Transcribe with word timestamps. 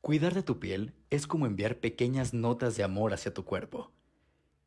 Cuidar 0.00 0.32
de 0.32 0.42
tu 0.42 0.58
piel 0.58 0.94
es 1.10 1.26
como 1.26 1.44
enviar 1.44 1.76
pequeñas 1.76 2.32
notas 2.32 2.74
de 2.74 2.82
amor 2.82 3.12
hacia 3.12 3.34
tu 3.34 3.44
cuerpo. 3.44 3.92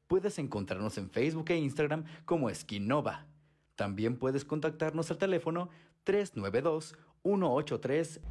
Puedes 0.06 0.38
encontrarnos 0.38 1.00
en 1.00 1.10
Facebook 1.10 1.50
e 1.50 1.58
Instagram 1.58 2.04
como 2.26 2.54
Skinova. 2.54 3.26
También 3.76 4.18
puedes 4.18 4.46
contactarnos 4.46 5.10
al 5.10 5.18
teléfono 5.18 5.70
392 6.04 6.96
183 7.24 8.22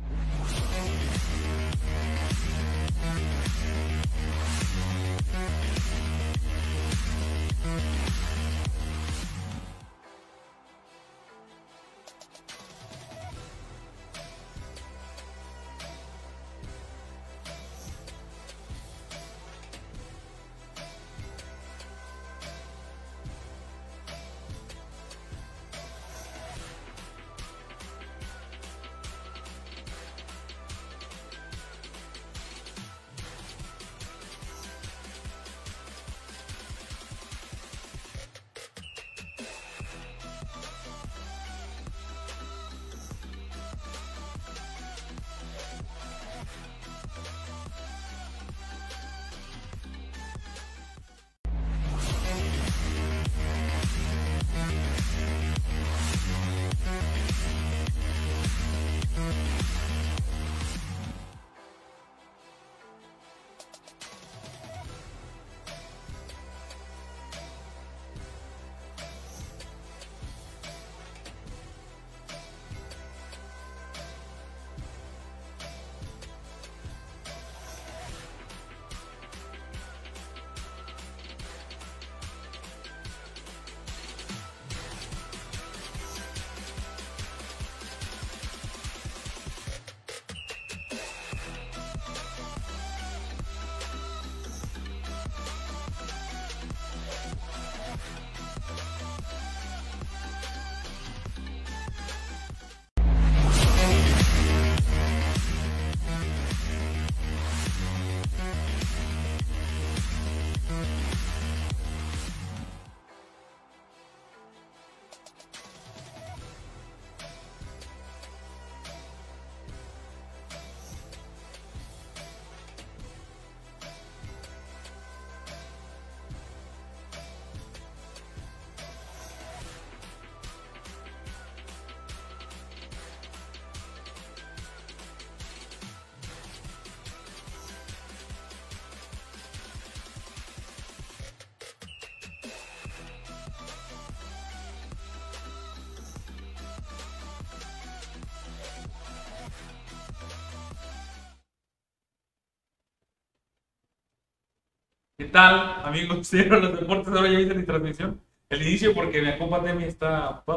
tal, 155.33 155.83
amigos? 155.85 156.31
¿Vieron 156.33 156.63
los 156.63 156.79
deportes? 156.79 157.09
Ahora 157.09 157.29
ya 157.31 157.41
hice 157.41 157.55
mi 157.55 157.65
transmisión. 157.65 158.21
El 158.49 158.63
inicio 158.63 158.95
porque 158.95 159.23
mi 159.23 159.37
compa 159.39 159.61
Demi 159.61 159.85
está... 159.85 160.45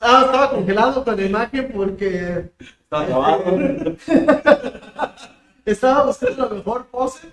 Ah, 0.00 0.22
estaba 0.26 0.50
congelado 0.50 1.02
con 1.02 1.16
la 1.16 1.24
imagen 1.24 1.72
porque 1.74 2.52
está 2.60 3.04
trabajando. 3.04 3.96
estaba 5.64 6.04
buscando 6.04 6.48
la 6.48 6.54
mejor 6.54 6.86
pose. 6.86 7.28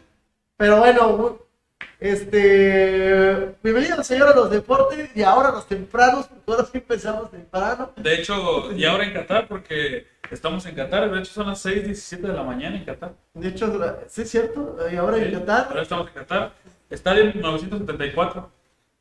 Pero 0.58 0.80
bueno, 0.80 1.38
este, 2.00 3.56
bienvenidos 3.62 4.08
señor 4.08 4.30
a 4.30 4.36
los 4.36 4.50
deportes 4.50 5.16
y 5.16 5.22
ahora 5.22 5.52
los 5.52 5.68
tempranos, 5.68 6.26
porque 6.26 6.52
ahora 6.52 6.64
sí 6.66 6.78
empezamos 6.80 7.30
temprano. 7.30 7.92
De 7.98 8.16
hecho, 8.16 8.72
y 8.72 8.84
ahora 8.84 9.04
en 9.04 9.14
Qatar 9.14 9.48
porque 9.48 10.08
estamos 10.32 10.66
en 10.66 10.76
Qatar, 10.76 11.12
de 11.12 11.20
hecho 11.20 11.34
son 11.34 11.48
las 11.48 11.66
6.17 11.66 12.22
de 12.22 12.34
la 12.34 12.44
mañana 12.44 12.78
en 12.78 12.86
Qatar. 12.86 13.14
De 13.34 13.50
hecho, 13.50 13.98
sí 14.08 14.22
es 14.22 14.30
cierto, 14.30 14.78
y 14.92 14.96
ahora 14.96 15.18
en 15.18 15.32
Qatar. 15.32 15.68
Ahora 15.70 15.82
estamos 15.82 16.08
en 16.08 16.14
Qatar, 16.14 16.54
estadio 16.90 17.32
974. 17.34 18.52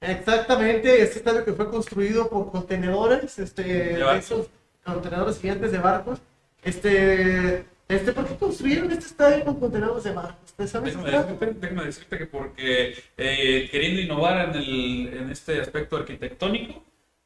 Exactamente, 0.01 1.03
este 1.03 1.19
estadio 1.19 1.45
que 1.45 1.53
fue 1.53 1.71
construido 1.71 2.29
por 2.29 2.51
contenedores, 2.51 3.39
este, 3.39 4.01
esos 4.17 4.49
contenedores 4.85 5.41
gigantes 5.41 5.73
de 5.73 5.79
barcos. 5.79 6.19
Este, 6.63 7.65
este, 7.89 8.13
¿por 8.13 8.27
qué 8.27 8.37
construyeron 8.37 8.91
este 8.91 9.07
estadio 9.07 9.45
con 9.45 9.61
contenedores 9.61 10.05
de 10.05 10.13
barcos? 10.13 10.55
Déjame 10.57 10.91
déjame 10.91 11.85
decirte, 11.85 12.19
que 12.19 12.27
porque 12.27 12.95
eh, 13.17 13.69
queriendo 13.71 14.01
innovar 14.01 14.49
en, 14.49 14.55
el, 14.57 15.09
en 15.15 15.31
este 15.31 15.61
aspecto 15.61 15.97
arquitectónico, 15.97 16.83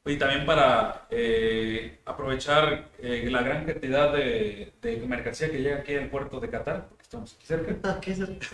y 0.08 0.16
también 0.16 0.46
para 0.46 1.06
eh, 1.10 1.98
aprovechar 2.04 2.88
eh, 2.98 3.28
la 3.30 3.42
gran 3.42 3.66
cantidad 3.66 4.12
de, 4.12 4.72
de, 4.80 4.96
mercancía 5.06 5.50
que 5.50 5.60
llega 5.60 5.76
aquí 5.76 5.94
al 5.94 6.08
puerto 6.08 6.40
de 6.40 6.48
Qatar, 6.48 6.86
porque 6.88 7.02
estamos 7.02 7.34
aquí 7.34 7.46
cerca. 7.46 7.90
Aquí 7.90 8.14
cerca. 8.14 8.46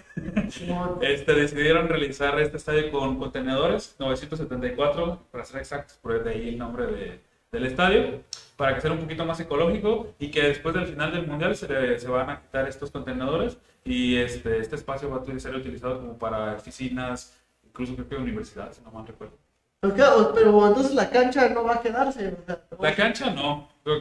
este, 1.00 1.34
decidieron 1.34 1.88
realizar 1.88 2.38
este 2.40 2.56
estadio 2.56 2.90
con 2.90 3.18
contenedores 3.18 3.94
974, 4.00 5.28
para 5.30 5.44
ser 5.44 5.60
exactos, 5.60 5.96
por 5.98 6.24
de 6.24 6.30
ahí 6.30 6.48
el 6.48 6.58
nombre 6.58 6.86
de, 6.86 7.20
del 7.52 7.66
estadio, 7.66 8.22
para 8.56 8.74
que 8.74 8.80
sea 8.80 8.92
un 8.92 8.98
poquito 8.98 9.24
más 9.24 9.38
ecológico 9.38 10.12
y 10.18 10.30
que 10.30 10.42
después 10.42 10.74
del 10.74 10.86
final 10.86 11.12
del 11.12 11.26
mundial 11.26 11.54
se, 11.54 11.98
se 11.98 12.08
van 12.08 12.30
a 12.30 12.40
quitar 12.40 12.68
estos 12.68 12.90
contenedores 12.90 13.58
y 13.84 14.16
este, 14.16 14.58
este 14.58 14.74
espacio 14.76 15.08
va 15.08 15.18
a 15.18 15.38
ser 15.38 15.54
utilizado 15.54 16.00
como 16.00 16.18
para 16.18 16.54
oficinas, 16.54 17.36
incluso 17.64 17.94
creo 17.94 18.08
que 18.08 18.16
universidades, 18.16 18.76
si 18.76 18.82
no 18.82 18.90
mal 18.90 19.06
recuerdo. 19.06 19.43
Pero 19.92 20.68
entonces 20.68 20.94
la 20.94 21.10
cancha 21.10 21.48
no 21.48 21.64
va 21.64 21.74
a 21.74 21.82
quedarse. 21.82 22.36
la 22.80 22.94
cancha 22.94 23.30
no. 23.30 23.68
Creo, 23.84 24.00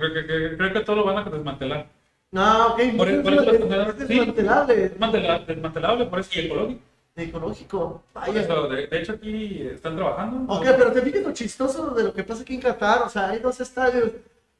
creo, 0.57 0.73
que 0.73 0.79
todo 0.81 0.97
lo 0.97 1.03
van 1.03 1.17
a 1.17 1.29
desmantelar. 1.29 1.87
No, 2.31 2.67
ok. 2.67 2.81
Por, 2.97 3.09
es, 3.09 3.21
por 3.21 3.33
eso 3.33 3.51
es 3.51 4.07
desmantelable. 4.07 5.45
desmantelable, 5.45 6.05
por 6.05 6.19
eso 6.19 6.29
y 6.33 6.45
ecológico. 6.45 6.81
Ecológico. 7.15 8.03
de, 8.69 8.87
de, 8.87 8.99
hecho, 8.99 9.13
aquí 9.13 9.61
están 9.67 9.95
trabajando. 9.95 10.53
Ok, 10.53 10.65
pero 10.77 10.91
te 10.91 11.01
fijas 11.01 11.23
lo 11.23 11.33
chistoso 11.33 11.91
de 11.91 12.03
lo 12.05 12.13
que 12.13 12.23
pasa 12.23 12.41
aquí 12.41 12.55
en 12.55 12.61
Qatar. 12.61 13.03
O 13.03 13.09
sea, 13.09 13.29
hay 13.29 13.39
dos 13.39 13.59
estadios. 13.59 14.11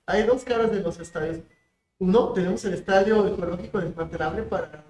Hay 0.06 0.24
dos 0.24 0.44
caras 0.44 0.72
de 0.72 0.82
los 0.82 1.00
estadios. 1.00 1.40
Uno, 2.00 2.34
tenemos 2.34 2.64
el 2.66 2.74
estadio 2.74 3.26
ecológico 3.28 3.80
desmantelable 3.80 4.44
para 4.44 4.84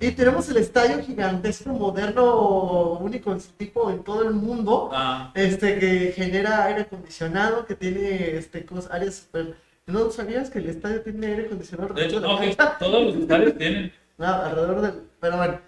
y 0.00 0.10
tenemos 0.12 0.48
el 0.48 0.56
estadio 0.56 1.02
gigantesco, 1.02 1.70
moderno, 1.70 2.98
único 3.00 3.32
en 3.32 3.40
su 3.40 3.52
tipo 3.52 3.90
en 3.90 4.02
todo 4.02 4.22
el 4.22 4.34
mundo, 4.34 4.90
ah. 4.92 5.30
este 5.34 5.78
que 5.78 6.12
genera 6.12 6.64
aire 6.66 6.82
acondicionado, 6.82 7.66
que 7.66 7.74
tiene 7.74 8.36
este 8.36 8.64
cosas, 8.64 8.90
áreas 8.92 9.16
super... 9.16 9.56
¿No 9.86 10.10
sabías 10.10 10.50
que 10.50 10.60
el 10.60 10.68
estadio 10.68 11.02
tiene 11.02 11.26
aire 11.26 11.46
acondicionado? 11.46 11.94
De 11.94 12.06
hecho, 12.06 12.20
no, 12.20 12.38
todos 12.78 13.04
los 13.04 13.16
estadios 13.16 13.56
tienen. 13.56 13.92
No, 14.20 14.26
alrededor 14.26 14.82
del... 14.82 15.02
Pero 15.18 15.38
bueno, 15.38 15.60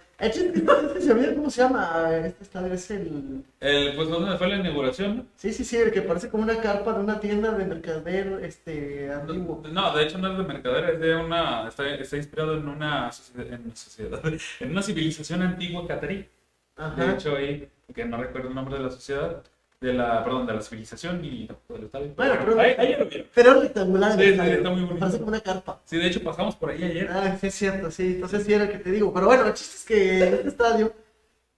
¿Cómo 1.35 1.49
se 1.49 1.61
llama 1.61 2.11
este 2.25 2.43
estadio? 2.43 2.73
Es 2.73 2.91
el. 2.91 3.43
el 3.59 3.95
pues 3.95 4.09
donde 4.09 4.37
fue 4.37 4.47
la 4.47 4.57
inauguración. 4.57 5.27
Sí, 5.35 5.51
sí, 5.51 5.65
sí, 5.65 5.77
el 5.77 5.91
que 5.91 6.01
parece 6.01 6.29
como 6.29 6.43
una 6.43 6.61
carpa 6.61 6.93
de 6.93 6.99
una 7.01 7.19
tienda 7.19 7.51
de 7.51 7.65
mercader 7.65 8.39
este, 8.43 9.11
antiguo. 9.11 9.63
No, 9.69 9.93
de 9.95 10.03
hecho 10.03 10.17
no 10.17 10.31
es 10.31 10.37
de 10.37 10.43
mercader, 10.43 10.89
es 10.91 10.99
de 10.99 11.15
una. 11.15 11.67
Está, 11.67 11.89
está 11.95 12.17
inspirado 12.17 12.55
en 12.57 12.67
una, 12.67 13.11
en, 13.37 13.75
sociedad, 13.75 14.21
en 14.59 14.71
una 14.71 14.81
civilización 14.81 15.41
antigua 15.41 15.87
catarí. 15.87 16.27
De 16.97 17.11
hecho, 17.11 17.35
ahí, 17.35 17.67
que 17.93 18.05
no 18.05 18.17
recuerdo 18.17 18.49
el 18.49 18.55
nombre 18.55 18.77
de 18.77 18.83
la 18.83 18.89
sociedad, 18.89 19.43
de 19.83 19.93
la, 19.93 20.23
perdón, 20.23 20.47
de 20.47 20.53
la 20.53 20.61
civilización 20.61 21.23
y 21.25 21.45
del 21.67 21.83
estadio. 21.83 22.13
Bueno, 22.15 22.35
pero, 22.39 22.59
ahí, 22.59 22.73
ahí 22.77 22.95
lo 22.97 23.05
vieron. 23.05 23.27
Pero 23.35 23.61
rectangular. 23.61 24.13
Sí, 24.13 24.33
sí, 24.33 24.39
está 24.39 24.69
muy 24.69 24.81
bonito. 24.81 24.99
Parece 24.99 25.17
como 25.17 25.29
una 25.29 25.41
carpa. 25.41 25.81
Sí, 25.83 25.97
de 25.97 26.07
hecho 26.07 26.23
pasamos 26.23 26.55
por 26.55 26.69
ahí 26.69 26.83
ayer. 26.85 27.09
Ah, 27.11 27.37
sí, 27.39 27.47
es 27.47 27.53
cierto, 27.53 27.91
sí. 27.91 28.13
Entonces 28.15 28.45
sí 28.45 28.53
era 28.53 28.63
el 28.63 28.71
que 28.71 28.77
te 28.77 28.91
digo. 28.91 29.13
Pero 29.13 29.25
bueno, 29.25 29.45
el 29.45 29.53
chiste 29.53 29.75
es 29.75 29.85
que 29.85 30.23
este 30.35 30.47
estadio 30.47 30.93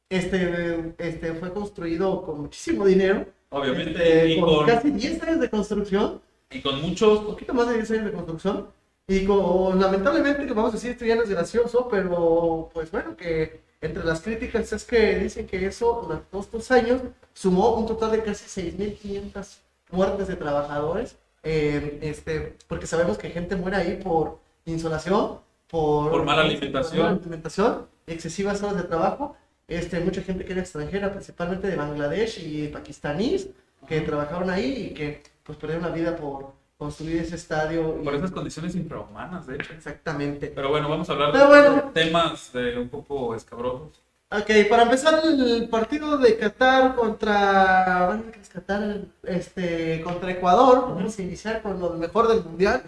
este, 0.09 0.95
este 0.97 1.33
fue 1.35 1.53
construido 1.53 2.23
con 2.23 2.41
muchísimo 2.41 2.87
dinero. 2.87 3.27
Obviamente. 3.49 3.91
Este, 3.91 4.29
y 4.29 4.41
con, 4.41 4.65
casi 4.65 4.89
10 4.89 5.21
años 5.21 5.39
de 5.41 5.49
construcción. 5.51 6.21
Y 6.49 6.61
con 6.61 6.81
muchos. 6.81 7.19
Un 7.19 7.25
poquito 7.27 7.53
más 7.53 7.67
de 7.67 7.75
10 7.75 7.91
años 7.91 8.05
de 8.05 8.11
construcción. 8.11 8.67
Y 9.07 9.23
con, 9.25 9.79
lamentablemente, 9.79 10.51
vamos 10.51 10.71
a 10.71 10.77
decir, 10.77 10.91
esto 10.91 11.05
ya 11.05 11.15
no 11.15 11.21
es 11.21 11.29
gracioso, 11.29 11.87
pero 11.91 12.71
pues 12.73 12.89
bueno, 12.89 13.15
que 13.15 13.61
entre 13.85 14.03
las 14.03 14.21
críticas 14.21 14.71
es 14.73 14.83
que 14.83 15.19
dicen 15.19 15.47
que 15.47 15.65
eso, 15.65 16.23
todos 16.31 16.45
estos 16.45 16.71
años, 16.71 17.01
sumó 17.33 17.75
un 17.75 17.85
total 17.85 18.11
de 18.11 18.23
casi 18.23 18.45
6.500 18.45 19.57
muertes 19.91 20.27
de 20.27 20.35
trabajadores, 20.35 21.15
eh, 21.43 21.99
este, 22.01 22.55
porque 22.67 22.87
sabemos 22.87 23.17
que 23.17 23.29
gente 23.29 23.55
muere 23.55 23.77
ahí 23.77 23.99
por 24.03 24.39
insolación, 24.65 25.39
por, 25.69 26.11
por 26.11 26.23
mala 26.23 26.41
alimentación. 26.41 27.03
Mala 27.03 27.17
alimentación, 27.17 27.87
excesivas 28.07 28.61
horas 28.63 28.77
de 28.77 28.83
trabajo, 28.83 29.35
este, 29.67 29.99
mucha 29.99 30.21
gente 30.21 30.45
que 30.45 30.53
era 30.53 30.61
extranjera, 30.61 31.11
principalmente 31.11 31.67
de 31.67 31.75
Bangladesh 31.75 32.39
y 32.39 32.67
pakistaníes, 32.67 33.49
que 33.87 34.01
trabajaron 34.01 34.49
ahí 34.49 34.89
y 34.89 34.93
que 34.93 35.21
pues 35.43 35.57
perdieron 35.57 35.87
la 35.87 35.93
vida 35.93 36.15
por 36.15 36.53
construir 36.77 37.17
ese 37.17 37.35
estadio. 37.35 38.01
Por 38.03 38.15
esas 38.15 38.31
condiciones 38.31 38.75
infrahumanas, 38.75 39.47
de 39.47 39.55
hecho. 39.55 39.73
Exactamente. 39.73 40.51
Pero 40.53 40.69
bueno, 40.69 40.89
vamos 40.89 41.09
a 41.09 41.13
hablar 41.13 41.31
de 41.33 41.81
temas 41.93 42.51
de 42.53 42.77
un 42.77 42.89
poco 42.89 43.35
escabrosos. 43.35 44.01
Ok, 44.31 44.49
para 44.69 44.83
empezar 44.83 45.21
el 45.23 45.69
partido 45.69 46.17
de 46.17 46.37
Qatar 46.37 46.95
contra, 46.95 48.07
bueno, 48.07 48.23
Qatar, 48.51 49.01
este, 49.23 50.01
contra 50.01 50.31
Ecuador, 50.31 50.95
vamos 50.95 51.17
a 51.17 51.21
iniciar 51.21 51.61
con 51.61 51.79
lo 51.79 51.91
mejor 51.91 52.27
del 52.27 52.43
mundial. 52.43 52.83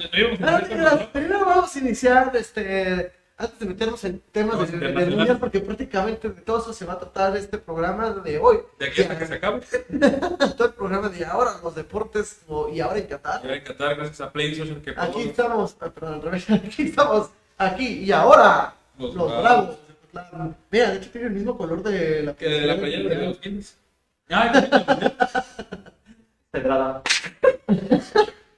primero 1.14 1.46
vamos 1.46 1.76
a 1.76 1.80
iniciar 1.80 2.36
este, 2.36 3.12
antes 3.40 3.60
de 3.60 3.66
meternos 3.68 4.04
en 4.04 4.20
temas 4.32 4.72
del 4.72 5.16
mundial, 5.16 5.38
porque 5.40 5.60
prácticamente 5.60 6.30
de 6.30 6.42
todo 6.42 6.60
eso 6.60 6.74
se 6.74 6.86
va 6.86 6.94
a 6.94 7.00
tratar 7.00 7.38
este 7.38 7.60
programa 7.60 8.10
de 8.10 8.40
hoy. 8.40 8.60
De 8.80 8.88
aquí 8.88 9.02
hasta 9.02 9.18
que 9.18 9.28
se 9.28 9.34
acabe. 9.36 9.62
todo 10.58 10.68
el 10.68 10.74
programa 10.74 11.10
de 11.10 11.24
ahora, 11.24 11.52
los 11.64 11.76
deportes 11.76 12.42
y 12.74 12.80
ahora 12.80 12.98
en 12.98 13.06
Qatar. 13.06 13.42
Y 13.44 13.46
ahora 13.46 13.58
en 13.58 13.64
Qatar, 13.64 13.96
gracias 13.96 14.22
a 14.22 14.32
PlayStation. 14.32 14.82
Que 14.82 14.94
aquí 14.98 15.22
estamos, 15.22 15.78
ah, 15.80 15.90
perdón, 15.90 16.16
al 16.16 16.22
revés, 16.24 16.50
aquí 16.50 16.84
estamos, 16.84 17.30
aquí 17.58 18.04
y 18.06 18.12
ahora, 18.12 18.74
los, 18.98 19.14
bravos. 19.14 19.78
Mira, 20.72 20.92
de 20.92 20.98
hecho 20.98 21.12
tiene 21.12 21.28
el 21.28 21.34
mismo 21.34 21.56
color 21.56 21.84
de 21.84 22.24
la 22.24 22.36
que 22.36 22.50
de 22.50 22.66
la 22.66 22.76
playera 22.76 23.10
de 23.16 23.26
los 23.28 23.38
Kings. 23.38 23.78
Ah, 24.32 24.64
Pedrada. 26.50 27.04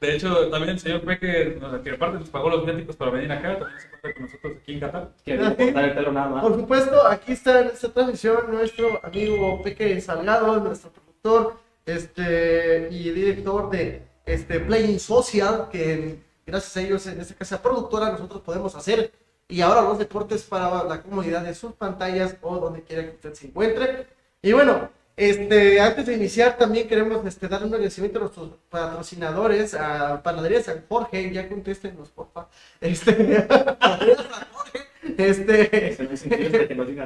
De 0.02 0.16
hecho, 0.16 0.50
también 0.50 0.72
el 0.72 0.80
señor 0.80 1.02
Peque, 1.02 1.60
que 1.84 1.92
aparte 1.92 2.20
nos 2.20 2.30
pagó 2.30 2.50
los 2.50 2.66
viáticos 2.66 2.96
para 2.96 3.12
venir 3.12 3.32
acá, 3.32 3.60
también 3.60 3.80
se 3.80 3.88
encuentra 3.88 4.14
con 4.14 4.24
nosotros 4.24 4.54
aquí 4.62 4.74
en 4.74 4.80
Qatar. 4.80 5.12
el 5.26 6.14
nada 6.14 6.30
más. 6.30 6.42
Por 6.42 6.56
supuesto, 6.56 7.08
aquí 7.08 7.34
está 7.34 7.62
en 7.62 7.68
esta 7.68 7.92
transmisión 7.92 8.50
nuestro 8.50 9.00
amigo 9.04 9.62
Peque 9.62 10.00
Salgado, 10.00 10.60
nuestro 10.62 10.92
productor 10.92 11.58
este, 11.86 12.88
y 12.92 13.10
director 13.12 13.70
de 13.70 14.04
este, 14.26 14.62
Playing 14.62 15.00
Social, 15.00 15.68
que 15.70 16.20
gracias 16.46 16.78
a 16.78 16.82
ellos 16.82 17.08
en 17.08 17.20
esta 17.20 17.36
casa 17.36 17.62
productora 17.62 18.12
nosotros 18.12 18.42
podemos 18.42 18.76
hacer 18.76 19.12
y 19.50 19.62
ahora 19.62 19.82
los 19.82 19.98
deportes 19.98 20.44
para 20.44 20.84
la 20.84 21.02
comunidad 21.02 21.42
de 21.44 21.56
sus 21.56 21.74
pantallas 21.74 22.38
o 22.42 22.58
donde 22.58 22.84
quiera 22.84 23.04
que 23.04 23.16
usted 23.16 23.34
se 23.34 23.48
encuentre. 23.48 24.08
Y 24.42 24.54
bueno, 24.54 24.90
este, 25.20 25.82
antes 25.82 26.06
de 26.06 26.14
iniciar, 26.14 26.58
también 26.58 26.88
queremos 26.88 27.26
este, 27.26 27.50
dar 27.50 27.64
un 27.64 27.74
agradecimiento 27.74 28.20
a 28.20 28.22
nuestros 28.22 28.52
patrocinadores, 28.70 29.74
a 29.74 30.24
Panadería 30.24 30.64
San 30.64 30.86
Jorge, 30.88 31.32
ya 31.34 31.50
contéstenos, 31.50 32.10
porfa. 32.10 32.48
Este, 32.80 33.14
Panadería 33.80 34.16
San 34.16 34.48
Jorge, 34.54 34.80
este, 35.18 35.90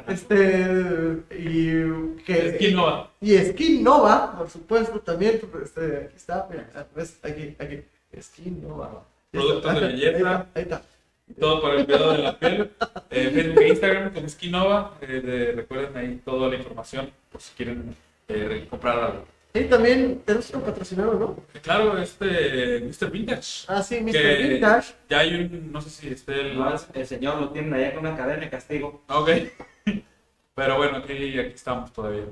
este, 0.08 1.22
y 1.30 2.22
que, 2.24 2.54
Skin 2.54 2.76
Nova. 2.76 3.10
Y 3.20 3.36
Skin 3.36 3.82
Nova, 3.82 4.38
por 4.38 4.48
supuesto, 4.48 5.00
también, 5.00 5.40
este, 5.64 5.96
aquí 6.04 6.16
está, 6.16 6.46
mira, 6.48 6.70
aquí, 7.22 7.56
aquí, 7.58 7.82
Skin 8.20 8.62
Nova. 8.62 9.04
Productos 9.32 9.74
de 9.74 9.80
belleza. 9.80 10.46
Ahí 10.54 10.62
está. 10.62 10.82
Todo 11.40 11.62
para 11.62 11.80
el 11.80 11.86
cuidado 11.86 12.12
de 12.12 12.18
la 12.18 12.38
piel. 12.38 12.70
Eh, 13.10 13.30
Facebook 13.30 13.62
e 13.62 13.68
Instagram 13.68 14.12
con 14.12 14.28
Skinova. 14.28 14.98
Eh, 15.00 15.52
recuerden 15.56 15.96
ahí 15.96 16.20
toda 16.24 16.48
la 16.48 16.56
información 16.56 17.10
por 17.32 17.40
si 17.40 17.54
quieren 17.54 17.96
eh, 18.28 18.66
comprar 18.68 18.98
algo. 18.98 19.24
Y 19.54 19.64
también 19.64 20.20
tenemos 20.24 20.50
un 20.50 20.62
patrocinador, 20.62 21.14
¿no? 21.14 21.36
Claro, 21.62 21.96
este 21.98 22.80
Mr. 22.80 23.10
Vintage. 23.10 23.64
Ah, 23.68 23.82
sí, 23.82 24.00
Mr. 24.00 24.48
Vintage. 24.48 24.94
Ya 25.08 25.20
hay 25.20 25.34
un, 25.34 25.72
no 25.72 25.80
sé 25.80 25.90
si 25.90 26.08
esté 26.08 26.40
el... 26.40 26.60
el 26.92 27.06
señor 27.06 27.40
lo 27.40 27.50
tiene 27.50 27.76
allá 27.76 27.94
con 27.94 28.04
una 28.04 28.16
cadena 28.16 28.40
de 28.40 28.50
castigo. 28.50 29.04
Ok. 29.08 29.30
Pero 30.54 30.76
bueno, 30.76 30.98
aquí, 30.98 31.38
aquí 31.38 31.54
estamos 31.54 31.92
todavía. 31.92 32.24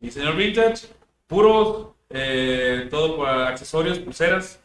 Y 0.00 0.10
señor 0.10 0.36
Vintage, 0.36 0.86
puros, 1.26 1.88
eh, 2.08 2.86
todo 2.88 3.16
por 3.16 3.28
accesorios, 3.28 3.98
pulseras, 3.98 4.59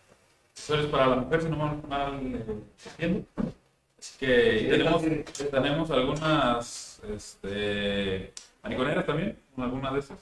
accesorios 0.56 0.88
para 0.88 1.08
la 1.08 1.16
mujer, 1.18 1.42
si 1.42 1.50
no 1.50 1.58
mal, 1.58 1.82
mal 1.90 2.22
eh, 2.98 3.24
Así 4.00 4.18
que 4.20 4.68
tenemos, 4.70 5.02
tenemos 5.52 5.92
algunas 5.92 7.02
este, 7.14 8.32
maniconeras 8.64 9.06
también, 9.06 9.38
alguna 9.58 9.92
de 9.92 10.00
esas. 10.00 10.18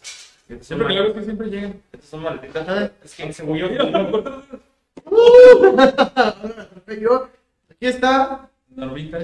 Siempre, 0.61 0.87
claro 0.87 1.13
que 1.13 1.23
siempre 1.23 1.49
llegan. 1.49 1.81
Estas 1.91 2.09
son 2.09 2.23
maletitas. 2.23 2.91
Es 3.03 3.15
que 3.15 3.33
se 3.33 3.43
murió. 3.43 3.67
Aquí 7.69 7.85
está. 7.87 8.49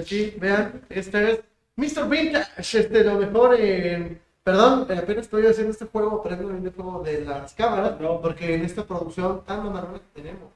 Sí, 0.04 0.36
vean, 0.38 0.82
esta 0.88 1.22
es 1.28 1.40
Mr. 1.76 2.08
Vintage, 2.08 2.78
este, 2.78 3.04
lo 3.04 3.18
mejor 3.18 3.58
en... 3.58 4.20
Perdón, 4.42 4.82
apenas 4.82 5.24
estoy 5.24 5.46
haciendo 5.46 5.72
este 5.72 5.86
juego, 5.86 6.20
aprendiendo 6.20 6.68
el 6.68 6.74
juego 6.74 7.02
de 7.02 7.24
las 7.24 7.52
cámaras, 7.54 7.94
porque 8.22 8.54
en 8.54 8.64
esta 8.64 8.84
producción 8.84 9.44
tan 9.44 9.70
marrona 9.72 9.98
que 9.98 10.22
tenemos, 10.22 10.50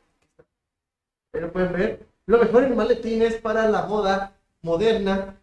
pero 1.35 1.53
pueden 1.53 1.73
ver, 1.73 2.07
lo 2.27 2.39
mejor 2.39 2.63
en 2.63 2.77
maletines 2.77 3.35
para 3.35 3.69
la 3.69 3.87
moda 3.87 4.37
moderna. 4.63 5.35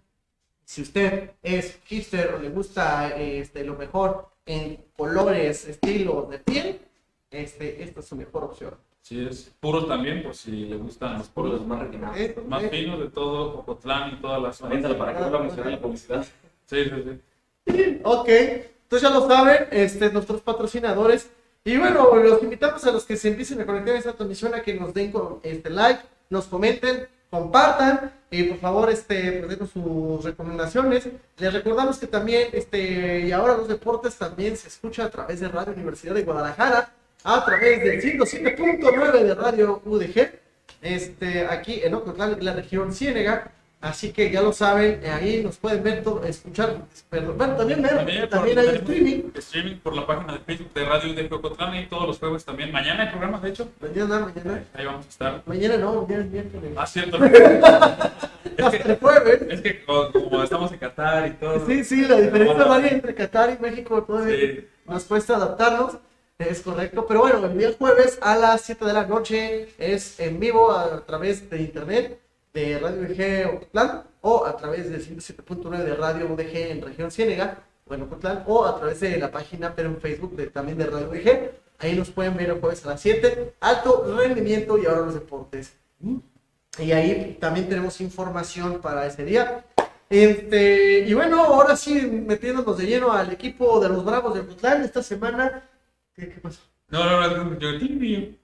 Si 0.64 0.82
usted 0.82 1.32
es 1.44 1.80
hipster 1.84 2.34
o 2.34 2.40
le 2.40 2.48
gusta 2.48 3.10
este, 3.18 3.66
lo 3.66 3.76
mejor 3.76 4.30
en 4.46 4.86
colores, 4.96 5.68
estilos 5.68 6.30
de 6.30 6.40
piel, 6.40 6.80
este, 7.30 7.84
esta 7.84 8.00
es 8.00 8.06
su 8.06 8.16
mejor 8.16 8.46
opción. 8.46 8.74
Sí, 9.02 9.28
es 9.30 9.52
puro 9.60 9.86
también, 9.86 10.24
por 10.24 10.34
si 10.34 10.66
le 10.66 10.78
gustan 10.78 11.18
los 11.18 11.28
puros 11.28 11.68
más 11.68 11.80
refinados. 11.80 12.18
más 12.48 12.64
finos 12.70 13.00
de 13.00 13.10
todo 13.10 13.60
Ocotlán 13.60 14.14
y 14.14 14.22
todas 14.22 14.42
las 14.42 14.56
zonas. 14.56 14.96
para 14.96 15.14
que 15.14 15.20
no 15.20 15.70
la 15.70 15.82
publicidad. 15.82 16.26
Sí, 16.68 16.86
sí, 16.86 17.20
sí. 17.66 18.00
Ok, 18.06 18.30
entonces 18.30 19.10
ya 19.10 19.14
lo 19.14 19.28
saben, 19.28 19.68
este, 19.72 20.10
nuestros 20.10 20.40
patrocinadores 20.40 21.30
y 21.64 21.78
bueno, 21.78 22.16
los 22.16 22.42
invitamos 22.42 22.84
a 22.86 22.92
los 22.92 23.06
que 23.06 23.18
se 23.18 23.28
empiecen 23.28 23.62
a 23.62 23.66
conectar 23.66 23.96
a 23.96 24.00
esta 24.00 24.14
transmisión 24.14 24.56
a 24.56 24.62
que 24.62 24.74
nos 24.74 24.94
den 24.94 25.14
este 25.44 25.70
like, 25.70 26.02
nos 26.30 26.46
comenten, 26.46 27.08
compartan 27.30 28.12
y 28.32 28.44
por 28.44 28.58
favor 28.58 28.90
este 28.90 29.44
pues, 29.44 29.70
sus 29.70 30.24
recomendaciones. 30.24 31.08
Les 31.38 31.54
recordamos 31.54 32.00
que 32.00 32.08
también 32.08 32.50
este 32.54 33.22
y 33.22 33.32
ahora 33.32 33.58
los 33.58 33.68
deportes 33.68 34.16
también 34.16 34.58
se 34.58 34.70
escucha 34.70 35.06
a 35.06 35.10
través 35.10 35.40
de 35.40 35.50
Radio 35.50 35.74
Universidad 35.74 36.16
de 36.16 36.24
Guadalajara, 36.24 36.92
a 37.24 37.46
través 37.46 37.84
del 37.84 38.02
107.9 38.02 39.12
de 39.22 39.36
Radio 39.36 39.82
UDG, 39.86 40.32
este 40.82 41.46
aquí 41.46 41.82
en 41.84 41.94
Ocotlán, 41.94 42.38
la 42.42 42.54
región 42.54 42.92
Ciénega 42.92 43.52
Así 43.82 44.14
que 44.14 44.30
ya 44.30 44.44
lo 44.44 44.54
saben, 44.54 45.02
ahí 45.08 45.42
nos 45.44 45.58
pueden 45.58 45.82
ver, 45.82 46.04
todo, 46.04 46.24
escuchar, 46.24 46.84
perdón, 47.10 47.36
bueno, 47.36 47.56
también 47.56 47.82
ver, 47.82 48.30
también, 48.30 48.60
hay 48.60 48.68
streaming. 48.68 49.32
Streaming 49.34 49.78
por 49.78 49.96
la 49.96 50.06
página 50.06 50.34
de 50.34 50.40
Facebook 50.40 50.72
de 50.76 50.86
Radio 50.86 51.14
de 51.16 51.28
Cocotlán 51.28 51.76
y 51.76 51.88
todos 51.88 52.08
los 52.08 52.20
jueves 52.20 52.46
también. 52.46 52.72
Mañana 52.72 53.02
hay 53.02 53.10
programas, 53.10 53.42
de 53.42 53.50
hecho. 53.50 53.70
Mañana, 53.82 54.20
mañana. 54.20 54.64
Ahí, 54.76 54.86
vamos 54.86 55.08
a 55.08 55.10
estar. 55.10 55.42
Mañana 55.48 55.78
no, 55.78 56.04
mañana 56.04 56.26
es 56.26 56.32
miércoles. 56.32 56.72
Ah, 56.78 56.86
cierto. 56.86 57.18
es, 57.26 58.70
que, 58.70 58.96
jueves. 58.98 59.42
es 59.50 59.62
que 59.62 59.84
como, 59.84 60.44
estamos 60.44 60.72
en 60.72 60.78
Qatar 60.78 61.28
y 61.28 61.32
todo. 61.32 61.66
Sí, 61.66 61.84
sí, 61.84 62.06
la 62.06 62.22
diferencia 62.22 62.64
varía 62.64 62.90
entre 62.92 63.16
Qatar 63.16 63.58
y 63.58 63.64
México, 63.64 64.06
sí. 64.28 64.68
nos 64.86 65.06
cuesta 65.06 65.38
adaptarnos. 65.38 65.98
Es 66.38 66.62
correcto, 66.62 67.06
pero 67.08 67.22
bueno, 67.22 67.44
el 67.46 67.58
día 67.58 67.72
jueves 67.78 68.20
a 68.22 68.36
las 68.36 68.62
7 68.62 68.86
de 68.86 68.94
la 68.94 69.08
noche 69.08 69.70
es 69.80 70.20
en 70.20 70.40
vivo 70.40 70.72
a 70.72 71.04
través 71.06 71.50
de 71.50 71.62
internet 71.62 72.20
de 72.54 72.80
Radio 72.80 73.02
VG 73.02 73.56
Ocotlán. 73.56 74.04
o 74.22 74.46
a 74.46 74.56
través 74.56 74.90
del 74.90 75.02
107.9 75.02 75.84
de 75.84 75.96
Radio 75.96 76.28
UDG 76.28 76.72
en 76.72 76.82
región 76.82 77.12
Ciénega, 77.12 77.64
bueno, 77.86 78.06
Ocotlán, 78.06 78.44
o 78.48 78.66
a 78.66 78.78
través 78.78 79.00
de 79.00 79.18
la 79.18 79.32
página, 79.32 79.74
pero 79.76 79.90
en 79.90 80.00
Facebook 80.00 80.36
de, 80.36 80.48
también 80.48 80.78
de 80.78 80.86
Radio 80.86 81.10
UDG. 81.10 81.52
Ahí 81.80 81.96
nos 81.96 82.12
pueden 82.12 82.38
ver 82.38 82.50
el 82.50 82.60
jueves 82.60 82.86
a 82.86 82.90
las 82.90 83.02
7. 83.02 83.56
Alto 83.60 84.16
rendimiento 84.16 84.78
y 84.78 84.86
ahora 84.86 85.02
los 85.02 85.16
deportes. 85.16 85.74
Y 86.80 86.92
ahí 86.92 87.38
también 87.40 87.68
tenemos 87.68 88.00
información 88.00 88.80
para 88.82 89.06
ese 89.08 89.26
día. 89.26 89.66
Este, 90.10 91.00
y 91.08 91.14
bueno, 91.14 91.44
ahora 91.44 91.76
sí, 91.76 92.02
metiéndonos 92.02 92.78
de 92.78 92.86
lleno 92.86 93.12
al 93.12 93.32
equipo 93.32 93.80
de 93.80 93.90
los 93.90 94.06
Bravos 94.06 94.34
de 94.34 94.42
Ocotlán 94.42 94.84
esta 94.84 95.02
semana. 95.02 95.64
¿Qué, 96.14 96.28
pasó? 96.42 96.62
No, 96.90 97.04
no, 97.04 97.46
no, 97.46 97.60
yo, 97.60 97.80
tío. 97.80 98.41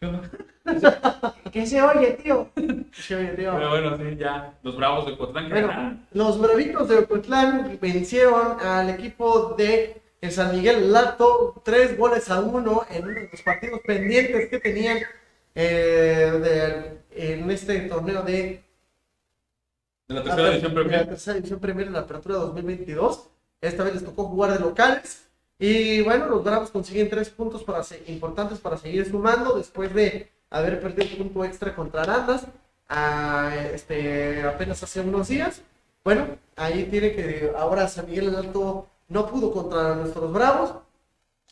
¿Qué 1.52 1.66
se 1.66 1.80
oye, 1.80 2.12
tío? 2.22 2.50
¿Qué 2.54 2.84
se 3.02 3.16
oye, 3.16 3.28
tío? 3.28 3.52
Pero 3.54 3.70
bueno, 3.70 3.96
sí, 3.96 4.16
ya. 4.16 4.54
Los 4.62 4.76
Bravos 4.76 5.06
de 5.06 5.12
Ocotlán. 5.12 5.48
Bueno, 5.48 5.98
los 6.12 6.40
Bravitos 6.40 6.88
de 6.88 6.98
Ocotlán 6.98 7.78
vencieron 7.80 8.60
al 8.60 8.90
equipo 8.90 9.54
de 9.56 10.02
el 10.20 10.32
San 10.32 10.54
Miguel 10.54 10.92
Lato 10.92 11.60
tres 11.64 11.96
goles 11.96 12.30
a 12.30 12.40
uno 12.40 12.84
en 12.90 13.04
uno 13.04 13.14
de 13.14 13.28
los 13.30 13.42
partidos 13.42 13.80
pendientes 13.86 14.48
que 14.50 14.58
tenían 14.60 14.98
eh, 15.54 16.32
de- 16.42 17.36
en 17.38 17.50
este 17.50 17.80
torneo 17.82 18.22
de 18.22 18.62
De 20.08 20.14
la 20.14 20.22
tercera 20.22 20.48
edición 20.52 20.74
de 20.74 20.80
la 20.80 20.84
Premier. 20.88 21.08
tercera 21.08 21.38
edición 21.38 21.60
Premier 21.60 21.86
en 21.86 21.92
la 21.94 22.00
apertura 22.00 22.36
2022. 22.36 23.28
Esta 23.62 23.84
vez 23.84 23.94
les 23.94 24.04
tocó 24.04 24.24
jugar 24.24 24.52
de 24.52 24.58
locales. 24.60 25.25
Y 25.58 26.02
bueno, 26.02 26.26
los 26.26 26.44
Bravos 26.44 26.70
consiguen 26.70 27.08
tres 27.08 27.30
puntos 27.30 27.64
para 27.64 27.82
se- 27.82 28.02
importantes 28.08 28.58
para 28.58 28.76
seguir 28.76 29.08
sumando 29.08 29.56
después 29.56 29.92
de 29.94 30.30
haber 30.50 30.80
perdido 30.80 31.08
un 31.22 31.30
punto 31.30 31.44
extra 31.44 31.74
contra 31.74 32.02
Arandas 32.02 32.46
ah, 32.88 33.52
este, 33.72 34.42
apenas 34.42 34.82
hace 34.82 35.00
unos 35.00 35.28
días. 35.28 35.62
Bueno, 36.04 36.26
ahí 36.56 36.84
tiene 36.90 37.12
que 37.14 37.52
ahora 37.56 37.88
San 37.88 38.06
Miguel 38.06 38.28
el 38.28 38.36
Alto 38.36 38.86
no 39.08 39.26
pudo 39.28 39.50
contra 39.52 39.94
nuestros 39.96 40.32
Bravos. 40.32 40.74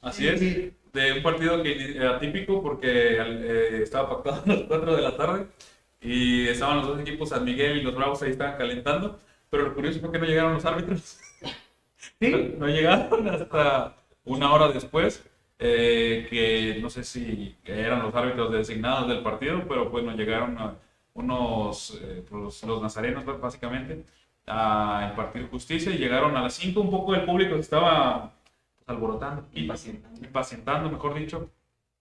Así 0.02 0.28
es. 0.28 0.42
Y- 0.42 0.74
De 0.92 1.12
un 1.14 1.22
partido 1.24 1.60
que 1.62 1.96
era 1.96 2.20
típico 2.20 2.62
porque 2.62 3.16
eh, 3.18 3.82
estaba 3.82 4.22
pactado 4.22 4.42
a 4.44 4.54
las 4.54 4.62
4 4.68 4.94
de 4.96 5.02
la 5.02 5.16
tarde 5.16 5.46
y 6.00 6.46
estaban 6.46 6.76
los 6.78 6.86
dos 6.88 7.00
equipos, 7.00 7.30
San 7.30 7.44
Miguel 7.44 7.78
y 7.78 7.82
los 7.82 7.94
Bravos, 7.96 8.22
ahí 8.22 8.30
estaban 8.30 8.56
calentando. 8.58 9.18
Pero 9.50 9.64
lo 9.64 9.74
curioso 9.74 9.98
fue 10.00 10.12
que 10.12 10.18
no 10.18 10.24
llegaron 10.26 10.52
los 10.54 10.64
árbitros. 10.64 11.18
Sí, 12.20 12.54
No 12.58 12.66
llegaron 12.68 13.28
hasta 13.28 13.96
una 14.24 14.52
hora 14.52 14.68
después, 14.68 15.24
eh, 15.58 16.26
que 16.30 16.78
no 16.80 16.90
sé 16.90 17.04
si 17.04 17.56
eran 17.64 18.02
los 18.02 18.14
árbitros 18.14 18.52
designados 18.52 19.08
del 19.08 19.22
partido, 19.22 19.62
pero 19.68 19.90
pues 19.90 20.04
nos 20.04 20.16
llegaron 20.16 20.56
unos, 21.14 22.00
eh, 22.02 22.24
pues, 22.28 22.62
los 22.64 22.82
nazarenos 22.82 23.24
pues, 23.24 23.40
básicamente, 23.40 24.04
a 24.46 25.08
impartir 25.10 25.48
justicia 25.50 25.92
y 25.92 25.98
llegaron 25.98 26.36
a 26.36 26.42
las 26.42 26.54
5 26.54 26.80
un 26.80 26.90
poco 26.90 27.14
el 27.14 27.24
público 27.24 27.54
se 27.54 27.60
estaba 27.60 28.32
pues, 28.76 28.88
alborotando, 28.88 29.46
Impacientando. 29.54 30.20
impacientando, 30.26 30.90
mejor 30.90 31.14
dicho, 31.14 31.50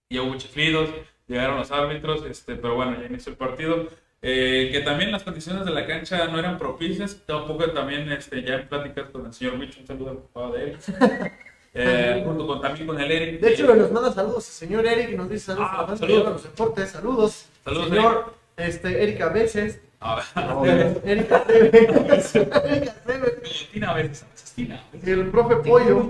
y 0.10 0.20
hubo 0.20 0.36
chiflidos, 0.38 0.90
llegaron 1.28 1.58
los 1.58 1.72
árbitros, 1.72 2.26
este, 2.26 2.56
pero 2.56 2.76
bueno, 2.76 3.00
ya 3.00 3.08
inició 3.08 3.32
el 3.32 3.38
partido. 3.38 3.88
Eh, 4.26 4.70
que 4.72 4.80
también 4.80 5.12
las 5.12 5.24
condiciones 5.24 5.66
de 5.66 5.72
la 5.72 5.86
cancha 5.86 6.26
no 6.28 6.40
eran 6.40 6.58
propicias, 6.58 7.18
tampoco 7.26 7.70
también 7.72 8.10
este, 8.12 8.42
ya 8.42 8.54
en 8.56 8.68
pláticas 8.70 9.10
con 9.12 9.26
el 9.26 9.34
señor 9.34 9.60
Wicho, 9.60 9.82
un 9.82 9.86
saludo 9.88 10.12
al 10.12 10.18
papá 10.18 10.52
de 10.56 10.64
él, 10.64 10.78
eh, 11.74 12.22
junto 12.26 12.48
con, 12.48 12.62
también 12.62 12.88
con 12.88 12.98
el 13.02 13.12
Eric. 13.12 13.42
de 13.42 13.52
hecho 13.54 13.76
nos 13.76 13.92
manda 13.92 14.14
saludos 14.14 14.48
el 14.48 14.54
señor 14.54 14.86
Eric, 14.86 15.18
nos 15.18 15.30
dice 15.30 15.48
saludos 15.48 15.70
Ah, 15.74 15.84
a 15.86 15.92
la 15.92 15.98
saludos. 15.98 16.24
de 16.26 16.32
los 16.32 16.44
deportes, 16.44 16.90
saludos. 16.92 17.46
Saludos, 17.66 17.90
señor 17.90 18.34
este, 18.56 19.04
Eric 19.04 19.22
a 19.22 19.30
veces. 19.30 19.82
Ah, 20.00 20.24
Eric. 20.66 21.02
Eric 21.06 21.32
a 21.34 21.40
veces, 22.04 22.48
a 22.52 22.60
veces 22.62 23.70
Tina. 23.74 23.92
a 23.92 23.94
veces. 23.96 24.26
El 25.06 25.30
profe 25.32 25.56
Pollo. 25.58 26.10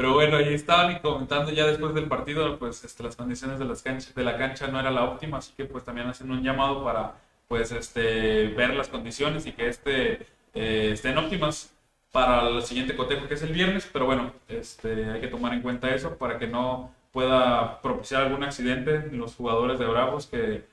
Pero 0.00 0.14
bueno, 0.14 0.38
ahí 0.38 0.54
estaban 0.54 0.92
y 0.92 1.00
comentando 1.00 1.52
ya 1.52 1.66
después 1.66 1.92
del 1.92 2.08
partido, 2.08 2.58
pues 2.58 2.82
este, 2.84 3.02
las 3.02 3.16
condiciones 3.16 3.58
de, 3.58 3.66
las 3.66 3.82
canchas, 3.82 4.14
de 4.14 4.24
la 4.24 4.38
cancha 4.38 4.66
no 4.68 4.80
era 4.80 4.90
la 4.90 5.04
óptima, 5.04 5.36
así 5.36 5.52
que 5.54 5.66
pues 5.66 5.84
también 5.84 6.06
hacen 6.06 6.30
un 6.30 6.42
llamado 6.42 6.82
para 6.82 7.16
pues 7.48 7.70
este, 7.70 8.46
ver 8.48 8.74
las 8.74 8.88
condiciones 8.88 9.44
y 9.44 9.52
que 9.52 9.68
este, 9.68 10.26
eh, 10.54 10.92
estén 10.94 11.18
óptimas 11.18 11.74
para 12.12 12.48
el 12.48 12.62
siguiente 12.62 12.96
cotejo 12.96 13.28
que 13.28 13.34
es 13.34 13.42
el 13.42 13.52
viernes, 13.52 13.90
pero 13.92 14.06
bueno, 14.06 14.32
este, 14.48 15.04
hay 15.10 15.20
que 15.20 15.28
tomar 15.28 15.52
en 15.52 15.60
cuenta 15.60 15.94
eso 15.94 16.16
para 16.16 16.38
que 16.38 16.46
no 16.46 16.94
pueda 17.12 17.82
propiciar 17.82 18.22
algún 18.22 18.42
accidente 18.42 18.94
en 18.94 19.18
los 19.18 19.34
jugadores 19.34 19.78
de 19.78 19.84
Bravos 19.84 20.24
que 20.24 20.64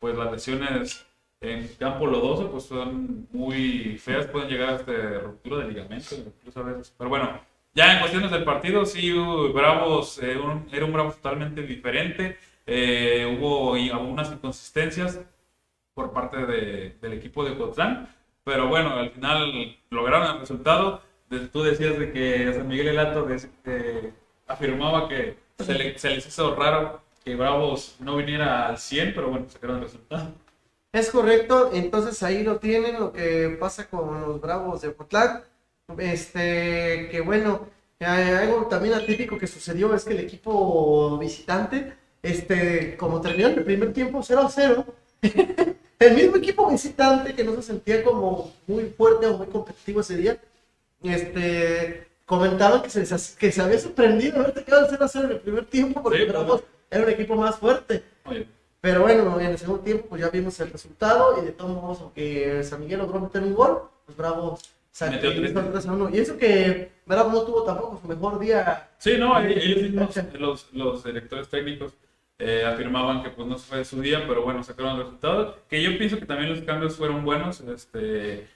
pues 0.00 0.18
las 0.18 0.30
lesiones 0.30 1.06
en 1.40 1.66
campo 1.78 2.06
lodoso 2.06 2.50
pues 2.50 2.64
son 2.64 3.26
muy 3.32 3.96
feas, 3.96 4.26
pueden 4.26 4.50
llegar 4.50 4.74
hasta 4.74 4.92
ruptura 5.20 5.64
de 5.64 5.68
ligamento, 5.72 6.14
incluso 6.14 6.60
a 6.60 6.64
veces. 6.64 6.92
Pero 6.98 7.08
bueno, 7.08 7.40
ya 7.76 7.92
en 7.92 8.00
cuestiones 8.00 8.30
del 8.32 8.42
partido, 8.42 8.84
sí, 8.86 9.12
hubo 9.12 9.52
Bravos, 9.52 10.18
eh, 10.22 10.36
era 10.72 10.84
un 10.84 10.92
Bravos 10.92 11.16
totalmente 11.16 11.62
diferente, 11.62 12.36
eh, 12.66 13.36
hubo 13.38 13.74
algunas 13.74 14.32
inconsistencias 14.32 15.20
por 15.94 16.12
parte 16.12 16.38
de- 16.46 16.96
del 17.00 17.12
equipo 17.12 17.44
de 17.44 17.56
Cotlán, 17.56 18.08
pero 18.42 18.66
bueno, 18.66 18.94
al 18.94 19.10
final 19.10 19.76
lograron 19.90 20.34
el 20.34 20.40
resultado. 20.40 21.00
De- 21.30 21.48
tú 21.48 21.62
decías 21.62 21.98
de 21.98 22.12
que 22.12 22.52
San 22.54 22.66
Miguel 22.66 22.88
Elato 22.88 23.28
afirmaba 24.46 25.08
que 25.08 25.36
se, 25.58 25.74
le- 25.74 25.98
se 25.98 26.10
les 26.10 26.26
hizo 26.26 26.54
raro 26.54 27.02
que 27.24 27.34
Bravos 27.34 27.96
no 28.00 28.16
viniera 28.16 28.68
al 28.68 28.78
100, 28.78 29.12
pero 29.14 29.28
bueno, 29.30 29.46
sacaron 29.48 29.76
el 29.76 29.82
resultado. 29.82 30.32
Es 30.92 31.10
correcto, 31.10 31.70
entonces 31.74 32.22
ahí 32.22 32.42
lo 32.42 32.56
tienen, 32.58 32.98
lo 32.98 33.12
que 33.12 33.56
pasa 33.60 33.88
con 33.88 34.20
los 34.20 34.40
Bravos 34.40 34.80
de 34.80 34.88
Ocotlán. 34.88 35.42
Este, 35.98 37.08
que 37.10 37.20
bueno, 37.20 37.68
eh, 38.00 38.04
algo 38.04 38.66
también 38.66 38.94
atípico 38.94 39.38
que 39.38 39.46
sucedió 39.46 39.94
es 39.94 40.04
que 40.04 40.14
el 40.14 40.20
equipo 40.20 41.16
visitante, 41.18 41.92
este, 42.22 42.96
como 42.96 43.20
terminó 43.20 43.48
el 43.48 43.64
primer 43.64 43.92
tiempo 43.92 44.22
0 44.22 44.40
a 44.42 44.50
0, 44.50 44.84
el 45.98 46.14
mismo 46.14 46.36
equipo 46.36 46.68
visitante 46.68 47.34
que 47.34 47.44
no 47.44 47.54
se 47.56 47.62
sentía 47.62 48.02
como 48.02 48.52
muy 48.66 48.84
fuerte 48.86 49.26
o 49.26 49.38
muy 49.38 49.46
competitivo 49.46 50.00
ese 50.00 50.16
día, 50.16 50.38
este, 51.02 52.08
comentaban 52.26 52.82
que 52.82 52.90
se, 52.90 53.04
que 53.38 53.52
se 53.52 53.62
había 53.62 53.78
sorprendido 53.78 54.40
haber 54.40 54.64
quedado 54.64 54.86
0 54.90 55.04
a 55.04 55.08
0 55.08 55.24
en 55.26 55.32
el 55.32 55.40
primer 55.40 55.64
tiempo 55.66 56.02
porque 56.02 56.18
Sí, 56.18 56.24
pues. 56.24 56.36
Bravos 56.36 56.62
era 56.90 57.04
un 57.04 57.10
equipo 57.10 57.36
más 57.36 57.56
fuerte. 57.56 58.02
Oye, 58.24 58.48
Pero 58.80 59.02
bueno, 59.02 59.40
en 59.40 59.46
el 59.46 59.58
segundo 59.58 59.82
tiempo 59.82 60.06
pues 60.08 60.20
ya 60.20 60.30
vimos 60.30 60.58
el 60.60 60.70
resultado 60.70 61.40
y 61.40 61.46
de 61.46 61.52
todos 61.52 61.70
modos, 61.70 62.00
aunque 62.00 62.62
San 62.64 62.80
Miguel 62.80 62.98
logró 62.98 63.20
meter 63.20 63.42
un 63.42 63.54
gol, 63.54 63.82
pues 64.04 64.16
Bravo 64.18 64.58
sacó 64.58 64.75
Metió 65.00 65.34
tres. 65.34 65.52
3 65.52 65.86
a 65.86 65.92
1. 65.92 66.10
Y 66.10 66.18
eso 66.18 66.38
que 66.38 66.92
Bravo 67.04 67.30
no 67.30 67.42
tuvo 67.42 67.64
tampoco 67.64 68.00
su 68.00 68.08
mejor 68.08 68.38
día. 68.38 68.88
Sí, 68.98 69.16
no, 69.18 69.38
ellos 69.40 69.82
mismos, 69.82 70.16
los, 70.38 70.72
los 70.72 71.04
directores 71.04 71.48
técnicos, 71.48 71.92
eh, 72.38 72.64
afirmaban 72.64 73.22
que 73.22 73.30
pues 73.30 73.46
no 73.46 73.56
fue 73.58 73.84
su 73.84 74.00
día, 74.00 74.24
pero 74.26 74.42
bueno, 74.42 74.62
sacaron 74.62 74.92
el 74.92 75.04
resultado. 75.04 75.58
Que 75.68 75.82
yo 75.82 75.96
pienso 75.98 76.18
que 76.18 76.26
también 76.26 76.50
los 76.50 76.62
cambios 76.62 76.96
fueron 76.96 77.24
buenos, 77.24 77.60
este, 77.60 78.46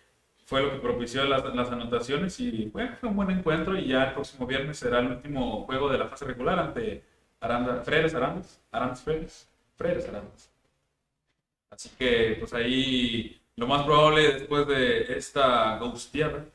fue 0.46 0.62
lo 0.62 0.72
que 0.72 0.78
propició 0.78 1.24
las, 1.24 1.44
las 1.54 1.70
anotaciones 1.70 2.40
y 2.40 2.66
bueno, 2.72 2.96
fue 2.98 3.08
un 3.08 3.16
buen 3.16 3.30
encuentro 3.30 3.78
y 3.78 3.86
ya 3.86 4.04
el 4.04 4.14
próximo 4.14 4.46
viernes 4.46 4.78
será 4.78 5.00
el 5.00 5.06
último 5.06 5.64
juego 5.64 5.88
de 5.90 5.98
la 5.98 6.08
fase 6.08 6.24
regular 6.24 6.58
ante 6.58 7.04
Aranda, 7.40 7.82
Freires 7.82 8.14
Arandas, 8.14 8.60
Arandas 8.72 9.02
Freires 9.02 10.08
Arandas. 10.08 10.50
Así 11.70 11.90
que 11.96 12.36
pues 12.38 12.52
ahí 12.52 13.39
lo 13.60 13.66
más 13.66 13.82
probable 13.82 14.32
después 14.32 14.66
de 14.66 15.18
esta 15.18 15.76
ghosteada 15.76 16.46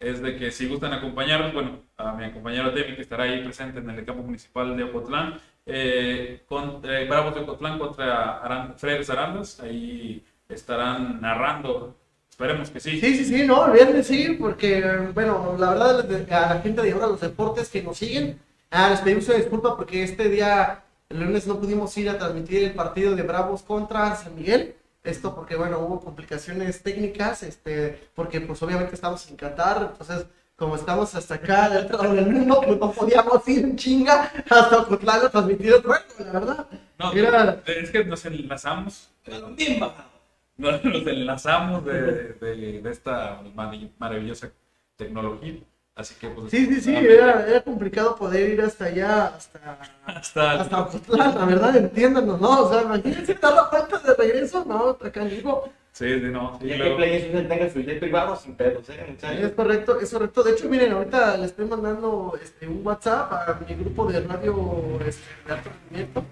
es 0.00 0.20
de 0.20 0.36
que 0.36 0.50
si 0.50 0.66
gustan 0.66 0.92
acompañarnos, 0.92 1.54
bueno, 1.54 1.78
a 1.96 2.12
mi 2.14 2.28
compañero 2.32 2.74
Temi 2.74 2.96
que 2.96 3.02
estará 3.02 3.22
ahí 3.22 3.44
presente 3.44 3.78
en 3.78 3.88
el 3.88 4.04
campo 4.04 4.24
municipal 4.24 4.76
de 4.76 4.82
Ocotlán, 4.82 5.40
eh, 5.64 6.42
eh, 6.50 7.06
Bravos 7.08 7.34
de 7.36 7.40
Ocotlán 7.42 7.78
contra 7.78 8.38
Aran, 8.38 8.74
Arandas, 9.08 9.60
ahí 9.60 10.24
estarán 10.48 11.20
narrando, 11.20 11.94
esperemos 12.28 12.68
que 12.70 12.80
sí. 12.80 13.00
Sí, 13.00 13.14
sí, 13.18 13.24
sí, 13.26 13.46
no, 13.46 13.66
el 13.66 13.72
viernes 13.72 14.08
sí, 14.08 14.36
porque 14.40 14.82
bueno, 15.14 15.54
la 15.56 15.70
verdad 15.70 16.00
a 16.00 16.54
la 16.54 16.60
gente 16.62 16.82
de 16.82 16.90
ahora 16.90 17.06
los 17.06 17.20
deportes 17.20 17.68
que 17.68 17.80
nos 17.80 17.96
siguen, 17.96 18.40
ah, 18.72 18.90
les 18.90 19.00
pedimos 19.02 19.28
una 19.28 19.36
disculpa 19.36 19.76
porque 19.76 20.02
este 20.02 20.28
día, 20.28 20.82
el 21.10 21.20
lunes 21.20 21.46
no 21.46 21.60
pudimos 21.60 21.96
ir 21.96 22.10
a 22.10 22.18
transmitir 22.18 22.64
el 22.64 22.72
partido 22.72 23.14
de 23.14 23.22
Bravos 23.22 23.62
contra 23.62 24.16
San 24.16 24.34
Miguel. 24.34 24.74
Esto 25.02 25.34
porque, 25.34 25.56
bueno, 25.56 25.78
hubo 25.78 26.00
complicaciones 26.00 26.82
técnicas, 26.82 27.42
este, 27.42 27.98
porque 28.14 28.40
pues 28.42 28.62
obviamente 28.62 28.94
estamos 28.94 29.28
en 29.30 29.36
Qatar, 29.36 29.88
entonces 29.92 30.26
como 30.56 30.76
estamos 30.76 31.14
hasta 31.14 31.36
acá 31.36 31.70
del 31.70 31.86
otro 31.86 32.02
lado 32.02 32.14
del 32.16 32.26
mundo, 32.26 32.60
pues 32.62 32.78
no 32.78 32.92
podíamos 32.92 33.48
ir 33.48 33.64
en 33.64 33.76
chinga 33.76 34.30
hasta 34.50 34.80
Ocotlán 34.82 35.24
a 35.24 35.30
transmitir 35.30 35.72
el 35.72 35.82
juego, 35.82 36.04
la 36.18 36.32
verdad. 36.32 36.66
No, 36.98 37.12
Mira. 37.14 37.62
es 37.64 37.90
que 37.90 38.04
nos 38.04 38.22
enlazamos, 38.26 39.08
Bien 39.56 39.80
bajado. 39.80 40.10
nos, 40.58 40.84
enlazamos 40.84 41.82
de, 41.86 42.34
de- 42.34 42.82
de 42.82 42.90
esta 42.90 43.40
marav- 43.56 43.90
maravillosa 43.98 44.50
tecnología, 44.96 45.54
así 45.94 46.14
que 46.14 46.28
pues... 46.28 46.50
Sí, 46.50 46.66
sí, 46.66 46.80
sí, 46.80 46.96
era, 46.96 47.46
era 47.46 47.60
complicado 47.62 48.16
poder 48.16 48.50
ir 48.50 48.60
hasta 48.60 48.86
allá, 48.86 49.26
hasta 49.26 49.78
Hasta, 50.06 50.60
hasta 50.60 50.80
Ocotlán, 50.80 51.34
la 51.34 51.44
verdad, 51.44 51.76
entiéndanos, 51.76 52.40
¿no? 52.40 52.64
O 52.64 52.72
sea, 52.72 52.82
imagínense 52.82 53.34
dar 53.34 53.54
la 53.54 53.68
vuelta 53.68 53.98
de 53.98 54.14
regreso, 54.14 54.64
¿no? 54.66 54.98
Acá 55.06 55.24
digo, 55.24 55.70
Sí, 55.92 56.20
sí, 56.20 56.26
no. 56.26 56.58
Y 56.62 56.68
que 56.68 56.94
PlayStation 56.96 57.48
tenga 57.48 57.68
su 57.68 57.80
jet 57.80 57.98
privado 57.98 58.36
sin 58.36 58.54
pedos, 58.54 58.88
¿eh? 58.88 59.16
es 59.42 59.52
correcto, 59.52 60.00
es 60.00 60.10
correcto. 60.10 60.42
De 60.42 60.52
hecho, 60.52 60.68
miren, 60.68 60.92
ahorita 60.92 61.36
le 61.36 61.46
estoy 61.46 61.66
mandando 61.66 62.38
este, 62.40 62.68
un 62.68 62.86
WhatsApp 62.86 63.32
a 63.32 63.60
mi 63.68 63.74
grupo 63.74 64.10
de 64.10 64.20
radio 64.20 64.98
este, 65.04 65.24
de 65.46 65.52
alto 65.52 65.70
rendimiento 65.70 66.24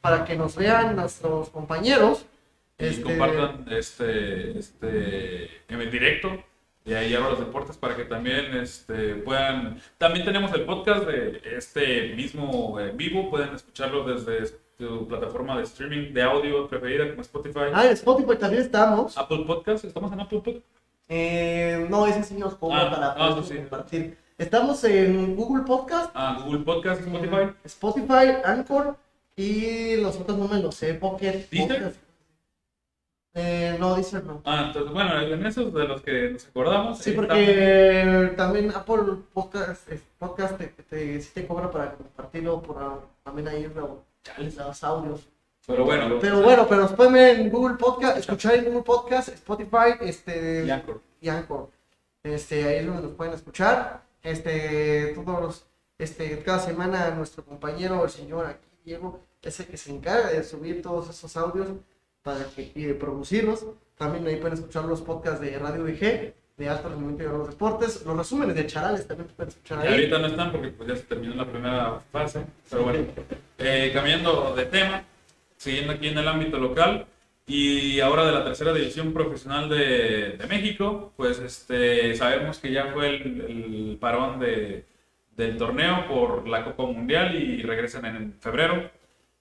para 0.00 0.24
que 0.24 0.36
nos 0.36 0.54
vean 0.54 0.94
nuestros 0.94 1.48
compañeros. 1.50 2.26
Y 2.78 2.84
Este, 2.84 3.02
compartan 3.02 3.64
este, 3.70 4.58
este, 4.58 5.44
en 5.68 5.80
el 5.80 5.90
directo 5.90 6.28
de 6.86 6.96
ahí 6.96 7.14
a 7.14 7.20
los 7.20 7.38
deportes 7.38 7.76
para 7.76 7.96
que 7.96 8.04
también 8.04 8.56
este, 8.56 9.16
puedan. 9.16 9.80
También 9.98 10.24
tenemos 10.24 10.52
el 10.52 10.62
podcast 10.64 11.04
de 11.04 11.42
este 11.56 12.14
mismo 12.14 12.78
en 12.80 12.96
vivo, 12.96 13.28
pueden 13.28 13.54
escucharlo 13.54 14.04
desde 14.04 14.56
tu 14.78 15.06
plataforma 15.08 15.56
de 15.56 15.64
streaming 15.64 16.12
de 16.14 16.22
audio 16.22 16.68
preferida 16.68 17.08
como 17.10 17.22
Spotify. 17.22 17.60
Ah, 17.74 17.84
en 17.86 17.92
Spotify 17.92 18.36
también 18.38 18.62
estamos. 18.62 19.18
Apple 19.18 19.44
Podcast, 19.46 19.84
¿estamos 19.84 20.12
en 20.12 20.20
Apple 20.20 20.40
Podcast? 20.44 20.64
Eh, 21.08 21.86
no, 21.90 22.06
ese 22.06 22.22
sí 22.22 22.34
nos 22.34 22.54
pongo 22.54 22.74
Ah, 22.74 22.90
para 22.90 23.10
ah, 23.12 23.42
sí, 23.46 23.56
compartir. 23.56 24.16
Estamos 24.38 24.84
en 24.84 25.34
Google 25.34 25.64
Podcast, 25.64 26.10
Ah, 26.14 26.40
Google 26.44 26.60
Podcast, 26.60 27.00
Spotify. 27.00 27.52
Spotify, 27.64 28.36
Anchor 28.44 28.96
y 29.34 29.96
los 29.96 30.16
otros 30.16 30.38
no 30.38 30.46
me 30.46 30.60
los 30.60 30.74
sé, 30.74 30.94
Pocket. 30.94 31.48
Podcast. 31.56 31.96
Eh, 33.38 33.76
no, 33.78 33.94
Deezer 33.96 34.24
no. 34.24 34.40
Ah, 34.46 34.64
entonces, 34.68 34.90
bueno, 34.94 35.20
en 35.20 35.44
esos 35.44 35.72
de 35.74 35.84
los 35.86 36.00
que 36.00 36.30
nos 36.30 36.46
acordamos. 36.46 36.98
Sí, 36.98 37.10
ahí 37.10 37.16
porque 37.16 38.32
también 38.34 38.70
Apple 38.74 39.02
Podcast, 39.34 39.86
es- 39.92 40.00
podcast 40.18 40.56
te, 40.56 40.68
te, 40.68 41.20
sí 41.20 41.30
te 41.34 41.46
cobra 41.46 41.70
para 41.70 41.92
compartirlo 41.92 42.62
por 42.62 43.02
también 43.22 43.48
ahí 43.48 43.70
lo- 43.74 44.02
los 44.38 44.84
audios. 44.84 45.28
Pero 45.66 45.84
bueno, 45.84 46.16
Pero 46.18 46.40
bueno, 46.40 46.66
pero 46.66 46.88
ver 47.10 47.38
en 47.40 47.50
Google 47.50 47.76
Podcast, 47.76 48.16
escuchar 48.16 48.54
en 48.54 48.64
Google 48.66 48.82
Podcast, 48.84 49.28
Spotify, 49.28 49.96
este 50.00 50.64
Y 50.64 50.70
Anchor. 50.70 51.00
y 51.20 51.28
Anchor. 51.28 51.68
Este, 52.22 52.64
ahí 52.64 52.76
es 52.76 52.86
donde 52.86 53.02
nos 53.02 53.12
pueden 53.12 53.34
escuchar. 53.34 54.00
Este, 54.22 55.12
todos 55.14 55.40
los, 55.42 55.66
este, 55.98 56.38
cada 56.42 56.58
semana 56.60 57.10
nuestro 57.10 57.44
compañero, 57.44 58.02
el 58.04 58.10
señor 58.10 58.46
aquí, 58.46 58.66
Diego, 58.84 59.20
es 59.42 59.60
el 59.60 59.66
que 59.66 59.76
se 59.76 59.90
encarga 59.94 60.28
de 60.30 60.42
subir 60.42 60.80
todos 60.82 61.10
esos 61.10 61.36
audios 61.36 61.68
para 62.26 62.44
que, 62.54 62.72
y 62.74 62.82
de 62.82 62.94
producirlos. 62.94 63.64
También 63.96 64.26
ahí 64.26 64.36
pueden 64.36 64.54
escuchar 64.58 64.84
los 64.84 65.00
podcasts 65.00 65.40
de 65.40 65.56
Radio 65.58 65.84
VG, 65.84 66.34
de 66.58 66.68
Alto 66.68 66.88
Rendimiento 66.88 67.22
y 67.22 67.26
los 67.28 67.48
Deportes, 67.48 68.04
los 68.04 68.16
resúmenes 68.16 68.56
de 68.56 68.66
Charales 68.66 69.06
también 69.06 69.28
pueden 69.36 69.50
escuchar 69.50 69.84
Y 69.84 69.86
ahí. 69.86 69.94
ahorita 69.94 70.18
no 70.18 70.26
están 70.26 70.52
porque 70.52 70.68
pues, 70.70 70.88
ya 70.88 70.96
se 70.96 71.02
terminó 71.02 71.34
la 71.36 71.46
primera 71.46 72.00
fase. 72.10 72.44
Pero 72.68 72.82
bueno, 72.82 73.06
eh, 73.58 73.90
cambiando 73.94 74.54
de 74.56 74.64
tema, 74.66 75.04
siguiendo 75.56 75.92
aquí 75.92 76.08
en 76.08 76.18
el 76.18 76.26
ámbito 76.28 76.58
local 76.58 77.06
y 77.46 78.00
ahora 78.00 78.26
de 78.26 78.32
la 78.32 78.44
tercera 78.44 78.72
división 78.72 79.12
profesional 79.12 79.68
de, 79.68 80.36
de 80.36 80.46
México, 80.48 81.12
pues 81.16 81.38
este, 81.38 82.16
sabemos 82.16 82.58
que 82.58 82.72
ya 82.72 82.86
fue 82.92 83.06
el, 83.08 83.40
el 83.42 83.98
parón 84.00 84.40
de, 84.40 84.84
del 85.36 85.56
torneo 85.58 86.08
por 86.08 86.48
la 86.48 86.64
Copa 86.64 86.82
Mundial 86.84 87.36
y 87.36 87.62
regresan 87.62 88.04
en 88.06 88.34
febrero. 88.40 88.90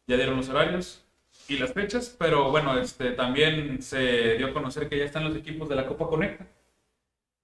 Ya 0.08 0.18
dieron 0.18 0.38
los 0.38 0.50
horarios 0.50 1.05
y 1.48 1.58
las 1.58 1.74
fechas, 1.74 2.16
pero 2.18 2.50
bueno, 2.52 2.78
este, 2.78 3.12
también 3.12 3.82
se 3.82 4.36
dio 4.38 4.48
a 4.48 4.54
conocer 4.54 4.90
que 4.90 4.98
ya 4.98 5.06
están 5.06 5.26
los 5.26 5.36
equipos 5.36 5.70
de 5.70 5.76
la 5.76 5.86
Copa 5.86 6.08
Conecta. 6.08 6.48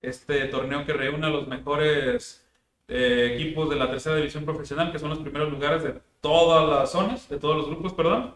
Este 0.01 0.45
torneo 0.45 0.85
que 0.85 0.93
reúne 0.93 1.27
a 1.27 1.29
los 1.29 1.47
mejores 1.47 2.47
eh, 2.87 3.35
equipos 3.35 3.69
de 3.69 3.75
la 3.75 3.89
tercera 3.89 4.15
división 4.15 4.43
profesional, 4.45 4.91
que 4.91 4.99
son 4.99 5.09
los 5.09 5.19
primeros 5.19 5.51
lugares 5.51 5.83
de 5.83 6.01
todas 6.19 6.67
las 6.67 6.91
zonas, 6.91 7.29
de 7.29 7.37
todos 7.39 7.57
los 7.57 7.67
grupos, 7.67 7.93
perdón. 7.93 8.35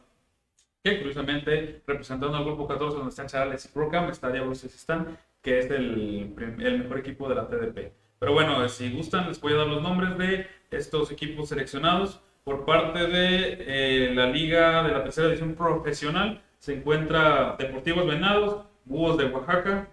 Que 0.84 1.00
curiosamente, 1.00 1.82
representando 1.88 2.38
al 2.38 2.46
grupo 2.46 2.68
14, 2.68 2.98
donde 2.98 3.10
están 3.10 3.28
Charales 3.28 3.66
y 3.66 3.70
Procam, 3.70 4.10
está 4.10 4.32
Diablos 4.32 4.60
Sistán, 4.60 5.18
que 5.42 5.60
es 5.60 5.72
el, 5.72 6.36
el 6.60 6.80
mejor 6.80 7.00
equipo 7.00 7.28
de 7.28 7.36
la 7.36 7.48
TDP. 7.48 7.92
Pero 8.20 8.34
bueno, 8.34 8.68
si 8.70 8.92
gustan, 8.92 9.28
les 9.28 9.42
voy 9.42 9.54
a 9.54 9.58
dar 9.58 9.68
los 9.68 9.82
nombres 9.82 10.18
de 10.18 10.48
estos 10.72 11.12
equipos 11.12 11.50
seleccionados. 11.50 12.22
Por 12.46 12.64
parte 12.64 13.08
de 13.08 13.58
eh, 13.60 14.14
la 14.14 14.28
Liga 14.28 14.84
de 14.84 14.92
la 14.92 15.02
Tercera 15.02 15.30
División 15.30 15.56
Profesional 15.56 16.44
se 16.60 16.76
encuentra 16.76 17.56
Deportivos 17.58 18.06
Venados, 18.06 18.64
Búhos 18.84 19.18
de 19.18 19.26
Oaxaca, 19.26 19.90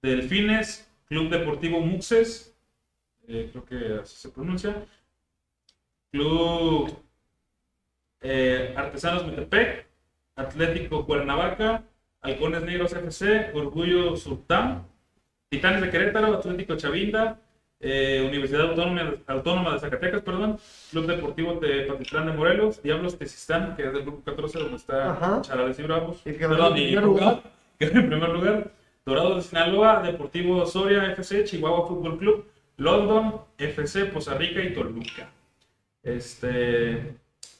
Delfines, 0.00 0.88
Club 1.06 1.28
Deportivo 1.28 1.80
Muxes, 1.80 2.56
eh, 3.26 3.48
creo 3.50 3.64
que 3.64 4.00
así 4.00 4.14
se 4.16 4.28
pronuncia, 4.28 4.86
Club 6.12 6.96
eh, 8.20 8.74
Artesanos 8.76 9.26
Metepec, 9.26 9.88
Atlético 10.36 11.04
Cuernavaca, 11.04 11.82
Halcones 12.20 12.62
Negros 12.62 12.92
FC, 12.92 13.50
Orgullo 13.54 14.14
Sultán, 14.14 14.86
Titanes 15.48 15.80
de 15.80 15.90
Querétaro, 15.90 16.34
Atlético 16.34 16.76
Chavinda, 16.76 17.40
eh, 17.80 18.24
Universidad 18.28 18.70
Autónoma, 18.70 19.14
Autónoma 19.26 19.72
de 19.74 19.78
Zacatecas, 19.80 20.22
perdón, 20.22 20.58
Club 20.90 21.06
Deportivo 21.06 21.54
de 21.54 21.82
Patitlán 21.82 22.26
de 22.26 22.32
Morelos, 22.32 22.82
Diablos 22.82 23.16
Tezistán, 23.18 23.76
que 23.76 23.84
es 23.86 23.92
del 23.92 24.02
grupo 24.02 24.22
14 24.24 24.58
donde 24.58 24.76
está 24.76 25.12
Ajá. 25.12 25.42
Charales 25.42 25.78
y 25.78 25.82
Bravos, 25.82 26.20
Y 26.24 26.32
perdón, 26.32 26.76
en 26.76 26.82
y 26.82 26.86
primer 26.86 27.04
lugar. 27.04 27.42
que 27.78 27.88
va 27.90 28.00
en 28.00 28.08
primer 28.08 28.28
lugar, 28.30 28.70
Dorado 29.06 29.36
de 29.36 29.42
Sinaloa, 29.42 30.02
Deportivo 30.02 30.66
Soria 30.66 31.12
FC, 31.12 31.44
Chihuahua 31.44 31.86
Fútbol 31.86 32.18
Club, 32.18 32.46
London 32.76 33.40
FC, 33.58 34.06
Poza 34.06 34.34
Rica 34.34 34.60
y 34.62 34.74
Toluca. 34.74 35.30
Este, 36.02 37.14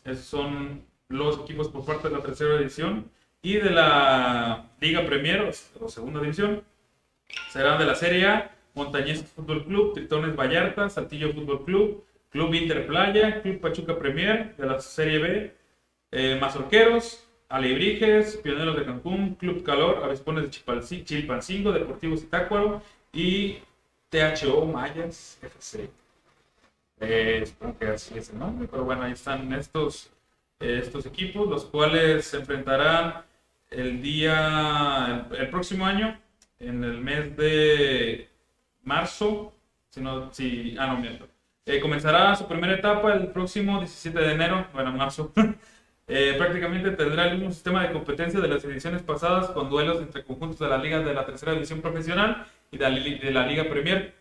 esos 0.05 0.25
son 0.25 0.83
los 1.09 1.39
equipos 1.41 1.69
por 1.69 1.85
parte 1.85 2.09
de 2.09 2.17
la 2.17 2.23
tercera 2.23 2.57
edición 2.57 3.11
y 3.43 3.55
de 3.55 3.71
la 3.71 4.67
Liga 4.81 5.05
Premier 5.07 5.51
o 5.81 5.89
segunda 5.89 6.21
división. 6.21 6.63
Serán 7.51 7.79
de 7.79 7.85
la 7.87 7.95
Serie 7.95 8.27
A, 8.27 8.51
Montañeses 8.75 9.29
Fútbol 9.31 9.65
Club, 9.65 9.95
Tritones 9.95 10.37
Vallarta, 10.37 10.89
Saltillo 10.89 11.33
Fútbol 11.33 11.65
Club, 11.65 12.05
Club 12.31 12.55
Interplaya, 12.55 13.43
Club 13.43 13.61
Pachuca 13.61 13.99
Premier, 13.99 14.55
de 14.57 14.67
la 14.67 14.81
Serie 14.81 15.19
B, 15.19 15.55
eh, 16.13 16.39
Mazorqueros, 16.41 17.27
Alebrijes, 17.49 18.37
Pioneros 18.37 18.77
de 18.77 18.85
Cancún, 18.85 19.35
Club 19.35 19.63
Calor, 19.63 20.05
Avispones 20.05 20.51
de 20.51 21.05
Chilpancingo, 21.05 21.73
Deportivos 21.73 22.21
Zitácuaro 22.21 22.83
y 23.13 23.59
THO 24.11 24.67
Mayas 24.67 25.39
FC. 25.43 25.89
Eh, 27.01 27.45
que 27.79 27.87
así 27.87 28.19
es 28.19 28.31
el 28.31 28.39
nombre, 28.39 28.69
pero 28.71 28.85
bueno, 28.85 29.03
ahí 29.03 29.13
están 29.13 29.53
estos, 29.53 30.11
eh, 30.61 30.81
estos 30.83 31.07
equipos, 31.07 31.49
los 31.49 31.65
cuales 31.67 32.27
se 32.27 32.39
enfrentarán 32.39 33.25
el 33.71 34.03
día, 34.03 35.27
el 35.31 35.49
próximo 35.49 35.87
año, 35.87 36.19
en 36.59 36.83
el 36.83 37.01
mes 37.01 37.37
de 37.37 38.28
marzo, 38.89 39.53
si 39.91 40.01
no, 40.01 40.33
si, 40.33 40.77
ah, 40.79 40.89
no, 40.89 40.99
miento. 40.99 41.29
Eh, 41.67 41.81
comenzará 41.81 42.35
su 42.35 42.49
primera 42.49 42.75
etapa 42.75 43.13
el 43.13 43.29
próximo 43.29 43.79
17 43.79 44.19
de 44.19 44.33
enero, 44.33 44.67
bueno, 44.73 44.93
marzo. 44.93 45.33
Eh, 46.11 46.37
prácticamente 46.39 46.91
tendrá 46.93 47.27
el 47.27 47.37
mismo 47.37 47.53
sistema 47.53 47.83
de 47.83 47.93
competencia 47.93 48.41
de 48.41 48.49
las 48.49 48.65
ediciones 48.65 49.03
pasadas 49.03 49.51
con 49.51 49.69
duelos 49.69 50.01
entre 50.01 50.25
conjuntos 50.25 50.59
de 50.59 50.67
la 50.67 50.79
Liga 50.79 51.01
de 51.01 51.13
la 51.13 51.27
Tercera 51.27 51.53
División 51.53 51.83
Profesional 51.83 52.47
y 52.71 52.79
de 52.79 53.31
la, 53.31 53.47
Liga 53.47 53.69
Premier 53.69 54.15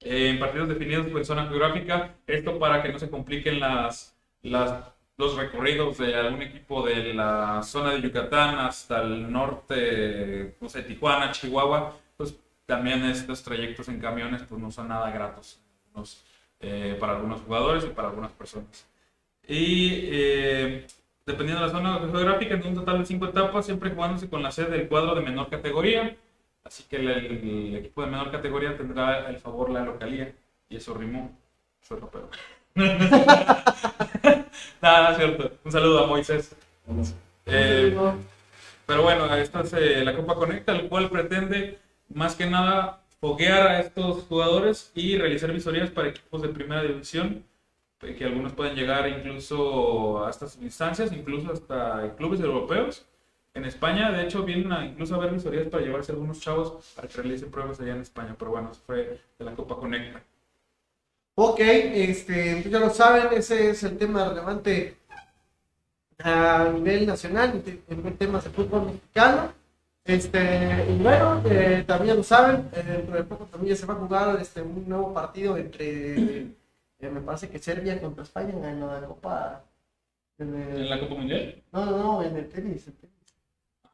eh, 0.00 0.28
en 0.28 0.38
partidos 0.38 0.68
definidos 0.68 1.08
por 1.08 1.24
zona 1.24 1.48
geográfica. 1.48 2.14
Esto 2.24 2.56
para 2.56 2.82
que 2.84 2.92
no 2.92 3.00
se 3.00 3.10
compliquen 3.10 3.58
las, 3.58 4.16
los 4.42 5.36
recorridos 5.36 5.98
de 5.98 6.14
algún 6.14 6.42
equipo 6.42 6.86
de 6.86 7.14
la 7.14 7.64
zona 7.64 7.94
de 7.94 8.02
Yucatán 8.02 8.60
hasta 8.60 9.02
el 9.02 9.30
norte, 9.30 10.54
no 10.60 10.68
sé, 10.68 10.82
Tijuana, 10.82 11.32
Chihuahua. 11.32 11.96
Pues 12.16 12.36
también 12.72 13.04
estos 13.04 13.42
trayectos 13.42 13.86
en 13.88 14.00
camiones 14.00 14.42
pues 14.48 14.58
no 14.58 14.70
son 14.70 14.88
nada 14.88 15.10
gratos 15.10 15.60
eh, 16.60 16.96
para 16.98 17.16
algunos 17.16 17.42
jugadores 17.42 17.84
y 17.84 17.88
para 17.88 18.08
algunas 18.08 18.32
personas. 18.32 18.86
Y 19.46 20.08
eh, 20.10 20.86
dependiendo 21.26 21.60
de 21.60 21.66
la 21.66 21.72
zona 21.72 21.98
geográfica, 21.98 22.54
en 22.54 22.66
un 22.66 22.74
total 22.74 23.00
de 23.00 23.04
cinco 23.04 23.26
etapas, 23.26 23.66
siempre 23.66 23.90
jugándose 23.90 24.30
con 24.30 24.42
la 24.42 24.50
sede 24.50 24.70
del 24.70 24.88
cuadro 24.88 25.14
de 25.14 25.20
menor 25.20 25.50
categoría. 25.50 26.16
Así 26.64 26.84
que 26.84 26.96
el, 26.96 27.10
el 27.10 27.76
equipo 27.76 28.00
de 28.00 28.10
menor 28.10 28.30
categoría 28.30 28.74
tendrá 28.74 29.28
el 29.28 29.36
favor 29.36 29.68
la 29.68 29.84
localía. 29.84 30.32
Y 30.70 30.76
eso 30.76 30.94
rimó. 30.94 31.30
Soy 31.82 32.00
rapero. 32.00 32.30
Nada, 34.80 35.10
no 35.10 35.16
cierto. 35.16 35.52
Un 35.62 35.72
saludo 35.72 36.04
a 36.04 36.06
Moisés. 36.06 36.56
Eh, 37.44 37.94
pero 38.86 39.02
bueno, 39.02 39.34
esta 39.34 39.60
es 39.60 39.74
eh, 39.74 40.02
la 40.02 40.16
Copa 40.16 40.36
Conecta, 40.36 40.72
el 40.72 40.88
cual 40.88 41.10
pretende 41.10 41.81
más 42.14 42.34
que 42.34 42.46
nada 42.46 43.02
foguear 43.20 43.68
a 43.68 43.80
estos 43.80 44.24
jugadores 44.24 44.90
y 44.94 45.16
realizar 45.16 45.52
visorías 45.52 45.90
para 45.90 46.08
equipos 46.08 46.42
de 46.42 46.48
primera 46.48 46.82
división, 46.82 47.44
eh, 48.00 48.16
que 48.16 48.24
algunos 48.24 48.52
pueden 48.52 48.74
llegar 48.74 49.08
incluso 49.08 50.24
a 50.26 50.30
estas 50.30 50.58
instancias, 50.60 51.12
incluso 51.12 51.52
hasta 51.52 52.14
clubes 52.16 52.40
europeos. 52.40 53.06
En 53.54 53.64
España, 53.64 54.10
de 54.10 54.24
hecho, 54.24 54.42
vienen 54.44 54.72
a 54.72 54.84
incluso 54.86 55.14
a 55.14 55.18
ver 55.18 55.30
visorías 55.30 55.68
para 55.68 55.84
llevarse 55.84 56.10
algunos 56.12 56.40
chavos 56.40 56.92
para 56.96 57.06
que 57.06 57.16
realicen 57.18 57.50
pruebas 57.50 57.78
allá 57.80 57.94
en 57.94 58.00
España. 58.00 58.34
Pero 58.38 58.50
bueno, 58.50 58.70
eso 58.72 58.80
fue 58.84 59.20
de 59.38 59.44
la 59.44 59.54
Copa 59.54 59.76
Conecta. 59.76 60.22
Ok, 61.34 61.60
este, 61.60 62.62
ya 62.68 62.78
lo 62.80 62.90
saben, 62.90 63.38
ese 63.38 63.70
es 63.70 63.82
el 63.84 63.96
tema 63.96 64.28
relevante 64.28 64.96
a 66.18 66.70
nivel 66.74 67.06
nacional, 67.06 67.62
en 67.88 68.16
temas 68.16 68.44
de 68.44 68.50
fútbol 68.50 68.86
mexicano. 68.86 69.61
Este, 70.04 70.86
y 70.90 70.98
bueno, 71.00 71.40
eh, 71.44 71.84
también 71.86 72.16
lo 72.16 72.22
saben, 72.24 72.68
eh, 72.72 72.82
dentro 72.82 73.14
de 73.14 73.22
poco 73.22 73.44
también 73.44 73.76
se 73.76 73.86
va 73.86 73.94
a 73.94 73.98
jugar 73.98 74.38
este, 74.40 74.60
un 74.60 74.88
nuevo 74.88 75.14
partido 75.14 75.56
entre, 75.56 76.40
eh, 76.40 77.10
me 77.10 77.20
parece 77.20 77.48
que 77.48 77.60
Serbia 77.60 78.00
contra 78.00 78.24
España 78.24 78.52
en 78.68 78.80
la 78.80 79.00
Copa. 79.06 79.64
En, 80.38 80.54
¿En 80.54 80.90
la 80.90 80.98
Copa 80.98 81.14
Mundial? 81.14 81.62
No, 81.70 81.84
no, 81.86 81.98
no, 81.98 82.22
en 82.24 82.36
el 82.36 82.48
tenis. 82.48 82.88
El 82.88 82.94
tenis. 82.94 83.12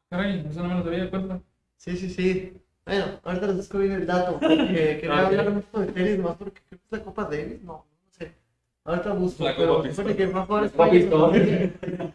Caray, 0.08 0.46
eso 0.50 0.62
no 0.62 0.68
me 0.68 0.74
lo 0.76 0.84
sabía 0.84 1.10
cuenta. 1.10 1.40
Sí, 1.76 1.94
sí, 1.96 2.08
sí. 2.08 2.52
Bueno, 2.86 3.04
ahorita 3.22 3.46
les 3.48 3.56
descubrí 3.58 3.88
el 3.88 4.06
dato. 4.06 4.38
Porque 4.40 4.98
quería 5.00 5.26
hablar 5.26 5.50
mucho 5.50 5.78
de 5.78 5.92
tenis, 5.92 6.18
más 6.20 6.36
porque 6.36 6.62
creo 6.68 6.80
que 6.80 6.86
es 6.86 6.98
la 6.98 7.04
Copa 7.04 7.24
Davis, 7.24 7.62
no, 7.62 7.72
no 7.72 8.10
sé. 8.12 8.32
Ahorita 8.84 9.12
busco. 9.12 9.44
La 9.44 9.54
pero 9.54 9.76
Copa 9.76 9.90
supone 9.90 10.16
que 10.16 10.26
va 10.26 10.40
a 10.40 10.46
jugar 10.46 10.70
Copa 10.70 10.88
España. 10.88 12.14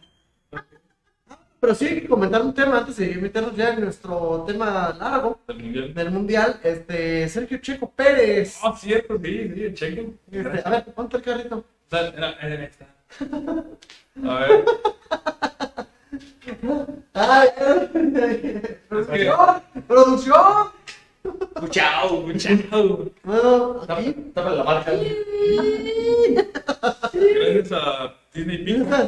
Pero 1.64 1.74
sí 1.74 1.86
hay 1.86 2.02
que 2.02 2.08
comentar 2.08 2.42
un 2.42 2.52
tema 2.52 2.76
antes 2.80 2.94
de 2.98 3.14
meternos 3.14 3.56
ya 3.56 3.72
en 3.72 3.80
nuestro 3.80 4.44
tema 4.46 4.94
largo 5.00 5.40
Del 5.48 5.56
Mundial. 5.62 5.94
del 5.94 6.10
mundial. 6.10 6.60
Este, 6.62 7.26
Sergio 7.26 7.56
Checo 7.56 7.90
Pérez. 7.90 8.58
Ah, 8.62 8.76
cierto, 8.76 9.16
sí, 9.16 9.50
sí, 9.54 9.62
el 9.62 9.74
checo. 9.74 10.12
Este, 10.30 10.62
a 10.62 10.68
ver, 10.70 10.84
ponte 10.92 11.16
el 11.16 11.22
carrito. 11.22 11.64
Era, 11.90 12.32
era 12.32 12.64
esta. 12.64 12.86
A 14.28 14.40
ver. 14.40 14.64
¡Ay! 17.14 17.48
¡Producción! 18.90 19.62
¡Producción! 19.88 20.68
Muchao, 21.62 22.20
muchao. 22.26 23.10
Bueno, 23.22 23.80
aquí. 23.88 24.12
Tapa 24.34 24.50
la 24.50 24.64
marca. 24.64 24.92
Gracias 27.14 27.72
a 27.72 28.23
Disney 28.34 28.58
Pixar. 28.58 29.06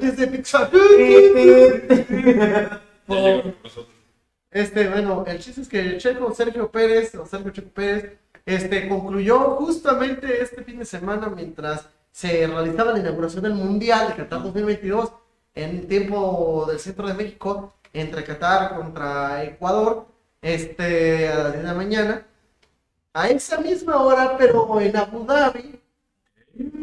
Desde 0.00 0.26
Pixar. 0.28 0.70
Por 3.06 3.18
nosotros. 3.62 3.88
Este, 4.50 4.88
bueno, 4.88 5.24
el 5.26 5.38
chiste 5.40 5.62
es 5.62 5.68
que 5.68 5.98
Checo 5.98 6.32
Sergio 6.32 6.70
Pérez, 6.70 7.14
o 7.16 7.26
Sergio 7.26 7.50
Checo 7.50 7.70
Pérez, 7.70 8.18
este, 8.46 8.88
concluyó 8.88 9.56
justamente 9.56 10.42
este 10.42 10.62
fin 10.62 10.78
de 10.78 10.84
semana 10.84 11.28
mientras 11.28 11.88
se 12.12 12.46
realizaba 12.46 12.92
la 12.92 13.00
inauguración 13.00 13.42
del 13.42 13.54
Mundial 13.54 14.08
de 14.08 14.14
Qatar 14.14 14.42
2022 14.42 15.12
en 15.54 15.88
tiempo 15.88 16.66
del 16.68 16.78
centro 16.78 17.08
de 17.08 17.14
México 17.14 17.74
entre 17.92 18.24
Qatar 18.24 18.76
contra 18.76 19.42
Ecuador, 19.42 20.06
este, 20.40 21.28
a 21.28 21.44
las 21.44 21.52
10 21.52 21.62
de 21.62 21.68
la 21.68 21.74
mañana. 21.74 22.26
A 23.14 23.28
esa 23.28 23.58
misma 23.58 24.02
hora, 24.02 24.36
pero 24.38 24.80
en 24.80 24.96
Abu 24.96 25.24
Dhabi, 25.24 25.81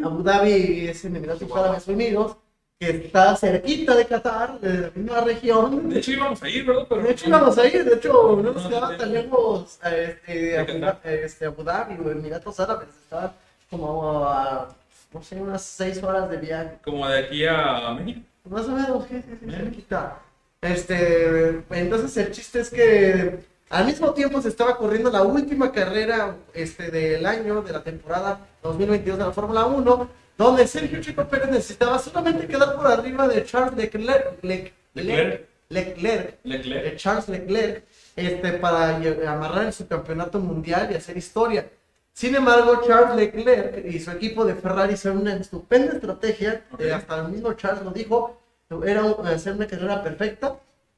Abu 0.03 0.23
Dhabi 0.23 0.87
es 0.87 1.05
en 1.05 1.15
Emiratos 1.15 1.51
Árabes 1.55 1.87
Unidos, 1.87 2.37
que 2.79 2.89
está 2.89 3.35
cerquita 3.35 3.95
de 3.95 4.05
Qatar, 4.05 4.59
de 4.59 4.77
la 4.81 4.91
misma 4.95 5.21
región. 5.21 5.89
De 5.89 5.99
hecho, 5.99 6.11
íbamos 6.11 6.41
a 6.41 6.49
ir, 6.49 6.65
¿verdad? 6.65 6.85
Pero 6.87 7.01
De 7.03 7.11
hecho 7.11 7.27
íbamos 7.27 7.57
a 7.57 7.67
ir, 7.67 7.83
de 7.83 7.95
hecho 7.95 8.41
no 8.41 8.53
nos 8.53 8.63
No, 8.63 8.69
quedaba 8.69 8.97
tan 8.97 9.13
lejos 9.13 9.79
a 9.81 9.95
este, 9.95 10.57
Abu, 10.57 10.71
este, 11.03 11.45
Abu 11.45 11.63
Dhabi 11.63 11.97
o 12.05 12.11
Emiratos 12.11 12.59
Árabes, 12.59 12.89
estaba 13.03 13.33
como 13.69 14.23
a, 14.25 14.69
no 15.13 15.21
sé, 15.21 15.35
unas 15.35 15.61
seis 15.61 16.01
horas 16.01 16.29
de 16.29 16.37
viaje, 16.37 16.77
como 16.83 17.07
de 17.07 17.19
aquí 17.19 17.45
a 17.45 17.91
México. 17.99 18.21
más 18.45 18.65
o 18.67 18.71
menos, 18.71 19.05
sí, 19.09 19.21
sí, 19.21 19.37
sí, 19.39 19.51
cerquita. 19.51 20.19
Este, 20.61 21.61
entonces 21.69 22.15
el 22.17 22.31
chiste 22.31 22.59
es 22.61 22.69
que 22.69 23.39
al 23.69 23.85
mismo 23.85 24.13
tiempo 24.13 24.41
se 24.41 24.49
estaba 24.49 24.77
corriendo 24.77 25.09
la 25.11 25.21
última 25.23 25.71
carrera 25.71 26.35
este, 26.53 26.89
del 26.91 27.25
año, 27.25 27.61
de 27.61 27.71
la 27.71 27.83
temporada 27.83 28.39
2022 28.63 29.17
de 29.19 29.25
la 29.25 29.31
Fórmula 29.31 29.65
1, 29.65 30.09
donde 30.37 30.67
Sergio 30.67 31.01
Chico 31.01 31.25
Pérez 31.27 31.49
necesitaba 31.49 31.99
solamente 31.99 32.47
quedar 32.47 32.75
por 32.75 32.87
arriba 32.87 33.27
de 33.27 33.43
Charles 33.45 33.75
Leclerc, 33.75 34.41
Lec- 34.41 34.71
Leclerc. 34.93 35.45
Leclerc, 35.69 36.35
Leclerc. 36.43 36.95
Charles 36.97 37.29
Leclerc 37.29 37.83
este, 38.15 38.53
para 38.53 38.95
amarrar 39.31 39.65
el 39.67 39.73
subcampeonato 39.73 40.39
mundial 40.39 40.89
y 40.91 40.95
hacer 40.95 41.15
historia. 41.15 41.69
Sin 42.11 42.35
embargo, 42.35 42.81
Charles 42.87 43.15
Leclerc 43.15 43.85
y 43.85 43.99
su 43.99 44.09
equipo 44.11 44.45
de 44.45 44.55
Ferrari 44.55 44.95
hicieron 44.95 45.19
una 45.19 45.35
estupenda 45.35 45.93
estrategia, 45.93 46.63
eh, 46.79 46.91
hasta 46.91 47.17
el 47.19 47.27
mismo 47.29 47.53
Charles 47.53 47.83
lo 47.83 47.91
dijo, 47.91 48.41
era 48.83 49.03
un- 49.03 49.27
hacer 49.27 49.53
una 49.53 49.67
carrera 49.67 50.01
perfecta. 50.01 50.55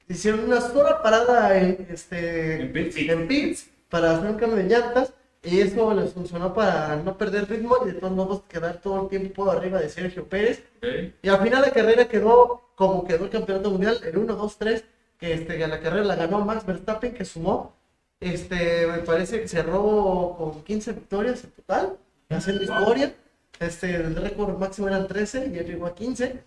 Hicieron 0.07 0.41
una 0.45 0.61
sola 0.61 1.01
parada 1.01 1.57
en, 1.57 1.87
este, 1.89 2.61
En 2.61 2.73
pits. 2.73 2.97
en 2.97 3.27
pits 3.27 3.69
para 3.89 4.11
hacer 4.17 4.31
un 4.31 4.37
cambio 4.37 4.57
de 4.57 4.63
llantas 4.63 5.13
y 5.43 5.59
eso 5.59 5.93
les 5.93 6.13
funcionó 6.13 6.53
para 6.53 6.95
no 6.97 7.17
perder 7.17 7.49
ritmo 7.49 7.77
y 7.83 7.87
de 7.87 7.93
todos 7.93 8.13
modos 8.13 8.43
quedar 8.47 8.81
todo 8.81 9.03
el 9.03 9.09
tiempo 9.09 9.49
arriba 9.49 9.79
de 9.79 9.89
Sergio 9.89 10.27
Pérez. 10.27 10.63
Y 11.21 11.29
al 11.29 11.41
final 11.41 11.61
la 11.61 11.71
carrera 11.71 12.07
quedó 12.07 12.61
como 12.81 13.05
quedó 13.05 13.25
el 13.25 13.29
campeonato 13.29 13.69
mundial, 13.69 13.99
el 14.03 14.17
1, 14.17 14.35
2, 14.35 14.57
3, 14.57 14.83
que 15.19 15.33
este, 15.33 15.67
la 15.67 15.79
carrera 15.79 16.03
la 16.03 16.15
ganó 16.15 16.43
Max 16.43 16.65
Verstappen, 16.65 17.13
que 17.13 17.25
sumó, 17.25 17.75
este, 18.19 18.87
me 18.87 18.97
parece 18.99 19.39
que 19.39 19.47
cerró 19.47 20.35
con 20.35 20.63
15 20.63 20.93
victorias 20.93 21.43
en 21.43 21.51
total, 21.51 21.97
haciendo 22.29 22.63
historia. 22.63 23.13
Este, 23.59 23.95
el 23.95 24.15
récord 24.15 24.57
máximo 24.57 24.87
eran 24.87 25.07
13 25.07 25.51
y 25.53 25.59
él 25.59 25.65
llegó 25.67 25.85
a 25.85 25.93
15. 25.93 26.43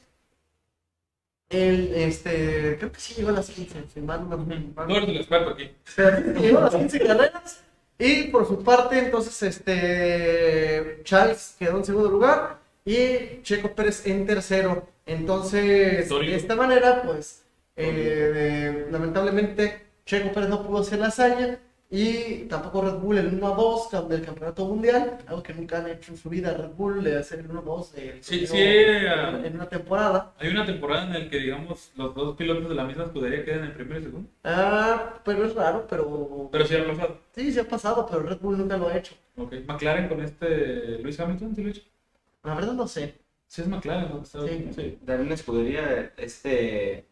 Él, 1.51 1.93
este, 1.95 2.77
creo 2.79 2.91
que 2.91 3.01
sí 3.01 3.15
llegó 3.15 3.29
a 3.29 3.33
las 3.33 3.49
15, 3.51 3.85
si 3.93 4.01
mal 4.01 4.29
no 4.29 4.39
me- 4.39 4.73
No 4.87 4.97
el 4.97 5.17
experto 5.17 5.51
aquí. 5.51 5.71
pero 5.95 6.19
llegó 6.41 6.59
a 6.59 6.63
las 6.63 6.75
15 6.75 7.01
carreras. 7.01 7.61
Y 7.99 8.25
por 8.25 8.47
su 8.49 8.65
parte, 8.65 8.99
entonces, 8.99 9.41
este 9.43 11.01
Charles 11.05 11.55
quedó 11.59 11.77
en 11.79 11.85
segundo 11.85 12.11
lugar 12.11 12.59
y 12.85 13.41
Checo 13.43 13.73
Pérez 13.75 14.05
en 14.07 14.27
tercero. 14.27 14.89
Entonces, 15.07 16.09
de 16.09 16.35
esta 16.35 16.57
manera, 16.57 17.03
pues, 17.03 17.45
eh, 17.77 18.87
lamentablemente, 18.91 19.83
Checo 20.07 20.33
Pérez 20.33 20.49
no 20.49 20.67
pudo 20.67 20.79
hacer 20.81 20.99
la 20.99 21.07
hazaña 21.09 21.59
y 21.97 22.47
tampoco 22.49 22.83
Red 22.83 22.95
Bull 22.95 23.19
el 23.19 23.35
1 23.35 23.47
a 23.47 23.55
2 23.55 23.89
cam- 23.93 24.09
del 24.09 24.23
campeonato 24.25 24.65
mundial, 24.67 25.19
algo 25.27 25.43
que 25.45 25.55
nunca 25.55 25.79
han 25.79 25.89
hecho 25.89 26.11
en 26.13 26.19
su 26.19 26.29
vida 26.29 26.53
Red 26.53 26.71
Bull, 26.77 27.05
de 27.05 27.19
hacer 27.19 27.39
el 27.41 27.51
1 27.51 27.61
a 27.61 27.63
2 27.63 27.93
del 27.93 28.23
Sí, 28.25 28.47
sí, 28.47 28.57
eh, 28.59 29.07
en 29.47 29.55
una 29.55 29.69
temporada. 29.69 30.33
Hay 30.39 30.49
una 30.49 30.67
temporada 30.67 31.05
en 31.05 31.13
la 31.25 31.31
que, 31.31 31.39
digamos, 31.39 31.93
los 31.97 32.15
dos 32.15 32.37
pilotos 32.37 32.69
de 32.69 32.75
la 32.75 32.85
misma 32.85 33.05
escudería 33.05 33.45
quedan 33.45 33.65
en 33.67 33.75
primero 33.75 34.01
y 34.01 34.05
segundo. 34.05 34.29
Ah, 34.43 35.21
pero 35.25 35.45
es 35.45 35.55
raro, 35.55 35.87
pero, 35.89 36.49
Pero 36.51 36.67
sí 36.67 36.75
ha 36.75 36.85
pasado. 36.87 37.19
sí, 37.35 37.53
sí 37.53 37.59
ha 37.61 37.69
pasado, 37.69 38.07
pero 38.11 38.23
Red 38.23 38.39
Bull 38.41 38.59
nunca 38.59 38.77
lo 38.77 38.89
ha 38.89 38.97
hecho. 38.97 39.15
Ok. 39.37 39.53
McLaren 39.67 40.09
con 40.09 40.21
este 40.21 40.99
Luis 40.99 41.19
Hamilton, 41.21 41.55
¿sí 41.55 41.63
lo 41.63 41.69
ha 41.69 41.71
hecho? 41.71 41.83
La 42.43 42.55
verdad 42.57 42.73
no 42.73 42.89
sé. 42.89 43.15
Sí, 43.47 43.63
es 43.63 43.69
McLaren, 43.69 44.09
¿no? 44.11 44.23
Está- 44.23 44.47
Sí. 44.49 44.69
sí. 44.75 44.99
De 45.01 45.15
una 45.17 45.35
escudería, 45.35 46.13
este. 46.17 47.05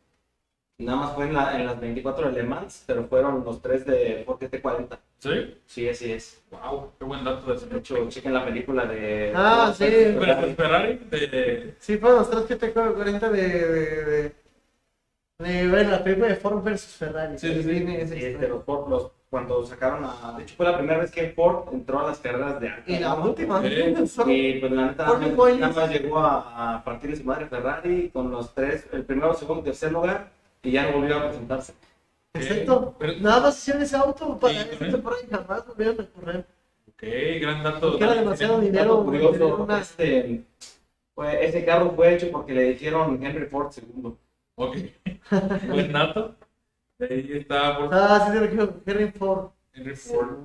Nada 0.84 0.98
más 0.98 1.14
fue 1.14 1.24
en, 1.26 1.34
la, 1.34 1.58
en 1.58 1.66
las 1.66 1.80
24 1.80 2.26
de 2.30 2.32
Le 2.32 2.42
Mans, 2.42 2.84
pero 2.86 3.04
fueron 3.06 3.44
los 3.44 3.60
tres 3.62 3.84
de 3.86 4.22
Ford 4.26 4.38
GT40. 4.40 4.98
¿Sí? 5.18 5.54
Sí, 5.66 5.88
así 5.88 6.12
es. 6.12 6.42
Wow, 6.50 6.90
qué 6.98 7.04
buen 7.04 7.24
dato 7.24 7.46
de 7.50 7.56
ese. 7.56 7.66
De 7.66 7.78
hecho, 7.78 8.08
chequen 8.08 8.34
la 8.34 8.44
película 8.44 8.84
de. 8.86 9.32
Ah, 9.34 9.72
sí. 9.76 9.84
Pero 9.88 10.18
pues 10.40 10.56
Ferrari, 10.56 11.00
de... 11.10 11.74
Sí, 11.78 11.96
fueron 11.98 12.18
los 12.18 12.30
tres 12.30 12.42
que 12.44 12.56
te 12.56 12.72
40 12.72 13.30
de, 13.30 13.42
de, 13.48 14.04
de, 14.04 14.34
de, 15.38 15.68
bueno, 15.68 15.90
la 15.92 16.02
película 16.04 16.28
de 16.28 16.36
Ford 16.36 16.62
versus 16.62 16.96
Ferrari. 16.96 17.38
Sí, 17.38 17.54
sí, 17.54 17.62
sí. 17.62 17.86
Esa 17.96 18.14
Sí, 18.14 18.20
de 18.20 18.48
los 18.48 18.64
Ford, 18.64 18.88
los, 18.90 19.12
cuando 19.30 19.64
sacaron 19.64 20.04
a. 20.04 20.34
De 20.36 20.42
hecho, 20.42 20.56
fue 20.56 20.66
la 20.66 20.76
primera 20.76 20.98
vez 20.98 21.10
que 21.12 21.30
Ford 21.30 21.68
entró 21.72 22.00
a 22.00 22.08
las 22.08 22.18
carreras 22.18 22.60
de 22.60 22.72
Y 22.86 22.98
la 22.98 23.14
última, 23.14 23.62
Sí. 23.62 24.06
solo- 24.08 24.32
Y 24.32 24.54
pues 24.60 24.72
la 24.72 24.86
neta, 24.86 25.06
nada 25.06 25.68
más 25.72 25.90
llegó 25.90 26.18
a, 26.18 26.74
a 26.78 26.84
partir 26.84 27.10
de 27.10 27.16
su 27.16 27.24
madre 27.24 27.46
Ferrari 27.46 28.10
con 28.12 28.30
los 28.30 28.52
tres, 28.54 28.88
el 28.92 29.04
primero, 29.04 29.34
segundo 29.34 29.62
y 29.62 29.64
tercer 29.66 29.92
lugar, 29.92 30.30
y 30.62 30.70
ya 30.70 30.90
no 30.90 30.98
volvió 30.98 31.16
a 31.18 31.28
presentarse. 31.28 31.74
Exacto. 32.34 32.94
Pero- 32.98 33.14
Nada 33.20 33.40
más 33.40 33.58
hicieron 33.58 33.82
ese 33.82 33.96
auto 33.96 34.38
para 34.38 34.54
Sí, 34.54 34.68
esa 34.72 34.78
temporada 34.90 35.22
y 35.22 35.30
jamás 35.30 35.66
volvieron 35.66 36.00
a 36.00 36.06
correr. 36.06 36.46
Ok, 36.88 37.02
gran 37.40 37.62
dato. 37.62 37.90
Porque 37.90 38.04
era 38.04 38.14
demasiado 38.14 38.60
dinero. 38.60 39.04
curioso, 39.04 39.56
una- 39.56 39.80
este, 39.80 40.44
fue- 41.14 41.44
ese 41.44 41.64
carro 41.64 41.92
fue 41.94 42.14
hecho 42.14 42.30
porque 42.30 42.54
le 42.54 42.62
dijeron 42.72 43.22
Henry 43.24 43.46
Ford 43.46 43.72
II. 43.76 44.14
Ok. 44.54 44.76
Buen 45.68 45.92
dato. 45.92 46.34
Ahí 47.00 47.28
está 47.32 47.76
por 47.78 47.88
Ah, 47.92 48.22
sí, 48.26 48.32
se 48.32 48.40
lo 48.40 48.46
dijo 48.46 48.74
Henry 48.86 49.10
Ford. 49.10 49.48
Henry 49.74 49.96
Ford. 49.96 50.38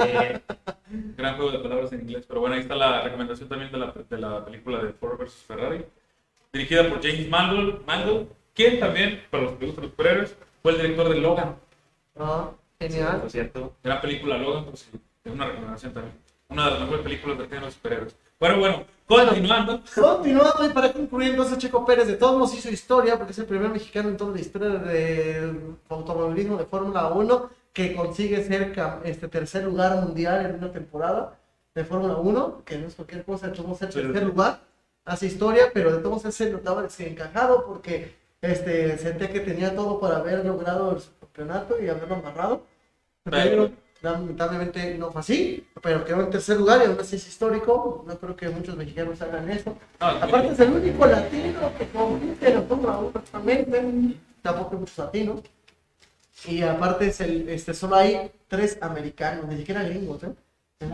Eh, 0.00 0.40
Gran 1.16 1.36
juego 1.36 1.50
de 1.52 1.58
palabras 1.60 1.92
en 1.92 2.00
inglés. 2.00 2.24
Pero 2.26 2.40
bueno, 2.40 2.56
ahí 2.56 2.62
está 2.62 2.74
la 2.74 3.02
recomendación 3.02 3.48
también 3.48 3.70
de 3.70 3.78
la, 3.78 3.92
de 3.92 4.18
la 4.18 4.44
película 4.44 4.82
de 4.82 4.92
Ford 4.92 5.18
vs. 5.18 5.44
Ferrari. 5.46 5.84
Dirigida 6.52 6.88
por 6.88 7.00
James 7.02 7.28
Mangold, 7.28 7.84
Mangold 7.86 8.28
quien 8.54 8.80
también, 8.80 9.22
para 9.30 9.44
los 9.44 9.52
que 9.54 9.58
les 9.60 9.66
gustan 9.68 9.82
los 9.84 9.90
superhéroes, 9.92 10.34
fue 10.62 10.72
el 10.72 10.78
director 10.78 11.08
de 11.08 11.16
Logan. 11.20 11.56
Ah, 12.18 12.50
genial. 12.80 13.20
por 13.20 13.30
cierto. 13.30 13.72
Gran 13.82 14.00
película 14.00 14.38
Logan, 14.38 14.64
pues 14.66 14.80
sí, 14.80 15.00
es 15.24 15.32
una 15.32 15.46
recomendación 15.46 15.92
también. 15.92 16.14
Una 16.48 16.64
de 16.66 16.70
las 16.72 16.80
mejores 16.80 17.02
películas 17.02 17.36
que 17.38 17.44
tienen 17.44 17.64
los 17.64 17.74
superhéroes. 17.74 18.16
Pero 18.38 18.58
bueno, 18.58 18.84
continuando. 19.06 19.80
Continuando 19.94 20.66
y 20.66 20.68
para 20.70 20.92
concluir, 20.92 21.30
entonces 21.30 21.58
Checo 21.58 21.84
Pérez 21.86 22.06
de 22.06 22.16
todos 22.16 22.34
modos 22.36 22.54
hizo 22.54 22.68
historia 22.70 23.16
porque 23.16 23.32
es 23.32 23.38
el 23.38 23.46
primer 23.46 23.70
mexicano 23.70 24.08
en 24.10 24.16
toda 24.16 24.32
la 24.34 24.40
historia 24.40 24.68
del 24.70 25.76
automovilismo 25.88 26.56
de 26.56 26.64
Fórmula 26.66 27.08
1 27.08 27.50
que 27.72 27.94
consigue 27.96 28.44
ser 28.44 28.72
este 29.04 29.26
tercer 29.28 29.64
lugar 29.64 29.96
mundial 29.96 30.46
en 30.46 30.54
una 30.56 30.70
temporada 30.70 31.36
de 31.74 31.84
Fórmula 31.84 32.14
1, 32.16 32.62
que 32.64 32.78
no 32.78 32.86
es 32.86 32.94
cualquier 32.94 33.24
cosa, 33.24 33.52
tomó 33.52 33.74
ser 33.74 33.92
Sí, 33.92 34.00
tercer 34.00 34.20
sí. 34.20 34.26
lugar, 34.26 34.60
hace 35.04 35.26
historia, 35.26 35.70
pero 35.74 35.90
de 35.90 35.98
todos 35.98 36.22
modos 36.22 36.34
se 36.34 36.50
notaba 36.50 36.82
desencajado 36.82 37.66
porque 37.66 38.14
Este, 38.44 38.98
sentía 38.98 39.30
que 39.30 39.40
tenía 39.40 39.74
todo 39.74 39.98
para 39.98 40.16
haber 40.16 40.44
logrado 40.44 40.92
el 40.92 41.02
campeonato 41.20 41.82
y 41.82 41.88
haberlo 41.88 42.16
amarrado. 42.16 42.66
Pero, 43.24 43.70
lamentablemente 44.02 44.98
no 44.98 45.10
fue 45.10 45.20
así, 45.22 45.66
pero 45.80 46.04
quedó 46.04 46.20
en 46.20 46.30
tercer 46.30 46.58
lugar 46.58 46.82
y 46.82 46.86
aún 46.86 47.00
así 47.00 47.16
es 47.16 47.26
histórico. 47.26 48.04
No 48.06 48.18
creo 48.18 48.36
que 48.36 48.50
muchos 48.50 48.76
mexicanos 48.76 49.22
hagan 49.22 49.50
eso. 49.50 49.74
Aparte 49.98 50.52
es 50.52 50.60
el 50.60 50.72
único 50.72 51.06
latino 51.06 51.72
que 51.78 51.88
compite 51.88 52.52
en 52.52 52.66
1 52.68 53.12
actualmente. 53.14 54.16
Tampoco 54.42 54.74
hay 54.74 54.80
muchos 54.80 54.98
latinos. 54.98 55.40
Y 56.46 56.60
aparte 56.60 57.06
es 57.06 57.20
el, 57.22 57.48
este, 57.48 57.72
solo 57.72 57.96
hay 57.96 58.30
tres 58.46 58.76
americanos, 58.82 59.46
ni 59.46 59.56
siquiera 59.56 59.82
gringos, 59.84 60.22
¿eh? 60.24 60.34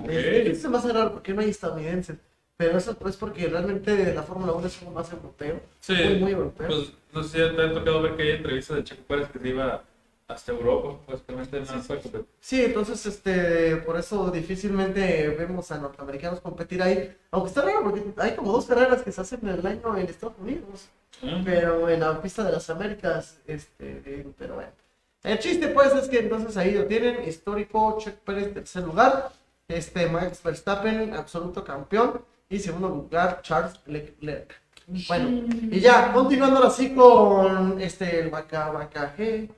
Okay. 0.04 0.54
Se 0.54 0.68
me 0.68 0.78
hace 0.78 0.92
raro 0.92 1.14
porque 1.14 1.34
no 1.34 1.40
hay 1.40 1.50
estadounidenses. 1.50 2.16
Pero 2.60 2.76
eso 2.76 2.94
es 3.06 3.16
porque 3.16 3.48
realmente 3.48 4.12
la 4.12 4.22
Fórmula 4.22 4.52
1 4.52 4.66
es 4.66 4.78
algo 4.80 4.90
más 4.90 5.10
europeo. 5.10 5.58
Sí. 5.80 5.94
Muy, 5.94 6.18
muy 6.18 6.32
europeo. 6.32 6.66
Pues 6.66 6.92
no 7.10 7.22
sé 7.22 7.48
si 7.48 7.56
te 7.56 7.62
ha 7.62 7.72
tocado 7.72 8.02
ver 8.02 8.16
que 8.16 8.22
hay 8.22 8.30
entrevistas 8.32 8.76
de 8.76 8.84
Checo 8.84 9.02
Pérez 9.08 9.30
que 9.30 9.38
se 9.38 9.48
iba 9.48 9.82
hasta 10.28 10.52
Europa, 10.52 10.98
básicamente 11.08 11.64
sí, 11.64 11.74
sí. 11.80 12.10
sí, 12.38 12.64
entonces 12.64 13.06
este, 13.06 13.76
por 13.76 13.98
eso 13.98 14.30
difícilmente 14.30 15.30
vemos 15.30 15.72
a 15.72 15.78
norteamericanos 15.78 16.42
competir 16.42 16.82
ahí. 16.82 17.16
Aunque 17.30 17.48
está 17.48 17.62
raro 17.62 17.82
porque 17.82 18.04
hay 18.18 18.36
como 18.36 18.52
dos 18.52 18.66
carreras 18.66 19.00
que 19.02 19.10
se 19.10 19.22
hacen 19.22 19.40
en 19.42 19.58
el 19.58 19.66
año 19.66 19.96
en 19.96 20.06
Estados 20.06 20.36
Unidos. 20.38 20.90
Ah. 21.22 21.40
Pero 21.42 21.88
en 21.88 22.00
la 22.00 22.20
pista 22.20 22.44
de 22.44 22.52
las 22.52 22.68
Américas, 22.68 23.38
este, 23.46 24.26
pero 24.36 24.56
bueno. 24.56 24.70
El 25.22 25.38
chiste 25.38 25.68
pues 25.68 25.94
es 25.94 26.08
que 26.08 26.18
entonces 26.18 26.54
ahí 26.58 26.72
lo 26.72 26.84
tienen, 26.84 27.26
histórico, 27.26 27.96
Checo 27.98 28.18
Pérez 28.22 28.52
tercer 28.52 28.82
lugar, 28.82 29.32
este 29.66 30.06
Max 30.10 30.42
Verstappen, 30.42 31.14
absoluto 31.14 31.64
campeón, 31.64 32.20
y 32.50 32.58
segundo 32.58 32.88
lugar 32.88 33.40
Charles 33.42 33.80
Leclerc. 33.86 34.60
Bueno, 35.06 35.46
y 35.70 35.78
ya, 35.78 36.12
continuando 36.12 36.64
así 36.64 36.92
con 36.92 37.80
este, 37.80 38.22
el 38.22 38.28
Waka 38.28 38.72
Waka 38.72 39.14
G. 39.16 39.48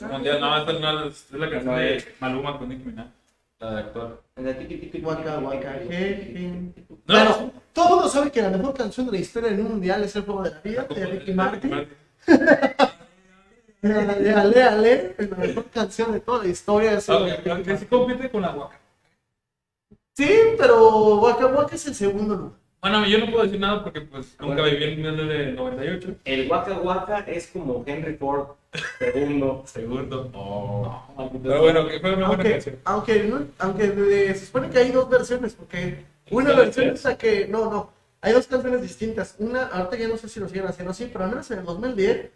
No, 0.00 0.20
ya, 0.20 0.38
no, 0.40 0.58
esta 0.58 0.72
no 0.72 1.04
es 1.04 1.30
la 1.30 1.48
canción 1.48 1.76
de 1.76 2.04
Maluma 2.18 2.58
con 2.58 2.68
Nick 2.68 2.84
Minaj, 2.84 3.06
la 3.60 3.70
de 3.72 3.80
actor. 3.80 4.22
Waka 4.36 5.38
Waka 5.38 5.80
G. 5.88 6.72
Bueno, 7.06 7.52
todo 7.72 7.84
el 7.84 7.94
mundo 7.94 8.08
sabe 8.08 8.32
que 8.32 8.42
la 8.42 8.50
mejor 8.50 8.74
canción 8.74 9.06
de 9.06 9.12
la 9.12 9.18
historia 9.18 9.50
del 9.50 9.62
mundial 9.62 10.02
es 10.02 10.16
el 10.16 10.22
juego 10.22 10.42
de 10.42 10.50
la 10.50 10.60
vida 10.60 10.86
de 10.92 11.06
Ricky 11.06 11.32
Martin. 11.32 11.88
Ale, 13.82 14.62
ale, 14.62 15.14
la 15.18 15.36
mejor 15.36 15.64
canción 15.70 16.12
de 16.12 16.20
toda 16.20 16.42
la 16.42 16.50
historia. 16.50 16.94
Es 16.94 17.08
aunque 17.08 17.76
sí 17.78 17.86
compite 17.86 18.28
con 18.28 18.42
la 18.42 18.50
Waka. 18.50 18.79
Sí, 20.20 20.38
pero 20.58 21.16
Waka 21.16 21.46
Waka 21.46 21.74
es 21.74 21.86
el 21.86 21.94
segundo 21.94 22.34
lugar. 22.34 22.52
Bueno, 22.82 23.06
yo 23.06 23.18
no 23.18 23.30
puedo 23.30 23.44
decir 23.44 23.58
nada 23.58 23.82
porque 23.82 24.02
pues 24.02 24.36
nunca 24.38 24.62
viví 24.64 24.84
el 24.84 24.98
mundial 24.98 25.28
de 25.28 25.52
98. 25.52 26.14
El 26.26 26.50
Waka 26.50 26.74
Waka 26.78 27.20
es 27.20 27.46
como 27.46 27.82
Henry 27.86 28.16
Ford 28.16 28.48
segundo. 28.98 29.62
segundo. 29.64 30.30
Oh. 30.34 31.30
Pero 31.42 31.62
bueno, 31.62 31.88
que 31.88 32.00
fue 32.00 32.14
una 32.14 32.28
buena 32.28 32.42
aunque, 32.42 32.50
canción. 32.50 32.76
Aunque, 32.84 33.32
aunque 33.58 34.34
se 34.34 34.44
supone 34.44 34.68
que 34.68 34.78
hay 34.78 34.90
dos 34.90 35.08
versiones, 35.08 35.54
porque 35.54 36.04
una 36.30 36.52
versión 36.52 36.90
es 36.90 37.02
la 37.02 37.16
que. 37.16 37.48
No, 37.48 37.70
no. 37.70 37.90
Hay 38.20 38.34
dos 38.34 38.46
canciones 38.46 38.82
distintas. 38.82 39.36
Una, 39.38 39.68
ahorita 39.68 39.96
ya 39.96 40.08
no 40.08 40.18
sé 40.18 40.28
si 40.28 40.38
lo 40.38 40.48
siguen 40.48 40.66
haciendo 40.66 40.90
así, 40.90 41.08
pero 41.10 41.24
al 41.24 41.30
menos 41.30 41.50
en 41.50 41.60
el 41.60 41.64
2010 41.64 42.30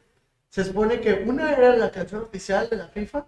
se 0.49 0.64
supone 0.64 1.01
que 1.01 1.25
una 1.27 1.53
era 1.53 1.77
la 1.77 1.90
canción 1.90 2.23
oficial 2.23 2.66
de 2.70 2.77
la 2.77 2.88
FIFA, 2.88 3.27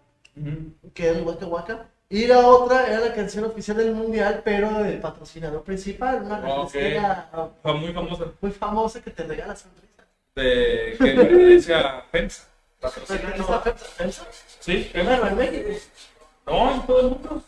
que 0.94 1.10
es 1.10 1.16
el 1.18 1.24
Waka 1.24 1.46
Waka. 1.46 1.88
Y 2.08 2.26
la 2.26 2.46
otra 2.46 2.86
era 2.86 3.00
la 3.00 3.14
canción 3.14 3.44
oficial 3.44 3.76
del 3.78 3.92
mundial, 3.92 4.42
pero 4.44 4.82
del 4.82 5.00
patrocinador 5.00 5.64
principal, 5.64 6.22
una 6.22 6.38
okay. 6.60 7.00
Fue 7.62 7.74
muy 7.74 7.92
famosa. 7.92 8.24
Muy 8.40 8.52
famosa 8.52 9.02
que 9.02 9.10
te 9.10 9.24
regala 9.24 9.56
sonrisa. 9.56 10.04
De 10.36 10.94
que 10.98 11.04
pertenece 11.04 11.74
a 11.74 12.02
FEMSA. 12.12 12.44
FEMSA? 13.96 14.26
Sí, 14.60 14.84
FEMSA. 14.84 15.28
en 15.28 15.36
México. 15.36 15.70
No, 16.46 16.74
en 16.74 16.86
todo 16.86 17.00
el 17.00 17.06
mundo. 17.08 17.42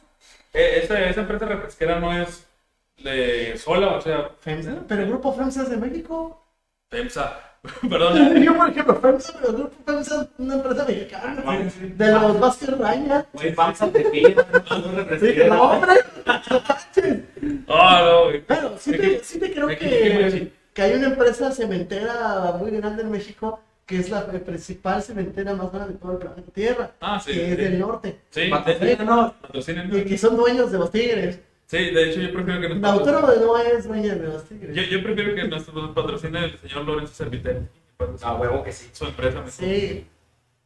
Eh, 0.53 0.81
esa, 0.83 1.05
esa 1.09 1.21
empresa 1.21 1.47
refresquera 1.47 2.01
no 2.01 2.21
es 2.21 2.45
de 2.97 3.57
sola, 3.59 3.97
o 3.97 4.01
sea. 4.01 4.31
FEMSA, 4.41 4.85
pero 4.89 5.03
el 5.03 5.09
grupo 5.09 5.33
FEMSA 5.35 5.63
es 5.63 5.71
de 5.71 5.77
México. 5.77 6.45
FEMSA. 6.91 7.58
Perdón. 7.89 8.43
Yo, 8.43 8.57
por 8.57 8.71
ejemplo, 8.71 8.95
FEMSA, 9.01 9.33
pero 9.41 9.53
grupo 9.53 9.77
FEMSA 9.85 10.23
es 10.23 10.29
una 10.39 10.55
empresa 10.55 10.85
mexicana. 10.87 11.43
Ah, 11.47 11.59
de 11.81 12.13
los 12.13 12.41
Vázquez 12.41 12.79
Raña. 12.79 13.27
Güey, 13.33 13.55
te 13.93 14.05
pide, 14.11 15.49
no 15.49 15.63
hombre. 15.63 15.93
Ah, 17.69 18.03
no, 18.05 18.25
güey. 18.25 18.43
Pero 18.45 18.77
sí 18.79 18.93
te, 18.93 19.23
sí 19.23 19.39
te 19.39 19.53
creo 19.53 19.69
que, 19.69 20.53
que 20.73 20.83
hay 20.83 20.95
una 20.95 21.09
empresa 21.09 21.53
cementera 21.53 22.57
muy 22.59 22.73
grande 22.73 23.03
en 23.03 23.11
México 23.11 23.61
que 23.89 23.99
es 23.99 24.11
la 24.11 24.27
principal 24.27 25.03
cementera 25.03 25.55
más 25.55 25.73
grande 25.73 25.95
de 25.95 25.99
todo 25.99 26.13
el 26.13 26.19
planeta 26.19 26.53
Tierra. 26.53 26.91
Ah, 27.01 27.19
sí. 27.25 27.33
Que 27.33 27.53
es 27.53 27.57
del 27.57 27.79
norte. 27.79 28.21
Sí, 28.29 28.51
no. 29.03 29.35
Y 29.93 30.05
que 30.05 30.19
son 30.19 30.37
dueños 30.37 30.71
de 30.71 30.79
los 30.79 30.91
tigres. 30.91 31.41
Sí, 31.69 31.91
de 31.91 32.11
hecho 32.11 32.21
yo 32.23 32.33
prefiero 32.33 32.63
que 32.63 32.71
nos 32.71 32.79
Lautaro 32.81 33.21
no 33.21 33.59
es 33.59 33.87
dueño 33.87 34.17
de 34.17 34.27
los 34.27 34.43
tigres. 34.45 34.75
Yo, 34.75 34.83
yo 34.85 35.03
prefiero 35.03 35.35
que 35.35 35.47
nos 35.49 35.65
patrocine 35.95 36.47
el 36.47 36.59
señor 36.59 36.87
Lorenzo 36.87 37.13
Servitel. 37.13 37.69
Ah, 38.23 38.37
huevo 38.37 38.63
que 38.63 38.73
sí. 38.73 38.89
Su 38.91 39.05
empresa. 39.05 39.43
Me 39.43 39.51
sí. 39.51 40.07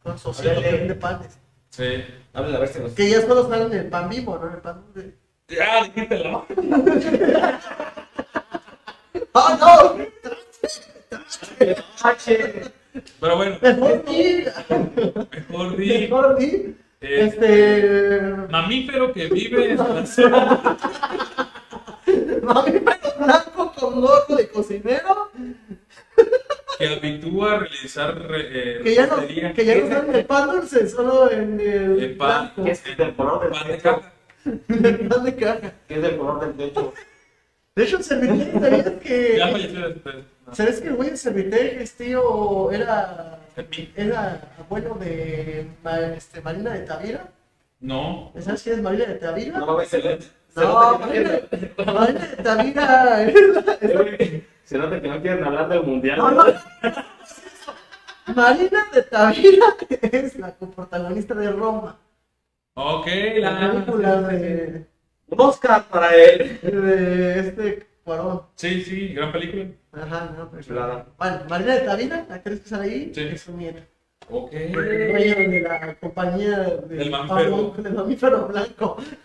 Con 0.01 0.17
su 0.17 0.33
de 0.33 0.95
panes. 0.95 1.41
Sí. 1.71 2.05
Habla 2.33 2.57
a 2.57 2.61
ver 2.61 2.69
si 2.69 2.79
nos... 2.79 2.93
Que 2.93 3.11
ya 3.11 3.19
es 3.19 3.25
cuando 3.25 3.49
salen 3.49 3.73
el 3.73 3.88
pan 3.88 4.09
vivo, 4.09 4.38
¿no? 4.38 4.55
El 4.55 4.61
pan 4.61 4.85
de... 4.95 5.12
Ya, 5.49 5.83
dijítelo. 5.83 6.47
¡Ah, 9.35 9.59
no! 9.61 9.97
Pero 13.21 13.37
bueno. 13.37 13.59
Mejor 13.61 14.05
di. 14.05 14.45
Mejor 15.49 15.77
di. 15.77 15.99
Mejor 15.99 16.38
di. 16.38 16.77
Este. 17.03 18.35
Mamífero 18.51 19.12
que 19.12 19.27
vive 19.27 19.73
en 19.73 19.79
la 19.79 20.07
zona. 20.07 20.79
Mamífero 22.43 22.99
blanco 23.19 23.73
con 23.79 24.01
gorro 24.01 24.37
de 24.37 24.49
cocinero. 24.49 25.31
Que 26.79 26.88
habitúa 26.88 27.53
a 27.55 27.59
realizar. 27.61 28.23
Eh, 28.35 28.81
que 28.83 28.95
ya 28.95 29.07
no, 29.07 29.27
que 29.27 29.65
ya 29.65 29.75
no 29.77 29.83
está 29.83 29.99
en 30.01 30.15
el 30.15 30.25
pan 30.27 30.51
dulce, 30.51 30.88
solo 30.88 31.31
en 31.31 31.61
el. 31.61 32.03
El 32.03 32.17
pan. 32.17 32.53
Que 32.57 32.71
es 32.71 32.85
del 32.97 33.15
color 33.15 33.43
del 33.43 33.51
pan 33.51 33.69
de 33.69 33.79
caja. 33.79 34.12
El 34.69 35.09
pan 35.09 35.25
de 35.25 35.37
caja. 35.37 35.73
Que 35.87 35.95
es 35.95 36.03
del 36.03 36.17
color 36.17 36.41
del 36.41 36.53
techo. 36.55 36.93
De 37.75 37.85
hecho, 37.85 37.97
el 37.97 38.03
Servitel, 38.05 38.53
¿sabías 38.61 38.91
que. 39.03 39.37
Ya 39.38 39.49
falleció 39.49 39.88
después. 39.88 40.17
¿Sabes 40.53 40.81
que 40.81 40.88
el 40.88 40.97
güey 40.97 41.11
de 41.11 41.15
este 41.83 42.05
tío, 42.05 42.71
era 42.71 43.38
¿Era 43.97 44.41
abuelo 44.59 44.95
de 44.95 45.67
este, 46.17 46.41
Marina 46.41 46.71
de 46.73 46.81
Tavira? 46.81 47.29
No. 47.81 48.33
¿Sabes 48.38 48.62
quién 48.62 48.77
es 48.77 48.83
Marina 48.83 49.07
de 49.07 49.15
Tavira? 49.17 49.59
No, 49.59 49.81
excelente. 49.81 50.27
No, 50.55 50.99
Marina, 50.99 51.41
Marina 51.87 52.27
de 52.31 52.37
Tavira. 52.43 53.27
Se 54.65 54.79
nota 54.79 55.01
que 55.01 55.09
no 55.09 55.21
quieren 55.21 55.45
hablar 55.45 55.69
del 55.69 55.83
mundial. 55.83 56.19
No, 56.19 56.31
no. 56.31 56.45
Marina 58.35 58.87
de 58.93 59.03
Tavira 59.03 59.67
es 60.01 60.38
la 60.38 60.55
protagonista 60.55 61.35
de 61.35 61.51
Roma. 61.51 61.99
Ok, 62.75 63.07
la 63.37 63.59
película 63.59 64.23
de. 64.23 64.87
Oscar 65.29 65.85
para 65.88 66.15
él. 66.15 66.59
De 66.62 67.41
este 67.41 67.87
Cuarón. 68.05 68.43
Sí, 68.57 68.83
sí, 68.83 69.09
gran 69.15 69.31
película. 69.33 69.67
Ajá, 69.93 70.35
no. 70.37 70.51
Claro. 70.61 71.07
Bueno, 71.19 71.41
Marina 71.49 71.75
de 71.75 71.81
Tavina, 71.83 72.27
la 72.29 72.35
actriz 72.37 72.61
que 72.61 72.69
sale 72.69 72.85
ahí, 72.85 73.12
sí. 73.15 73.21
es 73.21 73.41
su 73.43 73.57
nieta. 73.57 73.87
Ok. 74.29 74.53
Dueño 74.53 75.35
de 75.37 75.61
la 75.61 75.95
compañía 75.97 76.59
de 76.59 76.97
del 76.97 77.11
mamífero. 77.11 77.75
del 77.79 77.95
mamífero 77.95 78.49
blanco. 78.49 78.97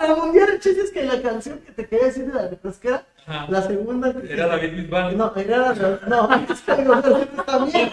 el 0.00 0.16
mundial, 0.16 0.48
el 0.50 0.60
chiste 0.60 0.82
es 0.82 0.90
que 0.90 1.04
la 1.04 1.20
canción 1.20 1.58
que 1.60 1.72
te 1.72 1.86
quería 1.86 2.06
decir 2.06 2.26
de 2.26 2.34
la 2.34 2.48
refresquera, 2.48 3.06
la 3.48 3.62
segunda. 3.62 4.14
Era 4.28 4.46
David 4.46 4.72
Bisbal. 4.72 5.16
No, 5.16 5.32
era 5.36 5.74
la. 5.74 6.00
No, 6.06 6.28
es 6.48 6.60
que 6.60 7.42
también. 7.44 7.92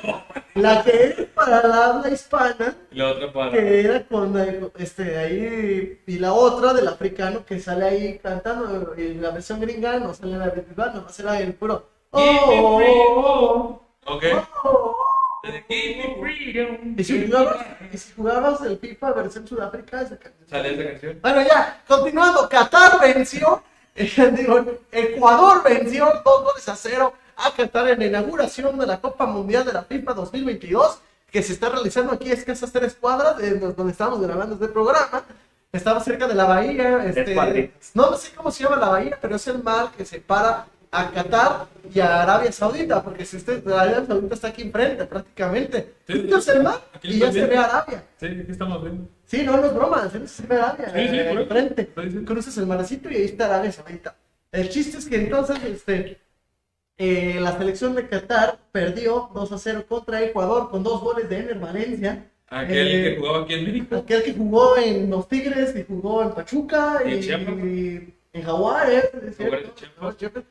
La 0.56 0.84
que 0.84 0.92
es 0.92 1.16
para 1.34 1.68
la 1.68 1.86
habla 1.86 2.10
hispana. 2.10 2.76
Y 2.92 2.98
la 2.98 3.10
otra 3.10 3.34
para. 3.34 3.52
Que 3.52 3.80
era 3.82 4.04
con 4.06 4.72
este 4.78 5.18
ahí. 5.18 6.02
Y 6.06 6.20
la 6.20 6.34
otra 6.34 6.74
del 6.74 6.88
africano 6.88 7.46
que 7.46 7.60
sale 7.60 7.86
ahí 7.86 8.20
cantando. 8.20 8.94
Y 8.98 9.16
la 9.16 9.32
versión 9.32 9.60
gringa 9.60 10.00
no 10.00 10.14
sale 10.14 10.38
David 10.38 10.64
Bisbal, 10.70 10.96
nomás 10.96 11.20
era 11.20 11.40
el 11.40 11.54
puro. 11.54 11.90
Oh, 12.12 12.22
oh, 12.22 12.82
oh, 12.82 13.84
oh. 14.06 14.14
Ok. 14.14 14.24
Oh, 14.64 14.96
y 16.98 17.04
si 17.04 17.26
jugabas, 17.28 17.66
y 17.92 17.98
si 17.98 18.14
jugabas 18.14 18.62
el 18.62 18.78
FIFA 18.78 19.12
versión 19.12 19.46
Sudáfrica, 19.46 20.02
esa 20.02 20.18
canción. 20.18 20.48
Sale 20.50 20.74
esa 20.74 20.92
canción. 20.92 21.20
Bueno, 21.22 21.42
ya, 21.42 21.84
continuando, 21.86 22.48
Qatar 22.48 23.02
venció, 23.02 23.62
digo, 23.96 24.66
Ecuador 24.92 25.64
venció 25.64 26.06
dos 26.26 26.44
goles 26.44 26.68
a 26.68 26.76
cero 26.76 27.14
a 27.36 27.52
Qatar 27.52 27.90
en 27.90 28.00
la 28.00 28.06
inauguración 28.06 28.78
de 28.78 28.88
la 28.88 29.00
Copa 29.00 29.26
Mundial 29.26 29.66
de 29.66 29.74
la 29.74 29.84
FIFA 29.84 30.14
2022, 30.14 31.00
que 31.32 31.44
se 31.44 31.54
está 31.54 31.70
realizando 31.70 32.14
aquí 32.14 32.30
a 32.30 32.34
escasas 32.34 32.72
tres 32.72 32.96
cuadras 33.00 33.38
de 33.38 33.60
donde 33.60 33.92
estamos 33.92 34.22
grabando 34.22 34.56
este 34.56 34.68
programa. 34.68 35.24
Estaba 35.72 36.00
cerca 36.02 36.28
de 36.28 36.36
la 36.36 36.46
bahía, 36.46 37.04
este, 37.06 37.72
no 37.96 38.16
sé 38.16 38.32
cómo 38.36 38.52
se 38.52 38.64
llama 38.64 38.76
la 38.76 38.90
bahía, 38.90 39.18
pero 39.20 39.36
es 39.36 39.48
el 39.48 39.64
mar 39.64 39.90
que 39.98 40.06
separa 40.06 40.68
a 40.94 41.10
Qatar 41.12 41.68
y 41.94 42.00
a 42.00 42.22
Arabia 42.22 42.52
Saudita, 42.52 43.04
porque 43.04 43.26
si 43.26 43.38
usted, 43.38 43.68
Arabia 43.68 44.06
Saudita 44.06 44.36
está 44.36 44.50
aquí 44.50 44.62
enfrente 44.62 45.06
prácticamente. 45.06 45.96
Sí, 46.08 46.26
y 47.04 47.20
ya 47.20 47.32
se 47.32 47.48
ve 47.48 47.58
Arabia. 47.58 48.04
Sí, 48.20 48.28
aquí 48.28 48.52
estamos 48.52 48.84
viendo. 48.84 49.10
Sí, 49.26 49.44
no, 49.44 49.58
no 49.58 49.66
es 49.66 49.74
broma, 49.74 50.10
se 50.10 50.48
ve 50.48 50.56
Arabia. 50.56 50.92
Sí, 50.94 51.08
sí, 51.10 51.18
eh, 51.18 51.32
enfrente. 51.32 51.88
Cruzas 52.26 52.58
el 52.58 52.68
maracito 52.68 53.10
y 53.10 53.16
ahí 53.16 53.24
está 53.24 53.46
Arabia 53.46 53.72
Saudita. 53.72 54.16
El 54.52 54.70
chiste 54.70 55.00
es 55.00 55.08
que 55.08 55.16
entonces, 55.16 55.58
este, 55.64 56.20
eh, 56.98 57.40
la 57.42 57.58
selección 57.58 57.96
de 57.96 58.08
Qatar 58.08 58.60
perdió 58.72 59.32
2 59.34 59.52
a 59.52 59.58
0 59.58 59.86
contra 59.90 60.22
Ecuador 60.22 60.70
con 60.70 60.84
dos 60.84 61.02
goles 61.02 61.28
de 61.28 61.40
Ener 61.40 61.60
Valencia. 61.60 62.30
Aquel 62.48 62.88
que 62.88 63.14
eh, 63.14 63.18
jugaba 63.18 63.44
aquí 63.44 63.54
en 63.56 63.64
México. 63.66 63.96
Aquel 63.96 64.24
que 64.24 64.34
jugó 64.34 64.78
en 64.78 65.10
los 65.10 65.28
Tigres 65.28 65.76
y 65.76 65.84
jugó 65.84 66.22
en 66.22 66.32
Pachuca 66.34 67.02
y, 67.04 67.14
y 67.16 68.14
en 68.34 68.44
Jaguares, 68.44 69.12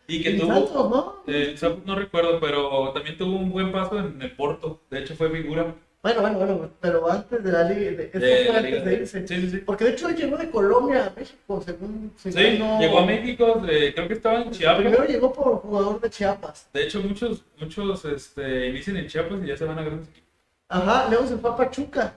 Y 0.07 0.23
que 0.23 0.33
tuvo, 0.35 0.89
¿no? 0.89 1.33
Eh, 1.33 1.57
no 1.85 1.97
recuerdo, 1.97 2.39
pero 2.41 2.93
también 2.93 3.19
tuvo 3.19 3.37
un 3.37 3.51
buen 3.51 3.73
paso 3.73 3.99
en 3.99 4.23
el 4.23 4.31
Porto. 4.37 4.81
De 4.89 5.01
hecho, 5.01 5.17
fue 5.17 5.29
figura. 5.31 5.75
Bueno, 6.01 6.21
bueno, 6.21 6.39
bueno, 6.39 6.71
pero 6.81 7.11
antes 7.11 7.45
de 7.45 7.53
la 7.53 7.65
liga, 7.65 7.91
de, 7.93 8.07
de, 8.09 8.45
fue 8.47 8.57
antes 8.57 8.85
de 8.85 8.95
irse. 8.95 9.27
Sí, 9.27 9.51
sí, 9.51 9.57
Porque 9.59 9.85
de 9.85 9.91
hecho 9.91 10.11
llegó 10.11 10.37
de 10.37 10.51
Colombia 10.51 11.07
a 11.07 11.19
México, 11.19 11.63
según. 11.65 12.13
sí, 12.17 12.31
llegó 12.31 12.99
a 13.01 13.07
México, 13.07 13.63
creo 13.65 14.09
que 14.09 14.15
estaba 14.15 14.43
en 14.43 14.51
Chiapas. 14.51 14.81
Primero 14.81 15.05
llegó 15.05 15.33
por 15.33 15.61
jugador 15.61 16.01
de 16.01 16.11
Chiapas. 16.11 16.69
De 16.73 16.85
hecho, 16.85 17.01
muchos, 17.01 17.45
muchos 17.59 18.05
este, 18.05 18.69
inician 18.69 18.97
en 18.97 19.07
Chiapas 19.09 19.39
y 19.43 19.47
ya 19.49 19.57
se 19.57 19.65
van 19.65 19.79
a 19.79 19.83
grandes 19.83 20.09
equipos. 20.09 20.29
Ajá, 20.69 21.07
luego 21.09 21.27
se 21.27 21.37
fue 21.37 21.51
a 21.51 21.57
Pachuca. 21.57 22.15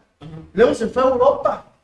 Luego 0.54 0.74
se 0.74 0.88
fue 0.88 1.04
a 1.04 1.08
Europa. 1.08 1.75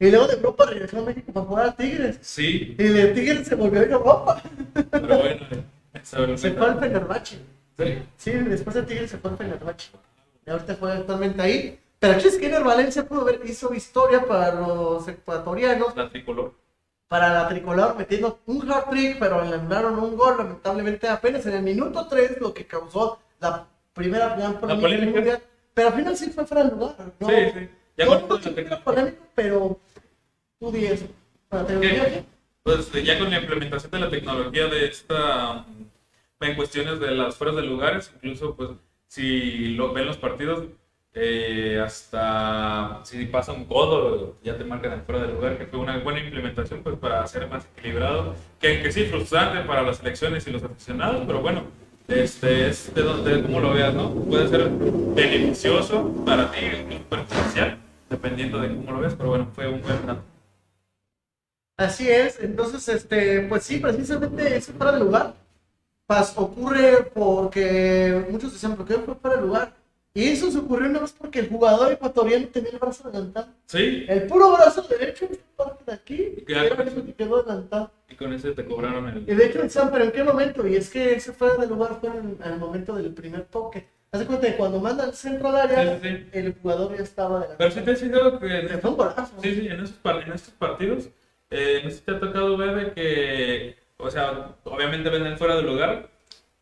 Y 0.00 0.10
luego 0.10 0.26
de 0.26 0.34
Europa 0.34 0.64
regresó 0.64 0.98
a 0.98 1.02
México 1.02 1.30
para 1.30 1.46
jugar 1.46 1.66
a 1.66 1.76
Tigres. 1.76 2.18
Sí. 2.22 2.74
Y 2.78 2.82
de 2.84 3.08
Tigres 3.08 3.46
se 3.46 3.54
volvió 3.54 3.80
a 3.80 3.84
ir 3.84 3.92
a 3.92 3.96
Europa. 3.96 4.42
Pero 4.90 5.18
bueno, 5.18 6.38
se 6.38 6.52
fue 6.52 6.66
al 6.66 6.80
Fenerbahce. 6.80 7.38
Sí. 7.76 8.02
Sí, 8.16 8.30
después 8.30 8.74
de 8.76 8.82
Tigres 8.84 9.10
se 9.10 9.18
fue 9.18 9.30
al 9.30 9.36
Fenerbahce. 9.36 9.90
Y 10.46 10.50
ahorita 10.50 10.76
juega 10.80 10.96
actualmente 10.96 11.42
ahí. 11.42 11.78
Pero 11.98 12.18
que 12.18 12.46
Ener 12.46 12.64
Valencia 12.64 13.06
pudo 13.06 13.26
ver, 13.26 13.42
hizo 13.44 13.74
historia 13.74 14.24
para 14.24 14.54
los 14.54 15.06
ecuatorianos. 15.06 15.94
La 15.94 16.08
tricolor. 16.08 16.54
Para 17.06 17.28
la 17.34 17.48
tricolor, 17.48 17.94
metiendo 17.96 18.38
un 18.46 18.72
hard 18.72 18.88
trick, 18.88 19.18
pero 19.18 19.44
le 19.44 19.54
anularon 19.54 19.98
un 19.98 20.16
gol, 20.16 20.38
lamentablemente 20.38 21.08
apenas 21.08 21.44
en 21.44 21.56
el 21.56 21.62
minuto 21.62 22.06
3, 22.08 22.40
lo 22.40 22.54
que 22.54 22.66
causó 22.66 23.18
la 23.38 23.66
primera 23.92 24.34
gran 24.34 24.58
polémica 24.58 25.40
Pero 25.74 25.88
al 25.88 25.94
final 25.94 26.16
sí 26.16 26.30
fue 26.30 26.46
fuera 26.46 26.64
de 26.64 26.70
lugar. 26.70 26.94
¿no? 27.18 27.28
Sí, 27.28 27.34
sí. 27.52 27.68
Ya 27.98 28.06
no, 28.06 28.20
no, 28.20 28.84
polémico, 28.84 29.26
pero 29.34 29.78
tú 30.60 30.70
dices, 30.70 31.06
Pues 32.62 32.92
ya 33.04 33.18
con 33.18 33.30
la 33.30 33.40
implementación 33.40 33.90
de 33.90 33.98
la 33.98 34.10
tecnología 34.10 34.66
de 34.68 34.86
esta, 34.86 35.64
en 36.40 36.54
cuestiones 36.54 37.00
de 37.00 37.12
las 37.12 37.36
fueras 37.36 37.56
de 37.56 37.62
lugares, 37.62 38.12
incluso 38.16 38.54
pues 38.54 38.70
si 39.06 39.74
lo 39.74 39.92
ven 39.92 40.06
los 40.06 40.18
partidos, 40.18 40.66
eh, 41.14 41.82
hasta 41.84 43.00
si 43.04 43.26
pasa 43.26 43.52
un 43.52 43.64
codo, 43.64 44.36
ya 44.44 44.56
te 44.56 44.64
marcan 44.64 44.92
en 44.92 45.02
fuera 45.04 45.22
de 45.22 45.32
lugar, 45.32 45.58
que 45.58 45.66
fue 45.66 45.80
una 45.80 45.98
buena 45.98 46.20
implementación 46.20 46.82
pues 46.82 46.96
para 46.96 47.22
hacer 47.22 47.48
más 47.48 47.66
equilibrado, 47.76 48.36
que, 48.60 48.82
que 48.82 48.92
sí 48.92 49.06
frustrante 49.06 49.66
para 49.66 49.82
las 49.82 49.96
selecciones 49.96 50.46
y 50.46 50.52
los 50.52 50.62
aficionados, 50.62 51.24
pero 51.26 51.40
bueno, 51.40 51.62
este 52.06 52.68
es 52.68 52.94
de 52.94 53.02
donde, 53.02 53.42
como 53.42 53.60
lo 53.60 53.72
veas, 53.72 53.94
¿no? 53.94 54.10
Puede 54.12 54.48
ser 54.48 54.68
beneficioso 54.68 56.22
para 56.24 56.50
ti, 56.52 56.58
perjudicial, 57.08 57.78
dependiendo 58.08 58.60
de 58.60 58.68
cómo 58.68 58.92
lo 58.92 59.00
veas, 59.00 59.14
pero 59.14 59.30
bueno, 59.30 59.48
fue 59.54 59.66
un 59.66 59.80
buen 59.80 60.06
dato. 60.06 60.29
Así 61.80 62.10
es, 62.10 62.38
entonces, 62.40 62.88
este, 62.88 63.40
pues 63.42 63.62
sí, 63.64 63.78
precisamente 63.78 64.56
ese 64.56 64.72
fuera 64.72 64.92
de 64.92 65.00
lugar 65.00 65.34
pas, 66.10 66.36
ocurre 66.36 67.08
porque 67.14 68.26
muchos 68.28 68.52
decían, 68.52 68.74
¿por 68.74 68.84
qué 68.84 68.94
fue 68.94 69.14
fuera 69.14 69.36
de 69.36 69.42
lugar? 69.42 69.72
Y 70.12 70.24
eso 70.24 70.50
se 70.50 70.58
ocurrió 70.58 70.90
una 70.90 70.98
vez 70.98 71.14
porque 71.16 71.38
el 71.38 71.48
jugador 71.48 71.92
ecuatoriano 71.92 72.48
tenía 72.48 72.72
el 72.72 72.78
brazo 72.80 73.06
adelantado. 73.06 73.46
Sí. 73.66 74.06
El 74.08 74.26
puro 74.26 74.52
brazo 74.52 74.82
derecho, 74.82 75.28
parte 75.54 75.84
de 75.86 75.92
aquí, 75.92 76.34
y 76.36 77.12
quedó 77.12 77.36
adelantado. 77.36 77.92
Y 78.08 78.16
con 78.16 78.32
ese 78.32 78.50
te 78.50 78.64
cobraron 78.64 79.08
el. 79.08 79.18
Y 79.18 79.34
de 79.36 79.46
hecho 79.46 79.62
decían, 79.62 79.88
¿pero 79.92 80.04
en 80.04 80.10
qué 80.10 80.24
momento? 80.24 80.66
Y 80.66 80.74
es 80.74 80.90
que 80.90 81.14
ese 81.14 81.32
fuera 81.32 81.54
de 81.54 81.68
lugar 81.68 81.98
fue 82.00 82.10
en, 82.10 82.38
el 82.44 82.58
momento 82.58 82.96
del 82.96 83.14
primer 83.14 83.44
toque. 83.44 83.86
Haz 84.10 84.24
cuenta 84.24 84.48
que 84.48 84.56
cuando 84.56 84.80
manda 84.80 85.04
el 85.04 85.14
centro 85.14 85.46
al 85.50 85.56
área, 85.56 86.00
el 86.32 86.56
jugador 86.60 86.96
ya 86.96 87.04
estaba 87.04 87.38
adelantado. 87.38 87.58
Pero 87.58 87.70
si 87.70 87.80
te 87.82 87.90
has 87.92 88.00
fijado 88.00 88.40
que. 88.40 88.78
Fue 88.82 88.90
un 88.90 88.96
golazo. 88.96 89.32
Sí, 89.40 89.54
sí, 89.54 89.68
en, 89.68 89.80
esos, 89.80 89.96
en 90.04 90.32
estos 90.32 90.54
partidos 90.54 91.08
eh, 91.50 91.80
no 91.84 91.90
sé 91.90 91.96
si 91.96 92.02
te 92.02 92.12
ha 92.12 92.20
tocado 92.20 92.56
ver 92.56 92.74
de 92.74 92.92
que, 92.92 93.76
o 93.98 94.10
sea, 94.10 94.54
obviamente 94.64 95.10
ven 95.10 95.36
fuera 95.36 95.56
de 95.56 95.62
lugar, 95.62 96.08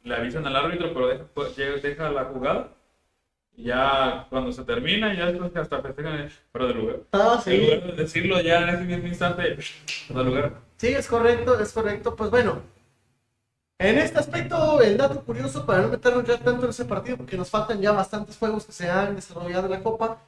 le 0.03 0.15
avisan 0.15 0.47
al 0.47 0.57
árbitro, 0.57 0.93
pero 0.93 1.09
deja, 1.09 1.25
pues, 1.35 1.57
deja 1.57 2.11
la 2.11 2.25
jugada. 2.25 2.75
Y 3.57 3.65
ya 3.65 4.27
cuando 4.31 4.53
se 4.53 4.65
termina, 4.65 5.15
ya 5.15 5.27
después 5.27 5.53
que 5.53 5.59
hasta 5.59 5.83
festejan 5.83 6.31
fuera 6.53 6.69
de 6.69 6.75
lugar. 6.75 6.97
Ah, 7.13 7.41
sí. 7.43 7.55
En 7.55 7.61
lugar 7.63 7.83
de 7.85 8.03
decirlo 8.03 8.41
ya 8.41 8.63
en 8.63 8.69
ese 8.69 8.85
mismo 8.85 9.09
instante, 9.09 9.57
fuera 10.07 10.23
de 10.23 10.29
lugar. 10.29 10.53
Sí, 10.77 10.89
es 10.89 11.09
correcto, 11.09 11.59
es 11.59 11.73
correcto. 11.73 12.15
Pues 12.15 12.31
bueno, 12.31 12.63
en 13.81 13.99
este 13.99 14.19
aspecto, 14.19 14.81
el 14.81 14.97
dato 14.97 15.23
curioso, 15.25 15.65
para 15.65 15.83
no 15.83 15.89
meternos 15.89 16.25
ya 16.25 16.39
tanto 16.39 16.65
en 16.65 16.71
ese 16.71 16.85
partido, 16.85 17.17
porque 17.17 17.37
nos 17.37 17.49
faltan 17.49 17.81
ya 17.81 17.93
bastantes 17.93 18.37
juegos 18.37 18.65
que 18.67 18.73
se 18.73 18.91
han 18.91 19.15
desarrollado 19.15 19.67
en 19.67 19.73
la 19.73 19.83
Copa, 19.83 20.21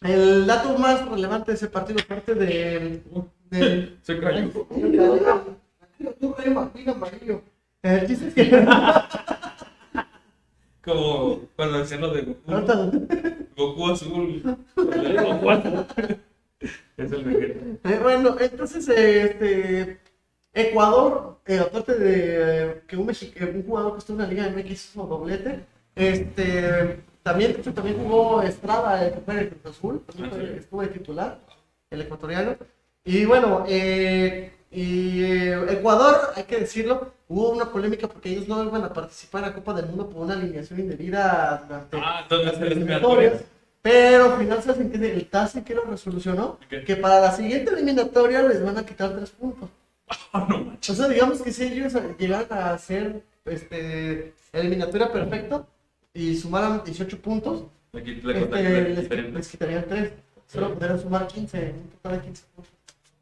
el 0.00 0.46
dato 0.46 0.78
más 0.78 1.08
relevante 1.08 1.50
de 1.50 1.56
ese 1.56 1.68
partido, 1.68 1.98
aparte 2.00 2.34
del. 2.34 3.02
del 3.50 3.98
Se 4.02 4.18
cayó. 4.18 4.50
Tú, 6.20 6.36
amarillo. 6.86 7.42
El 7.82 8.06
chiste 8.06 8.28
es 8.28 8.34
que. 8.34 8.66
Como 10.84 11.40
cuando 11.56 11.78
decían 11.80 12.00
lo 12.00 12.12
de 12.12 12.22
Goku. 12.22 13.06
Goku 13.56 13.88
azul. 13.88 14.58
es 16.96 17.12
el 17.12 17.24
de 17.24 17.78
eh, 17.84 17.98
Bueno, 18.00 18.36
entonces, 18.38 18.88
este. 18.88 20.00
Ecuador, 20.54 21.40
eh, 21.46 21.58
aparte 21.58 21.94
de 21.94 22.82
que 22.88 22.96
un, 22.96 23.08
un 23.08 23.62
jugador 23.64 23.92
que 23.92 23.98
estuvo 23.98 24.16
en 24.16 24.22
la 24.22 24.28
Liga 24.28 24.48
MX 24.48 24.70
hizo 24.70 25.06
doblete, 25.06 25.66
este 25.94 27.00
también, 27.28 27.62
también 27.62 27.98
jugó 27.98 28.42
Estrada, 28.42 29.06
el 29.06 29.12
el 29.36 29.48
Cruz 29.50 29.76
Azul, 29.76 30.02
estuvo 30.56 30.80
de 30.80 30.88
titular, 30.88 31.38
el 31.90 32.00
ecuatoriano. 32.00 32.56
Y 33.04 33.26
bueno, 33.26 33.64
eh, 33.68 34.52
y 34.70 35.22
eh, 35.24 35.72
Ecuador, 35.72 36.32
hay 36.34 36.44
que 36.44 36.60
decirlo, 36.60 37.12
hubo 37.28 37.50
una 37.50 37.70
polémica 37.70 38.08
porque 38.08 38.30
ellos 38.30 38.48
no 38.48 38.64
iban 38.64 38.84
a 38.84 38.92
participar 38.92 39.42
en 39.42 39.48
la 39.50 39.54
Copa 39.54 39.74
del 39.74 39.86
Mundo 39.86 40.08
por 40.08 40.22
una 40.22 40.34
alineación 40.34 40.80
indebida 40.80 41.64
durante 41.66 41.98
ah, 42.02 42.26
las 42.30 42.60
eliminatorias. 42.60 43.44
Pero 43.82 44.32
al 44.32 44.38
final 44.38 44.62
se 44.62 44.70
entiende, 44.70 45.12
el 45.12 45.28
TASI 45.28 45.62
que 45.62 45.74
lo 45.74 45.84
resolucionó, 45.84 46.58
que 46.68 46.96
para 46.96 47.20
la 47.20 47.32
siguiente 47.32 47.72
eliminatoria 47.72 48.42
les 48.42 48.64
van 48.64 48.78
a 48.78 48.86
quitar 48.86 49.14
tres 49.14 49.30
puntos. 49.30 49.68
Oh, 50.32 50.38
no, 50.48 50.76
o 50.80 50.94
sea, 50.94 51.08
digamos 51.08 51.42
que 51.42 51.52
si 51.52 51.64
ellos 51.64 51.92
llegan 52.18 52.46
a 52.50 52.72
hacer 52.72 53.22
este, 53.44 54.34
eliminatoria 54.52 55.12
perfecta, 55.12 55.66
y 56.18 56.36
sumaran 56.36 56.82
18 56.84 57.20
puntos, 57.20 57.64
este, 57.92 59.30
les, 59.30 59.48
quitarían 59.48 59.84
3. 59.88 60.12
Solo 60.46 60.74
podrían 60.74 61.00
sumar 61.00 61.26
15, 61.28 61.74
un 61.76 61.90
total 61.90 62.18
de 62.18 62.24
15 62.26 62.42
puntos. 62.54 62.72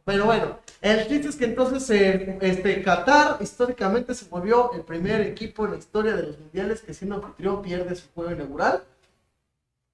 Pero 0.04 0.24
bueno, 0.24 0.58
el 0.80 1.06
chiste 1.08 1.28
es 1.28 1.36
que 1.36 1.44
entonces 1.44 1.90
eh, 1.90 2.38
este, 2.40 2.80
Qatar 2.82 3.38
históricamente 3.40 4.14
se 4.14 4.28
volvió 4.28 4.72
el 4.72 4.82
primer 4.82 5.20
equipo 5.20 5.66
en 5.66 5.72
la 5.72 5.78
historia 5.78 6.14
de 6.14 6.22
los 6.22 6.38
mundiales 6.38 6.80
que 6.80 6.94
siendo 6.94 7.16
anfitrión 7.16 7.60
pierde 7.60 7.94
su 7.96 8.06
juego 8.14 8.32
inaugural. 8.32 8.82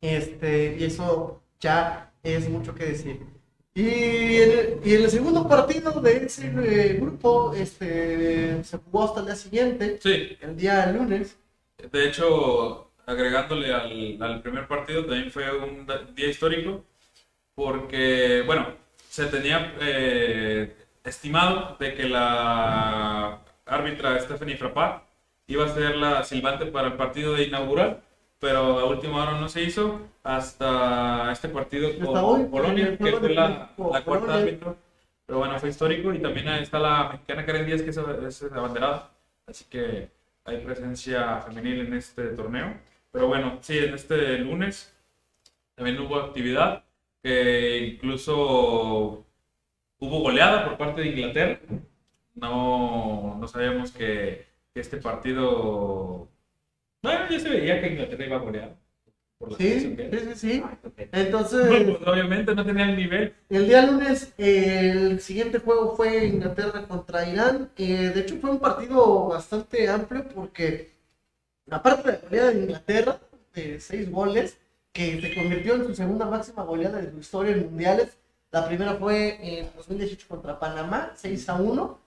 Este, 0.00 0.76
y 0.78 0.84
eso 0.84 1.40
ya 1.58 2.12
es 2.22 2.48
mucho 2.48 2.74
que 2.74 2.84
decir. 2.84 3.20
Y 3.74 4.36
en, 4.36 4.50
el, 4.50 4.80
y 4.84 4.94
en 4.94 5.04
el 5.04 5.10
segundo 5.10 5.48
partido 5.48 5.92
de 6.00 6.26
ese 6.26 6.52
eh, 6.58 6.98
grupo 7.00 7.54
este, 7.54 8.62
se 8.62 8.78
jugó 8.78 9.04
hasta 9.04 9.20
el 9.20 9.26
día 9.26 9.36
siguiente, 9.36 9.98
sí. 10.02 10.36
el 10.40 10.56
día 10.56 10.92
lunes. 10.92 11.36
De 11.90 12.08
hecho, 12.08 12.91
agregándole 13.06 13.72
al, 13.72 14.18
al, 14.20 14.42
primer 14.42 14.66
partido, 14.66 15.04
también 15.04 15.30
fue 15.30 15.50
un 15.56 15.86
día 16.14 16.28
histórico, 16.28 16.84
porque, 17.54 18.42
bueno, 18.46 18.66
se 19.08 19.26
tenía 19.26 19.74
eh, 19.80 20.74
estimado 21.04 21.76
de 21.78 21.94
que 21.94 22.08
la 22.08 23.40
árbitra 23.66 24.18
Stephanie 24.20 24.56
Frappard 24.56 25.02
iba 25.46 25.64
a 25.64 25.68
ser 25.68 25.96
la 25.96 26.22
silbante 26.24 26.66
para 26.66 26.88
el 26.88 26.94
partido 26.94 27.34
de 27.34 27.44
inaugural, 27.44 28.02
pero 28.38 28.80
a 28.80 28.86
última 28.86 29.22
hora 29.22 29.38
no 29.38 29.48
se 29.48 29.62
hizo 29.62 30.00
hasta 30.22 31.30
este 31.30 31.48
partido 31.48 31.90
con 31.98 32.50
Polonia, 32.50 32.96
que 32.96 32.96
fue 32.96 33.34
la, 33.34 33.70
la 33.76 34.02
cuarta 34.02 34.34
árbitro. 34.34 34.76
Pero 35.26 35.38
bueno, 35.38 35.58
fue 35.58 35.68
histórico 35.68 36.12
y 36.12 36.18
también 36.20 36.48
está 36.48 36.78
la 36.78 37.10
mexicana 37.12 37.46
Karen 37.46 37.66
Díaz, 37.66 37.82
que 37.82 37.90
es, 37.90 37.96
es 38.42 38.52
abanderada. 38.52 39.10
Así 39.46 39.64
que 39.64 40.10
hay 40.44 40.58
presencia 40.58 41.40
femenil 41.40 41.86
en 41.86 41.94
este 41.94 42.28
torneo. 42.28 42.74
Pero 43.12 43.28
bueno, 43.28 43.58
sí, 43.60 43.78
en 43.78 43.94
este 43.94 44.38
lunes 44.38 44.94
también 45.74 46.00
hubo 46.00 46.16
actividad, 46.16 46.84
que 47.22 47.78
incluso 47.78 49.24
hubo 49.98 50.20
goleada 50.20 50.64
por 50.64 50.78
parte 50.78 51.02
de 51.02 51.08
Inglaterra. 51.08 51.60
no, 52.34 53.36
no 53.38 53.48
sabíamos 53.48 53.92
que, 53.92 54.46
este 54.74 54.96
partido. 54.96 56.28
Bueno, 57.02 57.28
ya 57.30 57.40
se 57.40 57.50
veía 57.50 57.80
que 57.80 57.88
Inglaterra 57.88 58.26
iba 58.26 58.36
a 58.36 58.40
golear. 58.40 58.76
Sí, 59.58 59.80
sí, 59.80 59.96
sí, 60.12 60.34
sí. 60.34 60.62
Entonces. 61.10 61.66
Pues, 61.66 62.06
obviamente 62.06 62.54
no 62.54 62.64
tenía 62.64 62.88
el 62.88 62.96
nivel. 62.96 63.34
El 63.50 63.66
día 63.66 63.84
lunes, 63.84 64.32
el 64.38 65.20
siguiente 65.20 65.58
juego 65.58 65.96
fue 65.96 66.26
Inglaterra 66.26 66.86
contra 66.86 67.28
Irán. 67.28 67.70
de 67.76 68.20
hecho, 68.20 68.36
fue 68.36 68.50
un 68.50 68.60
partido 68.60 69.26
bastante 69.28 69.88
amplio 69.88 70.28
porque, 70.28 70.92
aparte 71.70 72.10
de 72.10 72.18
la 72.18 72.24
goleada 72.24 72.50
de 72.50 72.60
Inglaterra, 72.60 73.20
de 73.54 73.80
seis 73.80 74.10
goles, 74.10 74.58
que 74.92 75.20
se 75.20 75.34
convirtió 75.34 75.74
en 75.74 75.86
su 75.86 75.94
segunda 75.94 76.26
máxima 76.26 76.64
goleada 76.64 77.00
de 77.00 77.10
su 77.10 77.18
historia 77.18 77.52
en 77.52 77.64
mundiales. 77.64 78.18
La 78.50 78.66
primera 78.66 78.94
fue 78.94 79.38
en 79.40 79.70
2018 79.76 80.28
contra 80.28 80.58
Panamá, 80.58 81.12
6 81.16 81.48
a 81.48 81.54
1. 81.54 81.98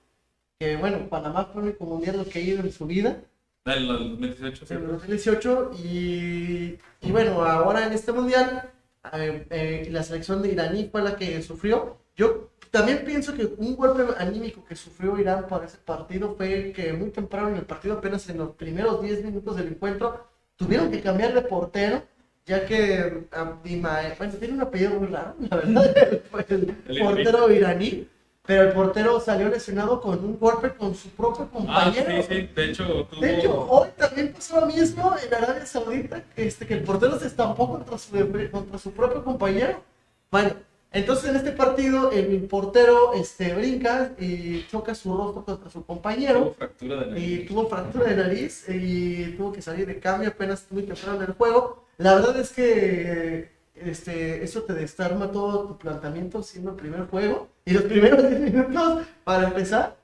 Que 0.59 0.75
bueno, 0.77 1.09
Panamá 1.09 1.45
fue 1.45 1.61
el 1.61 1.69
único 1.69 1.85
mundial 1.85 2.25
que 2.31 2.39
ha 2.39 2.41
ido 2.41 2.59
en 2.61 2.71
su 2.71 2.85
vida. 2.85 3.19
En 3.65 3.87
2018, 3.87 4.65
sí. 4.65 4.73
En 4.75 4.87
2018. 4.87 5.71
Y, 5.83 6.77
y 7.01 7.11
bueno, 7.11 7.43
ahora 7.43 7.87
en 7.87 7.93
este 7.93 8.11
mundial, 8.11 8.69
eh, 9.13 9.47
eh, 9.49 9.87
la 9.89 10.03
selección 10.03 10.43
de 10.43 10.51
iraní 10.51 10.87
fue 10.91 11.01
la 11.01 11.15
que 11.15 11.41
sufrió. 11.41 11.97
Yo 12.15 12.51
también 12.75 13.05
pienso 13.05 13.33
que 13.33 13.45
un 13.57 13.75
golpe 13.77 14.03
anímico 14.17 14.65
que 14.65 14.75
sufrió 14.75 15.17
Irán 15.17 15.47
para 15.47 15.65
ese 15.65 15.77
partido 15.77 16.35
fue 16.35 16.73
que 16.75 16.91
muy 16.91 17.09
temprano 17.09 17.47
en 17.47 17.55
el 17.55 17.65
partido, 17.65 17.97
apenas 17.97 18.27
en 18.29 18.37
los 18.39 18.51
primeros 18.51 19.01
10 19.01 19.23
minutos 19.23 19.55
del 19.55 19.69
encuentro, 19.69 20.27
tuvieron 20.57 20.91
que 20.91 20.99
cambiar 20.99 21.33
de 21.33 21.41
portero 21.41 22.03
ya 22.45 22.65
que 22.65 23.25
Abdimae, 23.31 24.15
bueno, 24.17 24.33
tiene 24.33 24.53
un 24.55 24.61
apellido 24.61 24.99
muy 24.99 25.07
raro, 25.07 25.35
la 25.49 25.55
verdad, 25.57 25.97
el, 26.49 26.99
portero 26.99 27.51
iraní, 27.51 28.07
pero 28.45 28.63
el 28.63 28.73
portero 28.73 29.19
salió 29.21 29.47
lesionado 29.47 29.99
con 30.01 30.23
un 30.23 30.37
golpe 30.37 30.75
con 30.75 30.93
su 30.93 31.09
propio 31.09 31.49
compañero. 31.49 32.05
Ah, 32.07 32.21
sí, 32.21 32.27
sí, 32.27 32.49
de 32.53 32.65
hecho, 32.65 33.07
tuvo... 33.09 33.21
De 33.21 33.39
hecho, 33.39 33.67
hoy 33.67 33.89
también 33.97 34.33
pasó 34.33 34.59
lo 34.59 34.67
mismo 34.67 35.15
en 35.25 35.33
Arabia 35.33 35.65
Saudita, 35.65 36.21
este, 36.35 36.67
que 36.67 36.75
el 36.75 36.83
portero 36.83 37.17
se 37.17 37.27
estampó 37.27 37.67
contra 37.67 37.97
su, 37.97 38.11
contra 38.51 38.77
su 38.77 38.91
propio 38.91 39.23
compañero. 39.23 39.81
Bueno, 40.29 40.51
entonces 40.95 41.29
en 41.29 41.35
este 41.35 41.51
partido 41.51 42.11
el 42.11 42.41
portero 42.43 43.13
este, 43.13 43.53
brinca 43.53 44.11
y 44.17 44.65
choca 44.67 44.95
su 44.95 45.15
rostro 45.15 45.43
contra 45.43 45.69
su 45.69 45.85
compañero. 45.85 46.55
Tuvo 46.55 46.55
fractura 46.55 46.95
de 47.01 47.05
nariz. 47.07 47.23
Y 47.23 47.45
tuvo 47.45 47.69
fractura 47.69 48.05
de 48.05 48.15
nariz 48.15 48.65
y 48.69 49.23
tuvo 49.37 49.51
que 49.51 49.61
salir 49.61 49.85
de 49.85 49.99
cambio 49.99 50.29
apenas 50.29 50.65
muy 50.71 50.83
temprano 50.83 51.21
en 51.21 51.29
el 51.29 51.33
juego. 51.33 51.85
La 51.97 52.15
verdad 52.15 52.39
es 52.39 52.51
que 52.51 53.51
este, 53.75 54.43
eso 54.43 54.63
te 54.63 54.73
desarma 54.73 55.31
todo 55.31 55.67
tu 55.67 55.77
planteamiento 55.77 56.41
siendo 56.41 56.71
el 56.71 56.77
primer 56.77 57.07
juego 57.07 57.49
y 57.65 57.73
los 57.73 57.83
primeros 57.83 58.21
10 58.29 58.39
minutos 58.39 59.05
para 59.23 59.49
empezar. 59.49 59.97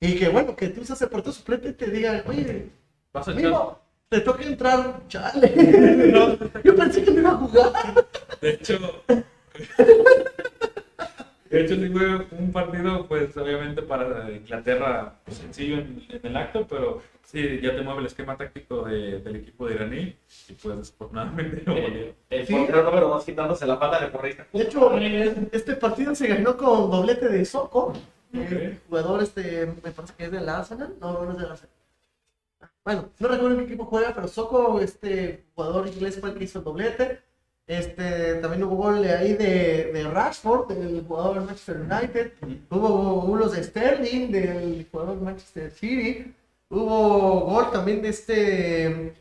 Y 0.00 0.16
que 0.16 0.28
bueno, 0.28 0.56
que 0.56 0.68
tú 0.68 0.80
usas 0.80 1.00
el 1.02 1.08
portero 1.08 1.32
suplente 1.32 1.68
y 1.68 1.72
te 1.74 1.90
digan, 1.90 2.22
oye, 2.26 2.70
¿Vas 3.12 3.28
a 3.28 3.34
te 4.12 4.20
toca 4.20 4.42
entrar, 4.42 5.00
chale. 5.08 6.38
Yo 6.64 6.76
pensé 6.76 7.02
que 7.02 7.10
me 7.10 7.20
iba 7.20 7.30
a 7.30 7.36
jugar. 7.36 7.72
De 8.42 8.50
hecho, 8.50 8.78
de 11.50 11.60
hecho, 11.60 11.74
sí 11.74 11.88
fue 11.90 12.26
un 12.38 12.52
partido, 12.52 13.06
pues 13.06 13.36
obviamente 13.36 13.82
para 13.82 14.30
Inglaterra 14.30 15.14
pues, 15.24 15.38
sencillo 15.38 15.78
en, 15.78 16.02
el 16.22 16.36
acto, 16.36 16.66
pero 16.68 17.02
sí, 17.24 17.60
ya 17.62 17.74
te 17.74 17.82
mueve 17.82 18.00
el 18.00 18.06
esquema 18.06 18.36
táctico 18.36 18.84
del 18.84 19.36
equipo 19.36 19.66
de 19.66 19.74
iraní 19.74 20.16
y 20.48 20.52
pues 20.54 20.78
desafortunadamente 20.78 21.62
no 21.66 21.76
eh, 21.76 22.14
El 22.30 22.46
portero 22.46 22.84
número 22.84 23.08
dos 23.08 23.24
quitándose 23.24 23.66
la 23.66 23.78
pata 23.78 24.00
de 24.00 24.08
porrista. 24.08 24.46
De 24.52 24.62
hecho, 24.62 24.96
este 25.52 25.74
partido 25.76 26.14
se 26.14 26.28
ganó 26.28 26.56
con 26.56 26.90
doblete 26.90 27.28
de 27.28 27.44
Soco. 27.44 27.92
El 28.32 28.80
jugador, 28.88 29.22
este, 29.22 29.66
me 29.66 29.90
parece 29.90 30.14
que 30.16 30.24
es 30.24 30.32
del 30.32 30.48
Arsenal. 30.48 30.94
No, 31.00 31.22
no 31.24 31.32
es 31.32 31.38
del 31.38 31.50
Arsenal. 31.50 31.74
Bueno, 32.84 33.10
no 33.18 33.28
recuerdo 33.28 33.52
en 33.52 33.58
qué 33.58 33.64
equipo 33.64 33.84
juega, 33.84 34.12
pero 34.14 34.26
Soco, 34.26 34.80
este 34.80 35.44
jugador 35.54 35.86
inglés, 35.86 36.18
fue 36.18 36.30
el 36.30 36.36
que 36.36 36.44
hizo 36.44 36.58
el 36.58 36.64
doblete. 36.64 37.22
Este, 37.66 38.34
también 38.36 38.64
hubo 38.64 38.76
gol 38.76 39.04
ahí 39.04 39.34
de, 39.34 39.92
de 39.92 40.02
Rashford, 40.08 40.68
del 40.68 41.04
jugador 41.06 41.36
del 41.36 41.44
Manchester 41.44 41.76
United. 41.76 42.32
Hubo 42.70 43.20
goles 43.22 43.52
de 43.52 43.62
Sterling, 43.62 44.30
del 44.30 44.86
jugador 44.90 45.14
del 45.14 45.24
Manchester 45.24 45.70
City. 45.70 46.34
Hubo 46.68 47.40
gol 47.40 47.70
también 47.70 48.02
de 48.02 48.08
este, 48.08 49.14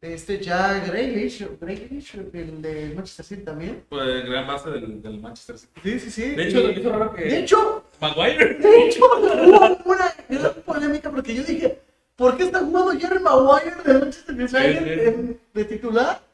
de 0.00 0.14
este 0.14 0.40
Jack 0.40 0.86
Grealish, 0.86 1.46
Grealish, 1.60 2.14
el 2.14 2.62
de 2.62 2.92
Manchester 2.94 3.24
City 3.26 3.42
también. 3.42 3.84
Pues 3.88 4.24
gran 4.24 4.46
base 4.46 4.70
del, 4.70 5.02
del, 5.02 5.20
Manchester 5.20 5.58
City. 5.58 5.72
Sí, 5.82 6.00
sí, 6.00 6.10
sí. 6.10 6.30
De 6.30 6.48
hecho, 6.48 6.60
lo 6.60 6.70
hizo 6.70 6.90
raro 6.90 7.12
que. 7.12 7.24
De 7.24 7.38
hecho, 7.40 7.84
Maguire. 8.00 8.54
De 8.54 8.86
hecho, 8.86 9.04
hubo 9.16 9.92
una 9.92 10.14
gran 10.28 10.54
polémica 10.64 11.10
porque 11.10 11.34
yo 11.34 11.42
dije, 11.42 11.78
¿por 12.16 12.36
qué 12.38 12.44
está 12.44 12.60
jugando 12.60 12.98
Jerry 12.98 13.20
Maguire 13.20 13.76
de 13.84 13.98
Manchester 13.98 14.34
United 14.34 15.36
de 15.52 15.64
titular? 15.66 16.31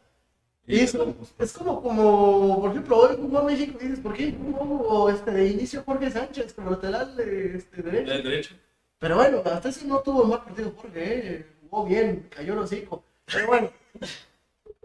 Y 0.68 0.80
eso 0.80 1.16
es 1.38 1.52
como, 1.54 1.82
como, 1.82 2.60
por 2.60 2.70
ejemplo, 2.72 2.98
hoy 2.98 3.16
jugó 3.16 3.42
México 3.42 3.78
y 3.80 3.84
dices, 3.84 4.00
¿por 4.00 4.12
qué 4.12 4.36
jugó 4.38 5.08
este, 5.08 5.30
de 5.30 5.48
inicio 5.48 5.82
Jorge 5.82 6.10
Sánchez 6.10 6.52
como 6.52 6.70
lateral 6.72 7.16
de, 7.16 7.56
este, 7.56 7.82
derecho? 7.82 8.28
derecho? 8.28 8.54
Pero 8.98 9.16
bueno, 9.16 9.42
hasta 9.46 9.70
ese 9.70 9.86
no 9.86 10.00
tuvo 10.00 10.24
mal 10.24 10.44
partido 10.44 10.74
Jorge, 10.76 11.36
eh, 11.36 11.46
jugó 11.62 11.86
bien, 11.86 12.26
cayó 12.28 12.54
los 12.54 12.70
hijos. 12.74 13.00
Pero 13.24 13.46
bueno, 13.46 13.70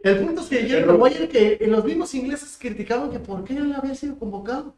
el 0.04 0.20
punto 0.20 0.42
es 0.42 0.48
que 0.48 0.64
Jerry 0.64 0.86
Maguire, 0.86 1.28
que 1.28 1.58
en 1.60 1.72
los 1.74 1.84
mismos 1.84 2.16
ingleses 2.16 2.58
criticaban 2.58 3.12
que 3.12 3.20
por 3.20 3.44
qué 3.44 3.56
no 3.56 3.76
había 3.76 3.94
sido 3.94 4.18
convocado. 4.18 4.74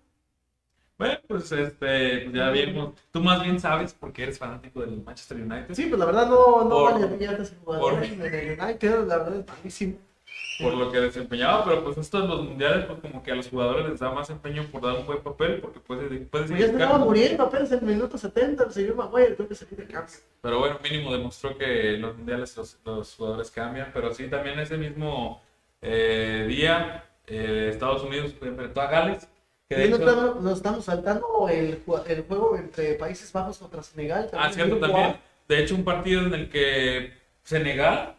Bueno, 0.98 1.20
pues 1.28 1.52
este, 1.52 2.22
pues 2.24 2.34
ya 2.34 2.50
vimos. 2.50 2.96
Tú 3.12 3.22
más 3.22 3.44
bien 3.44 3.60
sabes 3.60 3.94
porque 3.94 4.24
eres 4.24 4.40
fanático 4.40 4.82
del 4.82 5.04
Manchester 5.04 5.38
United. 5.38 5.76
Sí, 5.76 5.86
pues 5.86 6.00
la 6.00 6.06
verdad 6.06 6.28
no, 6.28 6.64
no 6.64 6.84
vale 6.84 7.02
la 7.02 7.16
pena 7.16 7.32
ese 7.34 7.56
jugador 7.58 8.04
en 8.04 8.22
el 8.22 8.60
United, 8.60 9.06
la 9.06 9.18
verdad 9.18 9.36
es 9.36 9.46
malísimo 9.46 9.98
por 10.60 10.74
lo 10.74 10.92
que 10.92 11.00
desempeñaba, 11.00 11.66
pero 11.66 11.84
pues 11.84 11.98
estos 11.98 12.28
los 12.30 12.44
mundiales, 12.44 12.86
pues 12.86 13.00
como 13.00 13.22
que 13.22 13.32
a 13.32 13.36
los 13.36 13.50
jugadores 13.50 13.90
les 13.90 14.00
da 14.00 14.12
más 14.12 14.30
empeño 14.30 14.64
por 14.72 14.82
dar 14.82 14.96
un 14.96 15.06
buen 15.06 15.22
papel, 15.22 15.60
porque 15.60 15.80
puede, 15.80 16.08
puede 16.22 16.48
seguir. 16.48 16.66
Ya 16.66 16.72
estaba 16.72 16.98
muriendo 16.98 17.44
apenas 17.44 17.72
en 17.72 17.80
el 17.80 17.86
minuto 17.86 18.18
70, 18.18 18.64
el 18.64 18.72
señor 18.72 18.96
Maguire 18.96 19.32
tuvo 19.32 19.48
que 19.48 19.56
salir 19.56 19.76
de 19.76 19.88
cambio. 19.88 20.16
Pero 20.42 20.60
bueno, 20.60 20.80
mínimo 20.84 21.12
demostró 21.12 21.58
que 21.58 21.96
en 21.96 22.02
los 22.02 22.16
mundiales 22.16 22.56
los, 22.56 22.78
los 22.86 23.16
jugadores 23.16 23.52
cambian, 23.52 23.92
pero 23.94 24.14
sí, 24.14 24.28
también 24.28 24.58
ese 24.60 24.78
mismo 24.78 25.42
eh, 25.82 26.46
día, 26.48 27.04
eh, 27.28 27.70
Estados 27.72 28.04
Unidos 28.04 28.34
enfrentó 28.42 28.82
a 28.82 28.88
Gales. 28.88 29.28
Que 29.68 29.76
de 29.76 29.86
hecho, 29.86 29.98
no 29.98 30.10
estamos, 30.10 30.44
nos 30.44 30.58
estamos 30.58 30.86
saltando 30.86 31.50
el, 31.50 31.82
el, 32.08 32.24
juego 32.24 32.56
entre 32.56 32.94
Países 32.94 33.34
Bajos 33.34 33.58
contra 33.58 33.84
Senegal. 33.84 34.30
Ah, 34.34 34.52
cierto, 34.54 34.78
también. 34.78 35.18
De 35.48 35.60
hecho, 35.60 35.76
un 35.76 35.84
partido 35.84 36.22
en 36.22 36.34
el 36.34 36.50
que 36.50 37.14
Senegal 37.44 38.16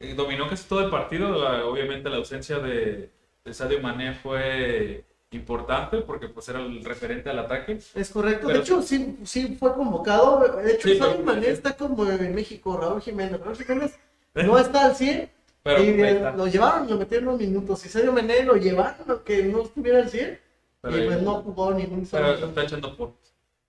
eh, 0.00 0.14
dominó 0.14 0.48
casi 0.48 0.68
todo 0.68 0.80
el 0.84 0.90
partido. 0.90 1.28
obviamente 1.68 2.08
la 2.08 2.16
ausencia 2.16 2.58
de, 2.58 3.10
de 3.44 3.54
Sadio 3.54 3.80
Mané 3.80 4.14
fue 4.14 5.04
importante 5.30 5.98
porque 5.98 6.28
pues 6.28 6.48
era 6.48 6.60
el 6.60 6.84
referente 6.84 7.30
al 7.30 7.38
ataque. 7.38 7.78
Es 7.94 8.10
correcto. 8.10 8.48
de 8.48 8.58
hecho, 8.58 8.82
sí, 8.82 9.18
sí 9.24 9.56
fue 9.58 9.74
convocado. 9.74 10.40
De 10.62 10.72
hecho, 10.72 10.88
Sadio 10.96 11.22
Mané 11.22 11.48
está 11.48 11.76
como 11.76 12.08
en 12.08 12.34
México, 12.34 12.76
Raúl 12.76 13.00
Jiménez. 13.00 13.40
Raúl 13.40 13.56
Jiménez 13.56 13.98
no 14.34 14.58
está 14.58 14.86
al 14.86 14.96
100. 14.96 15.30
Pero 15.62 15.82
y 15.82 15.96
lo 16.36 16.46
llevaron 16.46 16.88
lo 16.88 16.96
metieron 16.96 17.28
unos 17.28 17.40
minutos. 17.40 17.84
Y 17.84 17.88
Sadio 17.88 18.12
Mané 18.12 18.44
lo 18.44 18.56
llevaron 18.56 19.20
que 19.24 19.42
no 19.44 19.62
estuviera 19.62 19.98
al 19.98 20.08
100. 20.08 20.40
y 20.84 21.00
pues 21.02 21.22
no 21.22 21.42
jugó 21.42 21.74
ningún. 21.74 22.06
Pero 22.10 22.32
está 22.34 22.62
echando 22.62 22.96
por. 22.96 23.12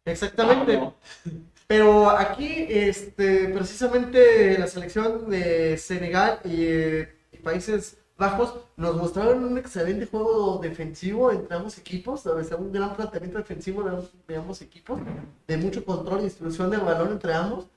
Exactamente. 0.05 0.77
Ah, 0.77 0.93
pero 1.69 2.09
aquí, 2.09 2.65
este, 2.67 3.49
precisamente 3.49 4.57
la 4.57 4.65
selección 4.65 5.29
de 5.29 5.77
Senegal 5.77 6.39
y, 6.43 7.19
Países 7.43 7.97
Bajos 8.17 8.55
nos 8.75 8.97
mostraron 8.97 9.43
un 9.45 9.57
excelente 9.57 10.07
juego 10.07 10.57
defensivo 10.57 11.31
entre 11.31 11.55
ambos 11.55 11.77
equipos, 11.77 12.25
un 12.25 12.71
gran 12.71 12.95
planteamiento 12.95 13.37
defensivo 13.37 13.83
de 14.27 14.35
ambos, 14.35 14.61
equipos, 14.63 14.99
de 15.47 15.57
mucho 15.57 15.85
control 15.85 16.21
y 16.21 16.23
distribución 16.23 16.71
de 16.71 16.77
balón 16.77 17.11
entre 17.11 17.35
ambos. 17.35 17.67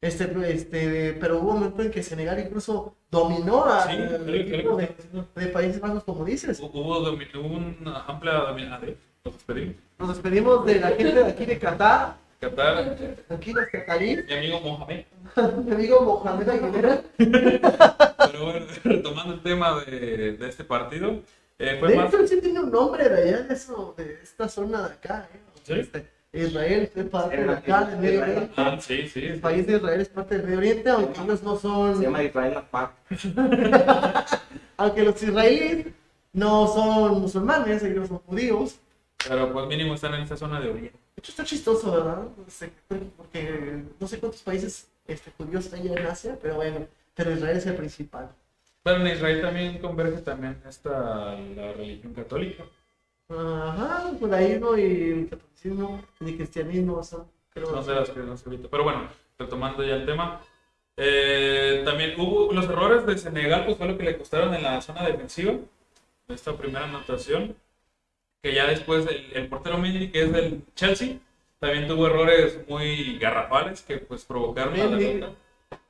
Este, 0.00 0.32
este, 0.52 1.14
pero 1.14 1.40
hubo 1.40 1.50
un 1.50 1.58
momento 1.58 1.82
en 1.82 1.90
que 1.90 2.04
Senegal 2.04 2.38
incluso 2.38 2.94
dominó 3.10 3.64
a 3.64 3.92
equipo 3.92 4.76
de, 4.76 5.46
Países 5.48 5.80
Bajos, 5.80 6.04
como 6.04 6.24
dices. 6.24 6.60
Hubo, 6.60 7.00
una 7.00 8.04
amplia 8.06 8.34
dominación. 8.34 8.96
Nos 9.24 9.34
despedimos. 9.34 9.74
Nos 9.98 10.08
despedimos 10.08 10.64
de 10.66 10.80
la 10.80 10.88
gente 10.90 11.14
de 11.14 11.26
aquí 11.26 11.44
de 11.46 11.58
Qatar 11.58 12.23
Qatar. 12.40 12.96
Tranquilo, 13.26 13.60
Qatarí. 13.70 14.22
Mi 14.26 14.34
amigo 14.34 14.60
Mohamed. 14.60 15.04
Mi 15.64 15.72
amigo 15.72 16.00
Mohamed 16.00 16.48
Aguilera. 16.48 17.02
Pero 17.16 18.44
bueno, 18.44 18.66
retomando 18.84 19.34
el 19.34 19.42
tema 19.42 19.84
de, 19.84 20.36
de 20.36 20.48
este 20.48 20.64
partido. 20.64 21.20
Eh, 21.58 21.76
fue 21.78 21.90
de 21.90 21.96
más... 21.96 22.12
hecho, 22.12 22.26
sí 22.26 22.40
tiene 22.40 22.60
un 22.60 22.70
nombre 22.70 23.08
de 23.08 23.22
allá, 23.22 23.42
de, 23.42 23.54
eso, 23.54 23.94
de 23.96 24.18
esta 24.22 24.48
zona 24.48 24.88
de 24.88 24.94
acá. 24.94 25.28
¿eh? 25.32 25.38
¿Sí? 25.62 25.72
Este, 25.74 26.10
Israel 26.32 26.90
es 26.94 27.04
parte 27.06 27.36
de 27.36 27.52
acá, 27.52 27.84
del 27.84 27.98
Medio 28.00 28.22
Oriente. 28.22 28.50
Ah, 28.56 28.76
sí, 28.80 29.08
sí. 29.08 29.24
El 29.24 29.40
país 29.40 29.66
de 29.66 29.76
Israel 29.76 30.00
es 30.00 30.08
parte 30.08 30.36
del 30.36 30.46
Medio 30.46 30.58
Oriente, 30.58 30.90
aunque 30.90 31.20
ellos 31.20 31.42
no 31.42 31.56
son. 31.56 31.96
Se 31.96 32.02
llama 32.02 32.22
Israel 32.24 32.54
la 32.72 32.92
aunque 34.76 35.02
los 35.04 35.22
israelíes 35.22 35.86
no 36.32 36.66
son 36.66 37.20
musulmanes, 37.20 37.82
ellos 37.84 38.08
son 38.08 38.18
judíos. 38.18 38.80
Pero 39.28 39.52
pues 39.52 39.66
mínimo 39.68 39.94
están 39.94 40.14
en 40.14 40.22
esta 40.22 40.36
zona 40.36 40.60
de 40.60 40.70
Oriente. 40.70 40.98
De 41.14 41.20
hecho, 41.20 41.30
está 41.30 41.44
chistoso, 41.44 41.92
¿verdad? 41.92 42.26
porque 43.16 43.84
no 44.00 44.06
sé 44.08 44.18
cuántos 44.18 44.42
países 44.42 44.88
este, 45.06 45.30
judíos 45.38 45.72
hay 45.72 45.88
en 45.88 45.98
Asia, 46.06 46.38
pero 46.40 46.56
bueno, 46.56 46.86
pero 47.14 47.32
Israel 47.32 47.56
es 47.56 47.66
el 47.66 47.76
principal. 47.76 48.34
Pero 48.82 49.00
en 49.00 49.06
Israel 49.06 49.40
también 49.40 49.78
converge 49.78 50.20
también 50.22 50.60
esta 50.68 51.34
la 51.56 51.72
religión 51.72 52.12
católica. 52.12 52.64
Ajá, 53.28 54.12
judaísmo 54.18 54.76
y 54.76 54.82
el 54.82 55.28
catolicismo, 55.30 56.02
el 56.20 56.36
cristianismo, 56.36 57.02
son, 57.02 57.26
creo. 57.50 57.70
No 57.70 57.82
sé 57.82 57.94
las 57.94 58.10
que 58.10 58.20
no 58.20 58.36
Pero 58.70 58.84
bueno, 58.84 59.08
retomando 59.38 59.82
ya 59.82 59.94
el 59.94 60.04
tema. 60.04 60.40
Eh, 60.96 61.82
también 61.84 62.18
hubo 62.20 62.52
los 62.52 62.66
errores 62.66 63.06
de 63.06 63.18
Senegal, 63.18 63.64
pues 63.64 63.78
fue 63.78 63.88
lo 63.88 63.96
que 63.96 64.04
le 64.04 64.18
costaron 64.18 64.54
en 64.54 64.62
la 64.62 64.80
zona 64.80 65.06
defensiva 65.06 65.54
de 66.28 66.34
esta 66.34 66.56
primera 66.56 66.84
anotación. 66.84 67.56
Que 68.44 68.54
ya 68.54 68.66
después 68.66 69.06
el, 69.06 69.32
el 69.32 69.48
portero 69.48 69.78
Mendy, 69.78 70.10
que 70.10 70.24
es 70.24 70.30
del 70.30 70.62
Chelsea, 70.74 71.16
también 71.58 71.88
tuvo 71.88 72.08
errores 72.08 72.60
muy 72.68 73.16
garrafales 73.18 73.80
que 73.80 73.96
pues 73.96 74.26
provocaron 74.26 74.78
la 74.78 74.86
derrota. 74.86 75.32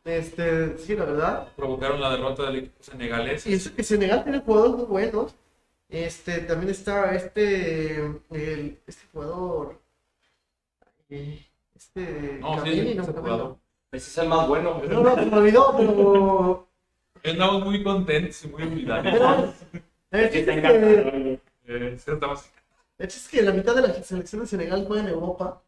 Este, 0.05 0.79
sí, 0.79 0.95
la 0.95 1.05
verdad. 1.05 1.49
Provocaron 1.57 2.01
la 2.01 2.13
derrota 2.13 2.45
del 2.45 2.57
equipo 2.59 2.81
senegalés. 2.81 3.45
Y 3.49 3.55
es 3.55 3.71
que 3.71 3.83
Senegal 3.83 4.23
tiene 4.23 4.39
jugadores 4.39 4.77
muy 4.77 4.85
buenos. 4.85 5.35
Este, 5.89 6.43
también 6.43 6.71
está 6.71 7.17
este, 7.17 7.97
el, 8.31 8.79
este 8.87 9.03
jugador. 9.13 9.81
Este. 11.09 12.39
No, 12.41 12.65
sí, 12.65 12.95
no, 12.95 13.05
jugador. 13.05 13.57
Ese 13.91 14.11
es 14.11 14.19
el 14.19 14.29
más 14.29 14.47
bueno. 14.47 14.81
No, 14.89 15.03
no, 15.03 15.17
se 15.17 15.27
me 15.27 15.37
olvidó, 15.39 15.75
pero. 15.77 16.69
Estamos 17.21 17.65
muy 17.65 17.83
contentos 17.83 18.45
y 18.45 18.47
muy 18.47 18.63
olvidados. 18.63 19.55
Es 20.13 20.31
que, 20.31 21.34
eh, 21.67 21.95
estamos... 21.97 22.45
es 22.99 23.29
que 23.29 23.43
la 23.43 23.53
mitad 23.53 23.75
de 23.75 23.83
la 23.83 23.95
selección 23.95 24.43
de 24.43 24.47
Senegal 24.47 24.85
juega 24.87 25.03
en 25.03 25.09
Europa. 25.09 25.63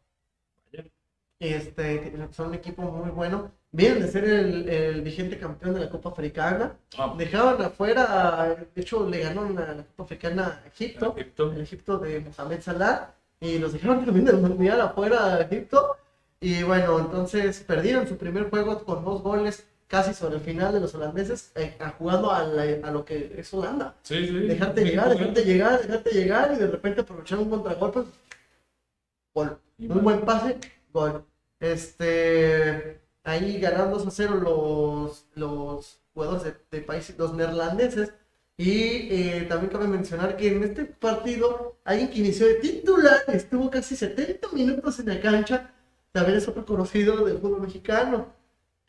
Este, 1.39 2.15
son 2.33 2.49
un 2.49 2.55
equipo 2.55 2.83
muy 2.83 3.11
bueno. 3.11 3.53
Vienen 3.71 4.01
de 4.01 4.09
ser 4.09 4.25
el, 4.25 4.69
el 4.69 5.03
vigente 5.03 5.39
campeón 5.39 5.75
de 5.75 5.81
la 5.81 5.91
Copa 5.91 6.09
Africana. 6.09 6.77
Ah. 6.97 7.15
Dejaban 7.17 7.61
afuera, 7.61 8.57
de 8.75 8.81
hecho, 8.81 9.07
le 9.09 9.23
la, 9.23 9.35
la 9.35 9.85
Copa 9.85 10.05
Africana 10.05 10.63
a 10.65 10.69
Egipto, 10.69 11.15
Egipto, 11.15 11.53
el 11.53 11.61
Egipto 11.61 11.99
de 11.99 12.21
Mohamed 12.21 12.63
Salah. 12.63 13.15
Y 13.39 13.59
los 13.59 13.75
dejaron 13.75 14.03
también 14.05 14.25
del 14.25 14.39
Mundial 14.39 14.81
afuera 14.81 15.35
a 15.35 15.41
Egipto. 15.43 15.97
Y 16.41 16.63
bueno, 16.63 16.99
entonces 17.01 17.61
perdieron 17.61 18.09
su 18.09 18.17
primer 18.17 18.49
juego 18.49 18.83
con 18.85 19.05
dos 19.05 19.23
goles 19.23 19.67
casi 19.87 20.15
sobre 20.15 20.37
el 20.37 20.41
final 20.41 20.73
de 20.73 20.81
los 20.81 20.95
holandeses, 20.95 21.53
eh, 21.55 21.77
jugando 21.99 22.31
a, 22.31 22.41
a, 22.41 22.91
lo 22.91 23.05
que 23.05 23.35
es 23.39 23.53
Holanda. 23.55 23.95
Sí, 24.03 24.27
sí. 24.27 24.33
Dejarte 24.33 24.85
llegar, 24.85 25.11
dejarte 25.11 25.45
llegar, 25.45 25.81
dejarte 25.81 26.11
llegar 26.11 26.53
y 26.55 26.59
de 26.59 26.67
repente 26.67 27.01
aprovechar 27.03 27.39
un 27.39 27.51
contragolpe. 27.51 28.05
Gol. 29.35 29.59
Un 29.79 30.03
buen 30.03 30.21
pase, 30.23 30.59
gol. 30.93 31.25
Este, 31.61 33.01
ahí 33.25 33.61
ganando 33.61 33.99
2 33.99 34.07
a 34.07 34.11
0 34.11 34.35
los, 34.37 35.27
los 35.35 36.01
jugadores 36.15 36.55
de, 36.71 36.81
países, 36.81 37.17
los 37.19 37.35
neerlandeses. 37.35 38.13
Y 38.59 39.09
eh, 39.13 39.47
también 39.49 39.71
cabe 39.71 39.87
mencionar 39.87 40.37
que 40.37 40.49
en 40.49 40.65
este 40.65 40.87
partido, 40.87 41.77
alguien 41.85 42.09
que 42.09 42.21
inició 42.21 42.47
de 42.47 42.55
titular 42.55 43.21
estuvo 43.29 43.71
casi 43.71 43.95
70 43.95 44.49
minutos 44.53 44.99
en 44.99 45.09
la 45.09 45.21
cancha, 45.21 45.71
también 46.13 46.39
es 46.39 46.49
otro 46.49 46.65
conocido 46.65 47.27
del 47.27 47.39
fútbol 47.39 47.61
mexicano. 47.61 48.35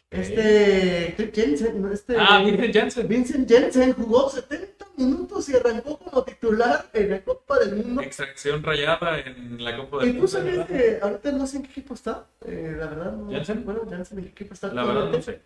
Este, 0.10 1.32
Jensen, 1.34 1.90
este, 1.92 2.16
ah, 2.18 2.42
Vincent 2.44 2.74
Jensen. 2.74 3.08
Vincent 3.08 3.50
Jensen 3.50 3.94
jugó 3.94 4.30
70 4.30 4.86
minutos 4.96 5.50
y 5.50 5.56
arrancó 5.56 5.98
como 6.00 6.24
titular 6.24 6.90
en 6.94 7.12
la 7.12 7.22
Copa 7.22 7.60
del 7.60 7.76
Mundo. 7.76 8.02
Extracción 8.02 8.64
rayada 8.64 9.20
en 9.20 9.62
la 9.64 9.76
Copa 9.76 10.00
del 10.00 10.14
Mundo. 10.14 10.28
sabes 10.28 10.66
que 10.66 11.00
ahorita 11.02 11.32
no 11.34 11.46
sé 11.46 11.58
en 11.58 11.64
qué 11.64 11.72
equipo 11.72 11.94
está, 11.94 12.26
eh, 12.46 12.76
la 12.78 12.88
verdad. 12.88 13.12
No, 13.12 13.30
¿Jensen? 13.32 13.66
Bueno, 13.66 13.82
Jensen 13.90 14.20
en 14.20 14.24
qué 14.26 14.32
equipo 14.32 14.54
está. 14.54 14.74
La 14.74 14.86
verdad 14.86 15.12
no 15.12 15.22
sé. 15.22 15.42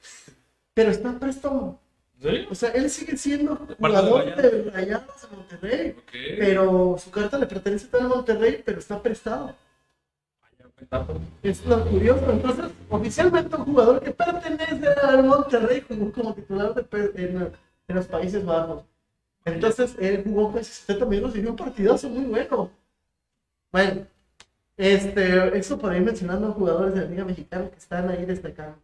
Pero 0.75 0.91
está 0.91 1.19
presto. 1.19 1.79
¿Sí? 2.21 2.45
O 2.51 2.53
sea, 2.53 2.69
él 2.69 2.87
sigue 2.91 3.17
siendo 3.17 3.55
jugador 3.55 4.35
de 4.35 4.69
Rayados 4.69 5.21
de 5.23 5.35
Monterrey. 5.35 5.95
Pero 6.37 6.97
su 7.03 7.09
carta 7.09 7.39
le 7.39 7.47
pertenece 7.47 7.87
a 7.97 8.07
Monterrey, 8.07 8.61
pero 8.63 8.77
está 8.77 9.01
prestado. 9.01 9.55
Es 11.43 11.65
lo 11.65 11.85
curioso. 11.85 12.31
Entonces, 12.31 12.65
oficialmente 12.89 13.55
un 13.55 13.65
jugador 13.65 14.01
que 14.01 14.11
pertenece 14.11 14.87
al 15.03 15.23
Monterrey 15.23 15.83
jugó 15.87 16.11
como 16.11 16.33
titular 16.33 16.73
de, 16.73 17.13
en, 17.15 17.51
los 17.95 18.05
Países 18.07 18.45
Bajos. 18.45 18.83
Entonces, 19.45 19.95
él 19.99 20.23
jugó 20.23 20.53
casi 20.53 20.71
70 20.71 21.05
minutos 21.05 21.35
y 21.35 21.41
dio 21.41 21.51
un 21.51 21.55
partidazo 21.55 22.09
muy 22.09 22.25
bueno. 22.25 22.71
Bueno, 23.71 24.05
este, 24.77 25.57
eso 25.57 25.77
por 25.77 25.91
ahí 25.91 26.01
mencionando 26.01 26.51
jugadores 26.53 26.93
de 26.93 27.01
la 27.01 27.07
Liga 27.07 27.25
Mexicana 27.25 27.69
que 27.69 27.77
están 27.77 28.09
ahí 28.09 28.25
destacando. 28.25 28.77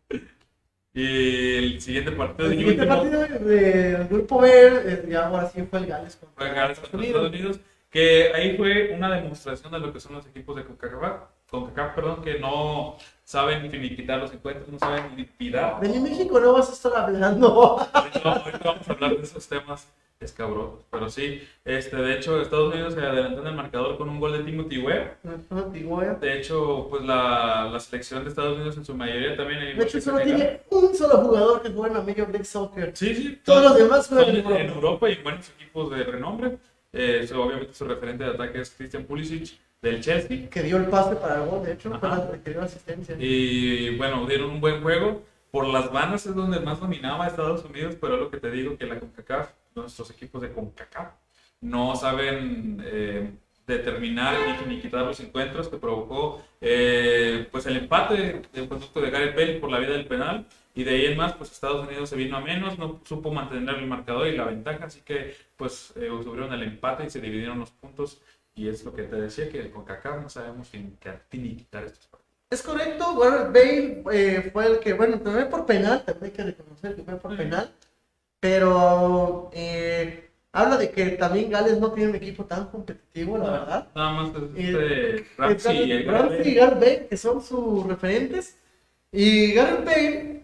Y 0.94 1.56
el 1.58 1.82
siguiente 1.82 2.12
partido, 2.12 2.50
el 2.50 2.58
siguiente 2.58 2.88
partido 2.88 3.22
del 3.22 4.08
grupo 4.08 4.42
B, 4.42 4.50
eh, 4.50 5.06
ya 5.10 5.28
ahora 5.28 5.48
sí 5.50 5.62
fue 5.64 5.80
el 5.80 5.86
Gales 5.86 6.16
contra, 6.16 6.54
Gales 6.54 6.80
contra 6.80 7.04
Estados 7.04 7.30
Unidos. 7.30 7.60
Que 7.90 8.34
ahí 8.34 8.58
fue 8.58 8.94
una 8.96 9.14
demostración 9.16 9.72
de 9.72 9.80
lo 9.80 9.94
que 9.94 10.00
son 10.00 10.14
los 10.14 10.26
equipos 10.26 10.56
de 10.56 10.66
CONCACAF 10.66 11.37
CONCACAF, 11.50 11.96
perdón, 11.96 12.22
que 12.24 12.40
no 12.40 12.98
saben 13.24 13.70
finiquitar 13.72 14.20
los 14.20 14.34
encuentros, 14.34 14.68
no 14.68 14.80
saben 14.80 15.16
liquidar. 15.16 15.80
De 15.80 16.00
México 16.00 16.40
no 16.40 16.54
vas 16.54 16.70
a 16.70 16.74
estar 16.74 16.96
hablando. 16.96 17.86
No, 18.24 18.42
vamos 18.64 18.90
a 18.90 18.92
hablar 18.92 19.16
de 19.16 19.24
esos 19.24 19.48
temas 19.48 19.88
escabrosos. 20.20 20.86
Pero 20.90 21.10
sí, 21.10 21.42
este, 21.64 21.96
de 21.96 22.16
hecho, 22.16 22.42
Estados 22.42 22.74
Unidos 22.74 22.94
se 22.94 23.02
adelantó 23.02 23.42
en 23.42 23.48
el 23.48 23.56
marcador 23.56 23.98
con 23.98 24.10
un 24.10 24.20
gol 24.20 24.34
de 24.34 24.44
Timothy 24.44 24.80
Webb. 24.80 26.20
De 26.20 26.38
hecho, 26.38 26.88
pues 26.90 27.04
la, 27.04 27.70
la, 27.72 27.80
selección 27.80 28.24
de 28.24 28.30
Estados 28.30 28.58
Unidos 28.58 28.78
en 28.78 28.86
su 28.86 28.96
mayoría 28.96 29.38
también. 29.38 29.78
De 29.78 29.84
hecho, 29.84 30.02
solo 30.02 30.20
tiene 30.20 30.62
un 30.70 30.96
solo 30.96 31.18
jugador 31.18 31.62
que 31.62 31.70
juega 31.70 31.88
en 31.88 31.94
la 31.94 32.02
Major 32.02 32.30
League 32.30 32.46
Soccer. 32.46 32.92
Sí, 32.96 33.16
sí. 33.16 33.42
Todos, 33.46 33.64
los 33.64 33.78
demás 33.78 34.08
juegan 34.08 34.30
en 34.30 34.36
Europa. 34.38 34.60
en 34.60 34.70
Europa 34.70 35.10
y 35.10 35.16
buenos 35.22 35.50
equipos 35.50 35.92
de 35.92 36.04
renombre. 36.04 36.58
Eh, 36.94 37.30
obviamente 37.36 37.74
su 37.74 37.86
referente 37.86 38.24
de 38.24 38.32
ataque 38.32 38.62
es 38.62 38.72
Christian 38.72 39.04
Pulisic 39.04 39.60
del 39.82 40.02
Chelsea. 40.02 40.50
Que 40.50 40.64
dio 40.64 40.78
el 40.78 40.86
pase 40.86 41.16
para 41.16 41.44
el 41.44 41.50
gol, 41.50 41.66
de 41.66 41.74
hecho, 41.74 41.92
para 42.00 42.32
que 42.44 42.52
dio 42.52 42.62
asistencia. 42.62 43.16
Y 43.20 43.96
bueno, 43.98 44.26
dieron 44.26 44.52
un 44.52 44.62
buen 44.62 44.82
juego. 44.82 45.24
Por 45.52 45.68
las 45.68 45.92
bandas 45.92 46.26
es 46.26 46.36
donde 46.36 46.60
más 46.60 46.80
dominaba 46.80 47.28
Estados 47.28 47.64
Unidos, 47.66 47.96
pero 48.00 48.16
es 48.16 48.20
lo 48.20 48.30
que 48.30 48.38
te 48.38 48.52
digo, 48.52 48.78
que 48.78 48.86
la 48.86 49.00
CONCACAF, 49.00 49.50
nuestros 49.76 50.12
equipos 50.12 50.42
de 50.42 50.52
CONCACAF, 50.52 51.14
no 51.62 51.96
saben 51.96 52.84
eh, 52.86 53.32
determinar 53.66 54.36
ni 54.68 54.80
quitar 54.80 55.06
los 55.06 55.20
encuentros 55.20 55.68
que 55.68 55.78
provocó 55.78 56.42
eh, 56.62 57.48
pues 57.52 57.66
el 57.66 57.78
empate 57.78 58.42
del 58.54 58.68
producto 58.68 59.02
de 59.02 59.10
Gareth 59.10 59.36
Bale 59.36 59.60
por 59.60 59.70
la 59.70 59.80
vida 59.80 59.92
del 59.92 60.06
penal 60.06 60.46
y 60.74 60.84
de 60.84 60.92
ahí 60.92 61.06
en 61.08 61.18
más 61.18 61.34
pues 61.34 61.52
Estados 61.52 61.86
Unidos 61.86 62.10
se 62.10 62.16
vino 62.16 62.38
a 62.38 62.42
menos 62.42 62.80
no 62.80 63.02
supo 63.04 63.32
mantener 63.32 63.76
el 63.76 63.88
marcador 63.88 64.28
y 64.28 64.38
la 64.38 64.46
ventaja 64.46 64.86
así 64.86 65.02
que 65.02 65.36
pues 65.58 65.94
eh, 65.98 66.10
el 66.10 66.64
empate 66.64 67.06
y 67.06 67.10
se 67.10 67.20
dividieron 67.20 67.60
los 67.60 67.72
puntos 67.72 68.22
y 68.58 68.68
es 68.68 68.84
lo 68.84 68.94
que 68.94 69.04
te 69.04 69.16
decía, 69.16 69.50
que 69.50 69.70
con 69.70 69.86
CACAF 69.86 70.22
no 70.22 70.30
sabemos 70.30 70.68
quién 70.72 70.98
quitar 71.56 71.84
estos 71.86 72.08
partidos. 72.08 72.28
Es 72.50 72.64
correcto, 72.64 73.16
Gareth 73.18 73.54
Bale 73.54 74.04
eh, 74.12 74.50
fue 74.52 74.66
el 74.66 74.80
que, 74.80 74.94
bueno, 74.94 75.20
también 75.20 75.50
por 75.50 75.66
penal, 75.66 76.04
también 76.04 76.26
hay 76.26 76.32
que 76.32 76.44
reconocer 76.44 76.96
que 76.96 77.04
fue 77.04 77.18
por 77.18 77.38
penal, 77.38 77.72
pero 78.40 79.52
eh, 79.54 80.30
habla 80.52 80.78
de 80.78 80.90
que 80.90 81.10
también 81.12 81.52
Gales 81.52 81.80
no 81.80 81.92
tiene 81.92 82.10
un 82.10 82.16
equipo 82.16 82.46
tan 82.46 82.68
competitivo, 82.68 83.38
la 83.38 83.52
verdad. 83.52 83.88
Nada 83.94 84.12
más 84.12 84.32
este 84.56 85.26
Ramsey 85.38 85.92
y 85.92 86.04
Ramsey 86.04 86.48
y 86.50 86.56
Gareth 86.56 86.80
Bale, 86.80 87.08
que 87.08 87.18
son 87.18 87.42
sus 87.44 87.86
referentes, 87.86 88.58
y 89.12 89.54
Gareth 89.54 89.86
Bale... 89.86 90.44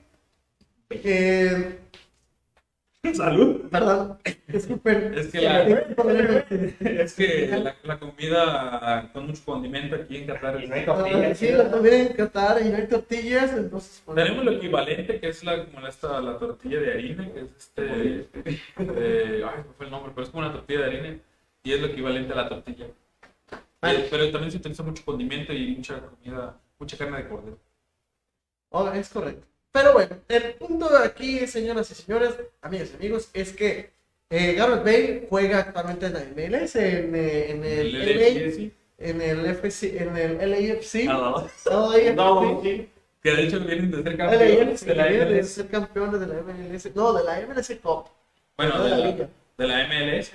Eh, 3.04 3.14
Salud. 3.14 3.70
Perdón. 3.70 4.18
Disculpen. 4.48 5.14
Es 5.14 5.28
que, 5.28 5.42
la, 5.42 5.64
es 5.68 7.14
que 7.14 7.74
la, 7.84 8.00
comida 8.00 9.10
con 9.14 9.28
mucho 9.28 9.44
condimento 9.46 9.96
aquí 9.96 10.18
en 10.18 10.28
Qatar. 10.28 10.64
Y 10.64 10.68
no 10.68 10.76
hay 10.76 10.86
tortillas. 10.86 11.38
Sí, 11.38 11.52
la 11.52 11.70
comida 11.70 11.98
en 11.98 12.14
Qatar 12.14 12.62
y 12.66 12.70
no 12.70 12.78
hay 12.78 12.88
tortillas. 12.88 13.54
Entonces, 13.54 14.04
Tenemos 14.16 14.46
lo 14.46 14.52
equivalente 14.52 15.20
que 15.20 15.28
es 15.28 15.44
la, 15.44 15.66
como 15.66 15.86
esta, 15.86 16.22
la 16.22 16.38
tortilla 16.38 16.80
de 16.80 16.92
harina, 16.94 17.32
que 17.34 17.42
es 17.42 17.50
este. 17.58 18.28
Eh, 18.46 19.44
ay, 19.46 19.64
no 19.66 19.74
fue 19.76 19.86
el 19.86 19.92
nombre, 19.92 20.12
pero 20.16 20.26
es 20.26 20.30
como 20.30 20.46
una 20.46 20.54
tortilla 20.54 20.80
de 20.80 20.86
harina 20.86 21.20
y 21.64 21.74
es 21.74 21.82
lo 21.82 21.88
equivalente 21.88 22.34
a 22.34 22.38
la 22.38 22.50
tortilla. 22.50 22.88
pero 23.82 24.32
también 24.32 24.52
se 24.52 24.58
utiliza 24.58 24.84
mucho 24.84 25.04
condimento 25.04 25.52
y 25.52 25.76
mucha 25.76 26.00
comida, 26.00 26.58
mucha 26.80 26.98
carne 26.98 27.18
de 27.18 27.28
cordero. 27.28 27.60
Oh, 28.70 28.90
es 28.92 29.10
correcto. 29.10 29.53
Pero 29.74 29.94
bueno, 29.94 30.16
el 30.30 30.54
punto 30.54 30.88
de 30.88 31.04
aquí, 31.04 31.48
señoras 31.48 31.90
y 31.90 31.96
señores, 31.96 32.36
amigas 32.62 32.92
y 32.94 32.96
amigos, 32.98 33.32
es 33.34 33.52
que 33.54 33.90
eh, 34.30 34.54
Gareth 34.54 34.86
Bale 34.86 35.28
juega 35.28 35.60
actualmente 35.60 36.06
en 36.06 36.14
la 36.14 36.20
MLS, 36.20 36.76
en, 36.76 37.16
eh, 37.16 37.52
en 37.52 37.64
el, 37.66 37.92
LA, 37.92 38.70
en 39.00 39.22
el 39.22 39.46
FC, 39.48 39.98
en 39.98 40.16
el 40.16 40.52
LAFC. 40.52 41.06
No, 41.06 41.48
no, 42.14 42.62
Que 42.62 43.32
de 43.32 43.44
hecho 43.44 43.60
vienen 43.62 43.90
de 43.90 44.04
ser 44.04 44.16
campeones 44.16 44.86
de 44.86 44.96
la 44.96 45.06
MLS. 45.10 45.30
De 45.30 45.44
ser 45.44 45.68
campeones 45.68 46.20
de 46.20 46.28
la 46.28 46.42
MLS. 46.44 46.96
No, 46.96 47.14
de 47.14 47.24
la 47.24 47.42
MLS 47.42 47.72
Cup. 47.82 48.06
Bueno, 48.56 48.84
de, 48.84 48.90
la, 48.92 49.12
de 49.58 49.68
la 49.68 49.88
MLS. 49.88 50.34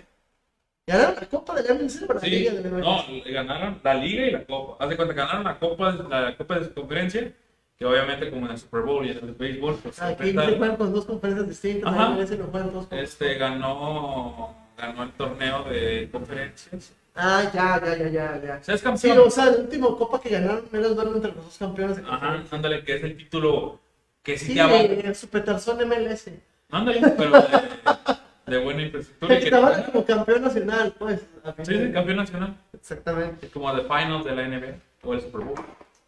Ganaron 0.84 1.14
la 1.14 1.26
Copa 1.28 1.54
de 1.54 1.62
la 1.62 1.74
MLS 1.74 2.00
la 2.00 2.20
sí, 2.20 2.30
Liga 2.30 2.52
de 2.54 2.70
la 2.70 2.78
No, 2.78 3.04
ganaron 3.24 3.80
la 3.84 3.94
Liga 3.94 4.26
y 4.26 4.30
la 4.32 4.44
Copa. 4.44 4.82
Haz 4.82 4.90
de 4.90 4.96
cuenta, 4.96 5.14
ganaron 5.14 5.44
la 5.44 5.58
Copa, 5.60 5.92
la 5.92 6.36
Copa 6.36 6.58
de 6.58 6.64
su 6.64 6.74
conferencia, 6.74 7.32
que 7.78 7.86
obviamente 7.86 8.28
como 8.30 8.46
en 8.46 8.52
el 8.52 8.58
Super 8.58 8.82
Bowl 8.82 9.06
y 9.06 9.10
en 9.10 9.18
el 9.18 9.34
béisbol, 9.34 9.76
pues... 9.76 10.02
Aquí 10.02 10.32
se 10.32 10.56
juegan 10.56 10.76
con 10.76 10.92
dos 10.92 11.04
conferencias 11.04 11.48
distintas, 11.48 11.92
Ajá. 11.92 12.16
Juegan 12.50 12.72
dos 12.72 12.88
Este, 12.90 13.34
ganó, 13.34 14.54
ganó 14.76 15.02
el 15.04 15.12
torneo 15.12 15.62
de 15.64 16.08
conferencias. 16.10 16.92
Ah, 17.14 17.42
ya, 17.54 17.80
ya, 17.84 17.96
ya, 17.96 18.08
ya, 18.08 18.42
ya. 18.42 18.62
¿Sabes 18.62 18.82
campeón? 18.82 19.14
Sí, 19.14 19.18
o 19.18 19.30
sea, 19.30 19.44
el 19.48 19.60
último 19.62 19.96
Copa 19.96 20.20
que 20.20 20.28
ganaron 20.28 20.64
era 20.72 20.86
el 20.86 20.94
duelo 20.96 21.14
entre 21.16 21.32
los 21.32 21.44
dos 21.44 21.58
campeones. 21.58 21.96
De 21.96 22.02
Ajá, 22.08 22.42
ándale, 22.50 22.84
que 22.84 22.96
es 22.96 23.02
el 23.04 23.16
título 23.16 23.80
que 24.22 24.36
sí, 24.38 24.46
sí 24.46 24.54
te 24.54 24.60
avala. 24.60 24.78
el 24.82 25.14
Supertarzón 25.14 25.78
MLS. 25.88 26.30
Ándale, 26.70 27.00
pero 27.16 27.30
de, 27.32 28.56
de 28.56 28.58
buena 28.64 28.82
infraestructura. 28.82 29.38
Que 29.38 29.44
estaban 29.44 29.82
como 29.84 30.04
campeón 30.04 30.42
nacional, 30.42 30.94
pues. 30.98 31.20
Sí, 31.62 31.76
sí, 31.76 31.92
campeón 31.92 32.16
nacional. 32.18 32.56
Exactamente. 32.72 33.48
Como 33.48 33.74
de 33.74 33.82
Finals 33.82 34.24
de 34.24 34.34
la 34.36 34.48
NBA 34.48 34.74
o 35.02 35.14
el 35.14 35.20
Super 35.20 35.40
Bowl. 35.42 35.58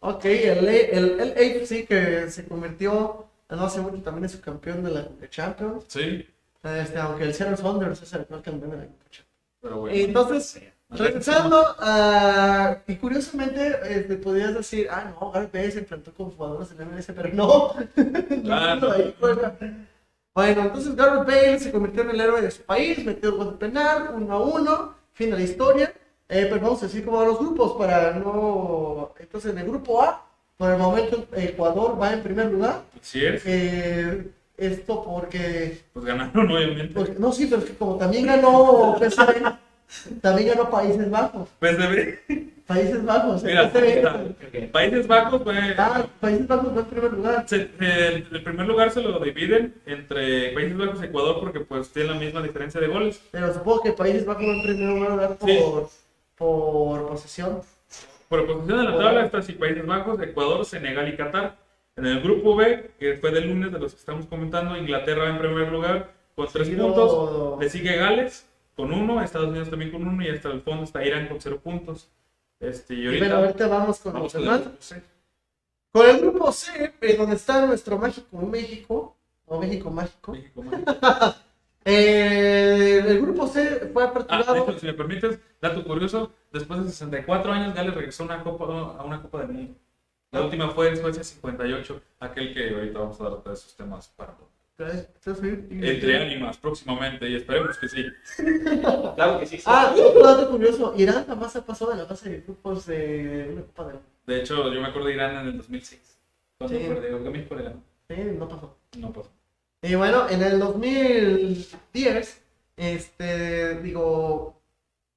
Ok, 0.01 0.24
el, 0.24 0.68
el, 0.68 1.20
el 1.20 1.30
AFC 1.32 1.86
que 1.86 2.30
se 2.30 2.46
convirtió 2.46 3.26
no 3.51 3.64
hace 3.64 3.80
mucho 3.80 4.03
también 4.03 4.24
en 4.24 4.30
su 4.30 4.40
campeón 4.40 4.82
de 4.82 4.90
la 4.90 5.03
de 5.03 5.28
Champions. 5.28 5.84
Sí. 5.88 6.26
Este, 6.62 6.98
aunque 6.98 7.24
el 7.24 7.34
Seattle 7.34 7.57
Saunders 7.57 8.03
es 8.03 8.12
el 8.12 8.22
actual 8.22 8.42
campeón 8.42 8.70
de 8.70 8.76
la 8.78 8.82
Champions. 8.84 9.26
Pero 9.61 9.76
bueno. 9.80 9.96
Entonces, 9.96 10.62
regresando 10.88 11.62
a... 11.78 12.78
Y 12.86 12.96
curiosamente, 12.96 13.78
este, 13.88 14.16
podrías 14.16 14.55
decir, 14.55 14.88
ah, 14.90 15.12
no, 15.20 15.30
Gareth 15.30 15.53
Bale 15.53 15.70
se 15.70 15.78
enfrentó 15.80 16.14
con 16.14 16.30
jugadores 16.30 16.76
del 16.76 16.86
MLS, 16.86 17.07
pero 17.14 17.28
no. 17.32 17.74
Claro. 18.42 18.94
bueno, 20.34 20.62
entonces 20.62 20.96
Gareth 20.96 21.26
Bale 21.26 21.59
se 21.59 21.72
convirtió 21.72 22.03
en 22.03 22.11
el 22.11 22.20
héroe 22.20 22.40
de 22.40 22.51
su 22.51 22.62
país, 22.62 23.05
metió 23.05 23.30
el 23.30 23.36
gol 23.36 23.59
penal, 23.59 24.12
uno 24.14 24.32
a 24.32 24.40
uno, 24.40 24.94
fin 25.12 25.30
de 25.30 25.36
la 25.36 25.42
historia. 25.42 25.94
Eh, 26.31 26.47
pero 26.49 26.61
vamos 26.61 26.81
a 26.83 26.87
decir 26.87 27.05
cómo 27.05 27.18
van 27.18 27.26
los 27.26 27.41
grupos 27.41 27.72
para 27.76 28.12
no... 28.12 29.12
Entonces, 29.18 29.51
en 29.51 29.59
el 29.59 29.66
grupo 29.66 30.01
A, 30.01 30.24
por 30.57 30.70
el 30.70 30.78
momento 30.78 31.26
Ecuador 31.35 32.01
va 32.01 32.12
en 32.12 32.22
primer 32.22 32.47
lugar. 32.47 32.83
Sí 33.01 33.24
es. 33.24 33.43
Eh, 33.45 34.31
esto 34.57 35.03
porque... 35.03 35.81
Pues 35.93 36.05
ganaron, 36.05 36.49
obviamente. 36.53 37.16
no, 37.18 37.33
sí, 37.33 37.47
pero 37.47 37.62
es 37.62 37.68
que 37.68 37.74
como 37.74 37.97
también 37.97 38.26
ganó 38.26 38.97
PSV, 39.01 40.20
también 40.20 40.49
ganó 40.51 40.70
Países 40.70 41.11
Bajos. 41.11 41.49
PSV. 41.59 42.45
Países 42.64 43.05
Bajos. 43.05 43.43
Mira, 43.43 43.72
Países 44.70 45.09
Bajos 45.09 45.43
fue... 45.43 45.74
Ah, 45.76 46.07
Países 46.20 46.47
Bajos 46.47 46.72
fue 46.72 46.83
en 46.83 46.89
primer 46.89 47.12
lugar. 47.12 47.47
el, 47.51 48.43
primer 48.45 48.66
lugar 48.68 48.93
se 48.93 49.03
lo 49.03 49.18
dividen 49.18 49.74
entre 49.85 50.53
Países 50.53 50.78
Bajos 50.78 51.03
y 51.03 51.07
Ecuador 51.07 51.41
porque 51.41 51.59
pues 51.59 51.91
tienen 51.91 52.12
la 52.12 52.18
misma 52.20 52.41
diferencia 52.41 52.81
de 52.81 52.87
goles. 52.87 53.20
Pero 53.33 53.53
supongo 53.53 53.83
que 53.83 53.93
Países 53.93 54.24
Bajos 54.24 54.45
va 54.45 54.53
en 54.53 54.62
primer 54.62 55.11
lugar 55.11 55.37
por, 55.37 55.91
por 56.41 57.07
posesión. 57.07 57.61
Por 58.30 58.47
posición 58.47 58.78
de 58.78 58.84
la 58.84 58.97
tabla 58.97 59.24
está 59.26 59.38
así, 59.38 59.53
Países 59.53 59.84
Bajos, 59.84 60.18
Ecuador, 60.22 60.64
Senegal 60.64 61.07
y 61.12 61.16
Qatar. 61.16 61.59
En 61.97 62.07
el 62.07 62.22
grupo 62.22 62.57
B, 62.57 62.93
que 62.99 63.18
fue 63.18 63.30
del 63.30 63.49
lunes 63.49 63.70
de 63.70 63.78
los 63.78 63.93
que 63.93 63.99
estamos 63.99 64.24
comentando, 64.24 64.74
Inglaterra 64.74 65.28
en 65.28 65.38
primer 65.38 65.70
lugar 65.70 66.12
con 66.34 66.49
tres 66.49 66.70
puntos. 66.70 67.61
Le 67.61 67.68
sigue 67.68 67.95
Gales 67.95 68.49
con 68.74 68.91
uno, 68.91 69.20
Estados 69.20 69.51
Unidos 69.51 69.68
también 69.68 69.91
con 69.91 70.07
uno 70.07 70.24
y 70.24 70.30
hasta 70.30 70.49
el 70.49 70.62
fondo 70.62 70.84
está 70.84 71.05
Irán 71.05 71.28
con 71.28 71.43
cero 71.43 71.61
puntos. 71.62 72.09
Este, 72.59 72.95
y 72.95 73.07
ahorita, 73.07 73.36
ahorita 73.36 73.68
vamos 73.68 73.99
con 73.99 74.14
los 74.14 74.32
demás. 74.32 74.62
Con 75.93 76.09
el 76.09 76.20
grupo 76.20 76.53
C, 76.53 76.95
donde 77.18 77.36
está 77.36 77.66
nuestro 77.66 77.99
mágico 77.99 78.38
México, 78.38 79.14
o 79.45 79.61
México 79.61 79.91
Mágico. 79.91 80.32
México 80.32 80.62
Mágico. 80.62 80.95
eh, 81.85 83.03
el 83.07 83.20
grupo 83.22 83.47
C 83.47 83.91
fue 83.93 84.05
aperturado. 84.05 84.66
Ah, 84.68 84.74
si 84.78 84.87
me 84.87 84.95
permites, 84.95 85.39
dato 85.61 85.85
curioso, 85.85 86.33
después 86.53 86.85
de 86.85 86.91
64 86.91 87.53
años 87.53 87.74
Gales 87.74 87.95
regresó 87.95 88.24
una 88.24 88.43
copa, 88.43 88.64
a 88.99 89.05
una 89.05 89.22
Copa 89.22 89.41
del 89.41 89.49
Mundo. 89.49 89.74
La 90.33 90.43
última 90.43 90.70
fue 90.70 90.89
en 90.89 90.97
Suecia 90.97 91.24
58, 91.24 92.01
aquel 92.20 92.55
que 92.55 92.74
ahorita 92.74 92.99
vamos 92.99 93.20
a 93.20 93.24
dar 93.24 93.43
de 93.43 93.53
esos 93.53 93.74
temas 93.74 94.09
para 94.09 94.37
entre 94.81 96.16
ánimas 96.16 96.57
próximamente 96.57 97.28
y 97.28 97.37
esperemos 97.37 97.76
que 97.76 97.89
sí. 97.89 98.07
claro 99.14 99.41
que 99.41 99.47
sí. 99.47 99.61
Ah, 99.66 99.95
otro 99.95 100.22
dato 100.22 100.51
curioso. 100.51 100.95
Irán 100.97 101.26
jamás 101.26 101.55
ha 101.57 101.64
pasado 101.64 101.93
de 101.93 101.99
la 101.99 102.07
fase 102.07 102.31
de 102.31 102.41
grupos 102.41 102.87
de 102.87 103.51
una 103.53 103.62
Copa 103.62 103.85
del 103.87 103.99
De 104.26 104.41
hecho, 104.41 104.72
yo 104.72 104.81
me 104.81 104.89
acuerdo 104.89 105.09
de 105.09 105.14
Irán 105.14 105.37
en 105.37 105.49
el 105.49 105.57
2006. 105.59 106.20
Cuando 106.59 106.78
sí. 106.78 106.85
perdió, 106.87 107.18
México 107.31 107.55
le 107.55 107.62
ganó. 107.62 107.83
Sí, 108.09 108.16
no 108.39 108.49
pasó. 108.49 108.76
No 108.99 109.12
pasó. 109.12 109.31
Y 109.83 109.95
bueno, 109.95 110.28
en 110.28 110.43
el 110.43 110.59
2010, 110.59 112.43
este, 112.76 113.81
digo, 113.81 114.61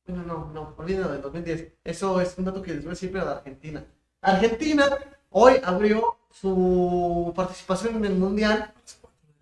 bueno, 0.07 0.23
no, 0.23 0.51
no, 0.53 0.73
olvídalo 0.77 1.11
del 1.11 1.21
2010. 1.21 1.73
Eso 1.83 2.21
es 2.21 2.37
un 2.37 2.45
dato 2.45 2.61
que 2.61 2.71
les 2.71 2.83
voy 2.83 2.89
a 2.89 2.91
decir, 2.91 3.11
pero 3.11 3.25
de 3.25 3.31
Argentina. 3.31 3.83
Argentina 4.21 4.85
hoy 5.31 5.55
abrió 5.63 6.15
su 6.31 7.33
participación 7.35 7.97
en 7.97 8.05
el 8.05 8.15
Mundial 8.15 8.71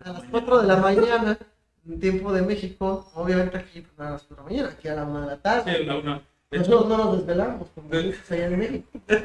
a 0.00 0.12
las 0.12 0.24
4 0.24 0.62
de 0.62 0.66
la 0.66 0.76
mañana, 0.76 1.38
en 1.86 2.00
tiempo 2.00 2.32
de 2.32 2.42
México, 2.42 3.08
obviamente 3.14 3.58
aquí 3.58 3.82
pues, 3.82 4.00
a 4.00 4.12
las 4.12 4.22
4 4.22 4.36
de 4.36 4.42
la 4.42 4.48
mañana, 4.48 4.70
aquí 4.76 4.88
a 4.88 4.94
la 4.94 5.04
1 5.04 5.20
de 5.20 5.26
la 5.26 5.36
tarde. 5.36 5.76
Sí, 5.76 5.84
la 5.84 5.98
1. 5.98 6.22
Nosotros 6.50 6.88
no 6.88 6.96
nos 6.98 7.18
desvelamos, 7.18 7.68
como 7.74 7.88
allá 7.92 8.46
en 8.46 8.58
México. 8.58 8.88
es 9.08 9.22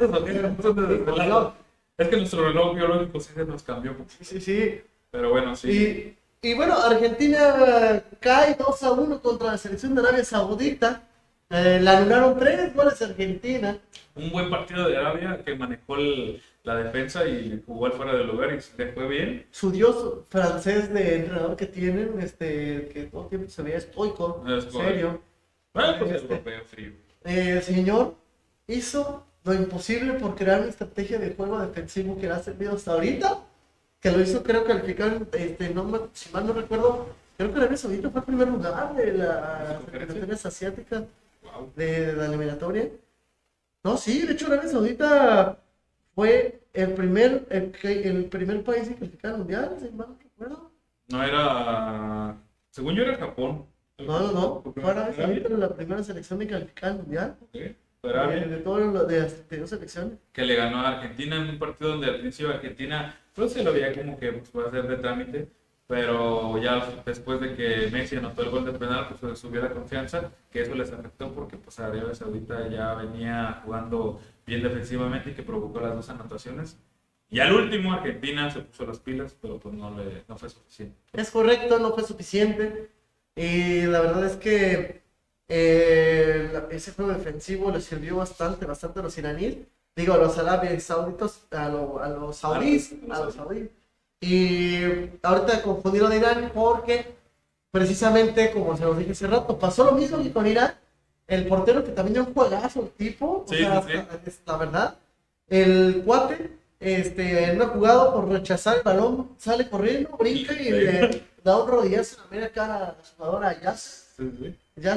que 2.08 2.18
nuestro 2.18 2.48
reloj 2.48 2.76
biológico 2.76 3.20
sí 3.20 3.34
se 3.34 3.46
nos 3.46 3.64
cambió. 3.64 3.96
Sí, 4.08 4.24
sí, 4.24 4.40
sí. 4.40 4.80
Pero 5.18 5.32
bueno, 5.32 5.56
sí. 5.56 6.16
Y, 6.44 6.50
y 6.50 6.54
bueno, 6.54 6.76
Argentina 6.78 8.04
cae 8.20 8.56
2 8.56 8.84
a 8.84 8.92
1 8.92 9.20
contra 9.20 9.48
la 9.54 9.58
selección 9.58 9.96
de 9.96 10.02
Arabia 10.02 10.24
Saudita. 10.24 11.02
Eh, 11.50 11.80
la 11.82 11.98
anularon 11.98 12.38
tres 12.38 12.76
goles 12.76 13.02
a 13.02 13.06
Argentina. 13.06 13.80
Un 14.14 14.30
buen 14.32 14.48
partido 14.52 14.88
de 14.88 14.96
Arabia 14.96 15.42
que 15.44 15.56
manejó 15.56 15.96
el, 15.96 16.40
la 16.62 16.76
defensa 16.76 17.26
y 17.26 17.64
jugó 17.66 17.88
al 17.88 17.94
fuera 17.94 18.14
del 18.14 18.28
lugar 18.28 18.50
y 18.54 18.78
le 18.78 18.92
fue 18.92 19.08
bien. 19.08 19.48
Su 19.50 19.72
dios 19.72 20.20
francés 20.30 20.94
de 20.94 21.16
entrenador 21.16 21.56
que 21.56 21.66
tienen, 21.66 22.20
este, 22.22 22.90
que 22.94 23.04
todo 23.12 23.24
el 23.24 23.30
tiempo 23.30 23.50
se 23.50 23.64
veía 23.64 23.78
estoico, 23.78 24.44
serio. 24.72 25.20
Bueno, 25.74 25.96
pues 25.98 26.12
este, 26.12 26.28
europeo 26.28 26.62
frío. 26.66 26.92
Eh, 27.24 27.54
el 27.58 27.64
señor 27.64 28.14
hizo 28.68 29.26
lo 29.44 29.54
imposible 29.56 30.14
por 30.14 30.36
crear 30.36 30.60
una 30.60 30.70
estrategia 30.70 31.18
de 31.18 31.34
juego 31.34 31.60
defensivo 31.60 32.20
que 32.20 32.28
le 32.28 32.34
ha 32.34 32.40
servido 32.40 32.76
hasta 32.76 32.92
ahorita. 32.92 33.47
Que 34.08 34.18
lo 34.18 34.24
hizo, 34.24 34.42
creo 34.42 34.64
final, 34.82 35.28
este, 35.34 35.70
no, 35.74 36.10
si 36.14 36.32
mal 36.32 36.48
no 36.48 36.54
recuerdo, 36.54 37.08
creo 37.36 37.52
que 37.52 37.58
Arabia 37.60 37.78
Saudita 37.78 38.10
fue 38.10 38.22
el 38.22 38.26
primer 38.26 38.48
lugar 38.48 38.96
de 38.96 39.14
las 39.14 39.82
eliminatorias 39.92 40.46
asiáticas 40.46 41.04
de, 41.76 42.06
de 42.06 42.14
la 42.14 42.26
eliminatoria. 42.26 42.90
No, 43.84 43.98
sí, 43.98 44.26
de 44.26 44.34
hecho 44.34 44.48
Arabia 44.48 44.70
Saudita 44.70 45.58
fue 46.16 46.62
el 46.74 46.94
primer, 46.94 47.46
el, 47.50 47.74
el 47.84 48.26
primer 48.26 48.64
país 48.64 48.88
en 48.88 48.94
calificar 48.94 49.32
al 49.32 49.40
mundial, 49.40 49.76
si 49.80 49.90
mal 49.90 50.08
no 50.10 50.18
recuerdo. 50.22 50.72
No 51.10 51.24
era. 51.24 52.38
Según 52.70 52.96
yo 52.96 53.04
era 53.04 53.18
Japón. 53.18 53.66
No, 54.00 54.20
no, 54.20 54.32
no. 54.32 54.74
Fue 54.74 54.90
Arabia 54.90 55.50
la 55.58 55.76
primera 55.76 56.02
selección 56.04 56.42
en 56.42 56.48
calificar 56.48 56.92
al 56.92 56.98
mundial. 56.98 57.36
Okay. 57.50 57.76
De, 58.08 58.46
de 58.48 58.58
todas 58.58 59.08
de, 59.08 59.22
de 59.50 59.58
dos 59.58 59.70
selecciones. 59.70 60.18
Que 60.32 60.44
le 60.44 60.56
ganó 60.56 60.82
a 60.82 60.98
Argentina 60.98 61.36
en 61.36 61.50
un 61.50 61.60
partido 61.60 61.92
donde 61.92 62.08
al 62.08 62.20
principio 62.20 62.54
Argentina, 62.54 63.16
pues 63.34 63.54
se 63.54 63.64
lo 63.64 63.74
veía 63.74 63.94
como 63.94 64.18
que 64.20 64.34
pues, 64.34 64.52
va 64.56 64.68
a 64.68 64.72
ser 64.72 64.88
de 64.88 64.98
trámite 64.98 65.48
pero 65.88 66.62
ya 66.62 67.02
después 67.06 67.40
de 67.40 67.56
que 67.56 67.90
Messi 67.92 68.18
anotó 68.18 68.44
el 68.44 68.50
gol 68.50 68.66
de 68.66 68.74
penal, 68.74 69.08
pues 69.08 69.40
subió 69.40 69.62
la 69.62 69.72
confianza, 69.72 70.32
que 70.52 70.62
eso 70.62 70.76
les 70.76 70.92
afectó 70.92 71.32
porque 71.32 71.56
pues 71.56 71.80
Arabia 71.80 72.14
Saudita 72.14 72.68
ya 72.68 72.94
venía 72.94 73.62
jugando 73.64 74.20
bien 74.46 74.62
defensivamente 74.62 75.32
y 75.32 75.34
que 75.34 75.44
provocó 75.44 75.80
las 75.80 75.96
dos 75.96 76.10
anotaciones. 76.10 76.78
Y 77.30 77.40
al 77.40 77.54
último 77.54 77.94
Argentina 77.94 78.52
se 78.52 78.62
puso 78.62 78.86
las 78.86 79.00
pilas, 79.00 79.36
pero 79.42 79.60
pues 79.60 79.74
no, 79.74 79.98
le, 79.98 80.24
no 80.28 80.38
fue 80.38 80.50
suficiente. 80.50 80.98
Es 81.14 81.32
correcto, 81.32 81.80
no 81.80 81.94
fue 81.94 82.04
suficiente. 82.04 82.90
Y 83.36 83.84
la 83.84 84.02
verdad 84.02 84.26
es 84.26 84.36
que 84.36 85.04
eh, 85.50 86.62
ese 86.72 86.92
juego 86.92 87.12
defensivo 87.12 87.72
le 87.72 87.82
sirvió 87.82 88.18
bastante, 88.18 88.66
bastante 88.66 89.00
a 89.00 89.04
los 89.04 89.18
iraníes. 89.18 89.58
Digo, 89.96 90.14
a 90.14 90.18
los 90.18 90.38
árabes 90.38 90.84
sauditos, 90.84 91.42
a, 91.52 91.66
a 91.66 91.70
los 92.10 92.38
saudíes, 92.38 92.94
a 93.10 93.20
los 93.20 93.34
saudíes. 93.34 93.70
Y 94.20 94.80
ahorita 95.22 95.62
confundieron 95.62 96.12
a 96.12 96.16
Irán 96.16 96.52
porque 96.54 97.16
precisamente, 97.72 98.52
como 98.52 98.76
se 98.78 98.84
los 98.84 98.98
dije 98.98 99.12
hace 99.12 99.28
rato, 99.28 99.58
pasó 99.58 99.86
lo 99.86 99.94
mismo 99.94 100.22
que 100.22 100.32
con 100.32 100.46
Irán. 100.48 100.74
El 101.28 101.48
portero 101.48 101.84
que 101.84 101.92
también 101.92 102.22
es 102.22 102.28
un 102.28 102.34
juegazo, 102.34 102.82
el 102.82 102.90
tipo, 102.92 103.44
o 103.46 103.48
sea, 103.48 103.84
la 104.46 104.58
verdad. 104.58 104.96
El 105.50 106.04
cuate, 106.06 106.52
este, 106.80 107.44
en 107.46 107.58
una 107.58 107.68
jugada 107.68 108.14
por 108.14 108.30
rechazar 108.30 108.78
el 108.78 108.84
balón, 108.84 109.32
sale 109.38 109.70
corriendo, 109.70 110.16
brinca 110.18 110.54
y 110.54 110.72
le 110.72 111.24
da 111.44 111.62
un 111.62 111.70
rodillazo 111.70 112.18
en 112.18 112.24
la 112.24 112.30
media 112.30 112.52
cara 112.52 112.76
a 112.76 112.80
la 112.80 112.96
jugadora 113.18 113.62
Yas. 113.62 114.14
Ya 114.18 114.26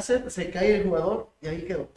se, 0.03 0.31
se 0.31 0.51
cae 0.51 0.77
el 0.77 0.85
jugador 0.85 1.29
y 1.41 1.49
ahí 1.49 1.63
quedó. 1.65 1.89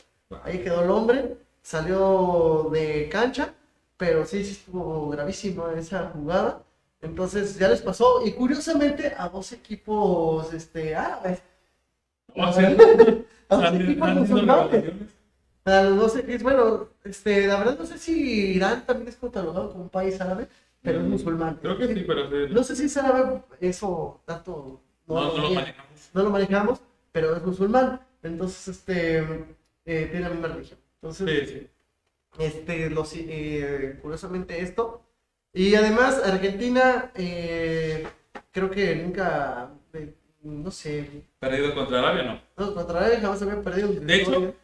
Ahí 0.43 0.59
quedó 0.63 0.83
el 0.83 0.89
hombre, 0.89 1.37
salió 1.61 2.69
de 2.71 3.09
cancha, 3.09 3.53
pero 3.97 4.25
sí, 4.25 4.43
sí 4.43 4.51
estuvo 4.51 5.09
gravísimo 5.09 5.67
esa 5.69 6.09
jugada. 6.09 6.63
Entonces 7.01 7.57
ya 7.59 7.67
les 7.69 7.81
pasó, 7.81 8.25
y 8.25 8.31
curiosamente 8.33 9.13
a 9.17 9.27
dos 9.29 9.51
equipos 9.51 10.53
este, 10.53 10.95
árabes. 10.95 11.41
O 12.35 12.51
sea, 12.53 12.69
a 13.49 13.67
han- 13.67 13.75
equipos 13.81 14.09
musulmanes. 14.15 14.85
A 15.65 15.81
los 15.83 15.97
dos 15.97 16.15
equipos, 16.17 16.43
bueno, 16.43 16.89
este, 17.05 17.47
la 17.47 17.57
verdad 17.57 17.77
no 17.79 17.85
sé 17.85 17.97
si 17.97 18.55
Irán 18.55 18.85
también 18.85 19.07
es 19.09 19.15
catalogado 19.17 19.71
como 19.71 19.83
un 19.83 19.89
país 19.89 20.19
árabe, 20.19 20.47
pero 20.81 20.99
es 20.99 21.05
Mm, 21.05 21.09
musulmán. 21.11 21.57
Creo 21.61 21.77
que 21.77 21.87
sí, 21.93 22.03
pero 22.07 22.29
sí. 22.29 22.53
No 22.53 22.63
sé 22.63 22.75
si 22.75 22.85
es 22.85 22.97
árabe, 22.97 23.41
eso 23.61 24.21
tanto 24.25 24.81
no, 25.07 25.15
No, 25.15 25.21
lo 25.21 25.27
no 25.37 25.37
lo 25.37 25.47
niega. 25.49 25.61
manejamos. 25.61 26.09
no 26.13 26.23
lo 26.23 26.29
manejamos, 26.31 26.81
pero 27.13 27.33
es 27.37 27.43
musulmán. 27.43 28.01
Entonces, 28.21 28.67
este, 28.67 29.19
eh, 29.85 30.07
tiene 30.11 30.21
la 30.21 30.29
misma 30.29 30.47
religión. 30.49 30.79
Entonces, 31.01 31.49
Sí, 31.49 31.55
sí. 31.59 31.67
este, 32.43 32.89
los, 32.89 33.13
eh, 33.15 33.97
curiosamente 34.01 34.59
esto. 34.61 35.01
Y 35.53 35.75
además, 35.75 36.21
Argentina, 36.25 37.11
eh, 37.15 38.05
creo 38.51 38.69
que 38.71 38.95
nunca, 38.95 39.69
no 40.41 40.71
sé, 40.71 41.07
Perdido 41.39 41.75
contra 41.75 41.99
Arabia, 41.99 42.23
no. 42.23 42.41
no, 42.65 42.73
contra 42.73 43.07
él 43.13 43.21
jamás 43.21 43.41
había 43.41 43.61
perdido. 43.61 43.89
De 43.93 44.15
hecho, 44.15 44.55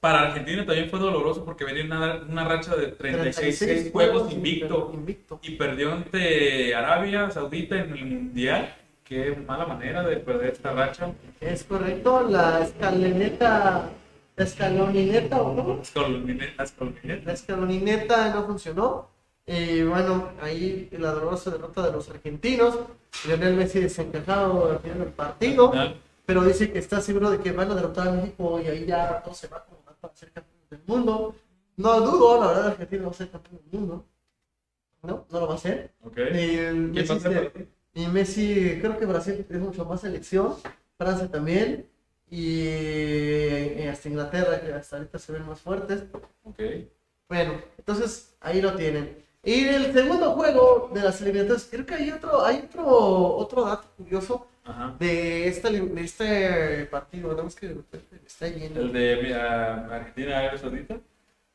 para 0.00 0.22
Argentina 0.22 0.64
también 0.66 0.90
fue 0.90 0.98
doloroso 0.98 1.44
porque 1.44 1.64
venía 1.64 1.84
una, 1.84 2.16
una 2.28 2.44
racha 2.44 2.74
de 2.76 2.88
36, 2.88 3.90
juegos 3.92 4.32
invicto 4.32 4.90
invicto. 4.94 5.38
y 5.42 5.52
perdió 5.56 5.92
ante 5.92 6.74
Arabia 6.74 7.30
Saudita 7.30 7.76
en 7.76 7.92
el 7.92 8.04
Mundial. 8.06 8.74
Qué 9.06 9.36
mala 9.46 9.66
manera 9.66 10.02
de 10.02 10.16
perder 10.16 10.52
esta 10.52 10.72
racha. 10.72 11.12
Es 11.40 11.62
correcto, 11.64 12.22
la 12.28 12.60
escaloneta, 12.62 13.88
la 14.36 14.44
escalonineta, 14.44 15.42
¿o 15.42 15.54
no? 15.54 15.80
Escaloneta, 15.80 16.64
escaloneta. 16.64 17.24
La 17.24 17.32
escalonineta 17.32 18.34
no 18.34 18.46
funcionó. 18.46 19.08
Y 19.46 19.82
bueno, 19.84 20.30
ahí 20.42 20.88
la 20.98 21.12
dolorosa 21.12 21.52
derrota 21.52 21.86
de 21.86 21.92
los 21.92 22.08
argentinos. 22.10 22.80
Lionel 23.28 23.54
Messi 23.54 23.78
desencajado 23.80 24.72
al 24.72 24.80
final 24.80 24.98
del 24.98 25.08
partido, 25.10 25.72
pero 26.26 26.42
dice 26.42 26.72
que 26.72 26.80
está 26.80 27.00
seguro 27.00 27.30
de 27.30 27.38
que 27.38 27.52
van 27.52 27.70
a 27.70 27.74
derrotar 27.76 28.08
a 28.08 28.12
México 28.12 28.60
y 28.60 28.66
ahí 28.66 28.86
ya 28.86 29.22
todo 29.22 29.34
se 29.34 29.46
va 29.46 29.58
acomodar 29.58 29.94
para 30.00 30.14
ser 30.16 30.32
campeón 30.32 30.62
del 30.68 30.80
mundo. 30.86 31.34
No 31.76 32.00
dudo, 32.00 32.40
la 32.40 32.46
verdad, 32.48 32.66
Argentina 32.68 33.04
va 33.04 33.10
a 33.10 33.14
ser 33.14 33.30
campeón 33.30 33.60
del 33.62 33.80
mundo. 33.80 34.04
No, 35.02 35.24
no 35.30 35.40
lo 35.40 35.46
va 35.46 35.52
a 35.52 35.56
hacer. 35.56 35.92
Ok. 36.02 36.18
Y, 36.18 36.22
¿Quién 36.56 36.92
Messi, 36.92 37.08
va 37.08 37.14
a 37.14 37.20
ser 37.20 37.32
se- 37.32 37.38
para 37.38 37.50
ti? 37.52 37.68
Y 37.96 38.06
Messi, 38.08 38.78
creo 38.78 38.98
que 38.98 39.06
Brasil 39.06 39.46
es 39.48 39.58
mucho 39.58 39.86
más 39.86 40.02
selección, 40.02 40.54
Francia 40.98 41.28
también, 41.28 41.86
y 42.30 42.64
eh, 42.66 43.88
hasta 43.90 44.10
Inglaterra, 44.10 44.60
que 44.60 44.70
hasta 44.70 44.96
ahorita 44.98 45.18
se 45.18 45.32
ven 45.32 45.46
más 45.46 45.60
fuertes. 45.62 46.04
Ok. 46.44 46.60
Bueno, 47.26 47.54
entonces 47.78 48.36
ahí 48.40 48.60
lo 48.60 48.74
tienen. 48.74 49.24
Y 49.42 49.64
el 49.66 49.94
segundo 49.94 50.32
juego 50.32 50.90
de 50.92 51.00
las 51.00 51.22
eliminatorias, 51.22 51.68
creo 51.70 51.86
que 51.86 51.94
hay 51.94 52.10
otro, 52.10 52.44
hay 52.44 52.68
otro, 52.68 52.86
otro 52.86 53.64
dato 53.64 53.88
curioso 53.96 54.46
Ajá. 54.64 54.94
de 54.98 55.48
este, 55.48 55.70
de 55.70 56.04
este 56.04 56.84
partido, 56.86 57.42
más 57.42 57.56
que 57.56 57.76
está 58.26 58.46
yendo. 58.48 58.82
El 58.82 58.92
de 58.92 59.20
mira, 59.22 59.86
Argentina, 59.86 60.38
Arabia 60.38 60.58
Saudita. 60.58 61.00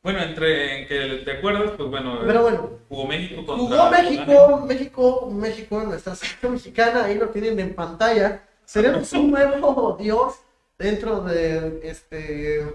Bueno, 0.02 0.20
entre 0.20 0.80
en 0.82 0.88
que 0.88 1.22
te 1.24 1.32
acuerdas, 1.38 1.72
pues 1.76 1.88
bueno, 1.88 2.18
Pero 2.26 2.42
bueno, 2.42 2.70
jugó 2.88 3.06
México 3.06 3.46
contra 3.46 3.78
Jugó. 3.78 3.90
México, 3.90 4.64
México, 4.66 5.30
México, 5.30 5.82
nuestra 5.82 6.14
selección 6.16 6.52
mexicana, 6.54 7.04
ahí 7.04 7.16
lo 7.16 7.28
tienen 7.28 7.58
en 7.60 7.74
pantalla. 7.74 8.42
Seremos 8.64 9.12
un 9.12 9.30
nuevo 9.32 9.96
dios 10.00 10.40
dentro 10.76 11.20
de 11.22 11.80
este. 11.84 12.74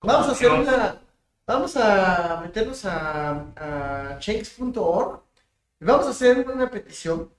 Vamos 0.00 0.28
a 0.28 0.32
hacer 0.32 0.50
una. 0.50 1.00
Vamos 1.46 1.76
a 1.76 2.40
meternos 2.42 2.84
a, 2.86 3.30
a 4.14 4.18
change.org 4.18 5.20
y 5.80 5.84
vamos 5.84 6.06
a 6.06 6.10
hacer 6.10 6.48
una 6.48 6.70
petición. 6.70 7.30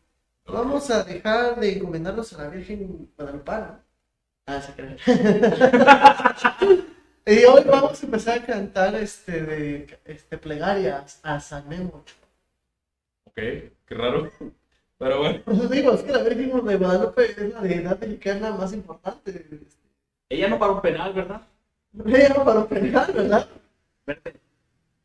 Vamos 0.46 0.90
a 0.92 1.04
dejar 1.04 1.60
de 1.60 1.78
encomendarnos 1.78 2.34
a 2.34 2.44
la 2.44 2.50
Virgen 2.50 3.10
Guadalupana. 3.18 3.84
Ah, 4.46 4.62
se 4.62 4.74
creen. 4.74 4.98
y 7.26 7.44
hoy 7.46 7.64
vamos 7.66 8.02
a 8.02 8.06
empezar 8.06 8.40
a 8.40 8.46
cantar 8.46 8.96
este, 8.96 9.42
de, 9.44 10.00
este 10.06 10.38
plegarias 10.38 11.20
a 11.24 11.40
San 11.40 11.68
Memo. 11.70 12.04
Ok, 13.26 13.36
qué 13.36 13.72
raro. 13.90 14.30
Pero 14.98 15.20
bueno, 15.20 15.42
Pues 15.46 15.70
digo, 15.70 15.94
es 15.94 16.02
que 16.02 16.12
la 16.12 16.24
Virgen 16.24 16.66
de 16.66 16.78
Guadalupe 16.78 17.32
es 17.32 17.54
la 17.54 17.62
deidad 17.62 18.00
mexicana 18.00 18.52
más 18.52 18.74
importante. 18.74 19.60
Ella 20.30 20.48
no 20.48 20.60
paró 20.60 20.76
un 20.76 20.82
penal, 20.82 21.14
¿verdad? 21.14 21.42
Ella 22.06 22.30
no 22.30 22.46
para 22.46 22.66
pelear, 22.66 23.14
¿verdad? 23.14 23.48
Verte. 24.06 24.34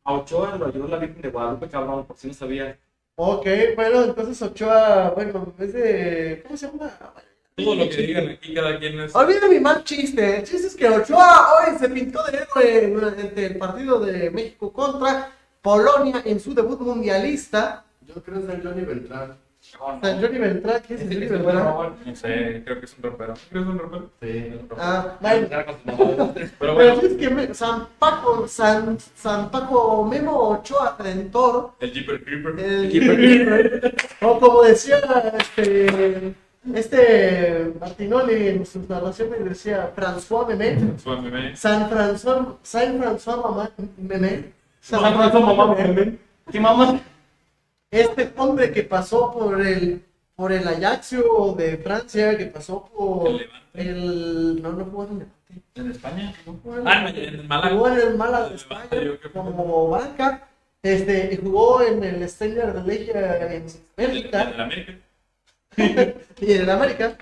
A 0.05 0.15
Ochoa 0.15 0.57
lo 0.57 0.67
ayudó 0.67 0.89
la 0.89 0.99
Virgen 0.99 1.21
de 1.21 1.31
Guadalupe, 1.31 1.69
cabrón, 1.69 2.07
por 2.07 2.17
si 2.17 2.29
no 2.29 2.35
sabía. 2.35 2.79
Ok, 3.17 3.47
bueno, 3.75 4.05
entonces 4.05 4.41
Ochoa, 4.41 5.11
bueno, 5.11 5.45
en 5.45 5.57
vez 5.57 5.73
de. 5.73 6.43
¿Cómo 6.45 6.57
se 6.57 6.67
llama? 6.67 6.91
Todo 7.65 7.75
lo 7.75 7.89
que 7.89 7.97
digan 7.99 8.29
aquí, 8.29 8.55
cada 8.55 8.79
quien 8.79 9.01
es. 9.01 9.15
Olvida 9.15 9.49
mi 9.49 9.61
mal 9.61 9.85
chiste. 9.85 10.39
El 10.39 10.45
chiste 10.45 10.67
es 10.69 10.77
que 10.77 10.89
Ochoa 10.89 11.47
hoy 11.67 11.79
se 11.79 11.89
pintó 11.89 12.23
de 12.25 12.39
héroe 12.39 12.91
durante 12.91 13.47
el 13.47 13.59
partido 13.59 14.01
de 14.01 14.31
México 14.31 14.73
contra 14.73 15.31
Polonia 15.63 16.23
en 16.25 16.41
su 16.41 16.55
debut 16.55 16.81
mundialista. 16.81 17.85
Yo 18.07 18.15
creo 18.23 18.41
que 18.41 18.47
es 18.53 18.55
el 18.55 18.63
Johnny 18.63 18.83
Beltrán. 18.85 19.37
San 19.61 20.23
Johnny 20.23 20.39
Beltrán, 20.39 20.81
¿qué 20.87 20.95
es 20.95 21.01
el 21.03 21.09
Johnny 21.13 21.27
Beltrán? 21.27 21.65
No 22.07 22.15
sé, 22.17 22.63
creo 22.65 22.79
que 22.79 22.87
es 22.87 22.95
un 22.97 23.03
rapero. 23.03 23.35
¿Crees 23.35 23.51
que 23.51 23.59
es 23.59 23.67
un 23.67 23.79
rapero? 23.79 24.11
Sí. 24.23 24.53
Ah, 24.79 25.17
bueno. 25.21 25.49
Pero 25.85 26.53
Pero 26.59 26.75
bueno, 26.75 26.93
es 27.03 27.13
que 27.15 27.29
me- 27.29 27.53
San 27.55 27.89
Paco, 27.99 28.47
San, 28.49 28.97
San 29.17 29.51
Paco 29.51 30.05
Memo 30.07 30.51
Ochoa 30.51 30.97
Redentor, 30.99 31.73
el 31.81 31.93
Jeeper 31.93 32.23
Creeper. 32.25 32.59
el, 32.61 33.95
o 34.23 34.39
como 34.41 34.63
decía 34.63 34.99
este, 35.39 36.33
este 36.75 37.73
Martinoli 37.81 38.49
en 38.49 38.67
sus 38.67 38.89
narraciones, 38.89 39.45
decía 39.45 39.93
François 39.97 40.47
Memé. 40.47 40.99
San 41.57 41.91
François, 41.91 42.57
San 42.63 42.99
François 43.01 43.43
Mamá 43.43 43.71
Memé, 43.97 44.53
San 44.81 45.01
San 45.01 45.15
Francisco, 45.15 45.41
mamá, 45.55 45.75
meme. 45.75 46.19
¿Qué 46.51 46.61
mamá? 46.61 47.01
este 47.91 48.31
hombre 48.37 48.71
que 48.73 48.83
pasó 48.83 49.33
por 49.33 49.61
el 49.61 50.03
por 50.37 50.53
el 50.53 50.69
Ajaxio 50.69 51.55
de 51.59 51.79
Francia, 51.79 52.37
que 52.39 52.47
pasó 52.47 52.89
por 52.97 53.29
El 53.75 54.63
no 54.63 54.73
no 54.73 54.85
jugó 54.85 55.05
en 55.05 55.11
el 55.11 55.19
Levante. 55.19 55.35
¿En 55.75 55.91
España? 55.91 56.35
Jugó 56.45 56.79
en- 56.79 56.87
Ah, 56.89 57.09
en 57.09 57.17
el 57.17 57.45
Málaga. 57.49 57.75
Jugó 57.75 57.89
en 57.89 57.99
el 57.99 58.17
Málaga 58.17 58.49
de 58.51 58.55
España 58.57 58.87
Levante, 58.93 59.31
como 59.33 59.89
banca. 59.89 60.45
Este, 60.83 61.37
jugó 61.43 61.83
en 61.83 62.05
el 62.05 62.29
Steiner 62.29 62.73
de 62.73 62.83
Legia 62.85 63.37
en 63.47 63.53
En 63.63 63.67
Bélgica 63.97 64.43
el 64.43 64.61
América. 64.61 64.93
y 66.41 66.53
en 66.53 66.71
América. 66.71 67.17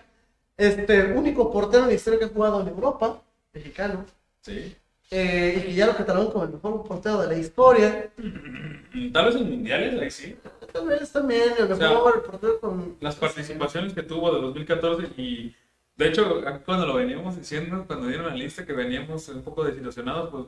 Este, 0.56 1.12
único 1.12 1.52
portero 1.52 1.82
en 1.82 1.90
la 1.90 1.94
historia 1.94 2.18
que 2.18 2.24
ha 2.24 2.28
jugado 2.28 2.62
en 2.62 2.68
Europa, 2.68 3.22
mexicano. 3.52 4.06
Sí. 4.40 4.74
Eh, 5.10 5.54
y 5.58 5.66
que 5.66 5.74
ya 5.74 5.86
lo 5.86 5.96
catalogan 5.96 6.32
como 6.32 6.44
el 6.44 6.50
mejor 6.50 6.84
portero 6.84 7.20
de 7.20 7.28
la 7.28 7.38
historia. 7.38 8.10
Mm, 8.16 9.12
Tal 9.12 9.26
vez 9.26 9.36
en 9.36 9.50
mundiales, 9.50 10.00
ahí 10.00 10.10
sí. 10.10 10.36
Tal 10.72 10.86
vez 10.88 11.12
también 11.12 11.52
el 11.58 11.70
O 11.70 11.76
sea, 11.76 11.90
mejor 11.90 12.24
portero 12.24 12.60
con. 12.60 12.96
Las 13.00 13.16
participaciones 13.16 13.92
que 13.92 14.02
tuvo 14.02 14.34
de 14.34 14.40
2014 14.40 15.08
y 15.16 15.54
de 15.96 16.08
hecho 16.08 16.42
cuando 16.64 16.86
lo 16.86 16.94
veníamos 16.94 17.36
diciendo, 17.36 17.84
cuando 17.86 18.08
dieron 18.08 18.26
la 18.26 18.34
lista 18.34 18.66
que 18.66 18.72
veníamos 18.72 19.28
un 19.28 19.42
poco 19.42 19.62
desilusionados, 19.62 20.30
pues 20.30 20.44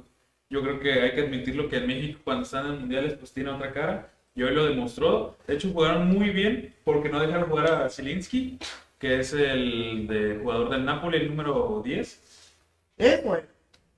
yo 0.50 0.62
creo 0.62 0.80
que 0.80 1.02
hay 1.02 1.12
que 1.12 1.20
admitirlo 1.20 1.68
que 1.68 1.76
en 1.76 1.86
México 1.86 2.20
cuando 2.24 2.42
están 2.42 2.66
en 2.66 2.80
mundiales 2.80 3.14
pues 3.14 3.32
tiene 3.32 3.50
otra 3.50 3.72
cara 3.72 4.10
y 4.38 4.42
hoy 4.44 4.54
lo 4.54 4.66
demostró. 4.66 5.36
De 5.48 5.54
hecho 5.54 5.70
jugaron 5.72 6.06
muy 6.06 6.30
bien 6.30 6.72
porque 6.84 7.08
no 7.08 7.18
dejaron 7.18 7.48
jugar 7.50 7.72
a 7.72 7.90
Zielinski, 7.90 8.56
que 8.96 9.18
es 9.18 9.32
el 9.32 10.06
de 10.06 10.38
jugador 10.40 10.70
del 10.70 10.84
Napoli, 10.84 11.18
el 11.18 11.28
número 11.28 11.82
10. 11.84 12.54
Eh, 12.98 13.20
bueno. 13.24 13.42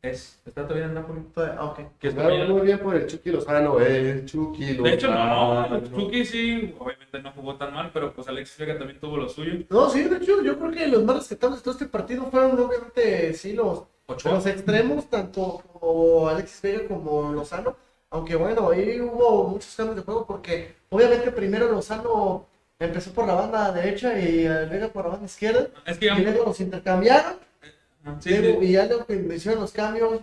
Es, 0.01 0.41
¿Está 0.47 0.63
todavía 0.67 0.87
en 0.87 0.95
Napoli? 0.95 1.21
Ah, 1.37 1.67
ok. 1.67 1.81
Que 1.99 2.09
Jugaron 2.09 2.31
colombiano. 2.31 2.55
muy 2.55 2.67
bien 2.67 2.79
por 2.79 2.97
el 2.97 3.07
Chucky 3.07 3.31
Lozano, 3.33 3.79
el 3.81 4.25
Chucky 4.25 4.69
Lozano. 4.69 4.83
De 4.85 4.95
hecho, 4.95 5.11
no, 5.11 5.69
no, 5.69 5.83
Chucky 5.85 6.25
sí, 6.25 6.75
obviamente 6.79 7.21
no 7.21 7.33
jugó 7.33 7.57
tan 7.57 7.75
mal, 7.75 7.91
pero 7.93 8.15
pues 8.15 8.27
Alexis 8.27 8.57
Vega 8.57 8.79
también 8.79 8.99
tuvo 8.99 9.19
lo 9.19 9.29
suyo. 9.29 9.67
No, 9.69 9.91
sí, 9.91 10.05
de 10.05 10.17
hecho, 10.17 10.43
yo 10.43 10.59
creo 10.59 10.71
que 10.71 10.87
los 10.89 11.05
más 11.05 11.17
rescatables 11.17 11.59
de 11.59 11.65
todo 11.65 11.75
este 11.75 11.85
partido 11.85 12.25
fueron, 12.31 12.59
obviamente, 12.59 13.35
sí, 13.35 13.53
los, 13.53 13.83
Ochoa. 14.07 14.33
los 14.33 14.47
extremos, 14.47 15.11
tanto 15.11 15.63
como 15.71 16.29
Alexis 16.31 16.63
Vega 16.63 16.89
como 16.89 17.31
Lozano. 17.31 17.77
Aunque 18.11 18.35
bueno, 18.35 18.71
ahí 18.71 19.01
hubo 19.01 19.49
muchos 19.49 19.75
cambios 19.77 19.97
de 19.97 20.03
juego 20.03 20.27
porque, 20.27 20.75
obviamente, 20.91 21.31
primero 21.31 21.71
Lozano 21.71 22.47
empezó 22.79 23.13
por 23.13 23.27
la 23.27 23.35
banda 23.35 23.71
derecha 23.73 24.19
y 24.19 24.47
eh, 24.47 24.67
Vega 24.71 24.89
por 24.89 25.05
la 25.05 25.11
banda 25.13 25.27
izquierda. 25.27 25.69
Es 25.87 25.97
que 25.99 26.07
Y 26.07 26.21
luego 26.23 26.45
los 26.47 26.61
intercambiaron. 26.61 27.35
sí, 28.19 28.31
luego- 28.37 28.61
sí. 28.61 28.67
Y 28.67 28.73
ya 28.73 28.87
luego 28.87 29.07
que 29.07 29.15
hicieron 29.37 29.61
los 29.61 29.71
cambios, 29.73 30.21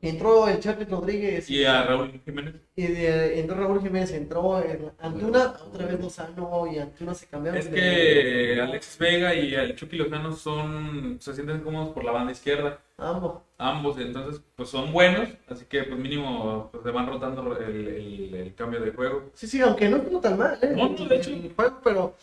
entró 0.00 0.48
el 0.48 0.58
Charlie 0.58 0.84
Rodríguez 0.84 1.48
y 1.48 1.64
a 1.64 1.84
Raúl 1.84 2.20
Jiménez. 2.24 2.54
y 2.74 2.86
de- 2.88 3.40
entró 3.40 3.56
Raúl 3.56 3.80
Jiménez, 3.80 4.10
entró 4.10 4.58
el 4.60 4.90
Antuna, 4.98 5.54
otra 5.64 5.86
vez 5.86 6.00
Lozano 6.00 6.66
y 6.72 6.78
Antuna 6.78 7.14
se 7.14 7.26
cambiaron. 7.26 7.60
Es 7.60 7.70
de- 7.70 7.76
que 7.76 8.60
Alexis 8.60 8.98
Vega 8.98 9.32
y 9.34 9.54
el 9.54 9.76
Chucky 9.76 9.96
Lozano 9.96 10.32
son, 10.32 11.18
se 11.20 11.34
sienten 11.34 11.60
cómodos 11.60 11.90
por 11.94 12.04
la 12.04 12.10
banda 12.12 12.32
izquierda, 12.32 12.80
Ambos. 12.98 13.42
ambos, 13.58 13.98
entonces 13.98 14.42
pues 14.54 14.68
son 14.70 14.92
buenos, 14.92 15.28
así 15.48 15.64
que 15.66 15.82
pues 15.84 15.98
mínimo 15.98 16.70
pues, 16.72 16.82
se 16.82 16.90
van 16.90 17.06
rotando 17.06 17.56
el, 17.58 17.88
el- 17.88 18.34
el 18.34 18.54
cambio 18.54 18.80
de 18.80 18.90
juego. 18.92 19.30
Sí, 19.34 19.46
sí, 19.46 19.60
aunque 19.60 19.88
no 19.88 19.96
estuvo 19.98 20.20
tan 20.20 20.38
mal, 20.38 20.58
¿eh? 20.62 20.72
No, 20.74 20.88
no, 20.88 21.04
de 21.06 21.16
hecho. 21.16 21.30
El 21.30 21.52
juego, 21.54 21.80
pero 21.84 22.14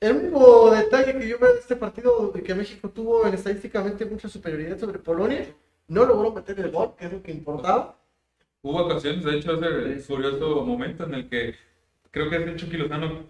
El 0.00 0.16
único 0.16 0.70
detalle 0.72 1.18
que 1.18 1.28
yo 1.28 1.38
veo 1.38 1.54
de 1.54 1.60
este 1.60 1.76
partido 1.76 2.30
de 2.34 2.42
que 2.42 2.54
México 2.54 2.90
tuvo 2.90 3.26
en 3.26 3.34
estadísticamente 3.34 4.06
mucha 4.06 4.28
superioridad 4.28 4.78
sobre 4.78 4.98
Polonia, 5.00 5.46
no 5.88 6.04
logró 6.06 6.32
meter 6.32 6.60
el 6.60 6.70
gol, 6.72 6.94
que 6.98 7.06
es 7.06 7.12
lo 7.12 7.22
que 7.22 7.32
importaba. 7.32 7.96
Hubo 8.62 8.84
ocasiones, 8.84 9.24
de 9.24 9.36
hecho, 9.38 9.54
ese 9.54 10.06
curioso 10.06 10.64
momento 10.64 11.04
en 11.04 11.14
el 11.14 11.28
que 11.30 11.54
creo 12.10 12.28
que 12.30 12.36
es 12.36 12.42
el 12.42 12.56
Chucky 12.56 12.76
Lozano 12.76 13.24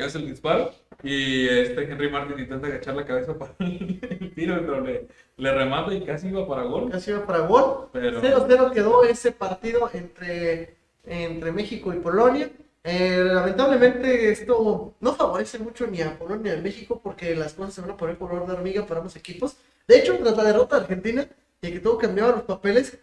que 0.00 0.06
hace 0.06 0.18
el 0.18 0.26
disparo 0.28 0.72
y 1.02 1.46
este 1.48 1.82
Henry 1.84 2.10
Martin 2.10 2.38
intenta 2.38 2.66
agachar 2.66 2.94
la 2.96 3.04
cabeza 3.04 3.36
para 3.38 3.54
el 3.60 4.32
tiro, 4.34 4.56
pero 4.60 4.80
le, 4.80 5.06
le 5.36 5.54
remata 5.54 5.92
y 5.94 6.02
casi 6.04 6.28
iba 6.28 6.46
para 6.48 6.62
gol. 6.62 6.90
Casi 6.90 7.10
iba 7.10 7.26
para 7.26 7.40
gol. 7.40 7.88
Pero- 7.92 8.20
0-0 8.22 8.72
quedó 8.72 9.04
ese 9.04 9.32
partido 9.32 9.88
entre, 9.92 10.74
entre 11.04 11.52
México 11.52 11.92
y 11.92 11.98
Polonia. 11.98 12.50
Eh, 12.82 13.22
lamentablemente 13.24 14.30
esto 14.30 14.94
no 15.00 15.14
favorece 15.14 15.58
mucho 15.58 15.86
ni 15.86 16.00
a 16.00 16.18
Polonia 16.18 16.54
ni 16.54 16.60
a 16.60 16.62
México 16.62 16.98
porque 17.02 17.36
las 17.36 17.52
cosas 17.52 17.74
se 17.74 17.82
van 17.82 17.90
a 17.90 17.96
poner 17.96 18.16
color 18.16 18.46
de 18.46 18.54
hormiga 18.54 18.86
para 18.86 19.00
ambos 19.00 19.16
equipos. 19.16 19.56
De 19.86 19.98
hecho, 19.98 20.16
tras 20.16 20.34
la 20.36 20.44
derrota 20.44 20.76
de 20.76 20.82
Argentina 20.82 21.26
y 21.60 21.72
que 21.72 21.80
todo 21.80 21.98
cambiaba 21.98 22.32
los 22.32 22.42
papeles, 22.42 22.98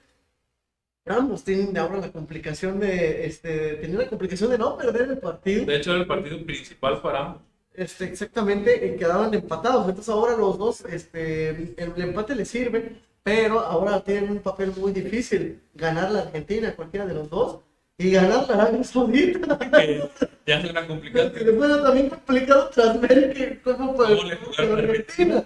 ambos 1.09 1.43
tienen 1.43 1.77
ahora 1.77 1.99
la 1.99 2.11
complicación 2.11 2.79
de, 2.79 3.25
este, 3.25 3.75
tenían 3.75 4.01
la 4.01 4.07
complicación 4.07 4.51
de 4.51 4.57
no 4.57 4.77
perder 4.77 5.09
el 5.09 5.17
partido. 5.17 5.65
De 5.65 5.77
hecho, 5.77 5.91
era 5.91 6.01
el 6.01 6.07
partido 6.07 6.43
principal 6.45 7.01
para 7.01 7.19
ambos. 7.25 7.41
Este, 7.73 8.05
exactamente, 8.05 8.87
y 8.87 8.97
quedaban 8.97 9.33
empatados. 9.33 9.87
Entonces 9.87 10.09
ahora 10.09 10.35
los 10.35 10.57
dos, 10.57 10.81
este, 10.85 11.49
el, 11.49 11.75
el 11.77 12.01
empate 12.01 12.35
les 12.35 12.47
sirve, 12.47 12.97
pero 13.23 13.59
ahora 13.59 14.01
tienen 14.01 14.31
un 14.31 14.39
papel 14.39 14.73
muy 14.75 14.91
difícil. 14.91 15.61
Ganar 15.75 16.11
la 16.11 16.21
Argentina, 16.21 16.75
cualquiera 16.75 17.05
de 17.05 17.13
los 17.13 17.29
dos, 17.29 17.59
y 17.97 18.11
ganar 18.11 18.47
la 18.47 18.55
Arabia 18.55 18.83
Saudita. 18.83 19.57
Que 19.59 20.09
ya 20.45 20.61
se 20.61 20.69
una 20.69 20.87
complicada. 20.87 21.31
Que 21.33 21.43
después 21.43 21.71
es 21.71 21.83
también 21.83 22.09
complicado 22.09 22.69
tras 22.73 23.01
ver 23.01 23.33
que 23.33 23.59
cómo 23.61 23.95
puede 23.95 24.15
¿Cómo 24.15 24.29
le 24.29 24.35
jugaron 24.37 24.69
con 24.69 24.79
a 24.79 24.83
Argentina. 24.83 25.43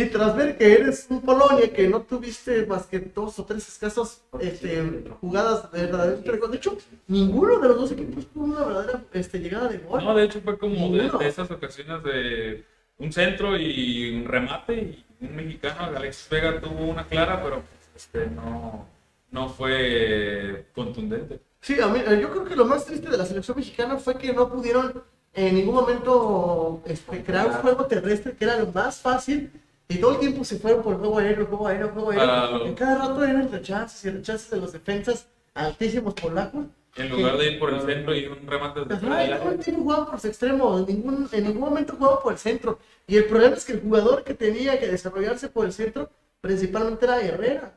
Y 0.00 0.06
tras 0.06 0.34
ver 0.34 0.56
que 0.56 0.72
eres 0.72 1.06
un 1.10 1.20
Polonia 1.20 1.70
que 1.70 1.86
no 1.86 2.00
tuviste 2.00 2.64
más 2.64 2.86
que 2.86 3.00
dos 3.00 3.38
o 3.38 3.44
tres 3.44 3.68
escasos 3.68 4.22
este, 4.40 5.04
jugadas 5.20 5.70
gol. 5.70 6.50
De 6.50 6.56
hecho, 6.56 6.78
ninguno 7.06 7.58
de 7.58 7.68
los 7.68 7.76
dos 7.76 7.92
equipos 7.92 8.26
tuvo 8.32 8.44
una 8.46 8.64
verdadera 8.64 9.02
este, 9.12 9.40
llegada 9.40 9.68
de 9.68 9.76
gol. 9.76 10.02
No, 10.02 10.14
de 10.14 10.24
hecho 10.24 10.40
fue 10.40 10.56
como 10.56 10.96
de, 10.96 11.10
de 11.10 11.28
esas 11.28 11.50
ocasiones 11.50 12.02
de 12.02 12.64
un 12.96 13.12
centro 13.12 13.58
y 13.58 14.14
un 14.16 14.24
remate 14.24 14.74
y 14.74 15.04
un 15.20 15.36
mexicano, 15.36 15.94
Alexis 15.94 16.30
Vega 16.30 16.58
tuvo 16.62 16.82
una 16.86 17.04
clara, 17.04 17.42
pero 17.42 17.62
este, 17.94 18.26
no, 18.28 18.86
no 19.30 19.48
fue 19.50 20.64
contundente. 20.74 21.40
Sí, 21.60 21.78
a 21.78 21.88
mí, 21.88 22.00
eh, 22.00 22.18
yo 22.22 22.30
creo 22.30 22.44
que 22.46 22.56
lo 22.56 22.64
más 22.64 22.86
triste 22.86 23.10
de 23.10 23.18
la 23.18 23.26
selección 23.26 23.54
mexicana 23.54 23.98
fue 23.98 24.16
que 24.16 24.32
no 24.32 24.48
pudieron 24.48 25.02
en 25.34 25.54
ningún 25.56 25.74
momento 25.74 26.80
este, 26.86 27.22
crear 27.22 27.48
un 27.48 27.52
juego 27.52 27.84
terrestre 27.84 28.34
que 28.34 28.44
era 28.44 28.56
lo 28.56 28.72
más 28.72 28.98
fácil 28.98 29.50
y 29.90 29.98
todo 29.98 30.12
el 30.12 30.18
tiempo 30.20 30.44
se 30.44 30.58
fueron 30.58 30.82
por 30.82 30.94
el 30.94 31.00
juego 31.00 31.18
aéreo, 31.18 31.46
juego 31.46 31.66
aéreo, 31.66 31.88
juego 31.90 32.10
aéreo. 32.12 32.26
Ah. 32.30 32.60
En 32.64 32.74
cada 32.74 32.96
rato 33.08 33.24
eran 33.24 33.50
rechaces 33.52 34.04
y 34.04 34.10
rechaces 34.10 34.50
de 34.50 34.56
los 34.58 34.72
defensas 34.72 35.26
altísimos 35.54 36.14
polacos. 36.14 36.64
En 36.96 37.08
lugar 37.08 37.36
de 37.38 37.52
ir 37.52 37.58
por 37.58 37.72
el 37.72 37.80
centro 37.82 38.14
y 38.14 38.26
un 38.26 38.46
remate 38.46 38.80
desde 38.84 38.94
Ajá, 39.06 39.22
y 39.22 39.26
el 39.28 39.32
área. 39.34 39.52
jugaban 39.76 40.04
por 40.06 40.14
los 40.14 40.24
extremos, 40.24 40.80
en 40.80 40.86
ningún, 40.96 41.28
en 41.30 41.44
ningún 41.44 41.60
momento 41.60 41.94
jugaban 41.96 42.18
por 42.22 42.32
el 42.32 42.38
centro. 42.38 42.78
Y 43.06 43.16
el 43.16 43.26
problema 43.26 43.54
es 43.56 43.64
que 43.64 43.72
el 43.74 43.80
jugador 43.80 44.24
que 44.24 44.34
tenía 44.34 44.78
que 44.80 44.88
desarrollarse 44.88 45.48
por 45.48 45.66
el 45.66 45.72
centro 45.72 46.10
principalmente 46.40 47.04
era 47.06 47.20
Herrera. 47.20 47.72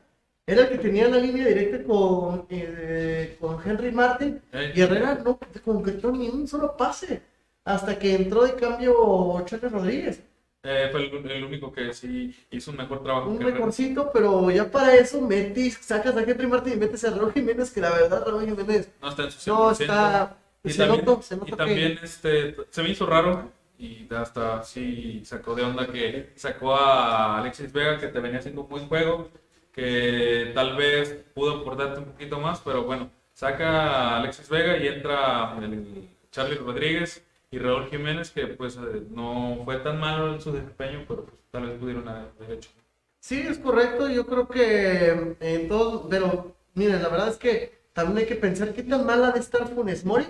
Era 0.45 0.63
el 0.63 0.69
que 0.69 0.77
tenía 0.77 1.07
la 1.07 1.17
línea 1.17 1.45
directa 1.47 1.83
con, 1.83 2.45
eh, 2.49 3.37
con 3.39 3.57
Henry 3.63 3.91
Martin 3.91 4.41
Eh. 4.51 4.73
y 4.75 4.81
Herrera 4.81 5.21
no 5.23 5.39
concretó 5.63 6.11
ni 6.11 6.27
un 6.29 6.47
solo 6.47 6.75
pase 6.75 7.21
hasta 7.63 7.97
que 7.97 8.15
entró 8.15 8.43
de 8.43 8.55
cambio 8.55 9.41
Chávez 9.45 9.71
Rodríguez. 9.71 10.21
Eh, 10.65 10.87
fue 10.91 11.01
el, 11.07 11.29
el 11.29 11.43
único 11.43 11.73
que 11.73 11.93
sí 11.93 12.33
hizo 12.49 12.71
un 12.71 12.77
mejor 12.77 13.03
trabajo. 13.03 13.29
Un 13.29 13.37
mejorcito, 13.43 14.09
pero 14.13 14.49
ya 14.49 14.71
para 14.71 14.95
eso 14.95 15.19
metís, 15.21 15.77
sacas 15.81 16.15
a 16.15 16.21
Henry 16.21 16.47
Martin 16.47 16.73
y 16.73 16.75
metes 16.77 17.03
a 17.03 17.09
Raúl 17.11 17.33
Jiménez, 17.33 17.69
que 17.69 17.81
la 17.81 17.91
verdad 17.91 18.23
Raúl 18.25 18.45
Jiménez 18.45 18.89
No 19.01 19.09
está 19.09 19.23
en 19.23 19.31
su 19.31 19.49
no 19.49 19.69
100%. 19.71 19.81
está... 19.81 20.37
Y 20.65 20.69
se 20.71 20.77
también, 20.77 21.21
se 21.21 21.35
nota 21.35 21.47
y 21.47 21.51
que- 21.51 21.57
también 21.57 21.99
este, 22.01 22.55
se 22.69 22.81
me 22.83 22.89
hizo 22.89 23.05
raro 23.05 23.51
y 23.77 24.07
hasta 24.15 24.63
sí 24.63 25.21
sacó 25.25 25.53
de 25.53 25.63
onda 25.63 25.87
que 25.87 26.31
sacó 26.37 26.73
a 26.75 27.39
Alexis 27.39 27.73
Vega 27.73 27.97
que 27.99 28.07
te 28.07 28.21
venía 28.21 28.39
haciendo 28.39 28.61
un 28.61 28.69
buen 28.69 28.87
juego, 28.87 29.29
que 29.73 30.51
tal 30.55 30.77
vez 30.77 31.25
pudo 31.33 31.59
aportarte 31.59 31.99
un 31.99 32.05
poquito 32.05 32.39
más, 32.39 32.61
pero 32.61 32.83
bueno, 32.83 33.09
saca 33.33 33.67
a 34.13 34.17
Alexis 34.19 34.47
Vega 34.47 34.77
y 34.77 34.87
entra 34.87 35.57
el 35.61 36.07
Charlie 36.31 36.55
Rodríguez 36.55 37.21
y 37.53 37.59
Raúl 37.59 37.87
Jiménez 37.87 38.31
que 38.31 38.47
pues 38.47 38.77
eh, 38.77 39.03
no 39.11 39.61
fue 39.63 39.77
tan 39.77 39.99
malo 39.99 40.33
en 40.33 40.41
su 40.41 40.51
desempeño, 40.51 41.05
pero 41.07 41.23
pues, 41.25 41.37
tal 41.51 41.67
vez 41.67 41.79
pudieron 41.79 42.07
haber 42.07 42.31
hecho. 42.49 42.71
Sí, 43.19 43.39
es 43.41 43.59
correcto. 43.59 44.09
Yo 44.09 44.25
creo 44.25 44.47
que 44.47 45.35
en 45.39 45.67
todo, 45.67 46.09
pero 46.09 46.55
miren, 46.73 47.03
la 47.03 47.09
verdad 47.09 47.27
es 47.27 47.37
que 47.37 47.77
también 47.93 48.17
hay 48.17 48.25
que 48.25 48.35
pensar 48.35 48.73
qué 48.73 48.81
tan 48.81 49.05
mal 49.05 49.23
ha 49.23 49.31
de 49.31 49.39
estar 49.39 49.67
Funes 49.67 50.03
Mori, 50.03 50.25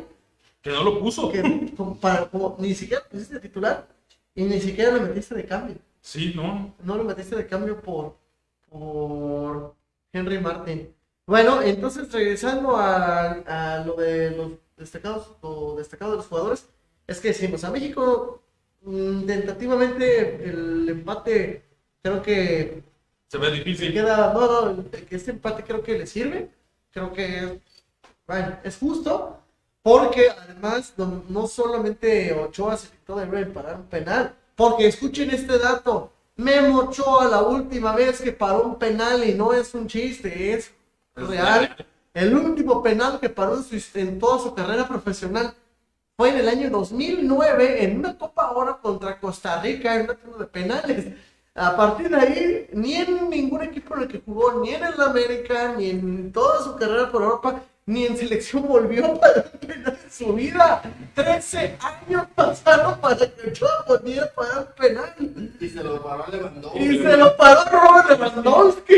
Que 0.61 0.71
no 0.71 0.83
lo 0.83 0.99
puso. 0.99 1.31
que 1.31 1.73
como 1.77 1.95
para, 1.97 2.25
como 2.25 2.57
ni 2.59 2.75
siquiera 2.75 3.01
pusiste 3.09 3.39
titular 3.39 3.87
y 4.35 4.43
ni 4.43 4.59
siquiera 4.59 4.91
lo 4.91 5.01
metiste 5.03 5.33
de 5.33 5.45
cambio. 5.45 5.77
Sí, 6.01 6.33
no. 6.35 6.75
No 6.83 6.97
lo 6.97 7.05
metiste 7.05 7.37
de 7.37 7.47
cambio 7.47 7.79
por, 7.79 8.17
por 8.69 9.75
Henry 10.11 10.39
Martin. 10.39 10.93
Bueno, 11.25 11.61
entonces 11.61 12.11
regresando 12.11 12.75
a, 12.75 13.31
a 13.77 13.85
lo 13.85 13.95
de 13.95 14.31
los 14.31 14.51
destacados, 14.75 15.31
lo 15.41 15.75
destacado 15.77 16.11
de 16.11 16.17
los 16.17 16.27
jugadores, 16.27 16.67
es 17.13 17.19
que 17.21 17.29
decimos, 17.29 17.63
a 17.63 17.71
México 17.71 18.41
mm, 18.81 19.25
tentativamente 19.25 20.45
el 20.49 20.87
empate 20.89 21.63
creo 22.01 22.21
que 22.21 22.83
Se 23.29 23.37
ve 23.37 23.51
difícil. 23.51 23.93
queda, 23.93 24.33
no, 24.33 24.73
no, 24.73 24.85
este 25.09 25.31
empate 25.31 25.63
creo 25.63 25.81
que 25.83 25.97
le 25.99 26.07
sirve, 26.07 26.49
creo 26.91 27.13
que 27.13 27.59
bueno, 28.27 28.57
es 28.63 28.77
justo, 28.77 29.37
porque 29.81 30.29
además 30.29 30.93
no, 30.97 31.23
no 31.29 31.47
solamente 31.47 32.33
Ochoa 32.33 32.77
se 32.77 32.89
quitó 32.89 33.15
de 33.17 33.25
nueve 33.27 33.51
parar 33.51 33.75
un 33.77 33.85
penal, 33.87 34.33
porque 34.55 34.87
escuchen 34.87 35.29
este 35.31 35.57
dato, 35.59 36.11
Memo 36.37 36.79
Ochoa 36.81 37.27
la 37.27 37.41
última 37.43 37.95
vez 37.95 38.21
que 38.21 38.31
paró 38.31 38.63
un 38.63 38.79
penal 38.79 39.27
y 39.27 39.33
no 39.33 39.53
es 39.53 39.73
un 39.73 39.87
chiste, 39.87 40.53
es 40.53 40.71
Es 41.15 41.27
real, 41.27 41.75
el 42.13 42.35
último 42.35 42.81
penal 42.81 43.19
que 43.19 43.29
paró 43.29 43.57
en, 43.57 43.63
su- 43.63 43.99
en 43.99 44.19
toda 44.19 44.39
su 44.39 44.53
carrera 44.55 44.87
profesional 44.87 45.53
fue 46.17 46.29
en 46.29 46.37
el 46.37 46.49
año 46.49 46.69
2009 46.69 47.83
en 47.83 47.99
una 47.99 48.17
Copa 48.17 48.51
Oro 48.51 48.79
contra 48.81 49.19
Costa 49.19 49.61
Rica 49.61 49.95
en 49.95 50.03
una 50.03 50.15
turno 50.15 50.37
de 50.37 50.45
penales. 50.45 51.07
A 51.55 51.75
partir 51.75 52.09
de 52.09 52.15
ahí, 52.15 52.69
ni 52.73 52.95
en 52.95 53.29
ningún 53.29 53.61
equipo 53.61 53.95
en 53.95 54.03
el 54.03 54.07
que 54.07 54.21
jugó, 54.21 54.61
ni 54.61 54.71
en 54.71 54.83
el 54.83 54.99
América, 55.01 55.75
ni 55.77 55.89
en 55.89 56.31
toda 56.31 56.63
su 56.63 56.75
carrera 56.75 57.11
por 57.11 57.21
Europa, 57.21 57.61
ni 57.85 58.05
en 58.05 58.17
selección 58.17 58.67
volvió 58.67 59.05
a 59.13 59.19
parar 59.19 59.51
un 59.53 59.59
penal 59.67 59.97
en 60.03 60.11
su 60.11 60.33
vida. 60.33 60.81
13 61.15 61.77
años 61.79 62.27
pasaron 62.35 62.99
para 62.99 63.17
que 63.17 63.49
Ochoa 63.49 63.85
volviera 63.87 64.25
a 64.25 64.31
parar 64.33 64.67
un 64.69 64.75
penal. 64.75 65.53
Y 65.59 65.69
se 65.69 65.83
lo 65.83 66.01
paró 66.03 66.25
Lewandowski. 66.31 66.79
Y 66.79 66.97
se 66.97 67.17
lo 67.17 67.37
paró 67.37 67.61
Robert 67.71 68.09
Lewandowski. 68.09 68.95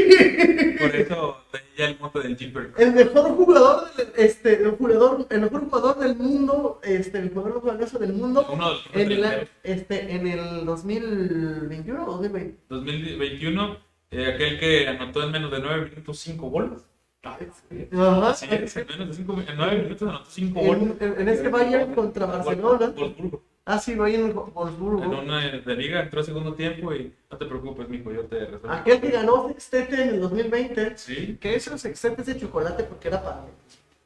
Por 0.79 0.95
eso 0.95 1.37
ya 1.77 1.85
el 1.87 1.99
mote 1.99 2.19
del 2.19 2.37
Jimper. 2.37 2.71
El 2.77 2.93
mejor 2.93 3.35
jugador 3.35 3.93
del, 3.95 4.07
este, 4.15 4.53
el 4.63 4.71
jugador, 4.71 5.27
el 5.29 5.41
mejor 5.41 5.61
jugador 5.69 5.99
del 5.99 6.15
mundo, 6.15 6.79
este, 6.83 7.17
el 7.19 7.29
jugador 7.33 7.55
más 7.63 7.73
valioso 7.73 7.99
del 7.99 8.13
mundo, 8.13 8.45
Uno 8.49 8.69
de 8.69 8.75
los 8.75 8.85
en 8.93 8.99
el, 9.01 9.07
primeros. 9.07 9.49
este, 9.63 10.15
en 10.15 10.27
el 10.27 10.65
2021 10.65 12.03
o 12.03 12.11
2020. 12.11 12.59
2021, 12.69 13.77
eh, 14.11 14.33
aquel 14.33 14.59
que 14.59 14.87
anotó 14.87 15.23
en 15.23 15.31
menos 15.31 15.51
de 15.51 15.59
9 15.59 15.89
minutos 15.89 16.19
5 16.19 16.49
goles. 16.49 16.85
Ajá. 17.25 18.31
Es, 18.51 18.75
en 18.77 18.87
menos 18.87 19.07
de 19.09 19.13
5 19.15 19.33
en 19.47 19.57
9 19.57 19.81
minutos 19.83 20.09
anotó 20.09 20.25
5 20.29 20.59
goles. 20.59 20.83
En, 20.99 21.13
en, 21.13 21.21
en 21.21 21.29
este 21.29 21.49
Bayern 21.49 21.93
contra 21.93 22.25
Barcelona. 22.25 22.93
Wolfsburgo. 22.95 23.41
Ah, 23.67 23.79
sí, 23.79 23.95
Bayern 23.95 24.25
En 24.25 24.35
Wolfsburgo. 24.35 25.19
una 25.19 25.39
de 25.41 25.75
liga 25.75 26.01
entró 26.01 26.21
a 26.21 26.23
segundo 26.23 26.53
tiempo 26.53 26.93
y 26.93 27.11
no 27.31 27.37
te 27.37 27.45
preocupes, 27.45 27.89
mijo, 27.89 28.11
yo 28.11 28.25
te 28.25 28.39
resuelvo. 28.45 28.71
Aquel 28.71 29.01
que 29.01 29.09
ganó 29.09 29.47
Sextete 29.47 30.01
en 30.03 30.09
el 30.09 30.21
2020. 30.21 30.97
Sí. 30.97 31.37
Que 31.41 31.55
esos 31.55 31.81
sextetes 31.81 32.25
de 32.27 32.37
chocolate 32.39 32.83
porque 32.83 33.07
era 33.07 33.23
para. 33.23 33.41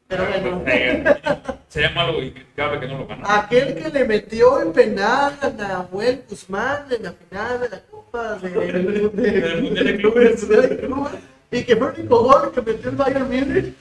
Pero 0.07 0.25
bueno. 0.25 0.63
Sería 1.67 1.91
malo 1.91 2.23
y 2.23 2.31
criticable 2.31 2.79
que 2.79 2.87
no 2.87 2.97
lo 2.99 3.07
ganó. 3.07 3.23
Aquel 3.29 3.75
que 3.75 3.89
le 3.89 4.05
metió 4.05 4.59
el 4.61 4.69
penal 4.71 5.37
a 5.39 5.49
Nahuel 5.49 6.23
Guzmán 6.27 6.85
en 6.89 7.03
la 7.03 7.11
final 7.11 7.59
de 7.61 7.69
la 7.69 7.81
Copa 7.83 8.35
de, 8.37 8.49
de- 8.49 9.41
de 9.41 9.61
Mundial 9.61 9.85
de 9.85 9.97
Clubes, 9.97 10.47
y 11.51 11.63
que 11.63 11.75
fue 11.75 11.87
el 11.89 11.99
único 11.99 12.23
gol 12.23 12.51
que 12.51 12.61
metió 12.61 12.89
el 12.89 12.95
Bayern 12.95 13.27
Múnich 13.27 13.73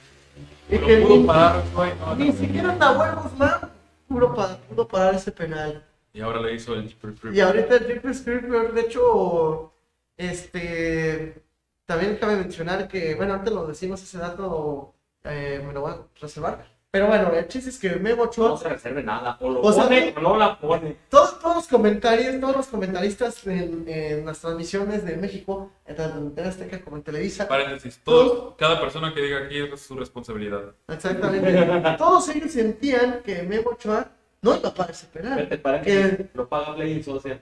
y 0.69 0.77
que 0.77 0.97
pudo 0.97 1.17
ni, 1.17 1.23
parar, 1.25 1.63
no, 1.73 2.15
ni 2.15 2.29
no. 2.29 2.33
siquiera 2.33 2.75
Nahuel 2.75 3.15
Guzmán 3.15 3.71
pudo, 4.07 4.57
pudo 4.69 4.87
parar 4.87 5.15
ese 5.15 5.31
penal. 5.31 5.85
Y 6.13 6.21
ahora 6.21 6.41
le 6.41 6.53
hizo 6.53 6.73
el 6.73 6.89
Free. 6.89 7.35
Y 7.35 7.39
ahorita 7.39 7.75
el 7.75 8.13
Skripler, 8.15 8.73
de 8.73 8.81
hecho, 8.81 9.71
este, 10.17 11.43
también 11.85 12.17
cabe 12.17 12.35
mencionar 12.35 12.87
que, 12.87 13.15
bueno, 13.15 13.35
antes 13.35 13.53
lo 13.53 13.67
decimos 13.67 14.01
ese 14.01 14.17
dato, 14.17 14.93
eh, 15.23 15.63
me 15.65 15.73
lo 15.73 15.81
voy 15.81 15.91
a 15.91 16.01
reservar, 16.19 16.65
Pero 16.91 17.05
bueno, 17.05 17.31
el 17.33 17.47
chiste 17.47 17.69
es 17.69 17.77
que 17.77 17.91
Memo 17.97 18.23
Ochoa 18.23 18.49
No 18.49 18.57
se 18.57 18.67
reserve 18.67 19.03
nada. 19.03 19.37
O 19.41 19.49
lo 19.51 19.61
O 19.61 19.71
sea, 19.71 19.83
pone 19.83 20.13
o 20.17 20.21
no 20.21 20.37
la 20.37 20.59
pone. 20.59 20.97
todos, 21.07 21.39
todos 21.39 21.55
los 21.57 21.67
comentarios, 21.67 22.39
todos 22.39 22.55
los 22.55 22.67
comentaristas 22.67 23.45
en, 23.45 23.87
en 23.87 24.25
las 24.25 24.39
transmisiones 24.39 25.05
de 25.05 25.15
México, 25.15 25.71
en 25.85 25.95
tanto 25.95 26.17
en 26.17 26.33
TV 26.33 26.47
Azteca 26.47 26.81
como 26.81 26.97
en 26.97 27.03
Televisa, 27.03 27.47
Paréntesis, 27.47 28.01
todo, 28.03 28.55
cada 28.57 28.81
persona 28.81 29.13
que 29.13 29.21
diga 29.21 29.37
aquí 29.45 29.59
es 29.59 29.79
su 29.81 29.95
responsabilidad. 29.95 30.73
exactamente, 30.87 31.95
todos 31.99 32.27
ellos 32.29 32.51
sentían 32.51 33.21
que 33.23 33.43
Memo 33.43 33.69
Ochoa 33.71 34.09
no 34.41 34.55
iba 34.57 34.73
para. 34.73 34.93
Vete 35.35 35.57
para 35.57 35.81
Que 35.81 36.29
lo 36.33 36.47
paga 36.47 36.75
Play 36.75 37.03
Social. 37.03 37.41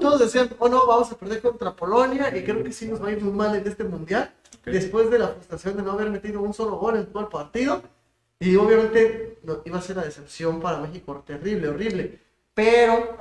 todos 0.00 0.20
decían, 0.20 0.50
oh 0.58 0.68
no, 0.68 0.86
vamos 0.86 1.10
a 1.12 1.16
perder 1.16 1.40
contra 1.42 1.74
Polonia 1.74 2.34
y 2.36 2.42
creo 2.44 2.62
que 2.62 2.72
sí 2.72 2.86
nos 2.88 3.02
va 3.02 3.08
a 3.08 3.12
ir 3.12 3.20
muy 3.22 3.32
mal 3.32 3.54
en 3.54 3.66
este 3.66 3.84
mundial. 3.84 4.30
Después 4.64 5.10
de 5.10 5.18
la 5.18 5.28
frustración 5.28 5.76
de 5.76 5.82
no 5.82 5.92
haber 5.92 6.08
metido 6.10 6.40
un 6.40 6.54
solo 6.54 6.76
gol 6.76 6.96
en 6.96 7.06
todo 7.06 7.22
el 7.22 7.28
partido. 7.28 7.82
Y 8.40 8.56
obviamente 8.56 9.38
no, 9.42 9.58
iba 9.64 9.78
a 9.78 9.82
ser 9.82 9.96
la 9.96 10.04
decepción 10.04 10.60
para 10.60 10.78
México 10.78 11.22
terrible, 11.26 11.68
horrible. 11.68 12.18
Pero 12.54 13.16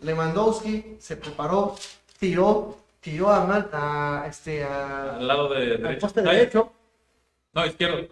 Lewandowski 0.00 0.96
se 0.98 1.16
preparó, 1.16 1.74
tiró, 2.18 2.76
tiró 3.00 3.30
a, 3.30 3.44
Mal- 3.46 3.70
a, 3.72 4.26
este, 4.28 4.64
a, 4.64 5.16
Al 5.16 5.26
lado 5.26 5.48
de 5.48 5.56
al 5.74 5.82
derecho. 5.82 6.00
poste 6.00 6.22
derecho. 6.22 6.72
No, 7.54 7.66
izquierdo. 7.66 8.08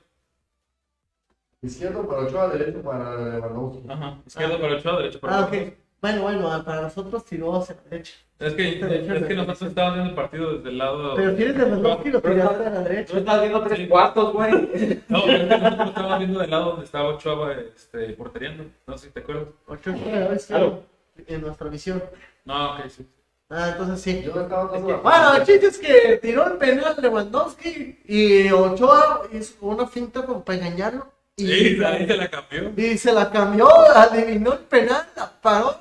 Izquierdo 1.62 2.06
para 2.08 2.22
Ochoa, 2.22 2.48
derecho 2.48 2.80
para 2.82 3.16
Lewandowski. 3.34 3.82
Ajá. 3.90 4.18
Izquierdo 4.26 4.60
para 4.60 4.74
Ochoa, 4.76 4.96
derecho 4.98 5.20
para 5.20 5.36
Ah, 5.36 5.44
Ochoa. 5.46 5.60
ok. 5.62 5.72
Bueno, 6.00 6.22
bueno, 6.22 6.64
para 6.64 6.80
nosotros 6.80 7.24
tiró 7.26 7.56
hacia 7.56 7.74
la 7.74 7.82
derecha. 7.90 8.14
Es 8.38 8.54
que, 8.54 8.80
es 8.80 9.24
que 9.26 9.34
nosotros 9.34 9.62
estábamos 9.68 9.96
viendo 9.96 10.10
el 10.10 10.16
partido 10.16 10.54
desde 10.54 10.70
el 10.70 10.78
lado. 10.78 11.14
Pero 11.14 11.34
tienes 11.36 11.56
Lewandowski 11.58 12.08
y 12.08 12.12
lo 12.12 12.22
tiraste 12.22 12.66
a 12.66 12.70
la 12.70 12.80
derecha. 12.80 13.12
Tú 13.12 13.18
estás 13.18 13.40
viendo 13.42 13.62
tres 13.62 13.78
Sí. 13.78 13.88
cuartos, 13.88 14.32
güey. 14.32 15.02
No, 15.08 15.18
es 15.18 15.24
que 15.38 15.46
nosotros 15.60 15.88
estábamos 15.88 16.18
viendo 16.20 16.40
del 16.40 16.50
lado 16.50 16.64
donde 16.70 16.84
estaba 16.86 17.08
Ochoa 17.10 17.52
este, 17.52 18.08
porteriando. 18.14 18.64
No 18.86 18.96
sé 18.96 19.08
si 19.08 19.12
te 19.12 19.20
acuerdas. 19.20 19.48
Ocho 19.68 19.92
jugadores 19.92 20.46
Claro. 20.46 20.82
en 21.26 21.40
nuestra 21.42 21.68
visión. 21.68 22.02
No, 22.46 22.76
ok, 22.76 22.80
sí. 22.88 23.06
Ah, 23.50 23.68
entonces 23.72 24.00
sí. 24.00 24.22
Yo 24.24 24.34
no 24.34 24.40
estaba 24.42 24.72
dando 24.72 24.88
la- 24.88 24.96
Bueno, 24.98 25.34
el 25.34 25.42
chiste 25.44 25.66
es 25.66 25.78
que 25.78 26.16
tiró 26.22 26.46
el 26.46 26.56
penal 26.56 26.96
Lewandowski 27.02 28.00
y 28.06 28.50
Ochoa 28.50 29.24
hizo 29.32 29.54
una 29.66 29.86
finta 29.86 30.24
como 30.24 30.42
para 30.42 30.56
engañarlo. 30.58 31.12
Y, 31.40 31.46
Sí, 31.46 31.84
ahí 31.84 32.06
se 32.06 32.16
la 32.16 32.28
cambió. 32.28 32.72
y 32.76 32.98
se 32.98 33.12
la 33.12 33.30
cambió, 33.30 33.68
adivinó 33.94 34.52
el 34.52 34.58
penal, 34.60 35.06
la 35.16 35.30
paró. 35.40 35.74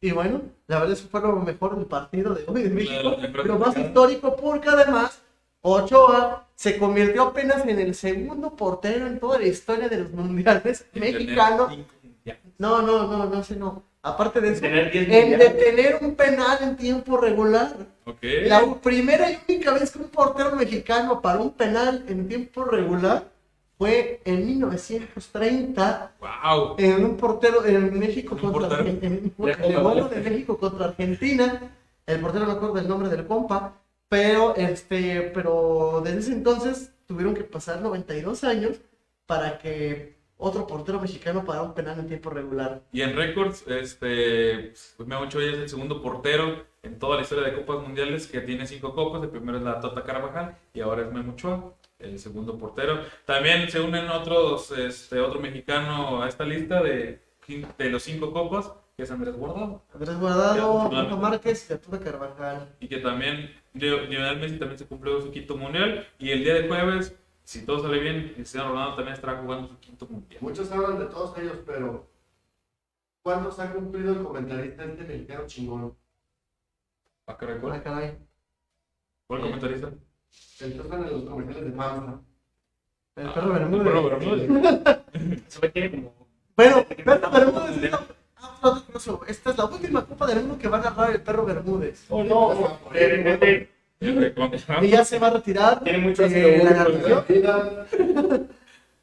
Y 0.00 0.10
bueno, 0.12 0.42
la 0.66 0.80
verdad 0.80 0.92
eso 0.92 1.08
fue 1.10 1.20
lo 1.20 1.36
mejor 1.36 1.76
del 1.76 1.86
partido 1.86 2.34
de 2.34 2.44
hoy 2.46 2.62
de 2.62 2.70
México. 2.70 3.16
Lo 3.44 3.58
más 3.58 3.76
histórico 3.76 4.36
porque 4.36 4.68
además 4.68 5.20
Ochoa 5.62 6.46
se 6.54 6.78
convirtió 6.78 7.22
apenas 7.22 7.66
en 7.66 7.78
el 7.78 7.94
segundo 7.94 8.54
portero 8.54 9.06
en 9.06 9.18
toda 9.18 9.38
la 9.38 9.46
historia 9.46 9.88
de 9.88 9.98
los 9.98 10.10
mundiales 10.12 10.84
mexicanos. 10.92 11.76
No, 12.58 12.82
no, 12.82 13.06
no, 13.06 13.26
no 13.26 13.44
sé, 13.44 13.56
no. 13.56 13.82
Aparte 14.02 14.40
de 14.40 14.52
eso, 14.52 14.60
Tener 14.60 14.92
10 14.92 15.08
en 15.08 15.38
detener 15.38 15.98
un 16.00 16.14
penal 16.14 16.58
en 16.62 16.76
tiempo 16.76 17.16
regular. 17.16 17.74
Ok. 18.04 18.18
La 18.44 18.74
primera 18.80 19.30
y 19.32 19.38
única 19.48 19.72
vez 19.72 19.90
que 19.90 19.98
un 19.98 20.08
portero 20.08 20.54
mexicano 20.54 21.20
paró 21.20 21.42
un 21.42 21.52
penal 21.52 22.04
en 22.08 22.28
tiempo 22.28 22.64
regular 22.64 23.24
fue 23.78 24.20
en 24.24 24.46
1930 24.46 26.12
Wow. 26.20 26.76
en 26.78 27.04
un 27.04 27.16
portero 27.16 27.64
en 27.64 27.98
México 27.98 28.36
contra. 28.36 28.80
En 28.80 29.32
el 29.38 29.78
vuelo 29.78 30.08
de 30.08 30.20
México 30.20 30.56
contra 30.58 30.86
Argentina. 30.86 31.60
El 32.06 32.20
portero 32.20 32.46
no 32.46 32.52
acuerdo 32.52 32.74
del 32.76 32.88
nombre 32.88 33.08
del 33.08 33.26
compa, 33.26 33.74
pero 34.08 34.54
este, 34.56 35.32
pero 35.34 36.00
desde 36.04 36.18
ese 36.20 36.32
entonces 36.32 36.92
tuvieron 37.06 37.34
que 37.34 37.42
pasar 37.44 37.80
92 37.80 38.44
años 38.44 38.76
para 39.26 39.58
que 39.58 40.14
otro 40.38 40.66
portero 40.66 41.00
mexicano 41.00 41.44
parara 41.44 41.64
un 41.64 41.74
penal 41.74 41.98
en 41.98 42.06
tiempo 42.06 42.30
regular. 42.30 42.82
Y 42.92 43.00
en 43.02 43.16
récords, 43.16 43.64
este, 43.66 44.72
pues 44.96 45.08
Memo 45.08 45.22
Ochoa 45.22 45.42
es 45.44 45.54
el 45.54 45.68
segundo 45.68 46.00
portero 46.02 46.64
en 46.82 46.98
toda 46.98 47.16
la 47.16 47.22
historia 47.22 47.44
de 47.44 47.54
Copas 47.54 47.82
Mundiales 47.82 48.26
que 48.28 48.40
tiene 48.40 48.66
cinco 48.66 48.94
copas. 48.94 49.22
El 49.22 49.30
primero 49.30 49.58
es 49.58 49.64
la 49.64 49.80
Tota 49.80 50.04
Carvajal 50.04 50.56
y 50.74 50.80
ahora 50.80 51.02
es 51.02 51.12
Memo 51.12 51.32
Ochoa, 51.32 51.72
el 51.98 52.18
segundo 52.18 52.58
portero. 52.58 53.00
También 53.24 53.70
se 53.70 53.80
unen 53.80 54.08
otros, 54.08 54.70
este, 54.72 55.20
otro 55.20 55.40
mexicano 55.40 56.22
a 56.22 56.28
esta 56.28 56.44
lista 56.44 56.82
de, 56.82 57.20
de 57.78 57.90
los 57.90 58.02
cinco 58.02 58.32
copas, 58.32 58.72
que 58.96 59.02
es 59.02 59.10
Andrés 59.10 59.36
Guardado. 59.36 59.82
Andrés 59.92 60.18
Guardado, 60.18 60.90
Rafa 60.90 61.16
Márquez 61.16 61.70
y 61.70 61.72
Arturo 61.74 62.00
Carvajal. 62.00 62.76
Y 62.80 62.88
que 62.88 62.98
también, 62.98 63.50
Lionel 63.74 64.38
Messi 64.38 64.58
también 64.58 64.78
se 64.78 64.86
cumplió 64.86 65.20
su 65.20 65.30
quinto 65.30 65.56
mundial. 65.56 66.06
Y 66.18 66.30
el 66.30 66.44
día 66.44 66.54
de 66.54 66.68
jueves, 66.68 67.14
si 67.44 67.64
todo 67.64 67.80
sale 67.80 67.98
bien, 68.00 68.32
Cristiano 68.34 68.70
Ronaldo 68.70 68.96
también 68.96 69.14
estará 69.14 69.40
jugando 69.40 69.68
su 69.68 69.78
quinto 69.78 70.06
mundial. 70.06 70.40
Muchos 70.42 70.70
hablan 70.72 70.98
de 70.98 71.06
todos 71.06 71.36
ellos, 71.38 71.58
pero 71.66 72.08
¿cuántos 73.22 73.58
ha 73.58 73.72
cumplido 73.72 74.12
el 74.12 74.22
comentarista 74.22 74.84
este 74.84 75.04
mexicano 75.04 75.46
chingón? 75.46 75.96
Ah, 77.26 77.36
caray, 77.36 77.56
Ah, 77.56 77.60
¿cuál? 77.60 77.82
caray. 77.82 78.18
¿Cuál 79.26 79.40
comentarista? 79.42 79.92
El 80.60 80.82
sale 80.88 81.06
en 81.06 81.12
los 81.12 81.24
comerciales 81.24 81.64
de 81.64 81.76
Mazda. 81.76 82.20
El 83.16 83.32
perro 83.32 83.56
El 83.56 83.58
Bermúdez. 83.58 83.84
perro 83.84 84.10
Bermúdez. 84.10 84.48
Como. 85.60 86.28
Bueno, 86.56 86.86
Perro 87.04 87.30
Bermúdez. 87.30 87.92
es 87.92 88.82
curioso, 88.82 89.20
Esta 89.26 89.50
es 89.50 89.58
la 89.58 89.64
última 89.66 90.04
Copa 90.06 90.26
del 90.26 90.40
Mundo 90.40 90.58
que 90.58 90.68
va 90.68 90.78
a 90.78 90.80
agarrar 90.80 91.10
el 91.12 91.22
perro 91.22 91.44
Bermúdez. 91.44 92.06
Oh, 92.08 92.24
no. 92.24 92.54
Y 94.82 94.88
ya 94.88 95.04
se 95.04 95.18
va 95.18 95.28
a 95.28 95.30
retirar. 95.30 95.82
Tiene 95.82 95.98
mucho 95.98 96.24
eh, 96.24 96.62
la 96.62 98.46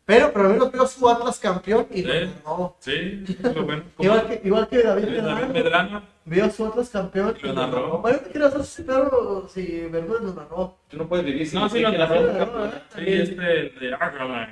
Pero 0.05 0.33
por 0.33 0.43
lo 0.43 0.49
menos 0.49 0.71
veo 0.71 0.85
su 0.85 1.09
Atlas 1.09 1.39
campeón 1.39 1.87
y 1.91 2.01
lo 2.03 2.13
Sí. 2.13 2.19
narró. 2.43 2.75
Sí, 2.79 3.25
lo 3.41 3.63
bueno. 3.63 3.83
Igual 3.99 4.27
que, 4.27 4.41
igual 4.43 4.67
que 4.67 4.83
David 4.83 5.03
David 5.05 5.15
Medrano, 5.21 5.53
Medrano. 5.53 6.01
veo 6.25 6.49
su 6.51 6.65
Atlas 6.65 6.89
campeón 6.89 7.35
Y 7.41 7.47
lo 7.47 7.53
narró. 7.53 7.99
Bueno, 7.99 8.19
no 8.25 8.31
quiero 8.31 8.49
saber 8.51 8.65
si 8.65 8.83
Pedro, 8.83 9.47
si 9.47 9.81
Bermúdez 9.89 10.21
lo 10.23 10.33
narró. 10.33 10.75
Tú 10.89 10.97
no 10.97 11.07
puedes 11.07 11.25
vivir 11.25 11.47
sin 11.47 11.59
No, 11.59 11.69
sí, 11.69 11.79
lo 11.79 11.91
narró. 11.93 12.15
Es 12.15 12.37
campeona. 12.37 12.81
Sí, 12.95 13.03
este, 13.07 13.41
de 13.41 13.93
Ágala. 13.97 14.49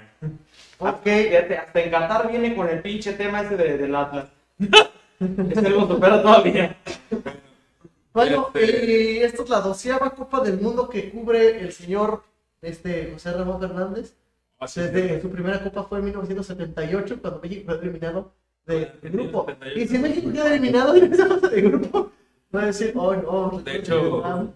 Ok. 0.80 1.04
Fíjate, 1.04 1.58
hasta 1.58 1.82
en 1.82 1.92
Qatar 1.92 2.30
viene 2.30 2.56
con 2.56 2.70
el 2.70 2.82
pinche 2.82 3.14
tema 3.14 3.42
ese 3.42 3.58
de, 3.58 3.78
del 3.78 3.96
Atlas. 3.96 4.28
Ese 5.20 5.70
lo 5.70 5.88
supera 5.88 6.22
todavía. 6.22 6.76
Bueno, 8.14 8.50
Este- 8.54 8.86
y 8.92 9.18
esta 9.20 9.44
es 9.44 9.50
la 9.50 9.62
doceava 9.62 10.10
Copa 10.12 10.40
del 10.42 10.60
Mundo 10.60 10.90
que 10.90 11.12
cubre 11.12 11.60
el 11.62 11.72
señor 11.72 12.24
este, 12.62 13.12
José 13.14 13.32
Ramón 13.34 13.60
Fernández. 13.60 14.14
Desde 14.62 15.22
su 15.22 15.30
primera 15.30 15.64
copa 15.64 15.84
fue 15.84 15.98
en 16.00 16.06
1978, 16.06 17.20
cuando 17.20 17.40
México 17.42 17.64
fue 17.66 17.80
eliminado 17.82 18.34
de, 18.66 18.92
de 19.02 19.10
grupo. 19.10 19.46
78. 19.48 19.80
Y 19.80 19.88
si 19.88 19.98
México 19.98 20.32
queda 20.32 20.54
eliminado 20.54 20.94
de 20.94 21.62
grupo, 21.62 22.12
va 22.56 22.62
a 22.62 22.66
decir, 22.68 22.94
oh 22.96 23.16
no. 23.16 23.60
De 23.60 23.78
hecho, 23.78 24.54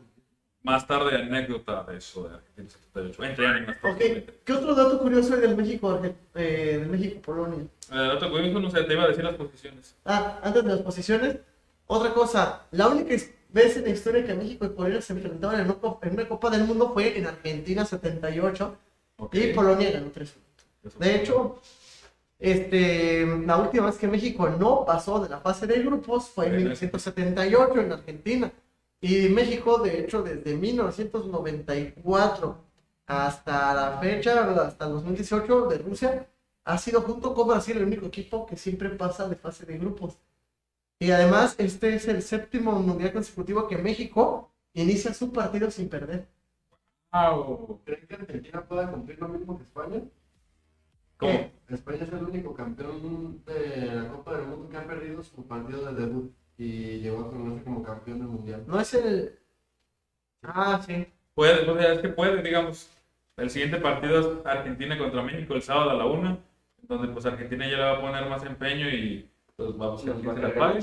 más 0.61 0.85
tarde 0.87 1.15
anécdota 1.15 1.83
de 1.83 1.97
eso 1.97 2.27
de 2.27 2.35
Argentina 2.35 2.69
78. 2.69 3.23
Entre 3.23 3.47
años 3.47 3.67
más 3.67 3.77
Ok, 3.77 3.97
tarde. 3.99 4.25
¿qué 4.45 4.53
otro 4.53 4.75
dato 4.75 4.99
curioso 4.99 5.33
hay 5.33 5.41
del 5.41 5.55
México, 5.57 5.99
eh, 6.35 6.77
del 6.79 6.89
México-Polonia? 6.89 7.65
Eh, 7.91 8.11
otro 8.15 8.29
curioso, 8.29 8.59
no 8.59 8.69
sé, 8.69 8.83
te 8.83 8.93
iba 8.93 9.03
a 9.03 9.07
decir 9.07 9.23
las 9.23 9.35
posiciones. 9.35 9.95
Ah, 10.05 10.39
antes 10.43 10.63
de 10.63 10.69
las 10.69 10.81
posiciones, 10.81 11.37
otra 11.87 12.13
cosa, 12.13 12.61
la 12.71 12.87
única 12.87 13.15
vez 13.49 13.77
en 13.77 13.83
la 13.83 13.89
historia 13.89 14.23
que 14.25 14.33
México 14.35 14.65
y 14.65 14.69
Polonia 14.69 15.01
se 15.01 15.13
enfrentaron 15.13 15.59
en 15.59 15.75
en 16.01 16.13
una 16.13 16.27
Copa 16.27 16.49
del 16.51 16.63
Mundo 16.63 16.91
fue 16.93 17.17
en 17.17 17.25
Argentina 17.27 17.85
78 17.85 18.77
Y 19.31 19.53
Polonia 19.53 19.91
ganó 19.91 20.11
3 20.11 20.35
Eso. 20.83 20.99
De 20.99 21.15
hecho, 21.15 21.61
este, 22.39 23.25
la 23.45 23.57
última 23.57 23.87
vez 23.87 23.97
que 23.97 24.07
México 24.07 24.49
no 24.49 24.85
pasó 24.85 25.19
de 25.19 25.29
la 25.29 25.39
fase 25.39 25.67
de 25.67 25.81
grupos 25.81 26.29
fue 26.29 26.45
en 26.47 26.51
Sí, 26.51 26.57
1978 26.57 27.79
en 27.79 27.91
Argentina. 27.91 28.51
Y 29.01 29.29
México, 29.29 29.79
de 29.79 29.99
hecho, 29.99 30.23
desde 30.23 30.55
1994 30.55 32.57
hasta 33.07 33.73
la 33.73 33.99
fecha, 33.99 34.43
hasta 34.65 34.85
el 34.85 34.91
2018 34.93 35.67
de 35.67 35.77
Rusia, 35.77 36.27
ha 36.63 36.77
sido 36.77 37.01
junto 37.01 37.33
con 37.33 37.47
Brasil 37.47 37.77
el 37.77 37.85
único 37.85 38.07
equipo 38.07 38.45
que 38.45 38.57
siempre 38.57 38.89
pasa 38.89 39.27
de 39.29 39.35
fase 39.35 39.65
de 39.65 39.77
grupos. 39.77 40.17
Y 40.99 41.11
además, 41.11 41.55
este 41.57 41.95
es 41.95 42.07
el 42.07 42.21
séptimo 42.23 42.71
mundial 42.73 43.13
consecutivo 43.13 43.67
que 43.67 43.77
México 43.77 44.49
inicia 44.73 45.13
su 45.13 45.31
partido 45.31 45.69
sin 45.69 45.89
perder. 45.89 46.27
Wow. 47.15 47.79
¿Creen 47.85 48.07
que 48.07 48.15
Argentina 48.15 48.61
pueda 48.65 48.91
cumplir 48.91 49.19
lo 49.19 49.29
mismo 49.29 49.57
que 49.57 49.63
España? 49.63 50.01
¿Cómo? 51.17 51.51
España 51.69 51.99
es 52.01 52.11
el 52.11 52.23
único 52.23 52.53
campeón 52.53 53.41
de 53.45 53.85
la 53.95 54.09
Copa 54.09 54.35
del 54.35 54.47
Mundo 54.47 54.69
que 54.69 54.77
ha 54.77 54.85
perdido 54.85 55.23
su 55.23 55.47
partido 55.47 55.85
de 55.85 56.01
debut 56.01 56.33
y 56.57 56.99
llegó 56.99 57.21
a 57.21 57.31
conocerse 57.31 57.63
como 57.63 57.83
campeón 57.83 58.19
del 58.19 58.27
mundial. 58.27 58.63
No 58.67 58.79
es 58.81 58.93
el... 58.95 59.39
Ah, 60.43 60.81
sí. 60.85 61.07
Puede, 61.33 61.69
o 61.69 61.77
sea, 61.77 61.93
es 61.93 61.99
que 61.99 62.09
puede, 62.09 62.41
digamos. 62.43 62.89
El 63.37 63.49
siguiente 63.49 63.77
partido 63.77 64.19
es 64.19 64.45
Argentina 64.45 64.97
contra 64.97 65.23
México 65.23 65.53
el 65.53 65.61
sábado 65.61 65.91
a 65.91 65.95
la 65.95 66.05
una, 66.05 66.37
donde 66.81 67.07
pues 67.09 67.25
Argentina 67.25 67.65
ya 67.65 67.77
le 67.77 67.83
va 67.83 67.91
a 67.91 68.01
poner 68.01 68.29
más 68.29 68.43
empeño 68.45 68.89
y 68.89 69.29
pues 69.55 69.69
va 69.79 69.85
a 69.85 69.89
buscar 69.91 70.15
quién 70.15 70.35
se 70.35 70.41
la 70.41 70.53
pague. 70.53 70.79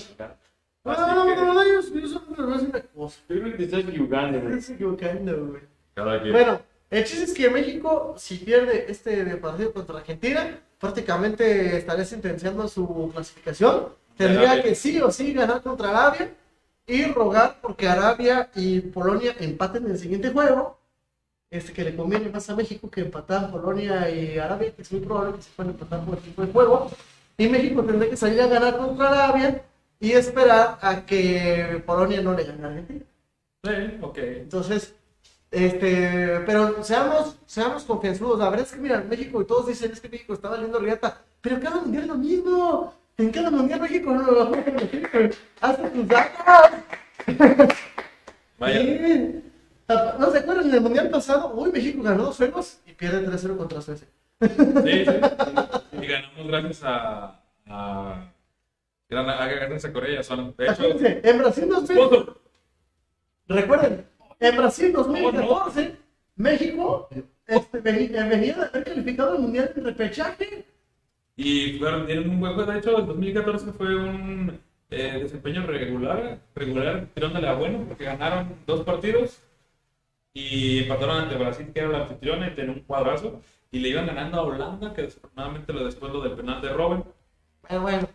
Ah, 0.85 1.25
que, 1.27 1.37
no, 1.37 1.55
no, 1.55 1.65
yo, 1.65 1.77
decir 1.77 2.05
una 2.29 2.83
cosa. 2.83 3.21
Yo 3.29 3.41
creo 3.41 3.57
que 3.57 3.65
estás 3.65 3.85
güey. 3.85 3.95
Equivocando, 3.95 5.47
güey. 5.47 5.72
Bueno, 5.97 6.61
El 6.93 7.05
chiste 7.05 7.25
es 7.25 7.33
que 7.33 7.49
México, 7.49 8.15
si 8.19 8.37
pierde 8.37 8.85
este 8.91 9.25
partido 9.37 9.73
contra 9.73 9.97
Argentina, 9.97 10.61
prácticamente 10.79 11.79
estaría 11.79 12.05
sentenciando 12.05 12.69
su 12.69 13.11
clasificación. 13.15 13.89
Tendría 14.15 14.63
que 14.63 14.75
sí 14.75 15.01
o 15.01 15.11
sí 15.11 15.33
ganar 15.33 15.63
contra 15.63 15.89
Arabia 15.89 16.35
y 16.87 17.07
rogar 17.07 17.59
porque 17.63 17.89
Arabia 17.89 18.51
y 18.55 18.81
Polonia 18.81 19.35
empaten 19.41 19.87
en 19.87 19.93
el 19.93 19.99
siguiente 19.99 20.31
juego. 20.31 20.79
Este 21.51 21.73
que 21.73 21.85
le 21.85 21.97
conviene 21.97 22.29
más 22.29 22.51
a 22.51 22.57
México 22.57 22.91
que 22.91 23.01
empatar 23.01 23.51
Polonia 23.51 24.11
y 24.11 24.39
Arabia, 24.39 24.73
que 24.75 24.83
es 24.83 24.93
muy 24.93 25.01
probable 25.01 25.37
que 25.37 25.43
se 25.43 25.51
puedan 25.57 25.73
empatar 25.73 26.05
por 26.05 26.19
el 26.19 26.23
tipo 26.23 26.45
de 26.45 26.53
juego. 26.53 26.91
Y 27.39 27.49
México 27.49 27.83
tendría 27.83 28.11
que 28.11 28.17
salir 28.19 28.43
a 28.43 28.49
ganar 28.49 28.77
contra 28.77 29.09
Arabia 29.09 29.63
y 29.99 30.13
esperar 30.13 30.79
a 30.83 31.07
que 31.07 31.83
Polonia 31.87 32.21
no 32.21 32.35
le 32.35 32.45
gane 32.45 32.65
a 32.65 32.69
Argentina. 32.69 33.05
Sí, 33.65 33.99
ok. 34.03 34.19
Entonces, 34.19 34.95
este, 35.53 36.41
pero 36.47 36.83
seamos, 36.83 37.37
seamos 37.45 37.85
confianzudos. 37.85 38.39
La 38.39 38.49
verdad 38.49 38.67
es 38.67 38.73
que, 38.73 38.81
mira, 38.81 39.05
México, 39.09 39.43
y 39.43 39.45
todos 39.45 39.67
dicen, 39.67 39.93
es 39.93 40.01
que 40.01 40.09
México 40.09 40.33
está 40.33 40.49
valiendo 40.49 40.79
riata, 40.79 41.21
pero 41.43 41.61
cada 41.61 41.81
mundial 41.81 42.05
es 42.05 42.09
lo 42.09 42.17
mismo. 42.17 42.95
En 43.19 43.31
cada 43.31 43.51
mundial 43.51 43.81
México 43.83 44.13
no 44.13 44.23
lo 44.23 44.51
va 44.51 44.59
a 44.59 45.69
Hace 45.69 45.91
tus 45.91 46.09
datos. 46.09 46.79
Vaya. 48.59 48.83
¿No 50.19 50.31
se 50.31 50.39
acuerdan? 50.39 50.69
En 50.69 50.75
el 50.75 50.81
mundial 50.81 51.11
pasado, 51.11 51.53
uy, 51.55 51.71
México 51.71 52.03
ganó 52.03 52.25
dos 52.25 52.39
juegos 52.39 52.81
y 52.87 52.93
pierde 52.93 53.29
3-0 53.29 53.57
contra 53.59 53.83
Suecia. 53.83 54.09
Sí, 54.41 55.05
sí. 55.05 56.01
Y 56.01 56.07
ganamos 56.07 56.47
gracias 56.49 56.83
a. 56.85 57.41
a... 57.67 58.33
Gracias 59.11 59.85
a 59.85 59.93
Corea, 59.93 60.23
son. 60.23 60.55
De 60.57 60.67
hecho, 60.67 60.85
en 60.99 61.39
Brasil 61.39 61.69
2000. 61.69 62.43
Recuerden, 63.49 64.07
en 64.43 64.57
Brasil 64.57 64.93
2014, 64.93 65.97
México 66.37 67.09
este, 67.47 67.81
venía, 67.81 68.27
venía 68.27 68.55
de 68.57 68.65
haber 68.65 68.85
calificado 68.85 69.37
el 69.37 69.43
mundial 69.43 69.73
de 69.75 69.83
repechaje. 69.83 70.67
Y 71.37 71.79
fueron, 71.79 72.07
tienen 72.07 72.29
un 72.29 72.41
buen 72.41 72.55
juego. 72.55 72.71
De 72.71 72.79
hecho, 72.79 72.99
el 72.99 73.07
2014 73.07 73.73
fue 73.73 73.95
un 73.95 74.61
eh, 74.91 75.19
desempeño 75.23 75.65
regular, 75.65 76.41
regular, 76.55 77.07
tirándole 77.15 77.49
a 77.49 77.55
bueno, 77.55 77.85
porque 77.87 78.05
ganaron 78.05 78.55
dos 78.67 78.83
partidos 78.83 79.41
y 80.35 80.81
empataron 80.81 81.23
ante 81.23 81.37
Brasil, 81.37 81.71
que 81.73 81.81
era 81.81 81.89
la 81.89 82.03
anfitriona, 82.03 82.49
y 82.49 82.55
tenía 82.55 82.73
un 82.73 82.81
cuadrazo. 82.81 83.41
Y 83.71 83.79
le 83.79 83.89
iban 83.89 84.07
ganando 84.07 84.39
a 84.39 84.43
Holanda, 84.43 84.93
que 84.93 85.03
desafortunadamente 85.03 85.73
lo 85.73 85.85
después 85.85 86.13
lo 86.13 86.21
del 86.21 86.33
penal 86.33 86.61
de 86.61 86.73
Robben. 86.73 87.05
Pero 87.67 87.81
bueno. 87.81 88.09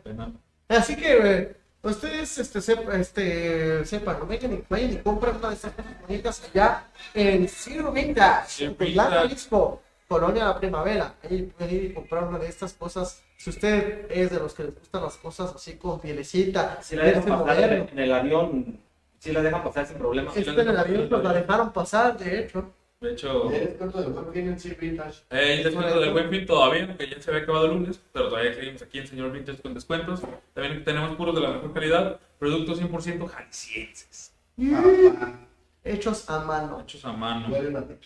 Así 0.68 0.96
que 0.96 1.18
eh, 1.18 1.57
ustedes 1.92 2.38
este, 2.38 2.60
este, 3.00 3.86
sepan, 3.86 4.28
vayan 4.28 4.54
y, 4.54 4.64
vayan 4.70 4.94
y 4.94 4.98
compren 4.98 5.36
una 5.36 5.50
de 5.50 5.56
estas 5.56 5.74
cosas 5.74 6.02
bonitas 6.08 6.44
allá 6.54 6.84
en 7.14 7.48
Ciro 7.48 7.92
Vintage, 7.92 8.66
en 8.66 8.96
Jalisco. 8.96 9.82
Colonia 10.08 10.46
La 10.46 10.58
Primavera. 10.58 11.16
Ahí 11.24 11.44
pueden 11.44 11.76
ir 11.76 11.84
y 11.84 11.94
comprar 11.94 12.24
una 12.24 12.40
de 12.40 12.48
estas 12.48 12.74
cosas. 12.74 13.24
Si 13.36 13.50
usted 13.50 14.10
es 14.10 14.32
de 14.32 14.38
los 14.40 14.54
que 14.54 14.64
les 14.64 14.76
gustan 14.76 15.04
las 15.04 15.18
cosas 15.18 15.54
así 15.54 15.74
con 15.74 16.00
pielecita, 16.00 16.82
si 16.82 16.96
la 16.96 17.04
dejan 17.04 17.46
pasar 17.46 17.74
en 17.74 18.00
el 18.00 18.14
avión, 18.14 18.80
si 19.20 19.32
la 19.32 19.42
dejan 19.42 19.64
pasar 19.64 19.86
sin 19.86 19.98
problema. 19.98 20.32
Este 20.34 20.50
en 20.50 20.68
el 20.68 20.78
avión 20.78 21.10
pues 21.10 21.24
la 21.24 21.34
dejaron 21.34 21.74
pasar, 21.74 22.18
de 22.18 22.40
hecho. 22.40 22.74
De 23.00 23.12
hecho, 23.12 23.52
¿El 23.52 23.68
descuento 23.68 24.02
del 24.02 24.12
buen 24.12 24.34
fin 24.34 24.48
en 24.48 24.80
Vintage? 24.80 25.22
Eh, 25.30 25.58
el 25.58 25.64
descuento 25.64 26.00
del 26.00 26.12
buen 26.14 26.32
fin 26.32 26.48
todavía, 26.48 26.98
que 26.98 27.08
ya 27.08 27.22
se 27.22 27.30
había 27.30 27.44
acabado 27.44 27.66
el 27.66 27.74
lunes, 27.74 28.02
pero 28.12 28.30
todavía 28.30 28.56
seguimos 28.56 28.82
aquí 28.82 28.98
en 28.98 29.08
Señor 29.08 29.32
Vintage 29.32 29.62
con 29.62 29.76
descuentos. 29.76 30.22
También 30.56 30.84
tenemos 30.84 31.16
puros 31.16 31.36
de 31.36 31.42
la 31.42 31.50
mejor 31.52 31.74
calidad, 31.74 32.20
productos 32.40 32.82
100% 32.82 33.28
jaliscienses. 33.28 34.34
Ah, 34.74 35.40
hechos 35.84 36.28
a 36.28 36.40
mano. 36.40 36.82
Hechos 36.82 37.06
a 37.06 37.14
mano. 37.14 37.56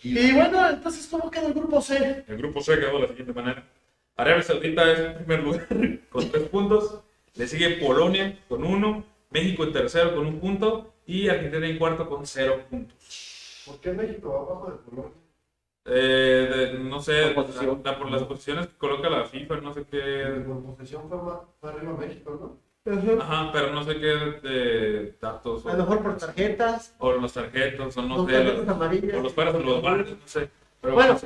Y 0.02 0.32
bueno, 0.32 0.68
entonces, 0.68 1.06
¿cómo 1.10 1.30
queda 1.30 1.46
el 1.46 1.54
grupo 1.54 1.80
C? 1.80 2.24
El 2.28 2.36
grupo 2.36 2.60
C 2.60 2.78
quedó 2.78 2.92
de 2.92 3.00
la 3.00 3.08
siguiente 3.08 3.32
manera. 3.32 3.64
Arabia 4.14 4.42
Saudita 4.42 4.92
es 4.92 4.98
en 4.98 5.14
primer 5.14 5.42
lugar 5.42 5.66
con 6.10 6.30
tres 6.30 6.48
puntos. 6.50 7.00
Le 7.34 7.48
sigue 7.48 7.70
Polonia 7.78 8.38
con 8.46 8.62
uno. 8.62 9.06
México 9.30 9.64
en 9.64 9.72
tercero 9.72 10.14
con 10.14 10.26
un 10.26 10.38
punto. 10.38 10.92
Y 11.06 11.30
Argentina 11.30 11.66
en 11.66 11.78
cuarto 11.78 12.06
con 12.06 12.26
cero 12.26 12.60
puntos. 12.68 13.31
¿Por 13.66 13.80
qué 13.80 13.92
México 13.92 14.30
va 14.30 14.40
abajo 14.40 14.70
de 14.70 14.78
Polonia? 14.78 15.12
Eh, 15.84 16.78
no 16.80 17.00
sé, 17.00 17.32
por, 17.34 17.48
la, 17.84 17.98
por 17.98 18.10
las 18.10 18.22
posiciones 18.22 18.68
que 18.68 18.76
coloca 18.76 19.10
la 19.10 19.24
FIFA, 19.24 19.56
no 19.56 19.74
sé 19.74 19.84
qué. 19.84 20.42
Por 20.46 20.76
posición 20.76 21.08
fue, 21.08 21.18
más, 21.18 21.40
arriba 21.62 21.96
México, 21.96 22.38
¿no? 22.40 22.72
Ajá, 23.20 23.50
pero 23.52 23.72
no 23.72 23.84
sé 23.84 23.98
qué 24.00 24.06
de 24.06 25.16
datos. 25.20 25.64
A 25.66 25.72
lo 25.72 25.78
mejor 25.78 26.02
por 26.02 26.16
tarjetas. 26.16 26.94
O 26.98 27.12
los 27.12 27.32
tarjetas, 27.32 27.96
o 27.96 28.02
no 28.02 28.16
los 28.18 28.30
sé. 28.30 28.44
Los, 28.44 28.68
amarillas. 28.68 29.16
O 29.16 29.22
los 29.22 29.32
paras 29.32 29.54
o 29.54 29.60
los 29.60 29.82
bares, 29.82 30.10
no 30.10 30.16
sé. 30.26 30.50
Pero 30.80 30.94
bueno, 30.94 31.16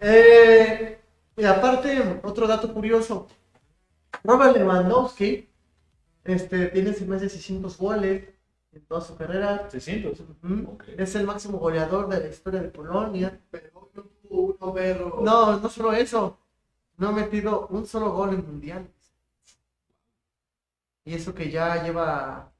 eh, 0.00 0.98
y 1.36 1.44
aparte, 1.44 2.20
otro 2.22 2.46
dato 2.46 2.72
curioso. 2.72 3.28
Robert 4.22 4.56
Lewandowski 4.56 5.48
este, 6.24 6.66
tiene 6.66 6.94
más 7.06 7.20
de 7.22 7.28
600 7.30 7.78
goles 7.78 8.28
en 8.74 8.84
toda 8.86 9.00
su 9.00 9.16
carrera. 9.16 9.68
600. 9.70 10.22
Es 10.96 11.14
el 11.14 11.26
máximo 11.26 11.58
goleador 11.58 12.08
de 12.08 12.20
la 12.20 12.28
historia 12.28 12.60
de 12.60 12.68
Polonia. 12.68 13.38
Pero 13.50 13.90
no 13.94 14.02
tuvo 14.02 14.40
uno, 14.40 14.74
pero... 14.74 15.20
No, 15.22 15.58
no 15.58 15.68
solo 15.68 15.92
eso. 15.92 16.38
No 16.96 17.08
ha 17.08 17.12
metido 17.12 17.66
un 17.68 17.86
solo 17.86 18.12
gol 18.12 18.30
en 18.34 18.46
mundial. 18.46 18.86
Y 21.04 21.14
eso 21.14 21.34
que 21.34 21.50
ya 21.50 21.82
lleva 21.82 22.52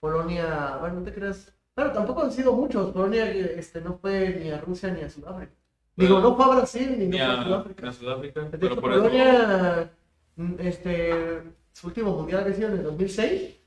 Polonia, 0.00 0.78
bueno, 0.80 1.00
no 1.00 1.02
te 1.02 1.14
creas. 1.14 1.52
Pero 1.74 1.92
tampoco 1.92 2.22
han 2.22 2.32
sido 2.32 2.52
muchos. 2.52 2.92
Polonia 2.92 3.30
este, 3.30 3.80
no 3.80 3.98
fue 3.98 4.40
ni 4.42 4.50
a 4.50 4.60
Rusia 4.60 4.90
ni 4.90 5.02
a 5.02 5.10
Sudáfrica. 5.10 5.52
Digo, 5.94 6.20
no 6.20 6.34
fue 6.34 6.44
a 6.44 6.56
Brasil 6.56 6.98
ni, 6.98 7.06
no 7.06 7.16
fue 7.16 7.26
a 7.26 7.44
Sudáfrica. 7.44 7.88
A 7.88 7.92
Sudáfrica. 7.92 8.40
De 8.42 8.66
hecho, 8.66 8.80
Polonia, 8.80 9.90
mm, 10.36 10.54
este, 10.58 11.42
su 11.72 11.86
último 11.86 12.12
mundial 12.12 12.42
había 12.42 12.54
sido 12.54 12.68
en 12.68 12.78
el 12.78 12.82
2006 12.82 13.61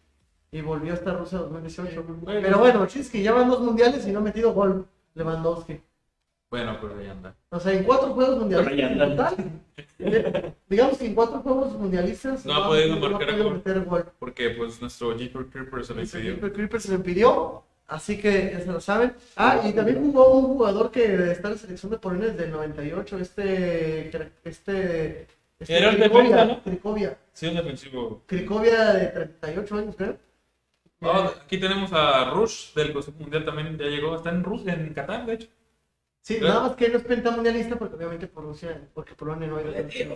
y 0.51 0.61
volvió 0.61 0.93
hasta 0.93 1.13
Rusia 1.13 1.37
en 1.37 1.43
2018. 1.43 2.05
Pero 2.25 2.59
bueno, 2.59 2.87
que 2.87 3.21
ya 3.21 3.33
van 3.33 3.49
dos 3.49 3.61
mundiales 3.61 4.07
y 4.07 4.11
no 4.11 4.19
ha 4.19 4.23
metido 4.23 4.53
gol 4.53 4.87
Lewandowski. 5.13 5.81
Bueno, 6.49 6.77
pero 6.79 6.97
ahí 6.97 7.07
anda. 7.07 7.35
O 7.49 7.59
sea, 7.59 7.73
en 7.73 7.83
cuatro 7.83 8.13
juegos 8.13 8.39
mundialistas. 8.39 9.35
digamos 10.69 10.97
que 10.97 11.05
en 11.05 11.15
cuatro 11.15 11.39
juegos 11.39 11.73
mundialistas. 11.73 12.45
No, 12.45 12.53
ha 12.53 12.67
podido 12.67 12.97
marcar 12.97 13.83
gol. 13.85 14.11
Porque 14.19 14.51
pues 14.51 14.79
nuestro 14.79 15.17
Jeeper 15.17 15.47
Creeper 15.47 15.83
se 15.83 15.93
lo 15.93 16.01
impidió. 16.01 16.33
Jeeper 16.33 16.53
Creeper 16.53 16.81
se 16.81 16.89
lo 16.89 16.95
impidió. 16.95 17.63
Así 17.87 18.17
que 18.17 18.51
ya 18.53 18.61
se 18.61 18.71
lo 18.71 18.79
saben. 18.79 19.13
Ah, 19.35 19.61
y 19.63 19.73
también 19.73 20.01
jugó 20.01 20.39
un 20.39 20.45
jugador 20.45 20.91
que 20.91 21.31
está 21.31 21.49
en 21.49 21.53
la 21.53 21.59
selección 21.59 21.91
de 21.91 21.97
Polonia 21.97 22.29
desde 22.29 22.45
el 22.45 22.51
98. 22.51 23.19
Este. 23.19 24.09
Este. 24.43 25.27
este 25.59 25.77
Era 25.77 25.89
el 25.91 25.99
defensa, 25.99 26.45
¿no? 26.45 26.63
Cricovia. 26.63 27.17
Sí, 27.33 27.47
un 27.47 27.55
defensivo. 27.55 28.23
Cricovia 28.25 28.93
de 28.93 29.07
38 29.07 29.75
años, 29.75 29.95
creo. 29.95 30.17
Oh, 31.01 31.31
aquí 31.43 31.59
tenemos 31.59 31.91
a 31.93 32.31
Rush 32.31 32.73
del 32.73 32.93
Consejo 32.93 33.19
Mundial 33.19 33.45
también. 33.45 33.77
Ya 33.77 33.85
llegó. 33.85 34.15
Está 34.15 34.29
en 34.29 34.43
Rusia, 34.43 34.73
en 34.73 34.93
Qatar, 34.93 35.25
de 35.25 35.33
hecho. 35.33 35.47
Sí, 36.21 36.39
nada 36.41 36.61
más 36.61 36.75
que 36.75 36.89
no 36.89 36.97
es 36.97 37.03
pentamundialista 37.03 37.75
porque 37.75 37.95
obviamente 37.95 38.25
por 38.25 38.45
Rusia, 38.45 38.81
porque 38.95 39.13
Polonia 39.13 39.47
no 39.47 39.57
hay 39.57 39.91
sí. 39.91 40.09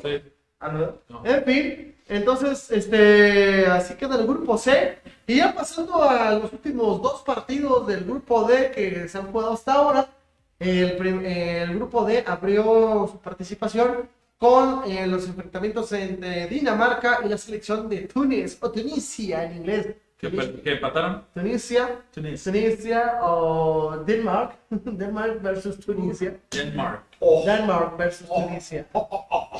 ah, 0.59 0.69
¿no? 1.07 1.23
En 1.23 1.43
fin, 1.43 1.95
entonces, 2.07 2.71
este, 2.71 3.67
así 3.67 3.93
queda 3.93 4.15
el 4.15 4.25
grupo 4.25 4.57
C. 4.57 4.97
Y 5.27 5.37
ya 5.37 5.53
pasando 5.53 6.01
a 6.01 6.31
los 6.31 6.51
últimos 6.51 6.99
dos 7.03 7.21
partidos 7.21 7.85
del 7.85 8.05
grupo 8.05 8.47
D 8.47 8.71
que 8.71 9.07
se 9.07 9.19
han 9.19 9.31
jugado 9.31 9.53
hasta 9.53 9.73
ahora, 9.73 10.09
el, 10.57 11.25
el 11.25 11.75
grupo 11.75 12.03
D 12.03 12.23
abrió 12.25 13.07
su 13.11 13.19
participación 13.19 14.09
con 14.39 14.89
eh, 14.89 15.05
los 15.05 15.27
enfrentamientos 15.27 15.91
entre 15.91 16.47
Dinamarca 16.47 17.19
y 17.23 17.29
la 17.29 17.37
selección 17.37 17.87
de 17.87 18.07
Túnez, 18.07 18.57
o 18.61 18.71
Tunisia 18.71 19.43
en 19.43 19.57
inglés. 19.57 19.95
¿Que, 20.19 20.27
empataron? 20.65 21.23
Tunisia, 21.33 22.01
Tunisia, 22.13 23.19
o 23.21 24.03
Denmark. 24.05 24.57
Denmark 24.69 25.41
versus 25.41 25.79
Tunisia. 25.79 26.37
Denmark. 26.51 27.03
Oh. 27.19 27.45
Denmark 27.45 27.97
versus 27.97 28.27
oh. 28.29 28.43
Tunisia. 28.43 28.85
Oh, 28.91 29.57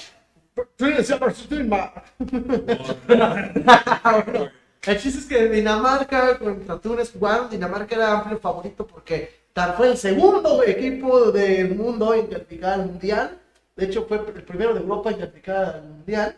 Tunisia 0.76 1.16
versus 1.16 1.48
Denmark. 1.48 2.04
El 4.82 4.98
chiste 5.00 5.20
es 5.20 5.26
que 5.26 5.48
Dinamarca 5.48 6.38
contra 6.38 6.78
Túnez 6.78 7.14
jugaron. 7.14 7.50
Dinamarca 7.50 7.96
era 7.96 8.20
amplio 8.20 8.38
favorito 8.38 8.86
porque 8.86 9.32
tal 9.54 9.76
fue 9.76 9.92
el 9.92 9.98
segundo 9.98 10.62
equipo 10.64 11.32
del 11.32 11.74
mundo 11.74 12.14
en 12.14 12.28
calificar 12.28 12.74
al 12.74 12.88
mundial. 12.88 13.40
De 13.78 13.86
hecho, 13.86 14.06
fue 14.06 14.18
el 14.18 14.44
primero 14.44 14.74
de 14.74 14.82
Europa 14.82 15.12
en 15.12 15.20
calificar 15.20 15.76
al 15.76 15.84
mundial. 15.84 16.36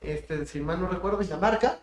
Este, 0.00 0.44
si 0.44 0.60
mal 0.60 0.78
no 0.78 0.88
recuerdo, 0.88 1.16
Dinamarca. 1.18 1.78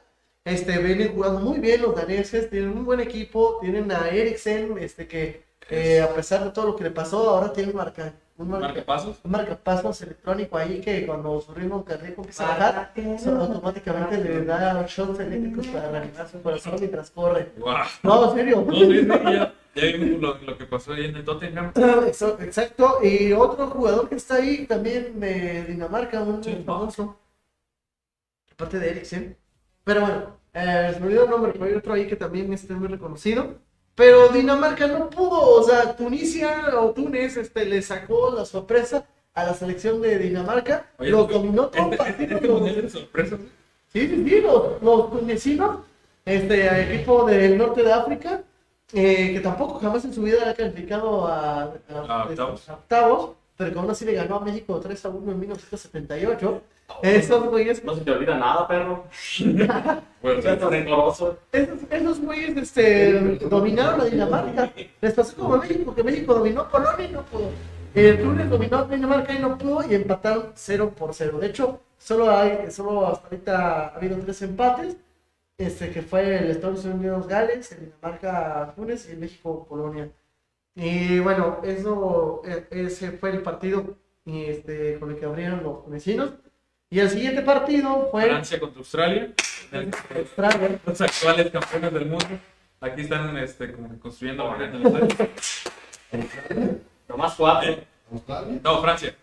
Este, 0.50 0.78
vienen 0.80 1.14
jugando 1.14 1.40
muy 1.42 1.60
bien 1.60 1.82
los 1.82 1.96
daneses, 1.96 2.50
tienen 2.50 2.70
un 2.70 2.86
buen 2.86 3.00
equipo, 3.00 3.58
tienen 3.62 3.92
a 3.92 4.10
Eriksen, 4.10 4.78
este, 4.80 5.08
que 5.08 5.44
eh, 5.70 6.02
a 6.02 6.10
pesar 6.14 6.44
de 6.44 6.52
todo 6.52 6.66
lo 6.68 6.76
que 6.76 6.84
le 6.84 6.92
pasó, 6.92 7.30
ahora 7.30 7.54
tiene 7.54 7.72
un 7.72 7.78
marca, 7.78 8.14
un 8.38 8.50
marcapasos, 8.50 9.20
un 9.24 9.32
marcapasos 9.32 10.02
electrónico 10.02 10.58
ahí 10.58 10.82
que 10.82 11.06
cuando 11.06 11.40
su 11.42 11.54
ritmo 11.54 11.84
cardíaco 11.86 12.22
empieza 12.22 12.46
a 12.46 12.58
bajar, 12.58 12.94
automáticamente 13.28 14.18
le 14.18 14.46
da 14.46 14.86
shots 14.88 15.20
eléctricos 15.20 15.68
para 15.68 15.92
reanimar 15.92 16.28
su 16.28 16.42
corazón 16.42 16.76
mientras 16.80 17.12
corre. 17.12 17.52
Wow. 17.60 17.76
No, 18.04 18.32
en 18.32 18.38
serio. 18.38 18.66
No, 18.66 18.74
sí, 18.74 19.02
sí, 19.02 19.08
ya, 19.08 19.54
Ya 19.76 19.84
vimos 19.98 20.22
lo, 20.22 20.38
lo 20.40 20.58
que 20.58 20.66
pasó 20.66 20.94
ahí 20.94 21.06
en 21.06 21.18
el 21.18 21.24
Tottenham. 21.24 21.72
Eso, 22.10 22.38
Exacto, 22.42 23.00
y 23.04 23.34
otro 23.34 23.68
jugador 23.68 24.10
que 24.10 24.16
está 24.16 24.36
ahí 24.36 24.66
también 24.66 25.20
de 25.20 25.66
Dinamarca, 25.66 26.22
un 26.24 26.44
Sí. 26.44 26.64
famoso, 26.66 27.20
aparte 28.54 28.80
de 28.80 28.90
Eriksen. 28.90 29.38
Pero 29.84 30.02
bueno, 30.02 30.39
eh, 30.54 30.92
se 30.94 31.00
me 31.00 31.08
olvidó 31.08 31.24
el 31.26 31.30
nombre, 31.30 31.52
pero 31.54 31.66
hay 31.66 31.74
otro 31.74 31.94
ahí 31.94 32.08
que 32.08 32.16
también 32.16 32.52
este, 32.54 32.74
es 32.74 32.80
muy 32.80 32.88
reconocido. 32.88 33.56
Pero 33.96 34.30
Dinamarca 34.30 34.88
no 34.88 35.10
pudo, 35.10 35.40
o 35.42 35.64
sea, 35.64 35.96
Tunisia 35.96 36.70
o 36.80 36.92
Túnez 36.92 37.36
este, 37.38 37.66
le 37.66 37.82
sacó 37.82 38.32
la 38.34 38.46
sorpresa 38.46 39.06
a 39.34 39.44
la 39.44 39.54
selección 39.54 40.02
de 40.02 40.18
Dinamarca, 40.18 40.86
Oye, 40.98 41.10
los 41.12 41.22
este- 41.24 41.34
dominó 41.34 41.68
todo 41.68 41.88
el 41.88 41.94
este, 41.94 41.98
partido. 41.98 42.66
este 42.66 42.82
los- 42.82 42.92
sorpresas. 42.94 43.40
Sí, 43.92 44.08
sí, 44.08 44.24
sí, 44.28 44.42
los, 44.42 44.82
los 44.82 45.12
tunecinos, 45.12 45.80
este 46.26 46.94
equipo 46.96 47.26
del 47.26 47.58
norte 47.58 47.84
de 47.84 47.92
África, 47.92 48.42
eh, 48.94 49.34
que 49.34 49.40
tampoco 49.42 49.80
jamás 49.80 50.06
en 50.06 50.14
su 50.14 50.22
vida 50.22 50.50
ha 50.50 50.54
calificado 50.54 51.28
a, 51.28 51.64
a- 51.64 51.74
A 52.08 52.26
octavos. 52.26 52.70
a 52.70 52.74
octavos, 52.76 53.32
pero 53.58 53.74
que 53.74 53.80
aún 53.80 53.90
así 53.92 54.06
le 54.06 54.14
ganó 54.14 54.38
a 54.38 54.40
México 54.46 54.80
3 54.80 55.06
a 55.06 55.10
1 55.10 55.32
en 55.32 55.40
1978. 55.40 56.62
Esos 57.02 57.46
güeyes, 57.50 57.84
No 57.84 57.96
se 57.96 58.02
te 58.02 58.12
olvida 58.12 58.38
nada, 58.38 58.68
perro. 58.68 59.06
Bueno, 60.22 60.42
esos, 61.54 61.80
esos 61.90 62.20
güeyes 62.20 62.58
este, 62.58 63.14
dominaron 63.50 64.02
a 64.02 64.06
Dinamarca. 64.06 64.72
Les 65.00 65.14
pasó 65.14 65.36
como 65.38 65.54
a 65.56 65.60
México, 65.60 65.96
que 65.96 66.04
México 66.04 66.34
dominó 66.34 66.68
Polonia 66.68 67.08
y 67.08 67.12
no 67.14 67.22
pudo. 67.24 67.50
El 67.96 68.22
Túnez 68.22 68.50
dominó 68.50 68.80
a 68.80 68.84
Dinamarca 68.86 69.34
y 69.34 69.40
no 69.40 69.58
pudo 69.58 69.90
y 69.90 69.96
empataron 69.96 70.52
0 70.56 70.94
por 70.98 71.14
0. 71.14 71.40
De 71.40 71.48
hecho, 71.48 71.80
solo 71.98 72.30
hay, 72.30 72.70
solo 72.70 73.08
hasta 73.08 73.28
ahorita 73.28 73.80
ha 73.80 73.88
habido 73.96 74.18
tres 74.18 74.42
empates, 74.42 74.98
este, 75.58 75.90
que 75.92 76.02
fue 76.02 76.38
el 76.38 76.52
Estados 76.52 76.84
Unidos 76.86 77.26
Gales, 77.28 77.72
el 77.72 77.86
Dinamarca 77.86 78.74
Túnez 78.76 79.08
y 79.08 79.14
el 79.14 79.20
México 79.20 79.66
Polonia. 79.70 80.10
Y 80.76 81.20
bueno, 81.20 81.60
eso, 81.64 82.42
e- 82.46 82.68
ese 82.72 83.12
fue 83.14 83.32
el 83.32 83.42
partido 83.42 83.98
este, 84.26 85.00
con 85.00 85.12
el 85.12 85.18
que 85.18 85.26
abrieron 85.26 85.64
los 85.64 85.84
tunecinos. 85.86 86.34
Y 86.92 87.00
el 87.00 87.10
siguiente 87.10 87.44
partido 87.44 88.08
fue 88.10 88.24
Francia 88.24 88.60
contra 88.60 88.80
Australia. 88.80 89.32
Australia. 90.16 90.80
Los 90.84 91.02
actuales 91.02 91.52
campeones 91.52 91.94
del 91.94 92.06
mundo. 92.08 92.26
Aquí 92.82 93.02
están 93.02 93.38
este, 93.38 93.74
como 93.74 94.00
construyendo 94.00 94.46
la 94.46 94.54
arena 94.56 94.80
estadio. 96.12 96.80
Nomás 97.08 97.36
cuatro. 97.36 97.76
¿Australia? 98.12 98.60
No, 98.64 98.82
Francia. 98.82 99.16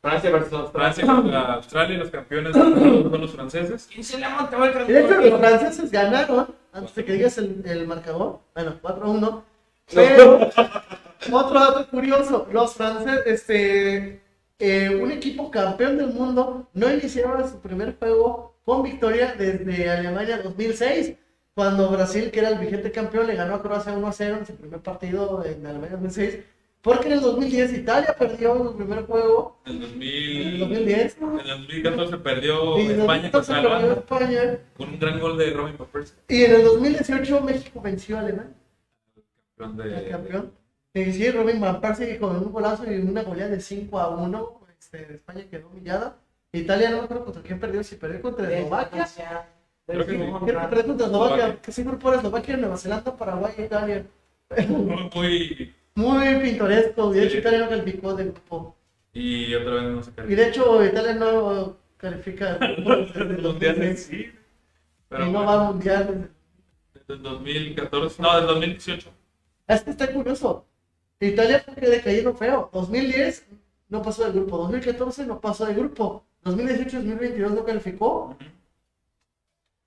Francia 0.00 0.30
versus 0.30 0.52
Australia. 0.52 0.92
Francia 0.92 1.06
contra 1.06 1.54
Australia. 1.54 1.98
Los 1.98 2.10
campeones 2.10 2.52
del 2.52 2.64
mundo 2.66 3.10
son 3.10 3.20
los 3.20 3.32
franceses. 3.32 3.88
¿Quién 3.92 4.04
se 4.04 4.18
levanta 4.18 4.56
el 4.64 4.90
Y 4.90 4.92
de 4.92 5.00
hecho, 5.00 5.20
los 5.20 5.40
franceses 5.40 5.90
ganaron, 5.90 6.54
antes 6.72 6.94
de 6.94 7.04
que 7.04 7.12
digas 7.14 7.36
el, 7.38 7.62
el 7.64 7.86
marcador, 7.88 8.38
bueno, 8.54 8.78
4-1. 8.80 9.42
Pero, 9.92 10.50
otro 11.32 11.58
dato 11.58 11.88
curioso, 11.88 12.46
los 12.52 12.74
franceses, 12.74 13.26
este, 13.26 14.22
eh, 14.64 14.88
un 15.02 15.10
equipo 15.10 15.50
campeón 15.50 15.98
del 15.98 16.08
mundo, 16.08 16.68
no 16.72 16.92
iniciaron 16.92 17.48
su 17.50 17.60
primer 17.60 17.96
juego 17.98 18.54
con 18.64 18.82
victoria 18.82 19.34
desde 19.36 19.90
Alemania 19.90 20.40
2006, 20.42 21.14
cuando 21.54 21.90
Brasil, 21.90 22.30
que 22.30 22.38
era 22.40 22.48
el 22.50 22.58
vigente 22.58 22.92
campeón, 22.92 23.26
le 23.26 23.34
ganó 23.34 23.54
a 23.56 23.62
Croacia 23.62 23.92
1-0 23.94 24.38
en 24.38 24.46
su 24.46 24.54
primer 24.56 24.80
partido 24.80 25.44
en 25.44 25.66
Alemania 25.66 25.96
2006, 25.96 26.38
porque 26.80 27.08
en 27.08 27.12
el 27.14 27.20
2010 27.20 27.72
Italia 27.74 28.14
perdió 28.18 28.56
su 28.64 28.76
primer 28.76 29.04
juego, 29.04 29.60
En 29.66 29.76
el 29.76 29.82
en 29.82 29.90
2000, 29.90 30.46
el 30.54 30.58
2010, 30.60 31.16
en 31.20 31.38
el 31.40 31.48
2014 31.58 32.16
perdió 32.18 32.78
y 32.78 32.82
en 32.82 32.90
el 32.92 33.00
España 33.00 33.30
2014 33.30 33.52
contra 33.52 33.62
perdió 33.62 33.68
Holanda 33.76 34.00
España, 34.00 34.58
con 34.76 34.88
un 34.90 34.98
gran 34.98 35.20
gol 35.20 35.38
de 35.38 35.50
Robin 35.50 35.76
Van 35.78 35.88
Persie. 35.88 36.14
y 36.28 36.42
en 36.44 36.52
el 36.54 36.64
2018 36.64 37.40
México 37.42 37.80
venció 37.80 38.16
a 38.16 38.20
Alemania. 38.20 38.54
campeón 39.56 39.88
el 39.88 40.04
de- 40.04 40.08
campeón. 40.10 40.52
Y 40.94 41.12
sí, 41.12 41.30
Robin 41.30 41.60
Van 41.60 41.80
Persie 41.80 42.18
con 42.18 42.36
un 42.36 42.52
golazo 42.52 42.90
y 42.90 42.98
una 42.98 43.22
goleada 43.22 43.50
de 43.50 43.60
5 43.60 43.98
a 43.98 44.08
1. 44.10 44.60
Este, 44.78 45.14
España 45.14 45.44
quedó 45.50 45.68
humillada. 45.68 46.16
Italia 46.52 46.90
no 46.90 46.98
me 46.98 47.04
acuerdo 47.04 47.24
contra 47.24 47.42
quién 47.42 47.58
perdió, 47.58 47.82
si 47.82 47.96
perdió 47.96 48.20
contra 48.20 48.52
Eslovaquia. 48.52 49.08
Creo 49.86 50.06
que 50.06 50.12
sí. 50.12 50.18
Creo 50.18 50.44
que 50.44 50.52
perdió 50.68 50.86
contra 50.86 51.06
Eslovaquia, 51.06 51.56
que 51.62 51.72
sí 51.72 51.82
grupo 51.82 52.08
era 52.08 52.18
Eslovaquia, 52.18 52.56
Nueva 52.58 52.76
Zelanda, 52.76 53.16
Paraguay 53.16 53.54
e 53.56 53.64
Italia. 53.64 54.04
Muy, 54.68 55.10
muy- 55.14 55.74
Muy 55.94 56.36
pintoresco, 56.42 57.14
y 57.14 57.18
de 57.18 57.22
hecho 57.24 57.32
Sí. 57.32 57.38
Italia 57.38 57.58
no 57.60 57.68
calificó 57.70 58.14
del 58.14 58.32
grupo. 58.32 58.76
Y 59.14 59.54
otra 59.54 59.74
vez 59.74 59.82
no 59.84 60.02
se 60.02 60.10
Y 60.10 60.14
calificó. 60.14 60.40
de 60.42 60.48
hecho 60.48 60.84
Italia 60.84 61.14
no 61.14 61.76
califica 61.96 62.54
del 62.58 62.76
grupo 62.76 62.90
desde 63.14 63.20
el 63.22 63.42
Los 63.42 63.52
mundiales 63.52 63.78
2010, 63.78 64.02
sí. 64.04 64.16
y 65.10 65.14
no 65.14 65.24
bueno, 65.32 65.44
va 65.46 65.60
al 65.60 65.66
mundial. 65.74 66.30
desde 66.94 67.14
el 67.14 67.22
2014, 67.22 68.22
no, 68.22 68.36
del 68.36 68.46
2018. 68.46 69.10
Este 69.68 69.90
está 69.90 70.12
curioso. 70.12 70.66
Italia 71.28 71.60
fue 71.64 71.74
que 71.74 71.88
decayendo 71.88 72.34
feo. 72.34 72.70
2010 72.72 73.46
no 73.88 74.02
pasó 74.02 74.24
del 74.24 74.32
grupo. 74.32 74.58
2014 74.58 75.26
no 75.26 75.40
pasó 75.40 75.66
del 75.66 75.76
grupo. 75.76 76.24
2018-2022 76.44 77.50
no 77.50 77.64
calificó. 77.64 78.08
O 78.08 78.36
De 78.38 78.46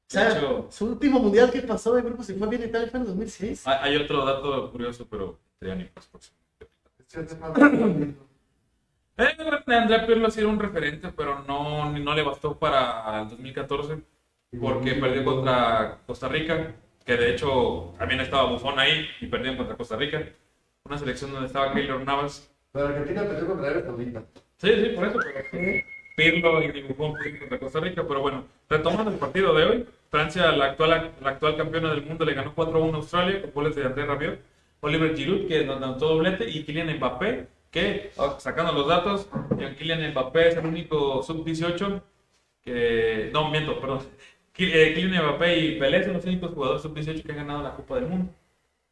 sea, 0.08 0.38
hecho, 0.38 0.68
su 0.70 0.86
último 0.86 1.20
mundial 1.20 1.52
que 1.52 1.62
pasó 1.62 1.94
de 1.96 2.02
grupo 2.02 2.24
si 2.24 2.36
fue 2.36 2.48
bien 2.48 2.64
Italia 2.64 2.88
fue 2.90 3.00
en 3.00 3.06
2006. 3.08 3.68
hay 3.68 3.96
hay 3.96 4.02
otro 4.02 4.24
dato 4.24 4.72
curioso, 4.72 5.08
pero 5.10 5.38
te 5.60 5.68
dan 5.68 5.90
próximo. 5.94 6.38
Sí, 7.08 7.20
hace 7.20 7.36
falta 7.36 7.60
un 7.68 8.18
Eh, 9.18 9.28
Andrea 9.68 10.06
Pirlo 10.06 10.28
ha 10.28 10.32
sido 10.32 10.50
un 10.50 10.60
referente, 10.60 11.10
pero 11.16 11.44
no, 11.44 11.90
no 11.92 12.14
le 12.14 12.24
bastó 12.24 12.58
para 12.58 13.22
el 13.22 13.30
2014 13.30 14.02
porque 14.60 14.94
perdió 14.94 15.24
contra 15.26 16.00
Costa 16.06 16.28
Rica, 16.28 16.76
que 17.06 17.18
de 17.18 17.32
hecho 17.34 17.94
también 17.98 18.22
estaba 18.22 18.52
Bufón 18.52 18.80
ahí 18.80 19.06
y 19.22 19.28
perdieron 19.28 19.58
contra 19.58 19.76
Costa 19.76 19.96
Rica. 19.96 20.24
Una 20.86 21.00
selección 21.00 21.32
donde 21.32 21.48
estaba 21.48 21.74
Keylor 21.74 22.06
Navas. 22.06 22.48
Pero 22.72 22.88
Argentina 22.88 23.24
perdió 23.24 23.48
contra 23.48 23.68
Arabia 23.68 23.86
Saudita. 23.86 24.24
Sí, 24.58 24.70
sí, 24.76 24.90
por 24.96 25.06
eso. 25.08 25.20
pero 25.52 25.84
Pirlo 26.16 26.62
y 26.62 26.82
Buffon 26.84 27.14
perdieron 27.14 27.40
contra 27.40 27.60
Costa 27.60 27.80
Rica, 27.80 28.04
pero 28.08 28.22
bueno, 28.22 28.46
retomando 28.70 29.12
el 29.12 29.18
partido 29.18 29.54
de 29.54 29.66
hoy, 29.66 29.86
Francia, 30.10 30.52
la 30.52 30.66
actual, 30.66 31.12
la 31.22 31.30
actual 31.30 31.58
campeona 31.58 31.90
del 31.90 32.06
mundo, 32.06 32.24
le 32.24 32.36
ganó 32.36 32.56
4-1 32.56 32.94
a 32.94 32.98
Australia 32.98 33.42
con 33.42 33.52
goles 33.52 33.76
de 33.76 33.84
André 33.84 34.06
Rabiot, 34.06 34.40
Oliver 34.82 35.16
Giroud, 35.16 35.48
que 35.48 35.66
nos 35.66 35.78
anotó 35.78 36.10
doblete, 36.10 36.50
y 36.50 36.64
Kylian 36.64 36.96
Mbappé, 36.98 37.48
que, 37.72 38.12
oh, 38.18 38.40
sacando 38.40 38.72
los 38.72 38.88
datos, 38.88 39.28
Kylian 39.78 40.12
Mbappé 40.12 40.50
es 40.50 40.58
el 40.58 40.66
único 40.66 41.22
sub-18 41.24 42.02
que... 42.62 43.30
No, 43.34 43.50
miento, 43.50 43.80
perdón. 43.80 44.00
Eh, 44.58 44.94
Kylian 44.96 45.22
Mbappé 45.22 45.58
y 45.58 45.80
Pelé 45.80 46.02
son 46.02 46.14
los 46.14 46.24
únicos 46.24 46.54
jugadores 46.54 46.82
sub-18 46.82 47.24
que 47.24 47.32
han 47.34 47.40
ganado 47.40 47.62
la 47.62 47.76
Copa 47.76 47.96
del 47.96 48.08
Mundo. 48.08 48.32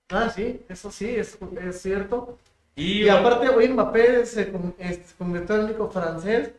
Ah, 0.10 0.30
sí, 0.30 0.64
eso 0.70 0.92
sí, 0.92 1.10
es, 1.16 1.38
es 1.62 1.82
cierto. 1.82 2.38
Y, 2.76 3.04
Y 3.06 3.10
aparte, 3.10 3.50
hoy 3.50 3.68
Mbappé 3.70 4.26
se, 4.26 4.52
este, 4.78 5.04
se 5.08 5.16
convirtió 5.16 5.56
en 5.56 5.62
el 5.62 5.68
único 5.68 5.90
francés 5.90 6.54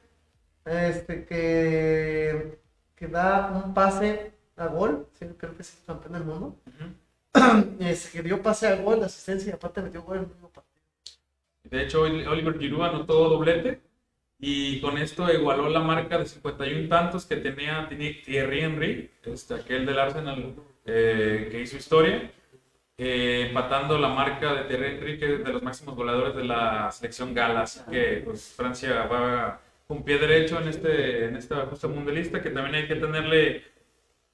este, 0.65 1.25
que, 1.27 2.59
que 2.97 3.09
da 3.09 3.51
un 3.65 3.75
pase 3.75 4.33
a 4.57 4.67
gol. 4.69 5.09
Sí, 5.19 5.27
creo 5.39 5.55
que 5.57 5.63
es 5.63 5.83
campeón 5.87 6.15
del 6.15 6.25
mundo. 6.25 6.57
Ujú. 6.67 6.95
Este, 7.81 8.11
que 8.19 8.23
dio 8.23 8.43
pase 8.43 8.69
a 8.69 8.77
gol, 8.77 9.03
asistencia 9.05 9.51
y 9.51 9.55
aparte 9.55 9.83
metió 9.83 10.03
gol 10.03 10.19
en 10.19 10.23
el 10.25 10.29
mismo 10.31 10.51
partido. 10.51 10.75
De 11.65 11.83
hecho, 11.83 12.03
Oli- 12.03 12.27
Oliver 12.27 12.59
Giroud 12.59 12.83
anotó 12.85 13.29
doblete 13.29 13.81
y 14.39 14.81
con 14.81 14.99
esto 14.99 15.33
igualó 15.33 15.69
la 15.69 15.81
marca 15.81 16.19
de 16.19 16.27
51 16.27 16.89
tantos 16.89 17.27
que 17.27 17.37
tenía, 17.37 17.87
tenía 17.89 18.13
Thierry 18.25 18.61
Henry, 18.61 19.11
este, 19.25 19.55
aquel 19.55 19.87
del 19.87 19.99
Arsenal 19.99 20.55
eh, 20.85 21.49
que 21.51 21.61
hizo 21.63 21.77
historia, 21.77 22.31
eh, 22.97 23.47
empatando 23.49 23.99
la 23.99 24.09
marca 24.09 24.55
de 24.55 24.65
Thierry 24.65 24.87
Henry, 24.97 25.17
de 25.17 25.53
los 25.53 25.63
máximos 25.63 25.97
goleadores 25.97 26.35
de 26.37 26.45
la 26.45 26.91
selección 26.91 27.35
gala. 27.35 27.63
Así 27.63 27.81
que 27.91 28.23
pues, 28.25 28.55
Francia 28.57 29.07
va 29.07 29.61
con 29.87 30.03
pie 30.03 30.19
derecho 30.19 30.61
en, 30.61 30.69
este, 30.69 31.27
en 31.27 31.37
esta 31.37 31.67
justa 31.67 31.89
mundialista, 31.89 32.41
que 32.41 32.51
también 32.51 32.77
hay 32.77 32.89
que 32.89 32.97
tenerle 32.97 33.65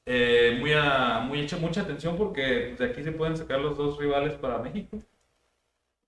eh, 0.07 0.57
muy 0.61 0.73
a, 0.73 1.20
muy 1.20 1.41
hecha, 1.41 1.57
mucha 1.57 1.82
atención 1.82 2.16
porque 2.16 2.74
de 2.78 2.85
aquí 2.85 3.03
se 3.03 3.12
pueden 3.12 3.37
sacar 3.37 3.61
los 3.61 3.77
dos 3.77 3.99
rivales 3.99 4.35
para 4.35 4.59
México. 4.59 4.99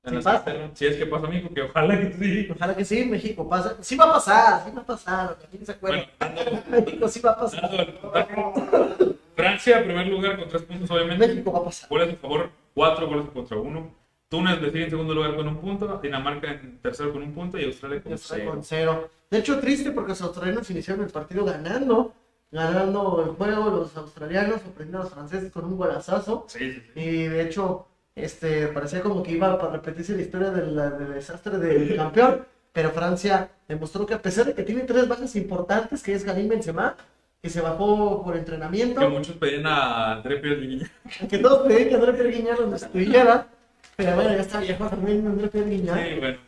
Las 0.03 0.25
pasa. 0.25 0.71
Si 0.75 0.85
es 0.85 0.97
que 0.97 1.07
pasa 1.07 1.29
México, 1.29 1.55
que 1.55 1.63
ojalá 1.63 1.99
que 2.01 2.13
sí. 2.13 2.49
Ojalá 2.51 2.75
que 2.75 2.85
sí, 2.85 3.05
México 3.05 3.49
pasa. 3.49 3.77
Sí 3.81 3.95
va 3.95 4.07
a 4.07 4.13
pasar, 4.15 4.65
sí 4.65 4.71
va 4.75 4.83
a 4.83 4.87
pasar. 4.87 5.39
¿Quién 5.49 5.65
se 5.65 5.73
acuerda? 5.73 6.09
Bueno, 6.19 6.63
México 6.71 7.09
sí 7.09 7.21
va 7.21 7.31
a 7.31 7.39
pasar. 7.39 9.09
Francia, 9.35 9.83
primer 9.83 10.07
lugar, 10.07 10.39
con 10.39 10.49
tres 10.49 10.63
puntos, 10.63 10.91
obviamente. 10.91 11.27
México 11.27 11.53
va 11.53 11.61
a 11.61 11.65
pasar. 11.65 11.89
Goles 11.89 12.15
a 12.15 12.17
favor, 12.17 12.51
cuatro 12.75 13.07
goles 13.09 13.27
contra 13.33 13.57
uno. 13.57 13.91
Túnez 14.29 14.63
le 14.63 14.71
sigue 14.71 14.85
en 14.85 14.91
segundo 14.91 15.15
lugar 15.15 15.37
con 15.37 15.47
un 15.47 15.59
punto. 15.59 16.01
Dinamarca 16.03 16.53
en 16.53 16.79
tercero 16.81 17.13
con 17.13 17.23
un 17.23 17.33
punto. 17.33 17.59
Y 17.59 17.65
Australia 17.65 18.03
con 18.03 18.13
está 18.13 18.37
cero. 18.37 18.51
con 18.51 18.65
cero. 18.65 19.11
De 19.31 19.39
hecho, 19.39 19.59
triste 19.61 19.91
porque 19.93 20.11
los 20.11 20.23
australianos 20.23 20.71
iniciaron 20.71 21.05
el 21.05 21.11
partido 21.11 21.45
ganando. 21.45 22.15
Ganando 22.51 23.25
el 23.27 23.31
juego, 23.37 23.71
los 23.71 23.97
australianos 23.97 24.61
sorprendiendo 24.61 25.01
a 25.01 25.03
los 25.05 25.13
franceses 25.13 25.51
con 25.53 25.65
un 25.65 25.77
golazazo. 25.77 26.45
Sí, 26.49 26.73
sí, 26.73 26.83
sí. 26.95 27.01
Y 27.01 27.23
de 27.29 27.43
hecho, 27.43 27.87
este, 28.15 28.69
parecía 28.69 29.03
como 29.03 29.23
que 29.23 29.33
iba 29.33 29.59
para 29.59 29.73
repetirse 29.73 30.15
la 30.15 30.23
historia 30.23 30.51
del, 30.51 30.77
del 30.77 31.15
desastre 31.15 31.59
del 31.59 31.97
campeón. 31.97 32.45
Pero 32.73 32.91
Francia 32.91 33.51
demostró 33.69 34.07
que 34.07 34.15
a 34.15 34.23
pesar 34.23 34.47
de 34.47 34.55
que 34.55 34.63
tiene 34.63 34.83
tres 34.83 35.07
bajas 35.07 35.37
importantes, 35.37 36.03
que 36.03 36.15
es 36.15 36.25
Karim 36.25 36.49
Benzema, 36.49 36.97
que 37.43 37.51
se 37.51 37.61
bajó 37.61 38.23
por 38.23 38.35
Que 38.35 38.39
entrenamiento, 38.39 39.11
muchos 39.11 39.37
pedían 39.37 39.67
a 39.67 40.13
André 40.13 40.37
Pierre 40.37 40.61
Guignac. 40.61 40.93
que 41.29 41.39
todos 41.39 41.67
pedían 41.67 41.89
que 41.89 41.95
André 41.97 42.13
Perguiña 42.13 42.55
lo 42.55 42.71
destruyera, 42.71 43.49
Pero 43.97 44.15
bueno, 44.15 44.31
ya 44.31 44.41
está 44.43 44.61
viejo 44.61 44.89
también, 44.89 45.51
que 45.51 45.59
niña. 45.59 45.95
Sí, 45.97 46.21
bueno. 46.21 46.39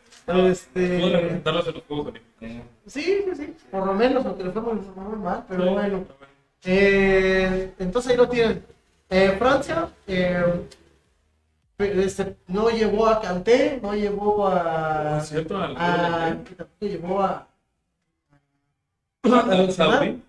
Este- 0.47 1.09
representarlos 1.09 1.67
en 1.67 1.73
los 1.73 1.83
Juegos 1.83 2.07
Olímpicos. 2.07 2.65
Sí, 2.87 3.21
pues 3.25 3.37
sí, 3.37 3.53
por 3.69 3.85
lo 3.85 3.93
menos, 3.93 4.25
aunque 4.25 4.43
muy, 4.61 4.73
muy 4.73 5.17
mal, 5.17 5.45
pero 5.49 5.63
Sí, 5.63 5.69
bueno. 5.69 6.05
Eh, 6.63 7.73
entonces 7.77 8.11
ahí 8.11 8.17
lo 8.17 8.29
tienen. 8.29 8.63
Eh, 9.09 9.35
Francia 9.37 9.89
eh, 10.07 10.43
este, 11.77 12.37
no 12.47 12.69
llevó 12.69 13.07
a 13.07 13.21
Kanté, 13.21 13.79
no 13.83 13.93
llevó 13.93 14.47
a. 14.47 15.19
¿Es 15.21 15.27
cierto? 15.27 15.57
A 15.57 16.37
tampoco 16.55 16.85
llevó 16.85 17.21
a. 17.21 17.47
Saudi, 19.71 20.21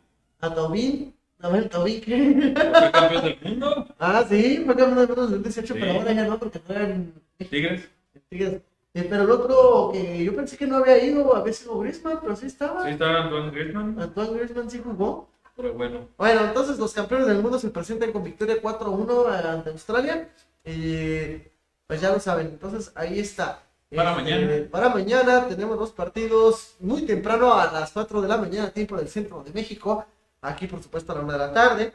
A 0.47 0.55
Tobin. 0.55 1.15
A 1.41 1.49
ver, 1.51 1.69
Tobin, 1.69 2.01
¿qué? 2.01 2.55
fue 2.55 2.91
campeón 2.93 3.25
del 3.25 3.39
mundo. 3.43 3.87
Ah, 3.99 4.25
sí, 4.29 4.63
fue 4.65 4.75
campeón 4.77 4.97
del 4.99 5.09
mundo 5.09 5.25
en 5.25 5.31
2018, 5.31 5.75
Sí. 5.75 5.81
pero 5.81 5.93
ahora 5.99 6.13
ya 6.13 6.25
no, 6.25 6.39
porque 6.39 6.61
no 6.69 6.75
eran 6.75 7.13
Tigres. 7.51 7.89
Tigres. 8.31 8.63
Eh, 8.95 9.07
pero 9.11 9.25
el 9.25 9.31
otro 9.31 9.91
que 9.93 10.25
yo 10.25 10.35
pensé 10.35 10.57
que 10.57 10.67
no 10.67 10.77
había 10.79 11.03
ido, 11.05 11.37
había 11.37 11.53
sido 11.53 11.79
Griezmann, 11.81 12.19
pero 12.23 12.35
sí 12.35 12.47
estaba. 12.47 12.83
Sí, 12.85 12.91
estaba 12.93 13.25
Antoine 13.25 13.51
Griezmann. 13.51 14.01
Antoine 14.01 14.33
Griezmann 14.39 14.71
sí 14.71 14.81
jugó. 14.83 15.29
Pero 15.55 15.75
bueno. 15.75 16.09
Bueno, 16.17 16.41
entonces 16.45 16.79
los 16.79 16.93
campeones 16.95 17.27
del 17.27 17.41
mundo 17.43 17.59
se 17.59 17.69
presentan 17.69 18.13
con 18.13 18.25
victoria 18.25 18.61
4-1 18.61 19.27
ante 19.29 19.71
Australia. 19.71 20.29
Y 20.65 21.43
pues 21.87 22.01
ya 22.01 22.11
lo 22.13 22.21
saben. 22.21 22.47
Entonces 22.49 22.91
ahí 22.95 23.19
está. 23.21 23.63
Para 23.95 24.13
Este, 24.13 24.23
mañana. 24.23 24.69
Para 24.71 24.89
mañana 24.89 25.47
tenemos 25.49 25.79
dos 25.79 25.93
partidos 25.93 26.75
muy 26.81 27.03
temprano 27.03 27.53
a 27.55 27.71
las 27.71 27.93
4 27.93 28.21
de 28.23 28.29
la 28.29 28.37
mañana, 28.39 28.71
tiempo 28.71 28.97
del 28.97 29.09
centro 29.09 29.43
de 29.45 29.53
México. 29.53 30.05
Aquí, 30.43 30.67
por 30.67 30.83
supuesto, 30.83 31.13
a 31.13 31.17
la 31.17 31.21
1 31.23 31.33
de 31.33 31.39
la 31.39 31.53
tarde. 31.53 31.93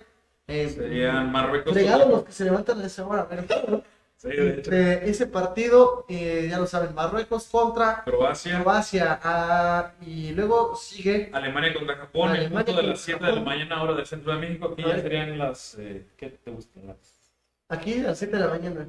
Eh, 0.48 0.70
Serían 0.70 1.32
Marruecos. 1.32 1.72
Fregados 1.74 2.10
los 2.10 2.24
que 2.24 2.32
se 2.32 2.44
levantan 2.46 2.82
a 2.82 2.86
esa 2.86 3.06
hora. 3.08 3.28
Sí, 4.22 4.28
de 4.30 4.50
hecho. 4.50 4.72
este, 4.72 5.10
ese 5.10 5.26
partido, 5.26 6.06
eh, 6.08 6.46
ya 6.48 6.60
lo 6.60 6.68
saben, 6.68 6.94
Marruecos 6.94 7.48
contra 7.48 8.04
Croacia. 8.04 8.60
Croacia. 8.62 9.20
ah, 9.24 9.94
y 10.06 10.32
luego 10.34 10.76
sigue 10.76 11.32
Alemania 11.34 11.74
contra 11.74 11.96
Japón, 11.96 12.30
Alemania 12.30 12.66
punto 12.66 12.82
de 12.84 12.88
las 12.90 13.00
7 13.00 13.26
de 13.26 13.32
la 13.32 13.42
mañana, 13.42 13.82
hora 13.82 13.96
del 13.96 14.06
centro 14.06 14.32
de 14.34 14.40
México. 14.40 14.70
Aquí 14.74 14.84
ya 14.84 15.00
serían 15.02 15.40
las. 15.40 15.74
eh, 15.80 16.06
¿Qué 16.18 16.30
te 16.30 16.52
gusta? 16.52 16.80
Las- 16.82 17.32
aquí 17.68 18.00
a 18.00 18.04
las 18.10 18.20
7 18.20 18.38
de 18.38 18.44
la 18.44 18.50
mañana. 18.50 18.88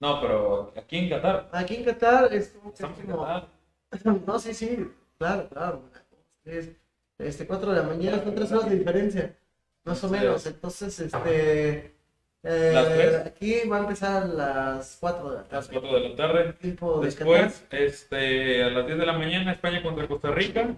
No, 0.00 0.18
pero 0.22 0.72
aquí 0.78 0.96
en 0.96 1.10
Qatar. 1.10 1.50
Aquí 1.52 1.74
en 1.76 1.84
Qatar 1.84 2.32
es 2.32 2.56
Estamos 2.66 2.98
en 3.00 3.06
Qatar. 3.08 3.48
No, 4.26 4.38
sí, 4.38 4.54
sí, 4.54 4.90
claro, 5.18 5.46
claro. 5.50 5.82
Es, 6.46 6.70
este, 7.18 7.46
4 7.46 7.70
de 7.72 7.76
la 7.80 7.82
mañana 7.86 8.22
son 8.22 8.34
3 8.34 8.52
horas 8.52 8.70
de 8.70 8.76
diferencia, 8.76 9.36
más 9.84 10.02
o 10.04 10.08
menos. 10.08 10.46
Entonces, 10.46 10.98
este. 11.00 11.94
eh, 12.42 12.70
¿Las 12.74 12.92
tres? 12.92 13.14
aquí 13.26 13.68
va 13.68 13.78
a 13.78 13.80
empezar 13.80 14.22
a 14.22 14.26
las 14.26 14.96
4 15.00 15.30
de 15.30 15.36
la 15.36 15.40
A 15.42 15.54
las 15.54 15.68
tarde. 15.68 15.80
4 15.80 16.00
de 16.00 16.08
la 16.08 16.16
tarde. 16.16 16.54
De. 16.60 16.76
Después, 17.00 17.66
este, 17.70 18.62
a 18.64 18.70
las 18.70 18.86
10 18.86 18.98
de 18.98 19.06
la 19.06 19.12
mañana, 19.14 19.52
España 19.52 19.82
contra 19.82 20.06
Costa 20.08 20.30
Rica. 20.30 20.74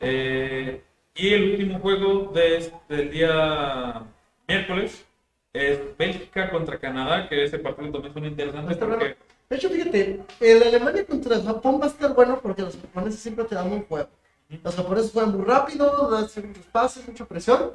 Eh, 0.00 0.82
y 1.14 1.34
el 1.34 1.50
último 1.52 1.78
juego 1.80 2.32
de, 2.32 2.72
del 2.88 3.10
día 3.10 4.02
miércoles 4.48 5.04
es 5.52 5.80
Bélgica 5.98 6.50
contra 6.50 6.78
Canadá, 6.78 7.28
que 7.28 7.44
ese 7.44 7.58
partido 7.58 7.90
también 7.92 8.12
es 8.14 8.20
muy 8.20 8.28
interesante 8.28 8.72
Está 8.72 8.86
porque 8.86 9.04
bueno. 9.04 9.16
De 9.50 9.56
hecho, 9.56 9.68
fíjate, 9.68 10.20
el 10.40 10.62
Alemania 10.62 11.04
contra 11.04 11.40
Japón 11.40 11.80
va 11.80 11.86
a 11.86 11.88
estar 11.88 12.14
bueno 12.14 12.38
porque 12.40 12.62
los 12.62 12.76
japoneses 12.76 13.20
siempre 13.20 13.44
te 13.46 13.56
dan 13.56 13.72
un 13.72 13.82
juego. 13.84 14.08
Los 14.62 14.74
japoneses 14.74 15.12
juegan 15.12 15.36
muy 15.36 15.44
rápido, 15.44 16.10
dan 16.10 16.22
muchos 16.22 16.66
pases, 16.72 17.06
mucha 17.06 17.24
presión. 17.24 17.72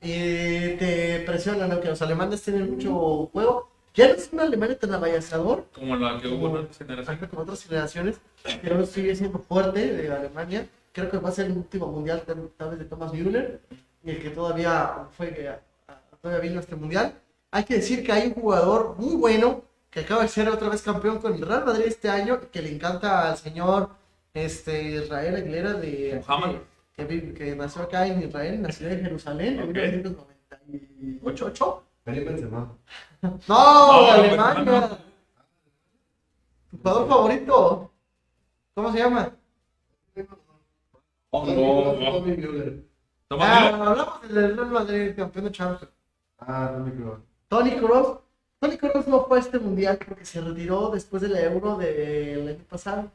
Y 0.00 0.76
te 0.78 1.22
presionan, 1.26 1.70
aunque 1.72 1.88
los 1.88 2.00
alemanes 2.00 2.42
tienen 2.42 2.70
mucho 2.70 3.26
juego. 3.32 3.68
Ya 3.94 4.08
no 4.08 4.14
es 4.14 4.30
un 4.32 4.40
Alemania 4.40 4.78
tan 4.78 4.94
avasallador 4.94 5.66
como 5.74 5.96
la 5.96 6.18
que 6.20 6.28
hubo 6.28 6.48
en 6.48 6.56
otras 6.64 6.78
generaciones. 6.78 7.28
Como 7.28 7.42
otras 7.42 7.62
generaciones, 7.64 8.16
pero 8.62 8.86
sigue 8.86 9.14
siendo 9.16 9.40
fuerte 9.40 9.92
de 9.94 10.10
Alemania. 10.12 10.66
Creo 10.92 11.10
que 11.10 11.18
va 11.18 11.28
a 11.28 11.32
ser 11.32 11.46
el 11.46 11.52
último 11.52 11.88
mundial 11.88 12.22
tal 12.26 12.70
vez 12.70 12.78
de 12.78 12.84
Thomas 12.84 13.12
Müller, 13.12 13.60
y 14.02 14.10
el 14.10 14.22
que 14.22 14.30
todavía 14.30 15.06
fue 15.16 15.48
a- 15.48 15.92
a- 15.92 16.00
todavía 16.22 16.40
vino 16.48 16.58
a 16.58 16.62
este 16.62 16.76
mundial. 16.76 17.14
Hay 17.50 17.64
que 17.64 17.74
decir 17.74 18.04
que 18.04 18.12
hay 18.12 18.28
un 18.28 18.34
jugador 18.34 18.94
muy 18.96 19.16
bueno 19.16 19.62
que 19.90 20.00
acaba 20.00 20.22
de 20.22 20.28
ser 20.28 20.48
otra 20.48 20.68
vez 20.68 20.82
campeón 20.82 21.18
con 21.18 21.34
el 21.34 21.42
Real 21.46 21.64
Madrid 21.64 21.84
este 21.86 22.08
año, 22.08 22.40
que 22.50 22.62
le 22.62 22.72
encanta 22.72 23.28
al 23.28 23.36
señor 23.36 23.90
este, 24.34 24.82
Israel 24.82 25.36
Aguilera 25.36 25.72
de 25.74 26.22
que, 26.94 27.04
vi- 27.04 27.32
que 27.34 27.54
nació 27.56 27.82
acá 27.82 28.06
en 28.06 28.22
Israel, 28.22 28.54
en 28.54 28.62
la 28.64 28.72
ciudad 28.72 28.92
de 28.92 28.98
Jerusalén, 29.02 29.58
en 29.60 29.68
Ok. 29.70 29.76
1998. 29.76 31.84
Karim 32.04 32.24
Benzema. 32.24 32.76
No, 33.22 33.38
No, 33.48 34.04
de 34.04 34.10
Alemania. 34.10 34.64
no. 34.64 34.88
¿Tu 36.70 36.76
jugador 36.78 37.08
favorito? 37.08 37.90
¿Cómo 38.74 38.92
se 38.92 38.98
llama? 38.98 39.32
Oh, 41.30 41.46
no, 41.46 41.92
no. 41.94 42.12
Tommy 42.18 42.36
Müller. 42.36 42.84
Toma, 43.28 43.44
Ah, 43.46 43.68
hablamos 43.68 44.28
del 44.28 44.56
Real 44.56 44.70
Madrid, 44.70 45.12
campeón 45.16 45.44
de 45.44 45.52
Champions. 45.52 45.92
Ah, 46.38 46.72
Tommy 46.76 46.90
Kroos. 46.92 47.18
Tony 47.48 47.70
Kroos. 47.76 48.18
Tony 48.58 48.76
Kroos 48.76 49.06
no 49.06 49.24
fue 49.26 49.38
a 49.38 49.40
este 49.40 49.58
mundial 49.58 49.98
porque 50.06 50.24
se 50.24 50.40
retiró 50.40 50.90
después 50.90 51.22
de 51.22 51.28
la 51.28 51.40
Euro 51.42 51.76
del 51.76 52.48
año 52.48 52.64
pasado. 52.68 53.10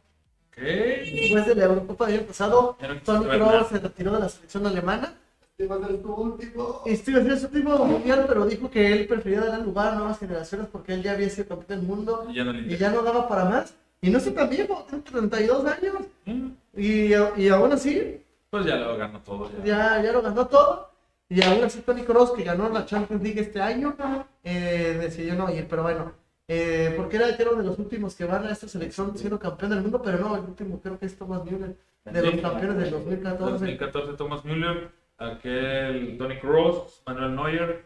Después 0.57 1.45
de 1.48 1.56
la 1.56 1.65
Eurocopa 1.65 2.07
del 2.07 2.19
año 2.19 2.27
pasado, 2.27 2.77
ver 2.80 3.02
Kroos 3.03 3.68
se 3.68 3.80
retiró 3.80 4.14
de 4.14 4.19
la 4.19 4.30
selección 4.30 4.65
alemana. 4.68 5.14
Este 5.57 5.68
va 5.68 5.76
a 5.77 5.88
ser 5.88 6.02
tu 6.02 6.14
último. 6.14 6.82
Y 6.86 6.95
Steve 6.95 7.22
Smith 7.22 7.34
es 7.34 7.40
su 7.41 7.48
último 7.48 7.77
mundial, 7.86 8.26
pero 8.27 8.45
dijo 8.45 8.69
que 8.69 8.91
él 8.91 9.07
prefería 9.07 9.41
dar 9.41 9.61
lugar 9.61 9.94
a 9.94 9.95
nuevas 9.95 10.19
generaciones 10.19 10.68
porque 10.72 10.94
él 10.94 11.03
ya 11.03 11.14
había 11.14 11.30
sido 11.30 11.48
campeón 11.48 11.80
del 11.80 11.88
mundo 11.88 12.26
Y 12.30 12.36
ya 12.36 12.44
no 12.44 12.52
le 12.52 12.60
y 12.60 12.61
interesa. 12.64 12.86
ya 12.86 12.91
no 12.95 13.02
daba 13.03 13.27
para 13.27 13.45
más. 13.45 13.73
Y 14.02 14.10
no 14.10 14.19
sé 14.19 14.32
viejo, 14.32 14.86
tiene 14.90 15.03
32 15.03 15.65
años. 15.65 15.95
Mm, 16.26 16.48
Y, 16.76 17.14
y 17.38 17.49
aún 17.49 17.72
así, 17.72 18.22
Pues 18.49 18.65
ya 18.65 18.76
lo 18.76 18.98
ganó 18.98 19.19
todo. 19.22 19.49
Ya. 19.64 19.98
ya, 19.98 20.03
ya 20.03 20.11
lo 20.11 20.22
ganó 20.22 20.45
todo. 20.48 20.90
Y 21.30 21.41
aún 21.41 21.64
así 21.64 21.80
Tony 21.82 22.03
Kroos, 22.03 22.32
que 22.34 22.44
ganó 22.44 22.69
la 22.69 22.86
Champions 22.86 23.23
League 23.23 23.40
este 23.41 23.61
año, 23.61 23.95
eh, 24.44 24.98
decidió 24.99 25.36
no 25.36 25.49
ir. 25.52 25.68
Pero 25.68 25.84
bueno, 25.84 26.11
eh, 26.48 26.94
porque 26.98 27.18
era, 27.18 27.30
era 27.30 27.50
uno 27.52 27.62
de 27.64 27.68
los 27.70 27.80
últimos 27.80 28.16
que 28.16 28.26
van 28.26 28.46
a 28.46 28.52
esta 28.52 28.68
selección 28.68 29.18
siendo 29.18 29.40
campeón 29.40 29.72
del 29.72 29.82
mundo, 29.82 30.02
pero 30.04 30.18
no, 30.20 30.36
el 30.36 30.44
último 30.44 30.80
creo 30.82 31.00
que 31.00 31.06
es 31.08 31.18
Thomas 31.18 31.44
Müller, 31.44 31.76
de 32.06 32.22
los 32.22 32.34
Sí. 32.36 32.42
campeones 32.42 32.78
del 32.78 32.92
2014. 32.92 33.52
2014 33.52 34.14
Thomas 34.14 34.46
Müller, 34.46 34.92
aquel 35.18 36.16
Tony 36.18 36.40
Kroos, 36.40 37.02
Manuel 37.06 37.36
Neuer, 37.36 37.86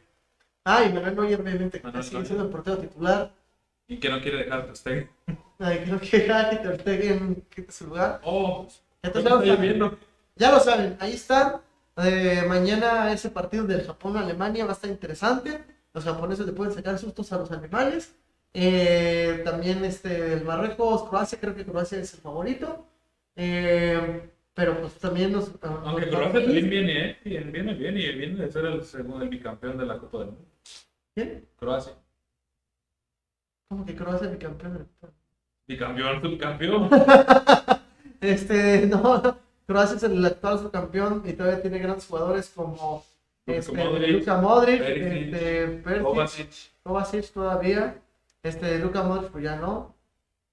Ah, 0.65 0.83
y 0.83 0.93
Manuel 0.93 1.15
Neuer, 1.15 1.41
obviamente, 1.41 1.79
que 1.79 1.83
Manuel 1.87 2.03
sigue 2.03 2.25
siendo 2.25 2.43
el 2.45 2.49
portero 2.51 2.77
titular. 2.77 3.31
y 3.87 3.97
que 3.97 4.09
no 4.09 4.21
quiere 4.21 4.43
dejar 4.43 4.65
Ter 4.67 4.75
Stegen. 4.77 5.09
Ay, 5.57 5.79
creo 5.83 5.99
que 5.99 6.31
Harry 6.31 6.57
Ter 6.61 6.79
Stegen 6.81 7.43
quita 7.53 7.71
su 7.71 7.87
lugar. 7.87 8.19
Oh, 8.23 8.67
Entonces, 9.01 9.31
ya 9.31 9.43
ya 9.45 9.53
lo 9.55 9.57
viendo. 9.61 9.97
Ya 10.35 10.51
lo 10.51 10.59
saben, 10.59 10.95
ahí 10.99 11.13
está. 11.13 11.61
Eh, 11.97 12.43
mañana 12.47 13.11
ese 13.11 13.29
partido 13.31 13.65
del 13.65 13.83
Japón-Alemania 13.85 14.65
va 14.65 14.71
a 14.71 14.73
estar 14.75 14.89
interesante. 14.91 15.63
Los 15.93 16.03
japoneses 16.03 16.45
le 16.45 16.51
pueden 16.51 16.73
sacar 16.73 16.99
sustos 16.99 17.33
a 17.33 17.39
los 17.39 17.51
alemanes. 17.51 18.13
Eh, 18.53 19.41
también 19.43 19.83
este, 19.85 20.33
el 20.33 20.43
Marruecos-Croacia, 20.43 21.39
creo 21.39 21.55
que 21.55 21.65
Croacia 21.65 21.99
es 21.99 22.13
el 22.13 22.19
favorito. 22.19 22.85
Eh, 23.35 24.29
pero 24.53 24.81
pues 24.81 24.95
también 24.95 25.31
nos... 25.31 25.51
Aunque 25.61 26.07
los 26.07 26.15
Croacia 26.15 26.43
también 26.43 26.69
viene, 26.69 27.09
¿eh? 27.09 27.17
Viene, 27.23 27.51
viene 27.51 27.73
bien 27.73 27.97
y 27.97 28.11
viene 28.11 28.45
de 28.45 28.51
ser 28.51 28.65
el 28.65 28.83
segundo 28.83 29.23
el 29.23 29.29
bicampeón 29.29 29.77
de 29.77 29.85
la 29.85 29.97
Copa 29.97 30.19
del 30.19 30.27
Mundo. 30.27 30.45
¿Quién? 31.15 31.47
Croacia. 31.57 31.93
¿Cómo 33.69 33.85
que 33.85 33.95
Croacia 33.95 34.27
es 34.27 34.33
bicampeón? 34.33 34.73
del 34.73 34.81
mundo? 34.81 35.15
Bicampeón, 35.67 36.21
subcampeón. 36.21 36.89
Este, 38.21 38.85
no, 38.85 39.37
Croacia 39.65 39.95
es 39.95 40.03
el 40.03 40.25
actual 40.25 40.59
subcampeón 40.59 41.23
y 41.25 41.31
todavía 41.33 41.61
tiene 41.61 41.79
grandes 41.79 42.05
jugadores 42.05 42.51
como 42.53 43.05
Luka 43.45 43.59
este, 43.59 43.71
Modric, 43.77 44.09
Luka 44.09 44.41
Modric, 44.41 44.79
Perisic, 44.79 45.33
este, 45.33 45.67
Perisic, 45.67 46.03
Kovacic. 46.03 46.49
Kovacic 46.83 47.31
todavía, 47.31 48.01
este, 48.43 48.79
Luka 48.79 49.03
Modric 49.03 49.31
pues 49.31 49.43
ya 49.43 49.55
no. 49.55 49.95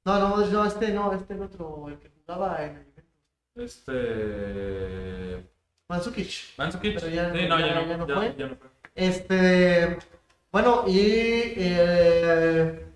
No, 0.05 0.19
no, 0.21 0.29
Modric 0.29 0.53
no, 0.53 0.65
este 0.67 0.93
no, 0.93 1.13
este 1.13 1.35
el 1.35 1.43
otro, 1.43 1.89
el 1.89 1.99
que 1.99 2.11
jugaba 2.11 2.63
en 2.65 2.77
el 2.77 2.85
Juventus. 2.85 3.15
Este. 3.57 5.47
Mansukic. 5.89 6.31
Pero 6.95 7.09
ya- 7.09 7.33
sí, 7.33 7.47
no, 7.49 7.59
ya, 7.61 7.67
ya- 7.67 7.75
no, 7.75 7.87
ya 7.89 7.97
no 7.97 8.07
fue. 8.07 8.35
ya 8.37 8.47
no 8.49 8.57
fue. 8.57 8.69
Este, 8.95 9.99
bueno, 10.51 10.85
y 10.87 10.99
eh, 11.01 12.87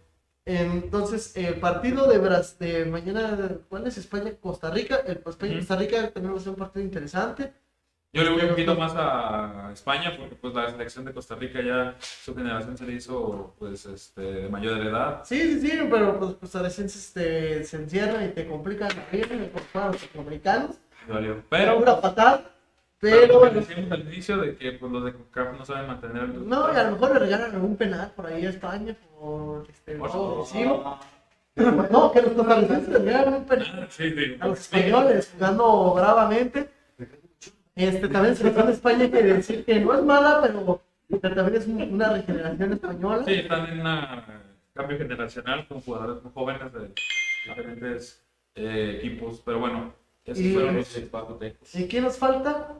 entonces 0.45 1.37
el 1.37 1.55
partido 1.61 2.09
de, 2.09 2.19
Bras 2.19 2.59
de 2.59 2.85
mañana, 2.87 3.59
¿cuál 3.69 3.87
es? 3.87 3.99
España-Costa 3.99 4.71
Rica. 4.71 4.97
El 5.07 5.23
España-Costa 5.27 5.77
Rica 5.77 6.11
también 6.11 6.35
va 6.35 6.39
a 6.39 6.41
ser 6.41 6.51
un 6.51 6.57
partido 6.57 6.85
interesante. 6.85 7.53
Yo 8.12 8.24
le 8.24 8.31
voy 8.31 8.43
un 8.43 8.49
poquito 8.49 8.74
más 8.74 8.93
a 8.97 9.70
España 9.73 10.12
porque 10.19 10.35
pues 10.35 10.53
la 10.53 10.69
selección 10.69 11.05
de 11.05 11.12
Costa 11.12 11.37
Rica 11.37 11.62
ya 11.62 11.95
su 12.01 12.35
generación 12.35 12.77
se 12.77 12.85
le 12.85 12.95
hizo 12.95 13.55
pues 13.57 13.87
este 13.87 14.20
de 14.20 14.49
mayor 14.49 14.81
edad. 14.81 15.23
Sí, 15.24 15.41
sí, 15.41 15.61
sí, 15.61 15.78
pero 15.89 16.19
pues 16.19 16.35
costarricenses 16.35 17.12
te, 17.12 17.62
se 17.62 17.77
encierran 17.77 18.24
y 18.24 18.28
te 18.31 18.49
complican 18.49 18.89
la 18.89 19.07
vida 19.16 19.28
por 19.53 19.62
fuera 19.62 19.93
los 19.93 20.09
americanos. 20.19 20.77
valió. 21.09 21.41
Pero 21.49 21.78
pura 21.78 22.01
patada. 22.01 22.51
Pero, 22.99 23.43
pero 23.43 23.61
decíamos 23.61 23.93
al 23.93 24.01
inicio 24.01 24.39
de 24.39 24.57
que 24.57 24.73
pues, 24.73 24.91
los 24.91 25.05
de 25.05 25.12
CONCACAF 25.12 25.59
no 25.59 25.65
saben 25.65 25.87
mantener 25.87 26.24
el 26.24 26.49
No, 26.49 26.70
y 26.73 26.77
a 26.77 26.82
lo 26.82 26.91
mejor 26.93 27.12
le 27.12 27.19
regalan 27.20 27.55
algún 27.55 27.77
penal 27.77 28.12
por 28.16 28.27
ahí 28.27 28.45
a 28.45 28.51
España 28.51 28.97
por 29.20 29.69
este 29.70 29.97
No, 31.57 32.11
que 32.12 32.23
los 32.23 32.32
costarricenses 32.32 32.89
le 32.89 32.99
regalan 32.99 33.35
un 33.35 33.45
penal 33.45 33.85
ah, 33.85 33.87
sí, 33.89 34.11
sí. 34.11 34.37
a 34.41 34.49
los 34.49 34.59
españoles 34.59 35.31
jugando 35.32 35.95
bravamente. 35.95 36.80
Este, 37.81 38.09
también 38.09 38.36
selección 38.36 38.66
de 38.66 38.73
España 38.73 39.05
hay 39.05 39.11
que 39.11 39.23
decir 39.23 39.65
que 39.65 39.81
no 39.81 39.94
es 39.94 40.05
mala, 40.05 40.40
pero, 40.43 40.82
también 41.20 41.55
es 41.55 41.66
una 41.66 42.12
regeneración 42.12 42.73
española. 42.74 43.24
Sí, 43.24 43.47
en 43.48 43.81
un 43.81 44.32
cambio 44.74 44.98
generacional 44.98 45.66
con 45.66 45.81
jugadores 45.81 46.23
muy 46.23 46.32
jóvenes 46.32 46.73
de 46.73 46.93
diferentes 47.47 48.23
eh, 48.55 48.98
equipos, 48.98 49.40
pero 49.44 49.61
bueno, 49.61 49.94
esos 50.24 50.44
y, 50.44 50.52
fueron 50.52 50.77
los 50.77 51.74
¿Y 51.74 51.89
qué 51.89 52.01
nos 52.01 52.19
falta? 52.19 52.74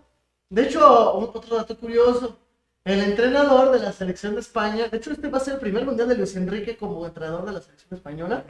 De 0.51 0.65
hecho, 0.65 1.15
otro 1.15 1.57
dato 1.57 1.79
curioso, 1.79 2.39
el 2.85 3.01
entrenador 3.01 3.73
de 3.73 3.79
la 3.79 3.93
selección 3.93 4.35
de 4.35 4.41
España, 4.41 4.89
de 4.89 4.97
hecho 4.99 5.13
este 5.13 5.29
va 5.29 5.39
a 5.39 5.41
ser 5.41 5.55
el 5.55 5.61
primer 5.61 5.87
mundial 5.87 6.09
de 6.09 6.17
Luis 6.17 6.37
Enrique 6.37 6.77
como 6.77 7.07
entrenador 7.07 7.47
de 7.47 7.53
la 7.53 7.61
selección 7.61 7.95
española. 7.95 8.45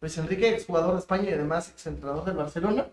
Luis 0.00 0.18
Enrique, 0.18 0.48
exjugador 0.48 0.94
de 0.94 0.98
España 0.98 1.30
y 1.30 1.34
además 1.34 1.70
exentrenador 1.70 2.24
de 2.24 2.32
Barcelona. 2.32 2.86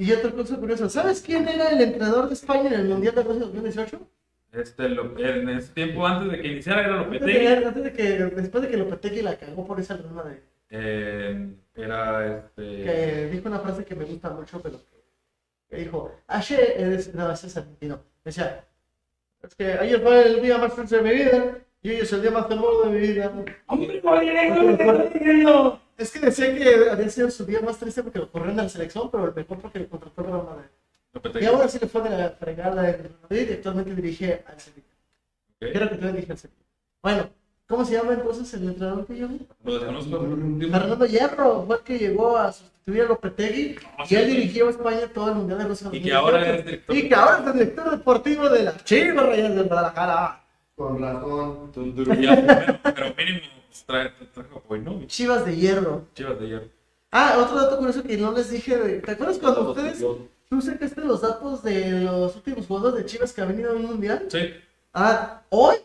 Y 0.00 0.10
otra 0.12 0.30
cosa 0.30 0.56
curiosa, 0.56 0.88
¿sabes 0.88 1.20
quién 1.20 1.46
era 1.46 1.68
el 1.68 1.80
entrenador 1.82 2.26
de 2.26 2.32
España 2.32 2.68
en 2.68 2.80
el 2.80 2.88
Mundial 2.88 3.14
de 3.14 3.22
Rusia 3.22 3.40
2018? 3.40 4.00
Este, 4.50 4.86
en 4.86 5.48
ese 5.50 5.74
tiempo 5.74 6.06
antes 6.06 6.32
de 6.32 6.40
que 6.40 6.48
iniciara 6.48 6.86
era 6.86 6.96
Lopetegui. 6.96 7.46
Antes 7.46 7.60
de, 7.60 7.66
antes 7.66 7.84
de 7.84 7.92
que, 7.92 8.02
después 8.40 8.62
de 8.62 8.70
que 8.70 8.78
Lopetegui 8.78 9.20
la 9.20 9.36
cagó 9.36 9.66
por 9.66 9.78
esa 9.78 9.98
luna 9.98 10.22
de... 10.22 10.42
Eh, 10.70 11.48
era 11.74 12.34
este... 12.34 12.62
Que 12.62 13.28
dijo 13.30 13.48
una 13.48 13.58
frase 13.58 13.84
que 13.84 13.94
me 13.94 14.06
gusta 14.06 14.30
mucho, 14.30 14.62
pero 14.62 14.80
que 15.68 15.76
dijo, 15.76 16.14
ayer 16.28 16.60
es... 16.78 17.14
No, 17.14 17.30
ese 17.30 17.48
es 17.48 17.58
argentino. 17.58 18.00
Decía, 18.24 18.64
es 19.42 19.54
que 19.54 19.66
ayer 19.66 20.00
fue 20.00 20.26
el 20.26 20.40
día 20.40 20.56
más 20.56 20.72
feliz 20.72 20.88
de 20.88 21.02
mi 21.02 21.10
vida 21.10 21.58
y 21.82 21.90
hoy 21.90 21.96
es 21.96 22.10
el 22.14 22.22
día 22.22 22.30
más 22.30 22.50
hermoso 22.50 22.84
de 22.84 22.98
mi 22.98 23.06
vida. 23.06 23.30
¡Hombre, 23.66 24.00
no, 24.02 25.78
es 26.00 26.10
que 26.10 26.20
decía 26.20 26.54
que 26.54 26.90
había 26.90 27.10
sido 27.10 27.30
su 27.30 27.44
día 27.44 27.60
más 27.60 27.78
triste 27.78 28.02
porque 28.02 28.18
lo 28.18 28.30
corrieron 28.30 28.58
a 28.58 28.64
la 28.64 28.68
selección, 28.68 29.10
pero 29.10 29.26
el 29.26 29.34
mejor 29.34 29.58
porque 29.58 29.80
le 29.80 29.88
contrató 29.88 30.22
a 30.22 30.24
la 30.24 30.42
madre. 30.42 31.40
Y 31.40 31.44
ahora 31.44 31.68
sí 31.68 31.78
le 31.80 31.88
fue 31.88 32.02
de 32.02 32.16
la 32.16 32.30
fregada 32.30 32.88
en 32.88 33.16
Madrid 33.22 33.48
y 33.50 33.52
actualmente 33.52 33.94
dirige 33.94 34.42
al 34.46 34.60
Sevilla. 34.60 34.86
Okay. 35.56 35.72
Creo 35.72 35.88
que 35.88 35.94
también 35.96 36.14
dirige 36.14 36.32
al 36.32 36.38
Sevilla. 36.38 36.60
Bueno, 37.02 37.30
¿cómo 37.66 37.84
se 37.84 37.92
llama 37.92 38.14
entonces 38.14 38.54
el 38.54 38.68
entrenador 38.68 39.06
que 39.06 39.18
yo 39.18 39.28
vi? 39.28 39.46
Fernando 40.70 41.06
Hierro 41.06 41.64
fue 41.66 41.76
el 41.76 41.82
que 41.82 41.98
llegó 41.98 42.36
a 42.36 42.52
sustituir 42.52 43.02
a 43.02 43.06
Lopetegui 43.06 43.76
y 44.08 44.14
él 44.14 44.26
dirigió 44.26 44.68
a 44.68 44.70
España 44.70 45.08
todo 45.12 45.28
el 45.30 45.34
Mundial 45.34 45.58
de 45.58 45.64
Rusia. 45.66 45.90
Y 45.92 46.00
que 46.00 46.14
ahora 46.14 46.56
es 46.56 46.64
director. 46.64 46.96
Y 46.96 47.08
que 47.08 47.14
ahora 47.14 47.40
es 47.40 47.46
el 47.46 47.52
director 47.52 47.90
deportivo 47.90 48.48
de 48.48 48.62
la 48.62 48.76
Chivas 48.84 49.26
Rayas 49.26 49.54
de 49.54 49.62
Guadalajara. 49.62 50.44
Con 50.76 50.98
razón. 50.98 51.72
pero 51.74 53.14
mínimo 53.18 53.59
Chivas 55.06 55.44
de 55.44 55.56
hierro. 55.56 56.06
Chivas 56.14 56.38
de 56.40 56.48
hierro. 56.48 56.68
Ah, 57.10 57.36
otro 57.38 57.56
dato 57.56 57.78
curioso 57.78 58.02
que 58.02 58.16
no 58.16 58.32
les 58.32 58.50
dije. 58.50 59.00
¿Te 59.04 59.10
acuerdas 59.10 59.38
cuando 59.38 59.70
ustedes 59.70 60.04
tú 60.48 60.60
sacaste 60.60 61.00
los 61.00 61.22
datos 61.22 61.62
de 61.62 62.02
los 62.02 62.36
últimos 62.36 62.66
jugadores 62.66 63.02
de 63.02 63.06
Chivas 63.06 63.32
que 63.32 63.40
han 63.40 63.48
venido 63.48 63.74
un 63.74 63.84
mundial? 63.84 64.26
Sí. 64.28 64.50
Ah, 64.92 65.42
hoy, 65.50 65.76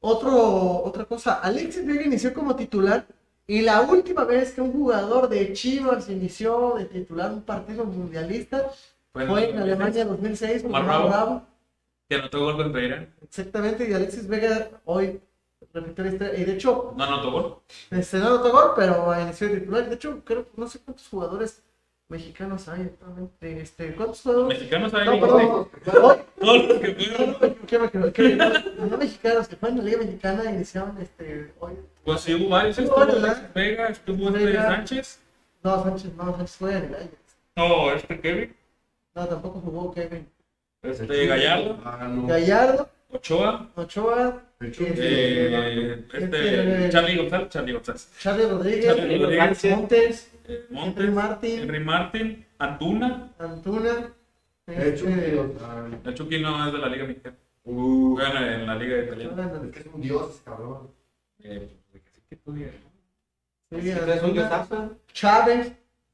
otro, 0.00 0.82
otra 0.84 1.04
cosa. 1.04 1.34
Alexis 1.34 1.86
Vega 1.86 2.02
inició 2.02 2.34
como 2.34 2.54
titular. 2.56 3.06
Y 3.46 3.62
la 3.62 3.80
última 3.80 4.24
vez 4.24 4.52
que 4.52 4.60
un 4.60 4.72
jugador 4.72 5.28
de 5.28 5.52
Chivas 5.52 6.08
inició 6.08 6.74
de 6.76 6.84
titular 6.84 7.32
un 7.32 7.42
partido 7.42 7.84
mundialista 7.84 8.70
fue 9.12 9.50
en 9.50 9.58
Alemania 9.58 10.04
2006 10.04 10.62
con 10.62 10.72
Bravo. 10.72 11.42
Que 12.08 12.16
anotó 12.16 12.40
gol 12.40 12.56
contra 12.56 12.82
Irán. 12.82 13.14
Exactamente, 13.22 13.88
y 13.88 13.92
Alexis 13.92 14.28
Vega 14.28 14.70
hoy 14.84 15.20
y 15.74 16.44
de 16.44 16.54
hecho. 16.54 16.94
No 16.96 17.04
anotó 17.04 17.30
gol. 17.30 17.56
Este, 17.90 18.18
no 18.18 18.26
anotó 18.26 18.52
gol, 18.52 18.72
pero 18.76 19.20
inició 19.20 19.48
de 19.48 19.60
titular. 19.60 19.88
De 19.88 19.94
hecho, 19.94 20.22
creo 20.24 20.46
no 20.56 20.66
sé 20.66 20.80
cuántos 20.80 21.08
jugadores 21.08 21.62
mexicanos 22.08 22.68
hay 22.68 22.82
actualmente. 22.82 23.60
Este, 23.60 23.94
¿Cuántos 23.94 24.22
jugadores? 24.22 24.58
Mexicanos 24.58 24.94
hay. 24.94 25.06
No, 25.06 25.20
perdón. 25.20 25.68
Todos 26.40 26.68
los 26.68 26.78
que 26.78 27.78
fueron. 27.78 28.56
No 28.90 28.98
mexicanos 28.98 29.48
que 29.48 29.56
fueron 29.56 29.78
en 29.78 29.84
la 29.84 29.90
Liga 29.90 30.04
Mexicana 30.04 30.50
iniciaron 30.50 31.00
este, 31.00 31.52
hoy. 31.60 31.72
Pues 32.04 32.20
sí, 32.20 32.34
hubo 32.34 32.50
varios. 32.50 32.78
Estuvo 32.78 33.06
Vega, 33.54 33.88
estuvo 33.88 34.28
este 34.28 34.54
Sánchez. 34.54 35.20
No, 35.62 35.82
Sánchez, 35.82 36.14
no, 36.14 36.36
Sánchez 36.36 36.56
fue 36.56 36.76
en 36.76 36.84
el 36.84 36.94
año. 36.94 37.10
No, 37.56 37.92
este 37.92 38.20
Kevin. 38.20 38.56
No, 39.14 39.26
tampoco 39.26 39.60
jugó 39.60 39.92
Kevin. 39.92 40.28
Este 40.82 41.26
Gallardo. 41.26 41.78
Gallardo. 42.26 42.88
Ochoa. 43.10 43.70
Ochoa. 43.76 44.42
Eh, 44.64 46.04
este, 46.12 46.90
Charlie 46.90 47.16
González, 47.16 47.48
Charlie 47.48 47.72
González. 47.72 48.12
Charlie 48.18 48.46
Rodríguez, 48.46 48.96
Charlie 48.96 49.18
Rodríguez 49.18 49.64
Montes, 49.64 50.32
eh, 50.46 50.66
Montes, 50.70 51.04
Henry 51.04 51.14
Martin, 51.14 51.60
Henry 51.60 51.80
Martin, 51.80 52.46
Antuna. 52.58 53.32
Antuna. 53.38 54.12
El 54.66 54.94
Chucky, 54.96 56.14
Chucky 56.14 56.40
no 56.40 56.66
es 56.66 56.72
de 56.72 56.78
la 56.78 56.88
Liga 56.88 57.04
Mexicana. 57.04 57.36
Uh, 57.64 58.14
bueno, 58.14 58.46
en 58.46 58.66
la 58.66 58.76
Liga 58.76 58.98
Italiana. 59.04 59.60
Es 59.64 59.70
que 59.72 59.80
es 59.80 59.86
un 59.92 60.00
dios 60.00 60.40
cabrón. 60.44 60.90
Eh, 61.40 61.68
¿qué 62.28 62.36
tú 62.36 62.52
digas? 62.52 62.74
Chávez. 65.12 65.72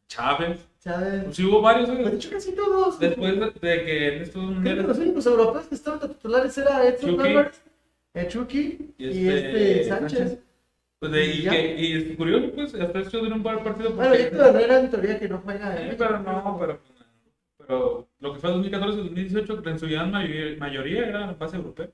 Chávez. 0.08 0.66
Chávez. 0.80 1.24
Pues 1.24 1.36
sí 1.36 1.44
hubo 1.44 1.60
varios. 1.60 1.88
De 1.88 2.14
hecho, 2.14 2.30
casi 2.30 2.52
todos. 2.52 2.98
Después 2.98 3.38
de, 3.38 3.52
que 3.60 4.16
en 4.16 4.22
estos 4.22 4.42
mundiales. 4.42 4.86
Los 4.86 4.98
únicos 4.98 5.26
europeos 5.26 5.66
que 5.66 5.74
estaban 5.74 6.00
de 6.00 6.08
titulares 6.08 6.56
era 6.56 6.86
Edson 6.86 7.20
Álvarez 7.20 7.60
el 8.14 8.28
Chucky 8.28 8.94
y 8.98 9.08
este, 9.08 9.80
este 9.80 9.88
Sánchez. 9.88 10.38
Pues 10.98 11.12
de, 11.12 11.26
y, 11.26 11.48
que, 11.48 11.76
y 11.76 11.92
es 11.92 12.16
curioso, 12.16 12.50
pues, 12.52 12.74
hasta 12.74 12.98
hecho 12.98 13.22
de 13.22 13.32
un 13.32 13.42
par 13.42 13.58
de 13.58 13.64
partidos. 13.64 13.94
Bueno, 13.94 14.14
Héctor 14.14 14.46
Herrera 14.48 14.80
en 14.80 14.90
teoría 14.90 15.18
que 15.18 15.28
no 15.28 15.38
juega. 15.38 15.76
Sí, 15.76 15.94
pero 15.96 16.18
no, 16.18 16.56
pero, 16.58 16.80
pero 17.56 18.08
lo 18.18 18.32
que 18.34 18.40
fue 18.40 18.50
2014-2018, 18.50 19.70
en 19.70 19.78
su 19.78 19.86
gran 19.86 20.10
mayoría 20.58 21.06
era 21.06 21.32
base 21.34 21.56
europea. 21.56 21.88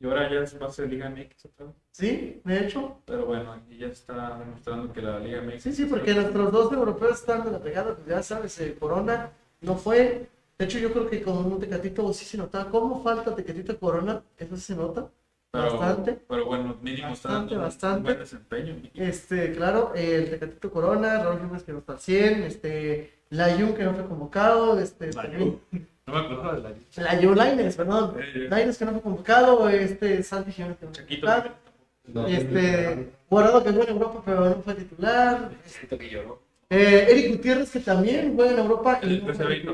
Y 0.00 0.06
ahora 0.06 0.30
ya 0.30 0.40
es 0.40 0.56
base 0.56 0.82
de 0.82 0.88
Liga 0.88 1.10
MX 1.10 1.46
otra 1.46 1.66
vez. 1.66 1.74
Sí, 1.90 2.40
de 2.44 2.60
hecho. 2.60 3.00
Pero 3.04 3.26
bueno, 3.26 3.52
aquí 3.52 3.78
ya 3.78 3.88
está 3.88 4.38
demostrando 4.38 4.92
que 4.92 5.02
la 5.02 5.18
Liga 5.18 5.42
MX. 5.42 5.62
Sí, 5.62 5.72
sí, 5.72 5.84
porque 5.86 6.14
nuestros 6.14 6.52
dos 6.52 6.72
europeos 6.72 7.18
están 7.18 7.44
de 7.44 7.50
la 7.50 7.58
pegada, 7.58 7.96
pues 7.96 8.06
ya 8.06 8.22
sabes, 8.22 8.56
eh, 8.60 8.76
Corona 8.78 9.32
no 9.60 9.74
fue. 9.74 10.28
De 10.56 10.64
hecho, 10.64 10.78
yo 10.78 10.92
creo 10.92 11.10
que 11.10 11.22
con 11.22 11.38
un 11.38 11.58
Tecatito 11.58 12.12
sí 12.12 12.24
se 12.24 12.38
notaba. 12.38 12.70
¿Cómo 12.70 13.02
falta 13.02 13.34
Tecatito 13.34 13.76
Corona? 13.80 14.22
Eso 14.36 14.56
sí 14.56 14.62
se 14.62 14.76
nota. 14.76 15.10
Pero, 15.50 15.78
bastante. 15.78 16.18
Pero 16.28 16.44
bueno, 16.44 16.76
mínimo 16.82 17.08
bastante, 17.08 17.54
está 17.54 17.64
bastante. 17.64 18.02
buen 18.02 18.18
desempeño. 18.18 18.76
Este, 18.94 19.52
claro, 19.52 19.92
el 19.94 20.30
Tecatito 20.30 20.70
Corona, 20.70 21.22
Raúl 21.22 21.38
Jiménez 21.38 21.62
que 21.62 21.72
no 21.72 21.78
está 21.78 21.94
al 21.94 22.00
100, 22.00 22.42
este, 22.42 23.12
Layun 23.30 23.74
que 23.74 23.84
no 23.84 23.94
fue 23.94 24.06
convocado, 24.06 24.78
este, 24.78 25.12
Layun. 25.12 25.60
No 26.06 26.14
me 26.14 26.20
acuerdo 26.20 26.52
de 26.52 26.62
Layun. 26.62 26.84
Layun 26.96 27.38
Laines, 27.38 27.76
perdón. 27.76 28.16
Laines 28.50 28.76
que 28.78 28.84
no 28.84 28.92
fue 28.92 29.00
convocado, 29.02 29.68
este, 29.70 30.22
Santi 30.22 30.52
Jiménez 30.52 30.78
que 30.78 30.86
no 30.86 30.92
fue 30.92 31.06
convocado. 31.06 31.68
No, 32.08 32.26
este, 32.26 33.12
Guardado 33.28 33.62
que 33.62 33.70
jugó 33.70 33.82
en 33.82 33.88
Europa 33.90 34.22
pero 34.24 34.48
no 34.48 34.62
fue 34.62 34.74
titular. 34.74 35.50
Siento 35.64 35.98
que 35.98 36.10
lloró. 36.10 36.47
Eh, 36.70 37.06
Eric 37.08 37.36
Gutiérrez, 37.36 37.70
que 37.72 37.80
también 37.80 38.34
juega 38.36 38.52
en 38.52 38.58
Europa. 38.58 39.00
El 39.02 39.24
no 39.24 39.32
hecho, 39.32 39.48
Eric 39.48 39.64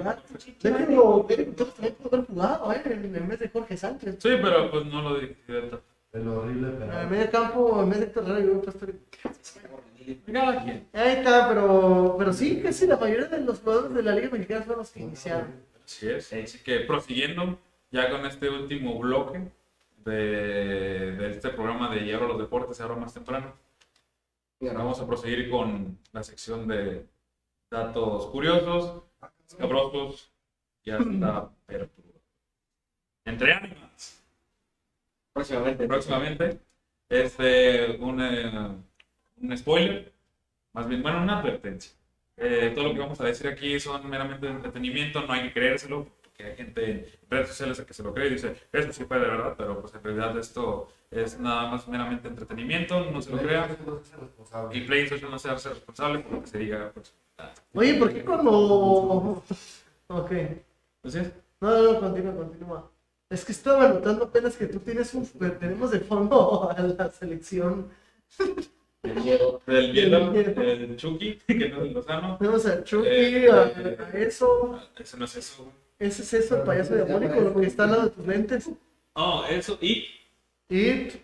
Gutiérrez 1.56 1.74
también 1.74 1.94
pudo 1.96 2.14
haber 2.14 2.26
jugado, 2.26 2.72
¿eh? 2.72 2.82
En 2.84 3.28
vez 3.28 3.38
de 3.40 3.48
Jorge 3.48 3.76
Sánchez. 3.76 4.16
Sí, 4.20 4.30
pero 4.40 4.70
pues 4.70 4.86
no 4.86 5.02
lo 5.02 5.18
dije. 5.18 5.36
El 6.12 6.28
horrible 6.28 6.68
pero... 6.78 7.00
En 7.00 7.10
medio 7.10 7.30
campo, 7.32 7.82
en 7.82 7.90
vez 7.90 7.98
de 7.98 8.04
Héctor 8.06 8.24
Herrera, 8.24 8.46
yo 8.46 8.62
puesto. 8.62 8.86
Ahí 10.92 11.12
está, 11.16 11.48
pero, 11.48 12.14
pero 12.16 12.32
sí, 12.32 12.60
casi 12.62 12.86
la 12.86 12.96
mayoría 12.96 13.26
de 13.26 13.40
los 13.40 13.58
jugadores 13.60 13.94
de 13.94 14.02
la 14.02 14.14
Liga 14.14 14.28
Mexicana 14.30 14.62
fueron 14.62 14.82
los 14.82 14.90
que 14.90 15.00
iniciaron. 15.00 15.48
Así 15.84 16.08
es. 16.08 16.32
Así 16.32 16.58
que 16.62 16.80
prosiguiendo 16.80 17.58
ya 17.90 18.08
con 18.10 18.24
este 18.26 18.48
último 18.48 18.98
bloque 19.00 19.40
de, 20.04 21.16
de 21.16 21.30
este 21.30 21.48
programa 21.48 21.92
de 21.92 22.04
Hierro 22.04 22.28
los 22.28 22.38
Deportes, 22.38 22.80
ahora 22.80 22.94
más 22.94 23.14
temprano. 23.14 23.52
Vamos 24.72 25.00
a 25.00 25.06
proseguir 25.06 25.50
con 25.50 25.98
la 26.12 26.22
sección 26.22 26.66
de 26.66 27.06
datos 27.70 28.26
curiosos, 28.26 29.02
cabrosos 29.58 30.32
y 30.82 30.90
hasta 30.90 31.50
perturbados. 31.66 32.22
Entre 33.24 33.52
ánimas. 33.52 34.24
Próximamente. 35.32 35.86
Próximamente. 35.86 36.60
Este, 37.08 37.96
un, 37.98 38.20
eh, 38.22 38.76
un 39.36 39.56
spoiler, 39.56 40.12
más 40.72 40.88
bien, 40.88 41.02
bueno, 41.02 41.22
una 41.22 41.40
advertencia. 41.40 41.92
Eh, 42.36 42.72
todo 42.74 42.88
lo 42.88 42.94
que 42.94 43.00
vamos 43.00 43.20
a 43.20 43.24
decir 43.24 43.46
aquí 43.46 43.78
son 43.78 44.08
meramente 44.08 44.46
de 44.46 44.52
entretenimiento, 44.52 45.20
no 45.22 45.32
hay 45.32 45.42
que 45.44 45.52
creérselo, 45.52 46.08
porque 46.34 46.50
hay 46.50 46.56
gente 46.56 46.90
en 46.90 47.06
redes 47.30 47.48
sociales 47.48 47.80
que 47.80 47.94
se 47.94 48.02
lo 48.02 48.12
cree 48.12 48.26
y 48.26 48.30
dice, 48.30 48.56
eso 48.72 48.92
sí 48.92 49.04
fue 49.04 49.18
de 49.18 49.26
verdad, 49.26 49.54
pero 49.56 49.80
pues 49.80 49.94
en 49.94 50.02
realidad 50.02 50.36
esto 50.38 50.88
es 51.10 51.38
nada 51.38 51.70
más 51.70 51.86
meramente 51.86 52.26
entretenimiento, 52.26 53.08
no 53.10 53.22
se 53.22 53.30
lo 53.30 53.38
crea. 53.38 53.68
Y 54.72 54.80
PlayStation 54.80 55.30
no 55.30 55.38
se 55.38 55.50
hace 55.50 55.68
responsable 55.68 56.20
por 56.20 56.32
lo 56.32 56.40
que 56.42 56.48
se 56.48 56.58
diga. 56.58 56.90
Pues, 56.92 57.14
Oye, 57.74 57.94
¿por 57.94 58.12
qué 58.12 58.24
cuando... 58.24 59.42
Ok. 60.08 60.32
Así 61.02 61.18
es. 61.18 61.32
No, 61.60 61.70
no, 61.70 61.92
no, 61.92 62.00
continúa, 62.00 62.34
continúa. 62.34 62.90
Es 63.30 63.44
que 63.44 63.52
estaba 63.52 63.88
notando 63.88 64.24
apenas 64.24 64.54
que 64.54 64.66
tú 64.66 64.80
tienes 64.80 65.14
un. 65.14 65.26
Tenemos 65.58 65.90
de 65.90 66.00
fondo 66.00 66.70
a 66.70 66.78
la 66.78 67.10
selección. 67.10 67.88
El 69.02 69.22
hielo. 69.22 69.62
El 69.66 70.96
Chucky, 70.96 71.36
que 71.46 71.68
no 71.68 71.82
es 71.82 71.88
el 71.88 71.92
Lozano. 71.94 72.38
Tenemos 72.38 72.66
a 72.66 72.84
Chucky, 72.84 73.06
eh, 73.06 73.50
a, 73.50 73.66
eh, 73.66 73.98
a, 73.98 74.18
eso. 74.18 74.80
Ese 74.98 75.16
no 75.16 75.24
es 75.26 75.36
eso. 75.36 75.72
Ese 75.98 76.22
es 76.22 76.34
eso, 76.34 76.56
el 76.58 76.62
payaso 76.62 76.94
diabólico, 76.94 77.40
lo 77.40 77.54
que 77.60 77.66
está 77.66 77.84
al 77.84 77.90
lado 77.90 78.02
de 78.04 78.10
tus 78.10 78.26
lentes. 78.26 78.70
Oh, 79.14 79.44
eso, 79.48 79.78
y. 79.80 80.06
It. 80.68 81.14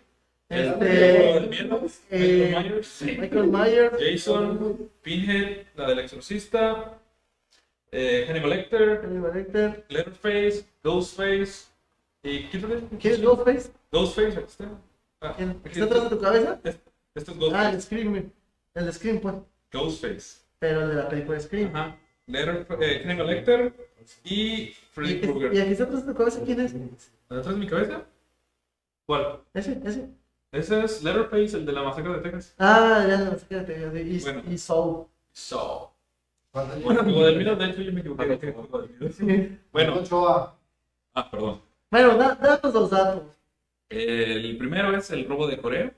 El, 0.49 0.65
Este. 0.67 1.37
el 1.37 1.43
eh, 1.45 1.47
Michael 1.49 2.49
Myers, 2.69 2.87
sí. 2.87 3.17
Michael 3.19 3.47
Myers. 3.47 3.97
Jason, 3.99 4.89
Pinhead, 5.01 5.65
la 5.75 5.87
del 5.87 5.99
exorcista, 5.99 6.99
eh, 7.91 8.25
Hannibal 8.27 8.49
Lecter, 8.49 9.01
Hannibal 9.03 9.33
Lecter. 9.33 9.85
Leatherface, 9.89 10.65
Ghostface 10.83 11.67
y 12.23 12.43
¿quién 12.45 12.65
es? 12.71 12.99
¿Quién 12.99 13.13
es 13.13 13.21
Ghostface? 13.21 13.71
Ghostface, 13.91 14.37
aquí 14.37 14.45
está. 14.49 14.69
Ah, 15.21 15.35
¿Está 15.65 15.85
atrás 15.85 16.03
de 16.03 16.09
tu 16.09 16.19
cabeza? 16.21 16.59
Este 16.63 17.31
es 17.31 17.37
Ah, 17.53 17.69
el. 17.71 17.81
Scream. 17.81 18.31
El 18.73 18.85
de 18.85 18.93
Scream, 18.93 19.19
pues. 19.19 19.35
Ghostface. 19.71 20.41
Pero 20.59 20.81
el 20.81 20.89
de 20.89 20.95
la 20.95 21.09
película 21.09 21.37
de 21.37 21.43
Scream. 21.43 21.75
Ajá. 21.75 21.97
Leatherface, 22.27 22.85
eh, 22.85 23.03
Hannibal 23.05 23.27
Lecter 23.27 23.73
y 24.23 24.73
Freddy 24.93 25.13
Y, 25.13 25.15
y 25.15 25.21
Krueger. 25.21 25.61
aquí 25.61 25.71
está 25.71 25.83
atrás 25.85 26.05
de 26.05 26.11
tu 26.13 26.17
cabeza, 26.17 26.41
¿quién 26.45 26.59
es? 26.61 26.73
¿Detrás 26.73 27.45
de 27.47 27.55
mi 27.55 27.67
cabeza? 27.67 28.03
¿Cuál? 29.05 29.39
Ese, 29.53 29.79
ese. 29.85 30.09
Ese 30.51 30.83
es 30.83 31.03
Leatherface, 31.03 31.57
el 31.57 31.65
de 31.65 31.71
la 31.71 31.83
masacre 31.83 32.13
de 32.13 32.19
Texas. 32.19 32.55
Ah, 32.59 33.05
ya 33.07 33.17
no, 33.19 33.31
fíjate. 33.37 34.01
Y, 34.03 34.19
Bueno. 34.19 34.43
y 34.49 34.57
Soul. 34.57 35.05
So. 35.31 35.93
¿Cuánto 36.51 36.75
Bueno, 36.81 37.03
juego 37.03 37.25
del 37.25 37.37
miedo, 37.37 37.55
de 37.55 37.65
hecho 37.69 37.81
yo 37.81 37.93
me 37.93 38.01
equivoqué. 38.01 38.53
Sí. 39.17 39.57
Bueno, 39.71 39.95
Ochoa. 39.99 40.57
ah, 41.13 41.31
perdón. 41.31 41.61
Bueno, 41.89 42.17
da, 42.17 42.35
datos 42.35 42.73
los 42.73 42.89
datos. 42.89 43.23
El 43.89 44.57
primero 44.57 44.95
es 44.97 45.09
el 45.11 45.25
robo 45.27 45.47
de 45.47 45.57
Corea. 45.61 45.93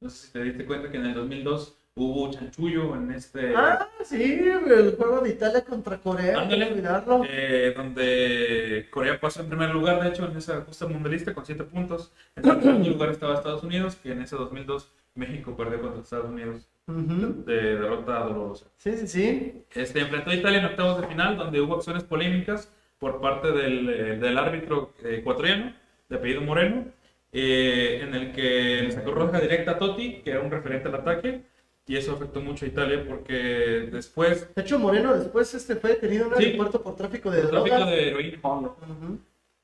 No 0.00 0.10
sé 0.10 0.26
si 0.26 0.32
te 0.32 0.42
diste 0.42 0.66
cuenta 0.66 0.90
que 0.90 0.98
en 0.98 1.06
el 1.06 1.14
2002 1.14 1.78
hubo 1.96 2.30
chanchullo 2.30 2.94
en 2.94 3.10
este. 3.12 3.54
Ah, 3.56 3.88
sí, 4.04 4.22
el 4.22 4.94
juego 4.96 5.20
de 5.22 5.30
Italia 5.30 5.64
contra 5.64 5.96
Corea. 5.98 6.40
Ándale. 6.40 6.70
olvidarlo. 6.72 7.22
eh, 7.28 7.72
donde 7.76 8.86
Corea 8.90 9.18
pasó 9.18 9.40
en 9.40 9.48
primer 9.48 9.70
lugar, 9.70 10.02
de 10.02 10.10
hecho, 10.10 10.26
en 10.30 10.36
esa 10.36 10.60
justa 10.60 10.86
mundialista 10.86 11.34
con 11.34 11.44
7 11.44 11.64
puntos. 11.64 12.12
En 12.36 12.44
segundo 12.44 12.90
lugar 12.90 13.10
estaba 13.10 13.34
Estados 13.34 13.62
Unidos, 13.64 13.96
que 13.96 14.12
en 14.12 14.22
ese 14.22 14.36
2002 14.36 14.92
México 15.14 15.56
perdió 15.56 15.80
contra 15.80 16.02
Estados 16.02 16.26
Unidos 16.30 16.68
Ujú. 16.86 17.44
de 17.46 17.76
derrota 17.76 18.18
dolorosa. 18.20 18.66
Sí, 18.76 18.92
sí, 18.98 19.08
sí. 19.08 19.64
Este, 19.74 20.00
enfrentó 20.00 20.30
a 20.30 20.34
Italia 20.34 20.58
en 20.60 20.66
octavos 20.66 21.00
de 21.00 21.06
final, 21.08 21.36
donde 21.38 21.60
hubo 21.60 21.76
acciones 21.76 22.04
polémicas 22.04 22.70
por 22.98 23.20
parte 23.20 23.50
del, 23.52 23.88
eh, 23.88 24.16
del 24.18 24.36
árbitro 24.38 24.92
eh, 25.02 25.16
ecuatoriano, 25.20 25.72
de 26.08 26.16
apellido 26.16 26.42
Moreno, 26.42 26.84
eh, 27.32 28.00
en 28.02 28.14
el 28.14 28.32
que 28.32 28.82
le 28.84 28.92
sacó 28.92 29.10
roja 29.12 29.40
directa 29.40 29.72
a 29.72 29.78
Totti, 29.78 30.20
que 30.22 30.30
era 30.30 30.40
un 30.40 30.50
referente 30.50 30.88
al 30.88 30.94
ataque, 30.94 31.42
y 31.86 31.96
eso 31.96 32.12
afectó 32.12 32.40
mucho 32.40 32.64
a 32.64 32.68
Italia 32.68 33.04
porque 33.08 33.88
después, 33.92 34.52
De 34.54 34.62
hecho, 34.62 34.78
Moreno 34.78 35.16
después 35.16 35.54
este, 35.54 35.76
fue 35.76 35.90
detenido 35.90 36.26
en 36.26 36.36
Sí. 36.36 36.44
aeropuerto 36.44 36.82
por 36.82 36.96
tráfico 36.96 37.30
de 37.30 37.40
el 37.42 37.50
tráfico 37.50 37.76
drogas. 37.76 37.90
de 37.90 38.08
heroína, 38.08 38.38
Ujú. 38.42 39.18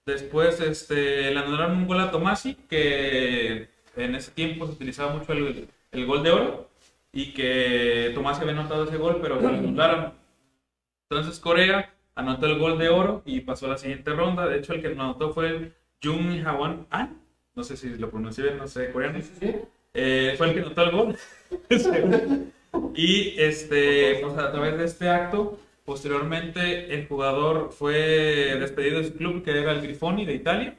después 0.07 0.61
este, 0.61 1.31
le 1.33 1.39
anularon 1.39 1.77
un 1.79 1.87
gol 1.87 2.01
a 2.01 2.11
Tomasi, 2.11 2.55
que 2.55 3.69
en 3.97 4.15
ese 4.15 4.31
tiempo 4.31 4.67
se 4.67 4.73
utilizaba 4.73 5.15
mucho 5.15 5.33
el, 5.33 5.69
el 5.91 6.07
gol 6.07 6.23
de 6.23 6.31
oro, 6.31 6.69
y 7.13 7.33
que 7.35 8.13
Tomasi 8.15 8.41
había 8.43 8.53
anotado 8.55 8.85
ese 8.85 8.97
gol, 8.97 9.19
pero 9.21 9.37
se 9.37 9.43
lo 9.43 9.49
anularon. 9.49 10.13
Entonces 11.11 11.39
Corea 11.41 11.93
anotó 12.15 12.47
el 12.47 12.59
gol 12.59 12.79
de 12.79 12.89
oro 12.89 13.23
y 13.27 13.41
pasó 13.41 13.67
a 13.67 13.71
la 13.71 13.79
siguiente 13.79 14.13
ronda. 14.13 14.47
De 14.47 14.59
hecho, 14.59 14.73
el 14.73 14.81
que 14.81 14.89
lo 14.95 15.03
anotó 15.03 15.31
fue 15.33 15.49
el 15.49 15.75
Jung 16.03 16.47
Hawan 16.47 16.87
An. 16.91 17.21
No 17.55 17.63
sé 17.65 17.77
si 17.77 17.91
lo 17.99 18.09
pronuncié 18.11 18.45
bien, 18.45 18.57
no 18.59 18.67
sé 18.67 18.91
coreano. 18.93 19.19
Eh, 19.95 20.35
fue 20.37 20.49
el 20.49 20.55
que 20.55 20.61
anotó 20.61 20.83
el 20.83 20.91
gol. 20.91 21.17
y 22.95 23.41
este, 23.41 24.19
pues, 24.23 24.39
a 24.39 24.51
través 24.51 24.79
de 24.79 24.85
este 24.85 25.09
acto, 25.09 25.59
posteriormente 25.85 26.95
el 26.95 27.07
jugador 27.07 27.73
fue 27.73 28.57
despedido 28.59 28.99
de 28.99 29.05
su 29.05 29.15
club, 29.15 29.43
que 29.45 29.51
era 29.51 29.73
el 29.73 29.83
Grifoni 29.83 30.25
de 30.25 30.35
Italia, 30.35 30.77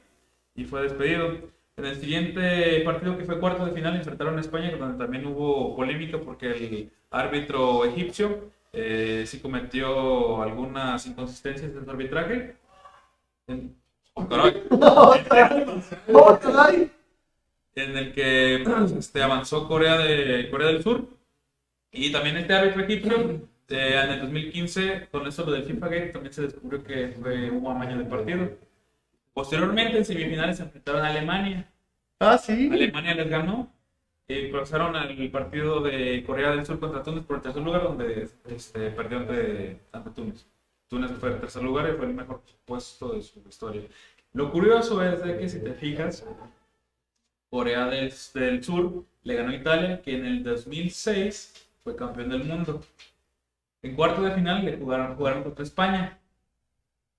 y 0.55 0.65
fue 0.65 0.83
despedido. 0.83 1.53
En 1.75 1.85
el 1.85 1.95
siguiente 1.95 2.81
partido, 2.81 3.17
que 3.17 3.25
fue 3.25 3.39
cuarto 3.39 3.65
de 3.65 3.71
final, 3.71 3.95
enfrentaron 3.95 4.37
a 4.37 4.41
España, 4.41 4.75
donde 4.77 5.03
también 5.03 5.25
hubo 5.25 5.75
polémica 5.75 6.19
porque 6.19 6.51
el 6.51 6.91
árbitro 7.09 7.83
egipcio 7.83 8.51
eh, 8.71 9.23
sí 9.25 9.39
cometió 9.39 10.41
algunas 10.41 11.05
inconsistencias 11.07 11.71
en 11.75 11.83
su 11.83 11.89
arbitraje. 11.89 12.55
En, 13.47 13.75
oh, 14.13 14.27
caray. 14.27 14.63
En 17.75 17.97
el 17.97 18.13
que 18.13 18.63
este, 18.97 19.21
avanzó 19.21 19.67
Corea, 19.67 19.97
de, 19.97 20.49
Corea 20.49 20.67
del 20.67 20.83
Sur. 20.83 21.07
Y 21.91 22.11
también 22.11 22.37
este 22.37 22.53
árbitro 22.53 22.83
egipcio, 22.83 23.47
eh, 23.69 24.01
en 24.03 24.09
el 24.11 24.21
2015, 24.21 25.07
con 25.11 25.27
eso 25.27 25.45
lo 25.45 25.51
del 25.51 25.63
FIFA 25.63 25.87
Gate, 25.87 26.07
también 26.07 26.33
se 26.33 26.41
descubrió 26.41 26.83
que 26.83 27.09
fue 27.21 27.51
un 27.51 27.67
amaño 27.67 27.97
de 27.97 28.05
partido. 28.05 28.49
Posteriormente, 29.33 29.97
en 29.97 30.05
semifinales, 30.05 30.57
se 30.57 30.63
enfrentaron 30.63 31.05
a 31.05 31.09
Alemania. 31.09 31.69
Ah, 32.19 32.37
sí. 32.37 32.69
Alemania 32.71 33.13
les 33.15 33.29
ganó 33.29 33.71
y 34.27 34.47
pasaron 34.47 34.95
al 34.95 35.29
partido 35.29 35.81
de 35.81 36.23
Corea 36.25 36.51
del 36.51 36.65
Sur 36.65 36.79
contra 36.79 37.03
Túnez 37.03 37.25
por 37.25 37.37
el 37.37 37.41
tercer 37.41 37.61
lugar, 37.61 37.83
donde 37.83 38.29
este, 38.49 38.89
perdió 38.91 39.19
ante, 39.19 39.79
ante 39.91 40.09
Túnez. 40.11 40.45
Túnez 40.87 41.11
fue 41.19 41.29
el 41.29 41.39
tercer 41.39 41.63
lugar 41.63 41.89
y 41.89 41.97
fue 41.97 42.05
el 42.05 42.13
mejor 42.13 42.41
puesto 42.65 43.13
de 43.13 43.21
su 43.21 43.39
historia. 43.47 43.81
Lo 44.33 44.51
curioso 44.51 45.03
es 45.03 45.23
de 45.23 45.37
que 45.37 45.49
si 45.49 45.59
te 45.59 45.73
fijas, 45.73 46.25
Corea 47.53 47.85
del, 47.85 48.11
del 48.33 48.63
Sur 48.63 49.05
le 49.23 49.35
ganó 49.35 49.51
a 49.51 49.55
Italia, 49.55 50.01
que 50.01 50.15
en 50.17 50.25
el 50.25 50.43
2006 50.43 51.67
fue 51.83 51.95
campeón 51.95 52.29
del 52.29 52.45
mundo. 52.45 52.83
En 53.83 53.95
cuarto 53.95 54.23
de 54.23 54.31
final 54.31 54.65
le 54.65 54.75
jugaron, 54.75 55.15
jugaron 55.15 55.43
contra 55.43 55.63
España. 55.63 56.17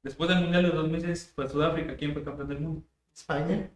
Después 0.03 0.29
del 0.29 0.41
Mundial 0.41 0.65
de 0.65 0.71
2006 0.71 1.33
fue 1.37 1.49
Sudáfrica, 1.49 1.95
¿quién 1.97 2.13
fue 2.15 2.25
campeón 2.25 2.49
del 2.49 2.59
mundo? 2.59 2.83
España. 3.15 3.71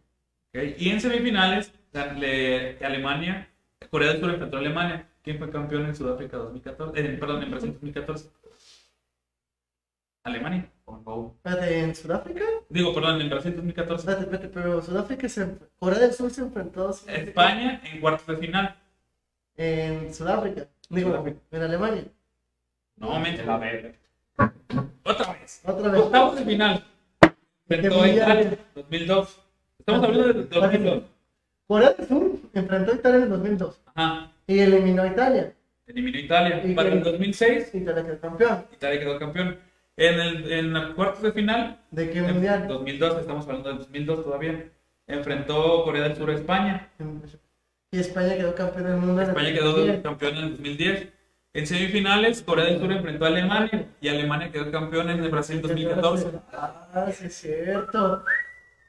Ok, 0.53 0.61
Y 0.77 0.89
en 0.89 0.99
semifinales, 0.99 1.71
le- 2.17 2.77
Alemania, 2.85 3.47
Corea 3.89 4.09
del 4.11 4.19
Sur 4.19 4.31
enfrentó 4.31 4.57
a 4.57 4.59
Alemania. 4.59 5.07
¿Quién 5.23 5.37
fue 5.37 5.49
campeón 5.51 5.85
en 5.85 5.95
Sudáfrica 5.95 6.35
2014? 6.35 6.99
Eh, 6.99 7.17
perdón, 7.17 7.41
en 7.43 7.51
Brasil 7.51 7.71
2014. 7.71 8.31
Alemania. 10.29 10.71
Espérate, 11.35 11.79
¿en 11.79 11.95
Sudáfrica? 11.95 12.41
Digo, 12.69 12.93
perdón, 12.93 13.21
en 13.21 13.29
Brasil 13.29 13.55
2014. 13.55 13.99
Espérate, 14.01 14.23
espérate, 14.23 14.47
pero 14.49 14.81
Sudáfrica 14.81 15.29
se... 15.29 15.47
Corea 15.79 15.99
del 15.99 16.13
Sur 16.13 16.31
se 16.31 16.41
enfrentó 16.41 16.89
a 16.89 16.93
Sudáfrica 16.93 17.29
España 17.29 17.81
en 17.83 18.01
cuartos 18.01 18.27
de 18.27 18.37
final. 18.37 18.75
en 19.57 20.13
Sudáfrica. 20.13 20.67
Digo, 20.89 21.09
Sudáfrica. 21.11 21.39
en 21.51 21.61
Alemania. 21.61 22.03
No, 22.97 23.19
mente. 23.19 23.41
Otra 23.43 23.57
vez. 25.33 25.61
Otra 25.65 25.91
vez. 25.91 26.01
Octavos 26.01 26.35
de 26.39 26.45
final. 26.45 26.83
Enfrentó 27.69 28.01
a 28.01 28.07
Italia 28.09 28.57
2002. 28.75 29.39
Estamos 29.79 30.03
hablando 30.03 30.27
de 30.33 30.43
2002. 30.45 31.03
Corea 31.67 31.93
del 31.93 32.07
Sur 32.07 32.31
enfrentó 32.53 32.91
a 32.91 32.95
Italia 32.95 33.17
en 33.17 33.23
el 33.23 33.29
2002 33.29 33.81
Ajá. 33.93 34.31
y 34.47 34.59
eliminó 34.59 35.03
a 35.03 35.07
Italia. 35.07 35.53
Eliminó 35.85 36.17
a 36.17 36.21
Italia. 36.21 36.61
Y 36.65 36.73
Para 36.73 36.89
el 36.89 37.03
2006, 37.03 37.75
Italia 37.75 38.03
quedó 38.03 38.19
campeón. 38.19 38.65
Italia 38.73 38.99
quedó 38.99 39.19
campeón. 39.19 39.59
En 39.99 40.17
el 40.17 40.51
en 40.53 40.73
los 40.73 40.93
cuartos 40.95 41.21
de 41.21 41.33
final, 41.33 41.77
¿De 41.91 42.09
qué 42.09 42.19
En 42.19 42.31
mundial? 42.33 42.69
2002, 42.69 43.19
estamos 43.19 43.45
hablando 43.45 43.67
del 43.67 43.79
2002 43.79 44.23
todavía. 44.23 44.71
Enfrentó 45.07 45.83
Corea 45.83 46.03
del 46.03 46.15
Sur 46.15 46.29
a 46.29 46.35
España. 46.35 46.89
Y 47.91 47.99
España 47.99 48.37
quedó 48.37 48.55
campeón 48.55 48.85
del 48.85 48.95
mundo. 48.95 49.21
en 49.21 49.27
España 49.27 49.51
quedó 49.51 49.71
2010. 49.73 50.01
campeón 50.01 50.37
en 50.37 50.43
el 50.45 50.49
2010. 50.51 51.07
En 51.51 51.67
semifinales, 51.67 52.41
Corea 52.43 52.65
del 52.65 52.79
Sur 52.79 52.91
enfrentó 52.93 53.25
a 53.25 53.27
Alemania 53.27 53.87
y 53.99 54.07
Alemania 54.07 54.49
quedó 54.49 54.71
campeón 54.71 55.09
en 55.09 55.21
el 55.21 55.29
Brasil 55.29 55.61
2014. 55.61 56.27
Ah, 56.53 57.09
sí, 57.11 57.25
es 57.25 57.35
cierto. 57.35 58.23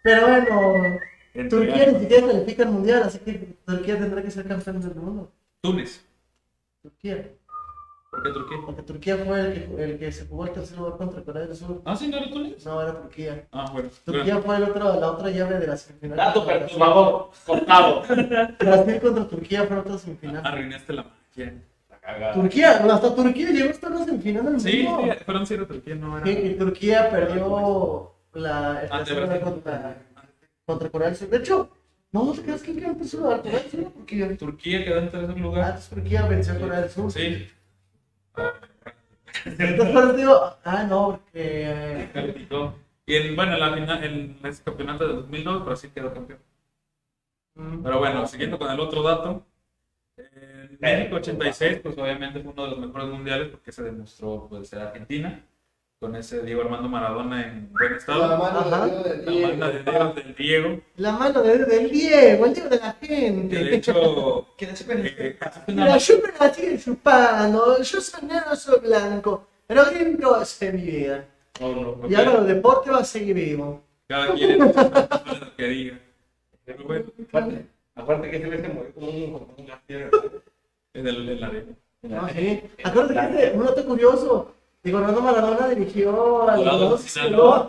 Pero 0.04 0.28
bueno, 0.28 0.98
En 1.34 1.48
Turquía 1.48 1.86
ni 1.86 2.00
siquiera 2.00 2.26
califica 2.28 2.62
al 2.62 2.70
mundial, 2.70 3.02
así 3.02 3.18
que 3.18 3.56
Turquía 3.66 3.98
tendrá 3.98 4.22
que 4.22 4.30
ser 4.30 4.46
campeón 4.46 4.80
del 4.80 4.94
mundo. 4.94 5.32
Túnez. 5.60 6.04
Turquía. 6.82 7.30
¿Por 8.10 8.22
qué 8.24 8.30
Turquía? 8.30 8.58
Porque 8.66 8.82
Turquía 8.82 9.16
fue 9.18 9.40
el 9.40 9.52
que, 9.54 9.84
el 9.84 9.98
que 9.98 10.10
se 10.12 10.26
jugó 10.26 10.44
el 10.44 10.50
tercer 10.52 10.76
lugar 10.78 10.96
contra 10.96 11.22
Corea 11.22 11.46
del 11.46 11.56
Sur. 11.56 11.80
Ah, 11.84 11.94
sí, 11.94 12.08
no 12.08 12.16
era 12.18 12.28
Túnez. 12.28 12.64
No, 12.66 12.82
era 12.82 13.00
Turquía. 13.00 13.46
Ah, 13.52 13.70
bueno. 13.72 13.88
Turquía 14.04 14.38
fue 14.38 14.56
el 14.56 14.62
otro, 14.64 15.00
la 15.00 15.10
otra 15.12 15.30
llave 15.30 15.58
de 15.60 15.66
la 15.68 15.76
semifinal. 15.76 16.16
Dato 16.16 16.44
perturbador, 16.44 17.30
cortado. 17.46 18.02
Brasil 18.58 19.00
contra 19.00 19.28
Turquía 19.28 19.64
fue 19.64 19.78
otra 19.78 19.96
semifinal. 19.98 20.44
Arruinaste 20.44 20.92
la 20.92 21.04
magia. 21.04 21.54
Turquía, 22.34 22.70
hasta 22.92 23.14
Turquía 23.14 23.50
llegó 23.50 23.70
hasta 23.70 23.88
la 23.90 24.04
semifinal 24.04 24.44
del 24.46 24.60
Sí, 24.60 24.82
mundo. 24.82 25.12
sí, 25.12 25.24
fueron 25.24 25.46
cero 25.46 25.66
Turquía, 25.68 25.94
no 25.94 26.18
era. 26.18 26.28
Y, 26.28 26.32
y 26.48 26.54
Turquía 26.54 27.10
perdió 27.10 28.12
la, 28.32 28.80
el 28.82 28.92
Ante 28.92 28.96
tercer 28.96 29.14
lugar 29.22 29.28
Brasil. 29.28 29.44
contra, 29.44 29.96
contra 30.66 30.88
Corea 30.88 31.08
del 31.08 31.16
Sur. 31.16 31.28
De 31.28 31.36
hecho, 31.36 31.70
no, 32.10 32.32
¿te 32.32 32.42
crees 32.42 32.62
que 32.62 32.74
quedó 32.74 32.88
en 32.88 32.96
tercer 32.98 33.20
lugar? 33.20 33.42
Corea 33.42 33.60
del 33.60 33.70
Sur 33.70 33.92
Turquía. 33.92 34.36
Turquía 34.36 34.84
quedó 34.84 34.98
en 34.98 35.10
tercer 35.12 35.38
lugar. 35.38 35.64
Antes 35.70 35.88
Turquía 35.88 36.26
venció 36.26 36.52
a 36.54 36.56
Corea 36.56 36.80
del 36.80 36.90
Sur. 36.90 37.12
Sí. 37.12 37.48
Entonces, 39.44 39.94
por 39.94 40.04
eso 40.04 40.12
digo, 40.14 40.56
ah, 40.64 40.84
no, 40.84 41.08
porque. 41.08 42.10
calificó. 42.12 42.74
Y 43.06 43.16
en, 43.16 43.36
bueno, 43.36 43.54
en, 43.54 43.60
la 43.60 43.74
final, 43.74 44.04
en 44.04 44.38
ese 44.44 44.62
campeonato 44.62 45.06
de 45.06 45.14
2002, 45.14 45.64
Brasil 45.64 45.90
quedó 45.92 46.12
campeón. 46.12 46.38
Mm. 47.54 47.82
Pero 47.82 47.98
bueno, 47.98 48.26
siguiendo 48.26 48.58
con 48.58 48.70
el 48.70 48.80
otro 48.80 49.02
dato, 49.02 49.44
en 50.16 50.78
México 50.80 51.16
86, 51.16 51.80
pues 51.82 51.98
obviamente 51.98 52.40
fue 52.40 52.52
uno 52.52 52.64
de 52.64 52.70
los 52.70 52.78
mejores 52.78 53.08
mundiales 53.08 53.48
porque 53.48 53.72
se 53.72 53.82
demostró 53.82 54.46
pues, 54.48 54.68
ser 54.68 54.80
Argentina, 54.80 55.44
con 56.00 56.16
ese 56.16 56.42
Diego 56.42 56.62
Armando 56.62 56.88
Maradona 56.88 57.46
en 57.46 57.70
buen 57.74 57.90
La 57.92 57.96
estado. 57.98 58.38
mano 58.38 58.60
Ajá. 58.60 58.86
de 58.86 59.18
Dios 59.26 59.50
del 59.50 59.60
La 59.60 59.68
mano 59.68 59.70
de 59.70 59.82
Diego. 59.82 59.92
Dios 59.92 60.14
del 60.14 60.34
Diego, 60.34 60.80
La 60.96 61.12
mano 61.12 61.42
de, 61.42 61.58
del 61.66 61.90
Diego, 61.90 62.46
el 62.46 62.54
Diego 62.54 62.68
de 62.70 62.78
la 62.78 62.96
que 62.98 63.06
gente. 63.06 63.56
de 63.64 63.74
hecho 63.76 64.46
Que 64.56 64.66
de 64.66 64.76
super- 64.76 64.98
eh, 65.06 65.36
existe 65.38 65.60
Mira, 65.72 65.84
una, 65.84 65.98
yo 65.98 66.14
me 66.24 66.32
nací 66.40 66.78
chupando, 66.82 67.82
yo 67.82 68.00
soy 68.00 68.22
negro, 68.26 68.56
soy 68.56 68.80
blanco, 68.80 69.46
pero 69.66 69.82
a 70.36 70.44
ser 70.46 70.72
mi 70.72 70.82
vida. 70.86 71.26
no, 71.60 71.96
no, 71.98 72.08
Y 72.10 72.14
ahora 72.14 72.32
los 72.32 72.46
deportes 72.46 72.92
va 72.94 72.98
a 73.00 73.04
seguir 73.04 73.34
vivo. 73.34 73.82
cada 74.08 74.32
quien 74.34 74.52
es 74.52 74.58
lo 75.40 75.54
que 75.56 75.64
diga. 75.68 75.98
Pero 76.64 76.84
bueno, 76.84 77.04
Aparte, 77.28 77.66
aparte 77.94 78.30
que 78.30 78.36
ese 78.38 78.58
se 78.62 78.68
murió 78.68 78.94
como 78.94 79.08
un, 79.10 79.54
un 79.58 79.70
en, 80.94 81.06
el, 81.06 81.28
en 81.28 81.40
la 81.42 81.46
arena. 81.46 81.72
No, 82.02 82.28
sí. 82.30 82.62
Acuérdate 82.84 83.50
que 83.50 83.56
un 83.58 83.66
dato 83.66 83.84
curioso, 83.84 84.54
Diego 84.82 84.98
Armando 84.98 85.20
Maradona 85.20 85.68
dirigió 85.68 86.48
al 86.48 86.64
Dorados 86.64 86.98
de 86.98 87.04
de 87.04 87.10
Sinaloa. 87.10 87.68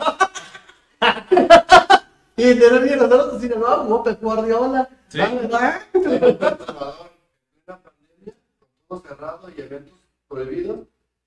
Y 2.37 2.53
de 2.53 2.95
los 2.95 3.09
Dorados 3.09 3.33
de 3.33 3.47
Sinaloa 3.47 4.03
Pep 4.03 4.21
Guardiola. 4.21 4.89
Sí. 5.09 5.19
Ah. 5.21 5.79
El 5.93 6.01
en 6.03 6.07
una 6.07 7.81
pandemia, 7.83 8.33
con 8.57 8.69
todo 8.87 9.01
cerrado 9.01 9.49
y 9.55 9.61
eventos 9.61 9.99
prohibidos, 10.27 10.79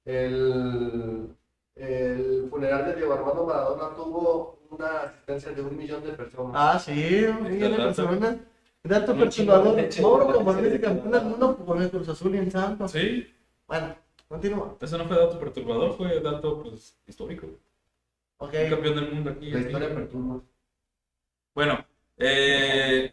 el, 0.06 1.28
el 1.76 2.48
funeral 2.50 2.86
de 2.86 2.94
Diego 2.96 3.12
Armando 3.12 3.44
Maradona 3.46 3.94
tuvo 3.94 4.58
una 4.70 5.02
asistencia 5.02 5.52
de 5.52 5.62
un 5.62 5.76
millón 5.76 6.02
de 6.02 6.12
personas. 6.12 6.52
Ah, 6.56 6.78
sí, 6.78 7.24
un 7.24 7.42
millón 7.44 7.72
de 7.72 7.76
personas. 7.78 8.36
Dato 8.82 9.16
perturbador. 9.16 9.76
de. 9.76 10.02
Mauro 10.02 10.32
como 10.32 10.52
el 10.52 10.80
campeón 10.80 11.12
del 11.12 11.24
mundo 11.24 11.56
con 11.58 11.80
el 11.80 11.90
Cruz 11.90 12.08
Azul 12.08 12.34
y 12.34 12.38
en 12.38 12.50
Santos. 12.50 12.90
Sí, 12.90 13.32
Bueno, 13.66 13.94
continúa. 14.28 14.76
eso 14.80 14.98
no 14.98 15.06
fue 15.06 15.16
dato 15.16 15.38
perturbador, 15.38 15.96
fue 15.96 16.20
dato 16.20 16.62
pues, 16.62 16.98
histórico. 17.06 17.46
Ok. 18.38 18.54
Un 18.64 18.70
campeón 18.70 18.94
del 18.96 19.12
mundo 19.12 19.30
aquí. 19.30 19.50
La 19.50 19.60
historia 19.60 19.94
perturba. 19.94 20.40
Bueno, 21.54 21.86
eh, 22.18 23.12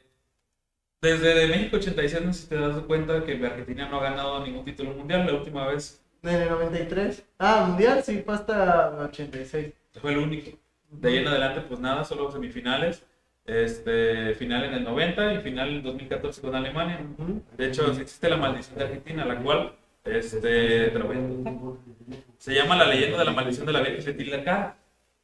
desde 1.02 1.48
México 1.48 1.78
86 1.78 2.26
no 2.26 2.34
sé 2.34 2.42
si 2.42 2.48
te 2.48 2.56
das 2.56 2.78
cuenta 2.84 3.24
que 3.24 3.34
Argentina 3.46 3.88
no 3.90 4.00
ha 4.00 4.04
ganado 4.04 4.46
ningún 4.46 4.66
título 4.66 4.92
mundial. 4.92 5.26
La 5.26 5.34
última 5.34 5.68
vez 5.68 6.04
En 6.24 6.36
el 6.36 6.50
93. 6.50 7.24
Ah, 7.40 7.66
mundial, 7.68 8.04
sí, 8.04 8.22
fue 8.26 8.34
hasta 8.34 8.90
el 8.90 9.06
86. 9.06 9.74
fue 10.02 10.12
el 10.12 10.18
único. 10.20 10.58
De 10.90 11.10
ahí 11.10 11.18
en 11.18 11.28
adelante, 11.28 11.62
pues 11.62 11.80
nada, 11.80 12.04
solo 12.04 12.32
semifinales. 12.32 13.06
Este, 13.46 14.36
final 14.36 14.66
en 14.66 14.74
el 14.76 14.84
90 14.84 15.34
y 15.34 15.38
final 15.40 15.70
en 15.70 15.84
2014 15.84 16.42
con 16.42 16.56
Alemania. 16.56 17.00
De 17.58 17.68
hecho, 17.68 17.92
existe 17.92 18.30
la 18.30 18.38
maldición 18.38 18.78
de 18.78 18.86
Argentina, 18.86 19.26
la 19.26 19.42
cual 19.42 19.74
este, 20.04 20.90
te 20.90 21.00
lo 21.00 21.06
voy 21.06 21.18
a- 21.18 22.22
se 22.38 22.54
llama 22.56 22.76
la 22.76 22.86
leyenda 22.88 23.18
de 23.20 23.26
la 23.26 23.32
maldición 23.32 23.66
de 23.66 23.74
la 23.74 23.82
Virgen 23.82 24.04
de 24.06 24.14
Tilcara. 24.14 24.78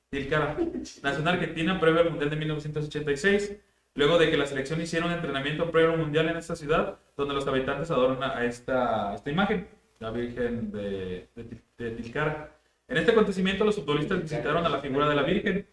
Tilcara. 0.10 0.56
Nació 1.04 1.20
en 1.22 1.28
Argentina 1.28 1.80
previo 1.80 2.02
al 2.02 2.10
Mundial 2.12 2.30
de 2.30 2.36
1986, 2.36 3.58
luego 3.96 4.18
de 4.18 4.30
que 4.30 4.38
la 4.38 4.46
selección 4.46 4.80
hiciera 4.82 5.06
un 5.06 5.12
entrenamiento 5.12 5.70
previo 5.72 5.92
al 5.94 5.98
Mundial 5.98 6.30
en 6.30 6.38
esta 6.38 6.56
ciudad, 6.56 6.98
donde 7.18 7.34
los 7.34 7.48
habitantes 7.48 7.90
adoran 7.92 8.24
a 8.24 8.46
esta, 8.46 9.14
esta 9.16 9.30
imagen, 9.30 9.68
la 10.00 10.12
Virgen 10.12 10.72
de, 10.72 11.28
de, 11.36 11.62
de 11.78 11.92
Tilcara. 11.92 12.52
En 12.88 12.98
este 12.98 13.12
acontecimiento, 13.12 13.66
los 13.66 13.76
futbolistas 13.76 14.22
visitaron 14.22 14.66
a 14.66 14.70
la 14.70 14.80
figura 14.80 15.10
de 15.10 15.16
la 15.16 15.24
Virgen 15.24 15.68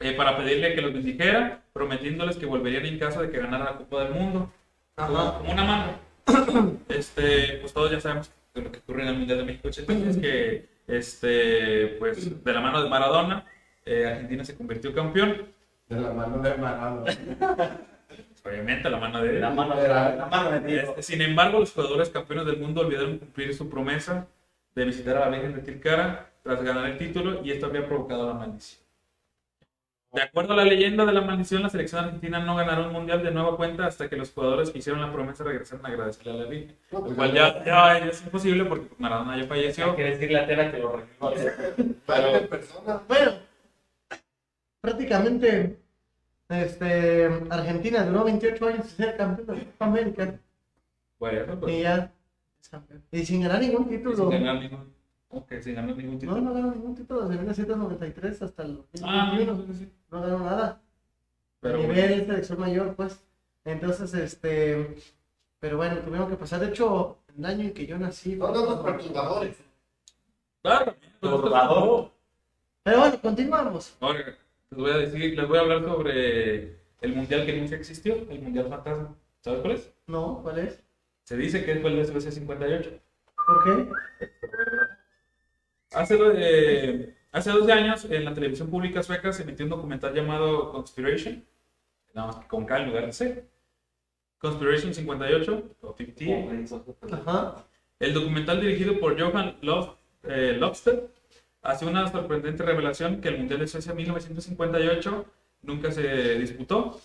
eh, 0.00 0.12
para 0.12 0.36
pedirle 0.36 0.74
que 0.74 0.82
los 0.82 0.92
bendijera, 0.92 1.62
prometiéndoles 1.72 2.36
que 2.36 2.46
volverían 2.46 2.84
en 2.84 2.98
caso 2.98 3.22
de 3.22 3.30
que 3.30 3.38
ganara 3.38 3.64
la 3.64 3.76
Copa 3.78 4.04
del 4.04 4.12
Mundo. 4.12 4.52
Como 5.38 5.52
una 5.52 5.64
mano. 5.64 6.07
Este, 6.88 7.58
pues 7.60 7.72
todos 7.72 7.90
ya 7.90 8.00
sabemos 8.00 8.30
que 8.54 8.60
lo 8.60 8.72
que 8.72 8.78
ocurrió 8.78 9.02
en 9.02 9.08
el 9.08 9.18
Mundial 9.18 9.38
de 9.38 9.44
México 9.44 9.68
86 9.68 10.06
es 10.08 10.16
que, 10.16 10.68
este, 10.86 11.86
pues 11.98 12.44
de 12.44 12.52
la 12.52 12.60
mano 12.60 12.82
de 12.82 12.88
Maradona, 12.88 13.46
eh, 13.84 14.06
Argentina 14.06 14.44
se 14.44 14.56
convirtió 14.56 14.94
campeón. 14.94 15.46
De 15.88 16.00
la 16.00 16.12
mano 16.12 16.38
de 16.38 16.54
Maradona. 16.56 17.12
Obviamente, 18.44 18.88
la 18.88 18.98
mano 18.98 19.22
de 19.22 19.40
La 19.40 19.50
mano 19.50 19.76
de 19.76 19.88
la, 19.88 20.14
la 20.14 20.26
mano 20.26 20.60
de. 20.60 20.80
Este, 20.80 21.02
Sin 21.02 21.20
embargo, 21.20 21.60
los 21.60 21.72
jugadores 21.72 22.08
campeones 22.08 22.46
del 22.46 22.58
mundo 22.58 22.80
olvidaron 22.80 23.18
cumplir 23.18 23.54
su 23.54 23.68
promesa 23.68 24.26
de 24.74 24.84
visitar 24.84 25.16
a 25.16 25.20
la 25.20 25.28
Virgen 25.28 25.54
de 25.54 25.62
Tilcara 25.62 26.30
tras 26.42 26.62
ganar 26.62 26.86
el 26.86 26.98
título 26.98 27.44
y 27.44 27.50
esto 27.50 27.66
había 27.66 27.86
provocado 27.86 28.26
la 28.26 28.34
maldición. 28.34 28.87
De 30.10 30.22
acuerdo 30.22 30.54
a 30.54 30.56
la 30.56 30.64
leyenda 30.64 31.04
de 31.04 31.12
la 31.12 31.20
maldición, 31.20 31.62
la 31.62 31.68
selección 31.68 32.02
argentina 32.04 32.38
no 32.38 32.56
ganará 32.56 32.86
un 32.86 32.92
mundial 32.92 33.22
de 33.22 33.30
nueva 33.30 33.56
cuenta 33.58 33.86
hasta 33.86 34.08
que 34.08 34.16
los 34.16 34.32
jugadores 34.32 34.70
que 34.70 34.78
hicieron 34.78 35.02
la 35.02 35.12
promesa 35.12 35.44
regresaran 35.44 35.84
a 35.84 35.88
agradecerle 35.90 36.32
a 36.32 36.34
la 36.36 36.44
Virgen. 36.46 36.76
No, 36.90 36.98
Lo 37.00 37.04
pues 37.04 37.16
cual 37.16 37.34
ya, 37.34 37.64
ya 37.64 37.98
es 37.98 38.22
imposible 38.22 38.64
porque 38.64 38.88
Maradona 38.96 39.36
ya 39.36 39.46
falleció. 39.46 39.94
Quiere 39.94 40.12
decirle 40.12 40.38
a 40.38 40.46
Tela 40.46 40.70
que 40.70 40.78
lo 40.78 41.02
en 41.78 42.48
persona. 42.48 43.02
Bueno, 43.06 43.32
prácticamente 44.80 45.78
este, 46.48 47.28
Argentina 47.50 48.04
duró 48.04 48.24
28 48.24 48.66
años 48.66 48.86
sin 48.86 48.96
ser 49.04 49.16
campeón 49.16 49.46
de 49.46 49.56
la 49.56 49.64
Copa 49.64 49.84
América 49.84 50.40
Bueno, 51.18 51.60
pues, 51.60 51.74
y 51.74 51.82
ya 51.82 52.10
es 52.58 52.68
campeón. 52.70 53.04
Y 53.12 53.26
sin 53.26 53.42
ganar 53.42 53.60
ningún 53.60 53.90
título. 53.90 54.16
sin 54.16 54.30
ganar 54.30 54.62
ningún, 54.62 54.94
ok, 55.30 55.52
sin 55.60 55.74
ganar 55.74 55.96
ningún 55.96 56.14
No, 56.14 56.18
título. 56.20 56.40
no 56.40 56.54
ganó 56.54 56.70
ningún 56.72 56.94
título 56.94 57.20
desde 57.22 57.34
1993 57.36 58.42
hasta 58.42 58.62
el 58.62 58.82
Ah, 59.02 59.30
2021. 59.32 59.52
no, 59.54 59.62
sí, 59.66 59.74
sí. 59.78 59.92
No 60.10 60.20
ganó 60.22 60.38
nada. 60.40 60.80
Pero 61.60 61.74
a 61.74 61.78
bueno. 61.78 61.92
nivel 61.94 62.26
selección 62.26 62.60
mayor, 62.60 62.94
pues. 62.94 63.20
Entonces, 63.64 64.14
este. 64.14 64.96
Pero 65.60 65.76
bueno, 65.76 65.98
tuvieron 65.98 66.28
que 66.30 66.36
pasar. 66.36 66.60
De 66.60 66.68
hecho, 66.68 67.18
el 67.36 67.44
año 67.44 67.64
en 67.64 67.74
que 67.74 67.86
yo 67.86 67.98
nací. 67.98 68.36
Son 68.38 68.52
datos 68.54 68.84
perturbadores. 68.84 69.56
Claro, 70.62 70.94
pues, 71.20 71.20
Turbador. 71.20 72.10
Pero 72.84 72.98
bueno, 73.00 73.20
continuamos. 73.20 73.96
Ahora, 74.00 74.20
les 74.70 74.78
voy 74.80 74.90
a 74.90 74.96
decir, 74.98 75.36
les 75.36 75.48
voy 75.48 75.58
a 75.58 75.60
hablar 75.60 75.84
sobre 75.84 76.76
el 77.00 77.14
mundial 77.14 77.44
que 77.46 77.60
nunca 77.60 77.76
existió, 77.76 78.14
el 78.30 78.40
mundial 78.40 78.68
fantasma. 78.68 79.14
¿Sabes 79.40 79.60
cuál 79.60 79.72
es? 79.74 79.92
No, 80.06 80.40
¿cuál 80.42 80.58
es? 80.60 80.82
Se 81.24 81.36
dice 81.36 81.64
que 81.64 81.76
fue 81.76 81.90
el 81.90 82.04
SBC 82.06 82.30
58. 82.32 82.90
¿Por 83.46 83.64
qué? 83.64 83.90
Hace, 85.98 86.16
eh, 86.36 87.14
hace 87.32 87.50
12 87.50 87.72
años 87.72 88.04
en 88.04 88.24
la 88.24 88.32
televisión 88.32 88.70
pública 88.70 89.02
sueca 89.02 89.32
se 89.32 89.42
emitió 89.42 89.64
un 89.64 89.70
documental 89.70 90.14
llamado 90.14 90.70
Conspiration, 90.70 91.44
nada 92.14 92.28
más 92.28 92.36
que 92.36 92.46
con 92.46 92.64
K 92.66 92.78
en 92.78 92.86
lugar 92.86 93.06
de 93.06 93.12
C. 93.12 93.44
Conspiration 94.38 94.94
58, 94.94 95.76
o 95.80 95.96
50. 95.96 97.16
Ajá. 97.16 97.66
El 97.98 98.14
documental 98.14 98.60
dirigido 98.60 99.00
por 99.00 99.20
Johan 99.20 99.56
Lof, 99.60 99.96
eh, 100.22 100.56
Lofsted 100.56 101.00
hace 101.62 101.84
una 101.84 102.06
sorprendente 102.06 102.62
revelación 102.62 103.20
que 103.20 103.30
el 103.30 103.38
Mundial 103.38 103.58
de 103.58 103.66
Suecia 103.66 103.92
1958 103.92 105.26
nunca 105.62 105.90
se 105.90 106.38
disputó. 106.38 107.00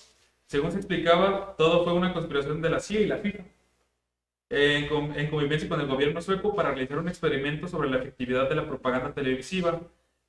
Según 0.45 0.71
se 0.71 0.77
explicaba, 0.77 1.55
todo 1.57 1.83
fue 1.83 1.93
una 1.93 2.13
conspiración 2.13 2.61
de 2.61 2.69
la 2.69 2.79
CIA 2.79 2.99
y 2.99 3.07
la 3.07 3.17
FIFA, 3.17 3.43
en, 4.49 4.85
en 5.15 5.29
convivencia 5.29 5.69
con 5.69 5.81
el 5.81 5.87
gobierno 5.87 6.21
sueco 6.21 6.55
para 6.55 6.71
realizar 6.71 6.99
un 6.99 7.07
experimento 7.07 7.67
sobre 7.67 7.89
la 7.89 7.97
efectividad 7.97 8.49
de 8.49 8.55
la 8.55 8.67
propaganda 8.67 9.13
televisiva, 9.13 9.81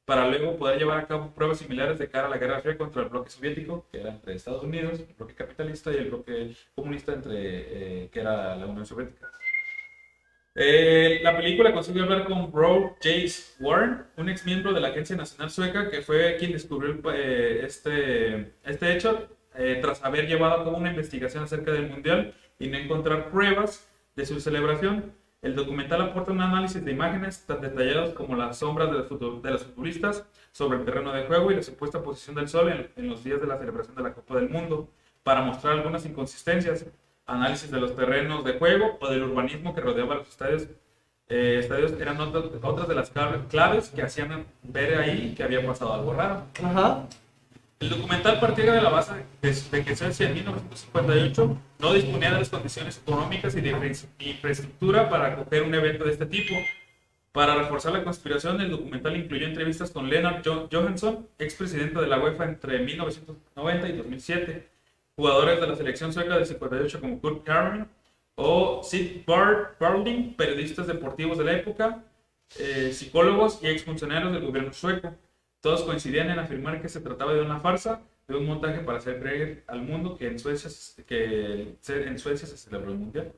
para 0.04 0.28
luego 0.28 0.56
poder 0.56 0.78
llevar 0.78 0.98
a 0.98 1.06
cabo 1.06 1.32
pruebas 1.34 1.58
similares 1.58 1.98
de 1.98 2.08
cara 2.08 2.26
a 2.26 2.30
la 2.30 2.38
Guerra 2.38 2.60
Fría 2.60 2.76
contra 2.76 3.02
el 3.02 3.08
bloque 3.08 3.30
soviético, 3.30 3.86
que 3.90 4.00
era 4.00 4.10
entre 4.10 4.34
Estados 4.34 4.62
Unidos, 4.62 5.00
el 5.00 5.14
bloque 5.14 5.34
capitalista, 5.34 5.92
y 5.92 5.96
el 5.96 6.08
bloque 6.08 6.54
comunista, 6.74 7.14
entre, 7.14 7.34
eh, 7.36 8.08
que 8.10 8.20
era 8.20 8.54
la 8.56 8.66
Unión 8.66 8.84
Soviética. 8.84 9.30
Eh, 10.56 11.18
la 11.22 11.36
película 11.36 11.72
consiguió 11.72 12.04
hablar 12.04 12.26
con 12.26 12.52
Bro 12.52 12.96
Jace 13.02 13.56
Warren, 13.58 14.04
un 14.16 14.28
ex 14.28 14.46
miembro 14.46 14.72
de 14.72 14.80
la 14.80 14.88
Agencia 14.88 15.16
Nacional 15.16 15.50
Sueca, 15.50 15.90
que 15.90 16.00
fue 16.00 16.36
quien 16.38 16.52
descubrió 16.52 16.96
eh, 17.12 17.62
este, 17.64 18.52
este 18.64 18.92
hecho 18.92 19.28
eh, 19.56 19.78
tras 19.82 20.04
haber 20.04 20.28
llevado 20.28 20.60
a 20.60 20.64
cabo 20.64 20.76
una 20.76 20.90
investigación 20.90 21.42
acerca 21.42 21.72
del 21.72 21.88
Mundial 21.88 22.34
y 22.60 22.68
no 22.68 22.78
encontrar 22.78 23.30
pruebas 23.30 23.90
de 24.16 24.26
su 24.26 24.40
celebración. 24.40 25.12
El 25.42 25.54
documental 25.54 26.00
aporta 26.00 26.32
un 26.32 26.40
análisis 26.40 26.82
de 26.84 26.90
imágenes 26.92 27.44
tan 27.46 27.60
detallados 27.60 28.14
como 28.14 28.34
las 28.34 28.58
sombras 28.58 28.90
de 28.90 28.98
los, 29.50 29.62
futbolistas 29.64 30.24
sobre 30.52 30.78
el 30.78 30.84
terreno 30.84 31.12
de 31.12 31.24
juego 31.26 31.52
y 31.52 31.56
la 31.56 31.62
supuesta 31.62 32.02
posición 32.02 32.36
del 32.36 32.48
sol 32.48 32.90
en, 32.96 33.08
los 33.08 33.22
días 33.22 33.40
de 33.40 33.46
la 33.46 33.58
celebración 33.58 33.94
de 33.94 34.02
la 34.02 34.14
Copa 34.14 34.36
del 34.36 34.48
Mundo, 34.48 34.88
para 35.22 35.42
mostrar 35.42 35.74
algunas 35.74 36.06
inconsistencias 36.06 36.86
análisis 37.26 37.70
de 37.70 37.80
los 37.80 37.94
terrenos 37.94 38.44
de 38.44 38.58
juego 38.58 38.98
o 39.00 39.08
del 39.10 39.24
urbanismo 39.24 39.74
que 39.74 39.80
rodeaba 39.80 40.14
los 40.14 40.28
estadios. 40.28 40.66
Eh, 41.28 41.58
estadios 41.58 41.92
eran 41.92 42.20
otras, 42.20 42.88
de 42.88 42.94
las 42.94 43.12
clave- 43.12 43.46
claves 43.48 43.88
que 43.88 44.02
hacían 44.02 44.46
ver 44.62 44.98
ahí 44.98 45.34
que 45.34 45.42
había 45.42 45.66
pasado 45.66 45.94
algo 45.94 46.12
raro. 46.12 46.42
Ajá. 46.62 47.06
El 47.85 47.90
documental 47.90 48.40
partía 48.40 48.73
de 48.73 48.81
la 48.81 48.89
base 48.89 49.12
de, 49.43 49.85
que 49.85 49.94
Suecia 49.94 50.27
en 50.28 50.35
1958 50.36 51.59
no 51.81 51.93
disponía 51.93 52.31
de 52.32 52.39
las 52.39 52.48
condiciones 52.48 52.97
económicas 53.06 53.55
y 53.56 53.61
de 53.61 53.70
infra- 53.73 54.09
infraestructura 54.20 55.11
para 55.11 55.27
acoger 55.35 55.62
un 55.65 55.74
evento 55.74 56.05
de 56.05 56.12
este 56.12 56.24
tipo. 56.24 56.55
Para 57.32 57.56
reforzar 57.56 57.93
la 57.93 58.02
conspiración, 58.02 58.59
el 58.62 58.70
documental 58.70 59.15
incluyó 59.19 59.47
entrevistas 59.47 59.90
con 59.90 60.09
Leonard 60.09 60.43
Johansson, 60.73 61.27
expresidente 61.39 62.01
de 62.01 62.06
la 62.06 62.19
UEFA 62.20 62.44
entre 62.44 62.78
1990 62.78 63.89
y 63.89 63.93
2007, 63.98 64.69
jugadores 65.16 65.61
de 65.61 65.66
la 65.66 65.77
selección 65.77 66.11
sueca 66.11 66.36
del 66.36 66.47
58 66.47 67.01
como 67.01 67.20
Kurt 67.20 67.44
Carmen 67.44 67.86
o 68.36 68.81
Sid 68.82 69.27
Barling, 69.27 70.35
periodistas 70.36 70.86
deportivos 70.86 71.36
de 71.36 71.44
la 71.44 71.52
época, 71.52 72.02
eh, 72.59 72.93
psicólogos 72.94 73.59
y 73.62 73.66
exfuncionarios 73.66 74.32
del 74.32 74.47
gobierno 74.47 74.73
sueco. 74.73 75.15
Todos 75.64 75.82
coincidían 75.84 76.28
en 76.28 76.38
afirmar 76.38 76.82
que 76.82 76.90
se 76.90 77.00
trataba 77.00 77.32
de 77.32 77.40
una 77.40 77.58
farsa, 77.58 78.02
de 78.28 78.36
un 78.36 78.44
montaje 78.44 78.80
para 78.80 78.98
hacer 78.98 79.18
creer 79.18 79.64
al 79.66 79.80
mundo 79.80 80.14
que 80.14 80.26
en 80.26 80.38
Suecia, 80.38 80.68
que 81.06 81.78
en 81.88 82.18
Suecia 82.18 82.46
se 82.46 82.58
celebró 82.58 82.92
el 82.92 82.98
mundial. 82.98 83.32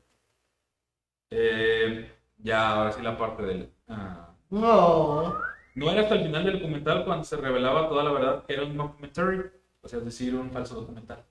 Eh, 1.31 2.11
ya, 2.39 2.73
ahora 2.73 2.91
sí 2.91 3.01
la 3.01 3.17
parte 3.17 3.43
del... 3.43 3.69
Ah. 3.87 4.33
No. 4.49 5.39
No 5.73 5.89
era 5.89 6.01
hasta 6.01 6.15
el 6.15 6.25
final 6.25 6.43
del 6.43 6.59
documental 6.59 7.05
cuando 7.05 7.23
se 7.23 7.37
revelaba 7.37 7.87
toda 7.87 8.03
la 8.03 8.11
verdad 8.11 8.43
que 8.45 8.55
era 8.55 8.65
un 8.65 8.75
documentary, 8.75 9.49
o 9.79 9.87
sea, 9.87 9.99
es 9.99 10.05
decir, 10.05 10.35
un 10.35 10.51
falso 10.51 10.75
documental. 10.75 11.23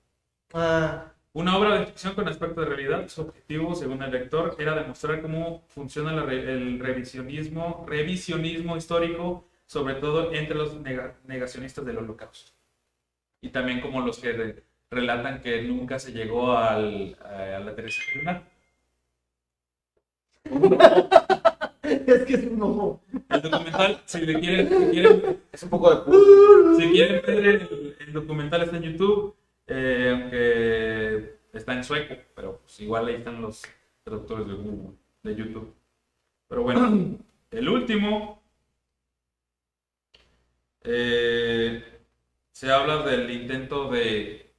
Ah. 0.51 1.11
Una 1.31 1.57
obra 1.59 1.77
de 1.77 1.85
ficción 1.85 2.15
con 2.15 2.27
aspecto 2.27 2.61
de 2.61 2.69
realidad, 2.69 3.07
su 3.07 3.21
objetivo, 3.21 3.75
según 3.75 4.01
el 4.01 4.09
lector, 4.09 4.55
era 4.57 4.73
demostrar 4.73 5.21
cómo 5.21 5.63
funciona 5.67 6.13
el 6.13 6.79
revisionismo, 6.79 7.85
revisionismo 7.87 8.75
histórico, 8.75 9.47
sobre 9.67 9.95
todo 9.95 10.33
entre 10.33 10.55
los 10.55 10.75
negacionistas 11.25 11.85
del 11.85 11.99
holocausto. 11.99 12.51
Y 13.41 13.49
también 13.49 13.81
como 13.81 14.01
los 14.01 14.17
que 14.17 14.63
relatan 14.89 15.41
que 15.41 15.61
nunca 15.61 15.99
se 15.99 16.11
llegó 16.11 16.57
al, 16.57 17.15
a, 17.23 17.59
la 17.59 17.75
Teresa 17.75 18.01
lunar. 18.15 18.43
es 21.83 22.25
que 22.25 22.33
es 22.33 22.43
un 22.45 22.61
ojo. 22.63 23.03
El 23.29 23.41
documental, 23.43 24.01
si 24.05 24.21
le 24.21 24.39
quieren, 24.39 24.69
si 24.69 24.85
quieren 24.89 25.41
es 25.51 25.63
un 25.63 25.69
poco 25.69 25.93
de 25.93 26.81
Si 26.81 26.89
quieren 26.89 27.21
ver 27.25 27.45
el, 27.45 27.95
el 27.99 28.13
documental 28.13 28.63
está 28.63 28.77
en 28.77 28.83
YouTube 28.83 29.37
eh, 29.67 30.09
aunque 30.13 31.39
está 31.53 31.73
en 31.73 31.83
sueco, 31.83 32.15
pero 32.33 32.59
pues 32.59 32.79
igual 32.79 33.07
ahí 33.07 33.15
están 33.15 33.41
los 33.41 33.63
traductores 34.03 34.47
de 34.47 34.53
Google, 34.53 34.95
de 35.23 35.35
YouTube. 35.35 35.73
Pero 36.47 36.63
bueno, 36.63 37.17
el 37.51 37.69
último 37.69 38.41
eh, 40.87 41.83
se 42.51 42.71
habla 42.71 43.03
del 43.03 43.29
intento 43.29 43.89
de 43.91 44.51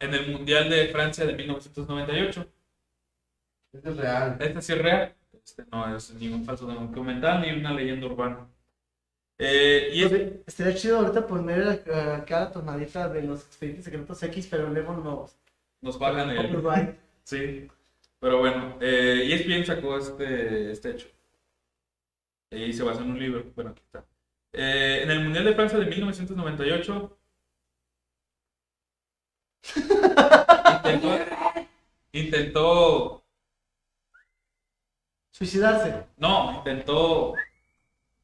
en 0.00 0.14
el 0.14 0.32
Mundial 0.32 0.68
de 0.70 0.88
Francia 0.88 1.24
de 1.24 1.34
1998. 1.34 2.46
Este 3.72 3.90
es 3.90 3.96
real. 3.96 4.36
Este 4.40 4.62
sí 4.62 4.72
es 4.72 4.78
real. 4.78 5.14
Este 5.32 5.64
no 5.70 5.96
es 5.96 6.14
ningún 6.14 6.44
falso 6.44 6.66
documental 6.66 7.42
ni 7.42 7.50
una 7.52 7.72
leyenda 7.72 8.06
urbana. 8.06 8.48
Eh, 9.38 9.90
y 9.92 10.02
Estaría 10.46 10.74
chido 10.74 10.98
ahorita 10.98 11.26
poner 11.26 11.68
acá 11.90 12.40
la 12.40 12.52
tonadita 12.52 13.08
de 13.08 13.22
los 13.22 13.44
expedientes 13.44 13.84
secretos 13.84 14.22
X, 14.22 14.46
pero 14.48 14.70
luego 14.70 14.94
nos, 14.94 15.36
nos 15.80 15.96
pagan 15.96 16.30
el. 16.30 16.96
Sí, 17.24 17.68
pero 18.20 18.38
bueno, 18.38 18.76
eh, 18.82 19.30
ESPN 19.32 19.64
sacó 19.64 19.96
este, 19.96 20.70
este 20.72 20.90
hecho. 20.90 21.06
Y 22.54 22.72
se 22.72 22.82
basa 22.82 23.02
en 23.02 23.10
un 23.10 23.18
libro. 23.18 23.44
Bueno, 23.54 23.70
aquí 23.70 23.82
está. 23.84 24.04
Eh, 24.52 25.00
en 25.02 25.10
el 25.10 25.24
Mundial 25.24 25.44
de 25.44 25.54
Francia 25.54 25.78
de 25.78 25.86
1998. 25.86 27.18
intentó, 30.76 31.18
intentó. 32.12 33.24
Suicidarse. 35.32 36.06
No, 36.16 36.58
intentó. 36.58 37.34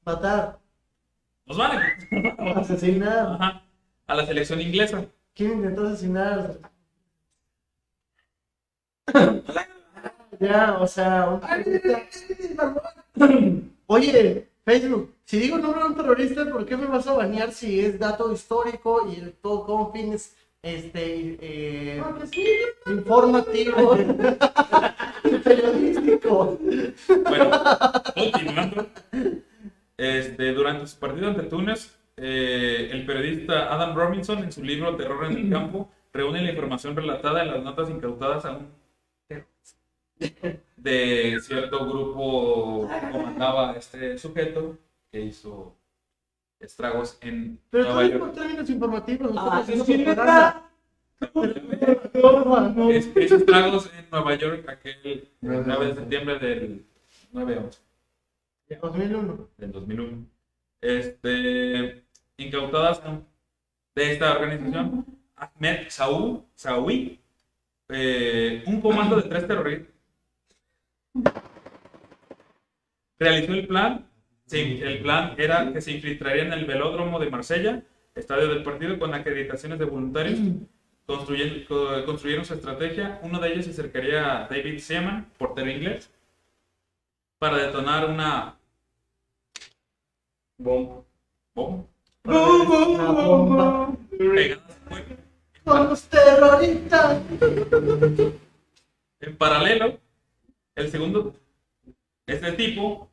Matar. 0.05 0.61
Nos 1.47 1.59
vale. 1.59 1.81
Asesinar. 2.55 3.65
A 4.07 4.15
la 4.15 4.27
selección 4.27 4.61
inglesa. 4.61 5.05
¿Quién 5.35 5.55
intentó 5.55 5.89
asesinar? 5.89 6.59
ya, 10.40 10.78
o 10.78 10.86
sea, 10.86 11.40
Oye, 13.93 14.47
Facebook, 14.65 15.17
si 15.25 15.41
digo 15.41 15.59
nombre 15.59 15.81
de 15.81 15.89
un 15.89 15.97
terrorista, 15.97 16.49
¿por 16.49 16.65
qué 16.65 16.77
me 16.77 16.87
vas 16.87 17.09
a 17.09 17.15
bañar 17.15 17.51
si 17.51 17.81
es 17.81 17.99
dato 17.99 18.33
histórico 18.33 19.11
y 19.11 19.21
todo 19.43 19.67
con 19.67 19.93
fines 19.93 20.37
este 20.62 21.37
eh, 21.41 22.01
informativo 22.87 23.97
periodístico? 25.43 26.57
Bueno, 27.09 27.62
continuando. 28.15 28.87
Este, 29.97 30.53
durante 30.53 30.87
su 30.87 30.97
partido 31.01 31.27
ante 31.27 31.43
Túnez, 31.43 31.99
eh, 32.17 32.91
el 32.93 33.05
periodista 33.05 33.75
Adam 33.75 33.97
Robinson, 33.97 34.45
en 34.45 34.53
su 34.53 34.62
libro 34.62 34.95
Terror 34.95 35.25
en 35.25 35.37
el 35.37 35.51
Campo, 35.51 35.91
reúne 36.12 36.43
la 36.43 36.51
información 36.53 36.95
relatada 36.95 37.43
en 37.43 37.51
las 37.51 37.65
notas 37.65 37.91
incautadas 37.91 38.45
a 38.45 38.53
un 38.53 38.69
de 40.76 41.38
cierto 41.40 41.86
grupo 41.86 42.88
que 42.88 43.10
comandaba 43.10 43.76
este 43.76 44.18
sujeto 44.18 44.78
que 45.10 45.20
hizo 45.20 45.76
estragos 46.59 47.18
en 47.20 47.59
Pero 47.70 47.84
Nueva 47.84 48.05
York. 48.05 48.18
por 48.18 48.32
términos 48.32 48.70
informativos, 48.70 49.32
ah, 49.36 49.64
es 49.66 49.88
hizo 53.16 53.36
estragos 53.36 53.90
en 53.97 54.06
Nueva 54.10 54.34
York 54.36 54.68
aquel 54.68 55.28
9 55.40 55.86
de 55.86 55.94
septiembre 55.94 56.38
del 56.38 56.86
9-11. 57.32 57.78
2001. 58.80 59.48
Del 59.56 59.72
2001. 59.72 60.26
Este, 60.80 62.05
incautadas 62.36 63.02
de 63.94 64.12
esta 64.12 64.32
organización, 64.32 65.06
Ahmed 65.36 65.88
Saúl, 65.88 66.42
Saoui, 66.55 67.20
eh, 67.88 68.62
un 68.66 68.80
comando 68.80 69.16
de 69.16 69.28
tres 69.28 69.47
terroristas, 69.47 69.92
realizó 73.20 73.52
el 73.52 73.66
plan. 73.68 74.06
Sí, 74.47 74.80
el 74.82 74.98
plan 75.01 75.34
era 75.38 75.72
que 75.72 75.80
se 75.80 75.92
infiltraría 75.92 76.42
en 76.42 76.52
el 76.52 76.64
velódromo 76.64 77.20
de 77.20 77.30
Marsella, 77.30 77.84
estadio 78.16 78.48
del 78.48 78.64
partido, 78.64 78.98
con 78.98 79.14
acreditaciones 79.14 79.78
de 79.78 79.84
voluntarios. 79.84 80.40
construyeron 81.06 82.44
su 82.44 82.55
estrategia. 82.55 83.20
Uno 83.22 83.38
de 83.38 83.52
ellos 83.52 83.66
se 83.66 83.70
acercaría 83.70 84.44
a 84.44 84.48
David 84.48 84.78
Seaman, 84.78 85.26
portero 85.38 85.70
inglés, 85.70 86.10
para 87.38 87.59
detonar 87.59 88.06
una 88.06 88.56
Bomba. 90.59 91.02
Bomba. 91.55 91.86
Bomba. 92.22 93.97
Con 95.64 95.88
los 95.88 96.02
terroristas. 96.02 97.22
En 99.20 99.36
paralelo, 99.36 99.98
el 100.74 100.90
segundo, 100.90 101.34
este 102.26 102.52
tipo, 102.52 103.10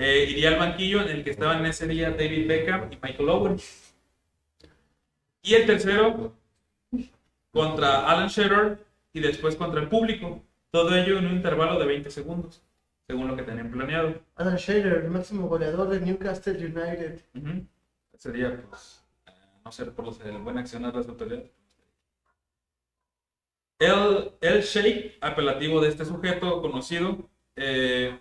eh, 0.00 0.26
iría 0.30 0.48
al 0.48 0.58
banquillo 0.58 1.02
en 1.02 1.08
el 1.08 1.24
que 1.24 1.30
estaban 1.30 1.58
en 1.58 1.66
ese 1.66 1.86
día 1.86 2.10
David 2.10 2.48
Beckham 2.48 2.92
y 2.92 2.98
Michael 3.02 3.28
Owen. 3.28 3.56
Y 5.42 5.54
el 5.54 5.66
tercero, 5.66 6.34
contra 7.52 8.10
Alan 8.10 8.28
Shearer 8.28 8.84
y 9.12 9.20
después 9.20 9.56
contra 9.56 9.80
el 9.80 9.88
público. 9.88 10.42
Todo 10.70 10.94
ello 10.94 11.18
en 11.18 11.26
un 11.26 11.32
intervalo 11.34 11.78
de 11.78 11.86
20 11.86 12.10
segundos 12.10 12.62
según 13.10 13.26
lo 13.26 13.36
que 13.36 13.42
tenían 13.42 13.70
planeado. 13.72 14.14
Adam 14.36 14.54
Shader, 14.54 15.04
el 15.04 15.10
máximo 15.10 15.48
goleador 15.48 15.88
de 15.88 16.00
Newcastle 16.00 16.52
United. 16.54 17.20
Sería, 18.16 18.62
pues, 18.68 19.04
no 19.64 19.72
ser 19.72 19.92
por 19.92 20.04
los, 20.04 20.20
el 20.20 20.38
buen 20.38 20.58
accionar 20.58 20.92
de 20.92 20.98
las 20.98 21.08
autoridades. 21.08 21.50
El, 23.80 24.32
el 24.40 24.62
Sheikh, 24.62 25.18
apelativo 25.20 25.80
de 25.80 25.88
este 25.88 26.04
sujeto 26.04 26.62
conocido, 26.62 27.28
eh, 27.56 28.16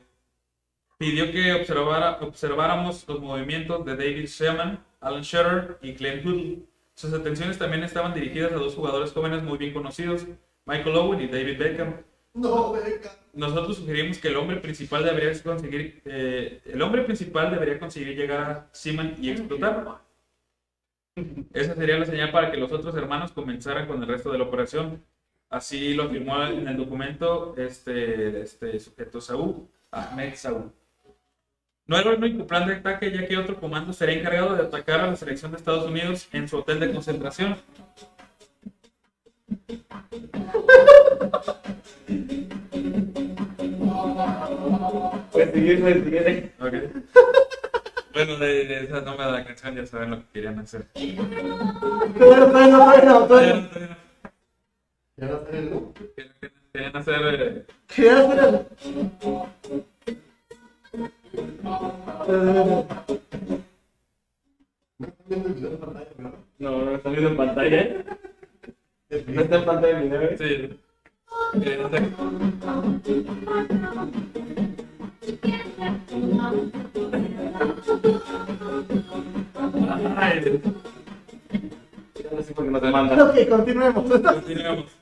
pidió 1.00 1.32
que 1.32 1.54
observara, 1.54 2.20
observáramos 2.22 3.08
los 3.08 3.20
movimientos 3.20 3.84
de 3.86 3.96
David 3.96 4.28
Sherman, 4.28 4.86
Alan 5.00 5.24
Shearer 5.24 5.80
y 5.82 5.94
Glenn 5.94 6.28
Hoodle. 6.28 6.60
Sus 6.94 7.12
atenciones 7.14 7.58
también 7.58 7.84
estaban 7.84 8.14
dirigidas 8.14 8.52
a 8.52 8.56
dos 8.56 8.76
jugadores 8.76 9.12
jóvenes 9.14 9.42
muy 9.42 9.58
bien 9.58 9.74
conocidos, 9.74 10.28
Michael 10.66 10.96
Owen 10.96 11.22
y 11.22 11.28
David 11.28 11.58
Beckham. 11.58 11.96
No, 12.36 12.74
Beckham 12.74 13.20
nosotros 13.34 13.78
sugerimos 13.78 14.18
que 14.18 14.28
el 14.28 14.38
hombre 14.38 14.58
principal 14.58 15.04
debería 15.04 15.32
conseguir, 15.42 16.02
eh, 16.06 16.62
el 16.66 16.82
hombre 16.82 17.04
principal 17.04 17.52
debería 17.52 17.80
conseguir 17.80 18.16
llegar 18.16 18.42
a 18.42 18.70
Seaman 18.72 19.16
y 19.20 19.30
explotar. 19.30 20.02
Esa 21.54 21.76
sería 21.76 21.98
la 21.98 22.06
señal 22.06 22.32
para 22.32 22.52
que 22.52 22.58
los 22.58 22.72
otros 22.72 22.96
hermanos 22.96 23.32
comenzaran 23.32 23.88
con 23.88 24.02
el 24.02 24.08
resto 24.08 24.32
de 24.32 24.38
la 24.38 24.46
operación. 24.46 25.04
Así 25.50 25.94
lo 25.94 26.04
afirmó 26.04 26.44
en 26.44 26.68
el 26.68 26.78
documento 26.78 27.56
este, 27.58 28.42
este 28.42 28.80
sujeto 28.80 29.20
Saúl, 29.20 29.68
Ahmed 29.92 30.36
Saúl. 30.36 30.72
No 31.90 31.98
era 31.98 32.12
el 32.12 32.20
único 32.20 32.46
plan 32.46 32.68
de 32.68 32.76
ataque, 32.76 33.12
ya 33.12 33.28
que 33.28 33.36
otro 33.36 33.60
comando 33.60 33.92
sería 33.94 34.14
encargado 34.20 34.56
de 34.56 34.62
atacar 34.62 35.00
a 35.00 35.08
la 35.08 35.16
selección 35.16 35.50
de 35.50 35.58
Estados 35.58 35.88
Unidos 35.88 36.30
en 36.32 36.48
su 36.48 36.58
hotel 36.60 36.80
de 36.80 36.92
concentración. 36.94 37.58
seguirme 45.34 45.94
si 45.96 46.02
quieren. 46.02 46.52
Ok. 46.60 46.74
Bueno, 48.14 48.36
de, 48.38 48.66
de 48.66 48.84
esa 48.84 49.04
toma 49.04 49.26
de 49.28 49.32
la 49.32 49.46
canción 49.46 49.76
ya 49.76 49.86
saben 49.86 50.12
lo 50.12 50.18
que 50.18 50.26
querían 50.34 50.60
hacer. 50.60 50.86
Bueno, 50.94 52.48
bueno, 52.48 52.86
bueno, 52.86 53.28
bueno. 53.28 53.70
Querían 56.72 56.96
hacer. 56.96 57.22
eh, 57.42 57.66
¿Qué 57.88 58.10
hacer? 58.12 58.66
El 58.84 59.86
No, 66.58 66.82
no 66.86 66.96
está 66.96 67.10
viendo 67.10 67.30
en 67.30 67.38
pantalla. 67.38 67.82
¿eh? 67.82 68.06
No 69.28 69.42
está 69.42 69.56
en 69.58 69.66
pantalla 69.66 69.98
el 70.00 70.04
video. 70.04 70.22
¿eh? 70.22 70.38
Sí. 70.38 71.60
Querían 71.60 71.86
hacer. 71.86 72.10
Ay, 80.18 80.62
Ya 82.16 82.32
no 82.36 82.42
sé 82.42 82.54
por 82.54 82.66
qué 82.66 82.72
no 82.72 82.82
te 82.82 82.92
mandan. 82.92 83.20
Ok, 83.22 83.36
continuemos. 83.50 84.04
continuemos. 84.22 84.99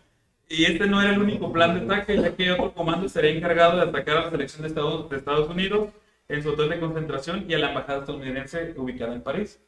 Y 0.49 0.65
este 0.65 0.87
no 0.87 1.01
era 1.01 1.11
el 1.11 1.19
único 1.19 1.51
plan 1.51 1.73
de 1.75 1.93
ataque, 1.93 2.21
ya 2.21 2.35
que 2.35 2.51
otro 2.51 2.73
comando 2.73 3.09
sería 3.09 3.31
encargado 3.31 3.77
de 3.77 3.83
atacar 3.83 4.17
a 4.17 4.21
la 4.25 4.31
selección 4.31 4.61
de 4.61 5.17
Estados, 5.17 5.49
Unidos 5.49 5.89
en 6.29 6.41
su 6.41 6.49
hotel 6.51 6.69
de 6.69 6.79
concentración 6.79 7.45
y 7.49 7.53
a 7.53 7.59
la 7.59 7.69
embajada 7.69 7.99
estadounidense 7.99 8.73
ubicada 8.77 9.13
en 9.13 9.21
París. 9.21 9.61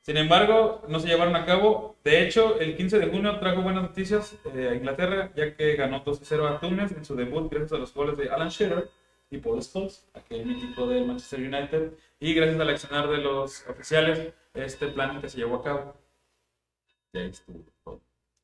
Sin 0.00 0.16
embargo, 0.16 0.82
no 0.88 1.00
se 1.00 1.08
llevaron 1.08 1.34
a 1.36 1.44
cabo. 1.44 1.96
De 2.04 2.22
hecho, 2.22 2.58
el 2.60 2.76
15 2.76 2.98
de 2.98 3.06
junio 3.06 3.38
trajo 3.38 3.62
buenas 3.62 3.82
noticias 3.82 4.36
eh, 4.54 4.68
a 4.70 4.74
Inglaterra, 4.74 5.32
ya 5.36 5.56
que 5.56 5.74
ganó 5.76 6.04
2-0 6.04 6.48
a 6.48 6.60
Túnez 6.60 6.92
en 6.92 7.04
su 7.04 7.14
debut 7.16 7.50
gracias 7.50 7.72
a 7.72 7.78
los 7.78 7.94
goles 7.94 8.16
de 8.16 8.28
Alan 8.28 8.48
Shearer 8.48 8.90
y 9.30 9.38
Paul 9.38 9.62
Scholes, 9.62 10.08
aquel 10.14 10.46
mítico 10.46 10.86
de 10.86 11.04
Manchester 11.04 11.40
United, 11.40 11.92
y 12.20 12.34
gracias 12.34 12.60
al 12.60 12.68
accionar 12.68 13.08
de 13.08 13.18
los 13.18 13.66
oficiales, 13.68 14.32
este 14.54 14.88
plan 14.88 15.20
que 15.20 15.28
se 15.28 15.38
llevó 15.38 15.56
a 15.56 15.64
cabo. 15.64 15.96
Ya 17.12 17.22
estuvo. 17.22 17.64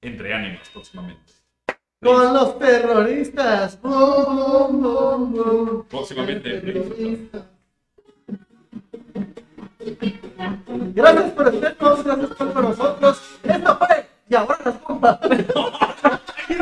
Entre 0.01 0.33
ánimos 0.33 0.69
próximamente. 0.71 1.38
Con 2.01 2.33
los 2.33 2.59
terroristas. 2.59 3.77
Próximamente. 5.89 7.31
Gracias 10.95 11.31
por 11.33 11.55
estarnos, 11.55 12.05
gracias 12.05 12.27
por 12.27 12.33
estar 12.33 12.53
con 12.53 12.63
nosotros. 12.63 13.23
Esto 13.43 13.79
fue 13.79 14.07
y 14.29 14.35
ahora 14.35 14.59
las 14.65 14.83
bombas. 14.83 15.19
Y 15.29 16.55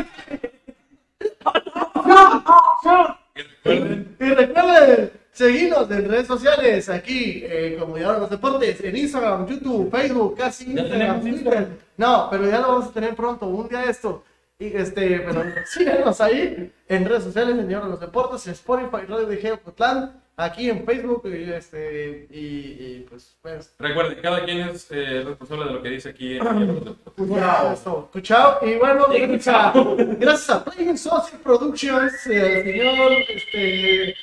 recuerden, 3.69 4.15
Y 4.19 4.25
recuerden 4.25 5.11
seguirnos 5.31 5.91
en 5.91 6.09
redes 6.09 6.27
sociales 6.27 6.89
aquí, 6.89 7.43
eh, 7.43 7.77
como 7.79 7.97
ya 7.97 8.13
los 8.13 8.29
deportes, 8.29 8.81
en 8.81 8.97
Instagram, 8.97 9.45
YouTube, 9.47 9.91
Facebook, 9.91 10.35
casi 10.35 10.71
Instagram, 10.71 11.21
Twitter. 11.21 11.67
No, 11.97 12.27
pero 12.31 12.49
ya 12.49 12.59
lo 12.59 12.69
vamos 12.69 12.87
a 12.87 12.91
tener 12.91 13.15
pronto, 13.15 13.45
un 13.47 13.67
día 13.67 13.83
esto. 13.83 14.23
Y 14.59 14.75
este, 14.75 15.19
pero 15.19 15.43
síganos 15.65 16.19
ahí 16.19 16.71
en 16.87 17.05
redes 17.05 17.25
sociales, 17.25 17.59
en 17.59 17.73
Ahora 17.73 17.89
los 17.89 17.99
deportes, 17.99 18.47
en 18.47 18.53
Spotify, 18.53 19.05
Radio 19.07 19.27
de 19.27 19.37
Geocotlán, 19.37 20.19
aquí 20.35 20.69
en 20.71 20.83
Facebook, 20.83 21.23
y 21.27 21.51
este, 21.51 22.27
y, 22.31 22.39
y, 22.39 23.05
pues, 23.07 23.37
pues, 23.39 23.75
recuerden, 23.77 24.19
cada 24.19 24.43
quien 24.45 24.61
es 24.61 24.87
eh, 24.89 25.21
responsable 25.23 25.65
de 25.65 25.73
lo 25.73 25.83
que 25.83 25.89
dice 25.89 26.09
aquí 26.09 26.37
en 26.37 26.95
pues 27.15 27.29
ya, 27.29 27.71
esto. 27.71 28.09
Chao. 28.21 28.57
Y 28.65 28.77
bueno, 28.77 29.05
gracias 29.09 29.47
a, 29.47 29.73
gracias 30.19 30.49
a 30.49 30.65
Playing 30.65 30.97
Sausage 30.97 31.37
Productions, 31.43 32.25
eh, 32.25 32.59
el 32.59 32.63
señor 32.63 33.11
este, 33.29 34.15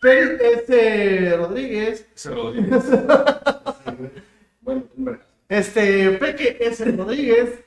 Peri, 0.00 0.36
este, 0.40 1.36
Rodríguez, 1.36 2.08
Ese 2.14 2.30
Rodríguez. 2.30 2.84
Bueno, 4.62 4.84
en 4.96 5.04
verdad. 5.04 5.26
este, 5.48 6.10
Peque 6.12 6.58
S. 6.60 6.84
Rodríguez 6.92 7.64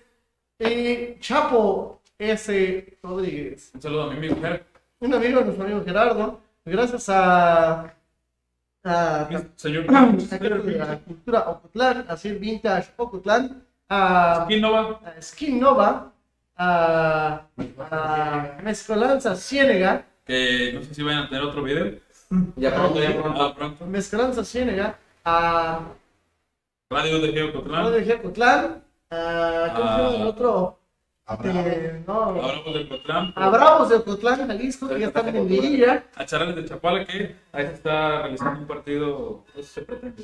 y 0.59 1.19
Chapo 1.19 2.02
S. 2.19 2.97
Rodríguez. 3.01 3.71
Un 3.73 3.81
saludo 3.81 4.03
a 4.03 4.07
mi 4.11 4.17
amigo 4.17 4.35
Ger. 4.41 4.65
Un 4.99 5.13
amigo 5.13 5.39
de 5.39 5.45
nuestro 5.45 5.65
amigo 5.65 5.83
Gerardo. 5.83 6.39
Gracias 6.65 7.09
a. 7.09 7.93
a 8.83 9.29
Señor 9.55 9.85
a 9.89 10.85
la 10.85 10.99
cultura 10.99 11.39
Ocotlán, 11.49 12.05
a 12.07 12.15
Sir 12.17 12.39
Vintage 12.39 12.91
Ocotlán, 12.97 13.65
a, 13.89 14.45
¿Quién 14.47 14.61
no 14.61 14.71
va? 14.71 14.99
a 15.05 15.21
Skin 15.21 15.59
Nova, 15.59 16.11
a, 16.55 17.45
a 17.91 18.57
Mezcolanza 18.63 19.35
Ciénega, 19.35 20.05
Que 20.25 20.71
no 20.73 20.81
sé 20.83 20.93
si 20.93 21.03
vayan 21.03 21.23
a 21.23 21.29
tener 21.29 21.43
otro 21.43 21.63
video. 21.63 21.99
Ya 22.55 22.73
pronto, 22.73 23.01
ya 23.01 23.13
pronto. 23.21 23.41
Ah, 23.43 23.55
pronto. 23.55 23.85
Mezcolanza 23.85 24.43
Ciénega, 24.45 24.97
a 25.25 25.81
Radio 26.89 27.19
de 27.19 27.33
Geocotlán. 27.33 27.83
Radio 27.83 27.91
de 27.91 28.05
Geocotlán, 28.05 28.83
a. 29.09 29.73
¿Cómo 29.75 29.87
se 29.89 29.97
llama 30.03 30.15
el 30.15 30.27
otro? 30.27 30.79
Eh, 31.25 32.03
no, 32.05 32.21
Hablamos 32.23 32.73
de 32.73 32.89
Cotlán. 32.89 33.33
a 33.35 33.49
Bravos 33.49 33.89
de 33.89 33.95
Ocotlán, 33.95 34.45
Jalisco, 34.47 34.89
que 34.89 34.99
ya 34.99 35.07
están 35.07 35.33
en 35.33 35.47
liguilla. 35.47 36.03
A 36.15 36.25
Charales 36.25 36.55
de 36.55 36.65
Chapala, 36.65 37.05
que 37.05 37.35
ahí 37.53 37.65
se 37.67 37.73
está 37.73 38.23
realizando 38.23 38.59
un 38.59 38.67
partido. 38.67 39.43
Pues 39.53 39.67
se 39.67 39.81
pretende. 39.83 40.23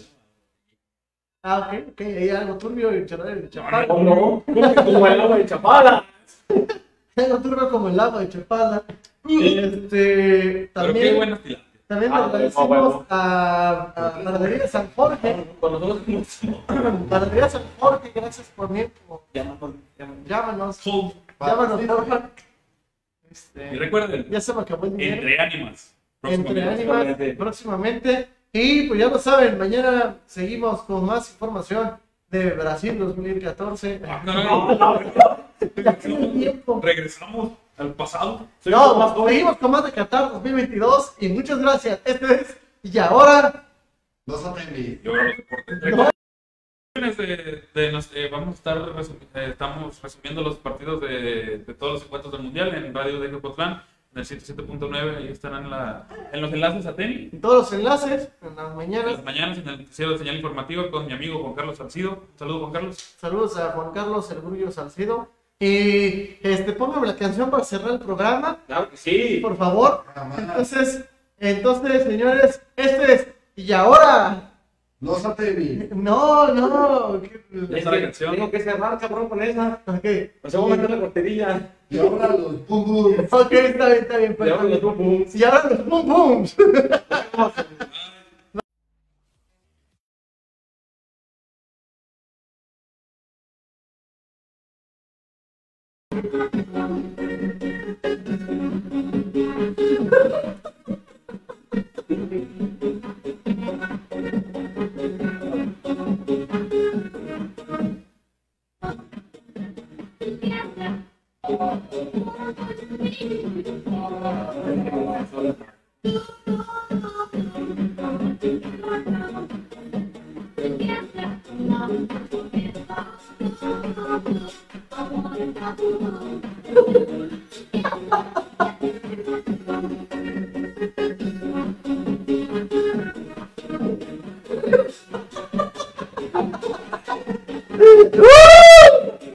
Ah, 1.41 1.59
ok, 1.71 1.89
ok, 1.93 2.01
hay 2.01 2.29
algo 2.31 2.57
turbio 2.57 2.93
y 2.97 3.05
charlar 3.05 3.41
de 3.41 3.49
Chapala. 3.49 3.87
¿Cómo? 3.87 4.43
¿Cómo 4.43 4.75
que 4.75 4.83
como 4.83 5.07
el 5.07 5.21
agua 5.21 5.37
de 5.37 5.45
Chapala? 5.45 6.05
Algo 7.15 7.37
turbio 7.41 7.69
como 7.69 7.89
el 7.89 7.97
lago 7.97 8.19
de 8.19 8.29
Chapala. 8.29 8.83
Este, 9.27 10.69
Pero 10.73 10.93
qué 10.93 10.93
también, 10.93 11.15
buena 11.17 11.37
tilapia. 11.37 11.68
También 11.89 12.13
Ah, 12.13 12.25
agradecemos 12.25 12.69
huevo. 12.69 13.05
a, 13.09 13.91
a 13.95 14.23
Panadería 14.23 14.67
San 14.67 14.91
Jorge. 14.95 15.43
Con 15.59 15.71
nosotros 15.73 16.01
Panadería 17.09 17.49
San 17.49 17.63
Jorge, 17.79 18.11
gracias 18.13 18.47
por 18.55 18.69
llamamos. 19.33 19.71
Llámanos, 20.27 20.85
llámanos, 20.85 21.81
porfa. 21.87 22.29
Y 23.55 23.77
recuerden, 23.77 24.27
ya 24.29 24.39
se 24.39 24.53
me 24.53 24.61
acabó 24.61 24.85
el 24.85 24.97
dinero. 24.97 25.15
entre 25.15 25.39
ánimas. 25.39 25.95
Entre 26.23 26.61
Próximamente. 26.61 26.83
ánimas, 26.83 27.05
próximamente. 27.35 27.35
próximamente. 27.35 28.29
Y 28.53 28.87
pues 28.87 28.99
ya 28.99 29.07
lo 29.07 29.17
saben, 29.19 29.57
mañana 29.57 30.17
seguimos 30.27 30.81
con 30.83 31.05
más 31.05 31.31
información 31.31 31.97
de 32.29 32.51
Brasil 32.51 32.99
2014. 32.99 34.01
Ah, 34.07 34.21
no, 34.25 34.43
no, 34.43 34.75
no. 34.75 34.99
Regresamos 36.81 37.51
al 37.79 37.93
pasado. 37.93 38.47
No, 38.65 39.27
seguimos 39.27 39.57
con 39.57 39.71
más 39.71 39.83
de 39.85 39.91
Qatar 39.91 40.31
2022 40.33 41.13
y 41.19 41.29
muchas 41.29 41.59
gracias. 41.59 41.99
Este 42.05 42.33
es 42.35 42.57
y 42.83 42.97
ahora. 42.97 43.65
No 44.25 44.35
aprendí. 44.35 45.01
Y 45.03 45.07
ahora 45.07 45.23
los 45.23 45.37
deportes. 45.37 45.81
Recuerden, 45.81 46.11
de- 47.17 47.63
de 47.81 47.91
nos- 47.91 48.11
eh, 48.13 48.29
vamos 48.31 48.49
a 48.49 48.51
estar 48.51 48.77
eh, 49.35 49.47
estamos 49.51 50.01
resumiendo 50.01 50.41
los 50.41 50.57
partidos 50.57 50.99
de, 51.01 51.59
de 51.59 51.73
todos 51.73 51.93
los 51.93 52.03
encuentros 52.03 52.31
del 52.33 52.41
mundial 52.43 52.73
en 52.75 52.93
Radio 52.93 53.19
de 53.19 53.39
Cotlán 53.39 53.83
en 54.11 54.19
el 54.19 54.25
107.9 54.25 55.17
ahí 55.17 55.27
estarán 55.27 55.65
en, 55.65 55.69
la, 55.69 56.07
en 56.33 56.41
los 56.41 56.51
enlaces 56.51 56.85
a 56.87 56.95
tenis 56.95 57.31
En 57.31 57.39
todos 57.41 57.71
los 57.71 57.73
enlaces, 57.73 58.29
en 58.41 58.55
las 58.55 58.71
en 58.71 58.75
mañanas. 58.75 59.11
las 59.13 59.23
mañanas 59.23 59.57
en 59.59 59.69
el 59.69 59.77
noticiero 59.79 60.11
de 60.11 60.17
señal 60.17 60.35
informativa 60.37 60.89
con 60.89 61.05
mi 61.05 61.13
amigo 61.13 61.41
Juan 61.43 61.53
Carlos 61.53 61.77
Salcido 61.77 62.23
saludos 62.37 62.61
Juan 62.61 62.73
Carlos 62.73 62.97
Saludos 63.19 63.57
a 63.57 63.71
Juan 63.71 63.91
Carlos 63.91 64.31
El 64.31 64.41
Grullo 64.41 64.71
Salcido. 64.71 65.29
Y 65.61 66.37
este, 66.41 66.71
póngame 66.71 67.07
la 67.07 67.17
canción 67.17 67.49
para 67.51 67.65
cerrar 67.65 67.91
el 67.91 67.99
programa, 67.99 68.59
Claro 68.65 68.89
que 68.89 68.95
sí. 68.95 69.39
por 69.41 69.57
favor. 69.57 70.05
Entonces, 70.37 71.03
entonces, 71.37 72.03
señores, 72.03 72.61
este 72.77 73.13
es 73.13 73.27
y 73.57 73.73
ahora. 73.73 74.45
No 75.01 75.15
aprendí. 75.17 75.89
No, 75.93 76.47
no. 76.53 77.21
¿qué- 77.21 77.43
Es 77.53 77.63
Esa 77.69 77.77
es 77.77 77.85
la 77.85 78.01
canción. 78.01 78.35
Tengo 78.35 78.51
que 78.51 78.59
cerrar, 78.61 78.97
cabrón, 78.99 79.27
con 79.29 79.41
esa. 79.43 79.81
Ok. 79.85 80.05
Nos 80.43 80.53
vamos 80.53 80.71
a 80.71 80.75
meter 80.77 80.89
la 80.91 80.99
corterilla. 81.01 81.69
Y 81.89 81.99
ahora 81.99 82.27
los 82.37 82.65
bum 82.67 82.85
bum. 82.85 83.13
Ok, 83.31 83.51
está 83.51 83.85
bien, 83.87 83.97
está 83.99 84.17
bien. 84.17 84.35
Le 84.39 84.51
vamos 84.51 84.65
a 84.65 84.67
perfecto. 84.67 84.87
los 84.87 84.95
pum 84.95 84.97
pum. 84.97 85.25
Y 85.33 85.43
ahora 85.43 85.69
los 85.69 85.85
boom 85.85 86.07
booms. 86.07 86.55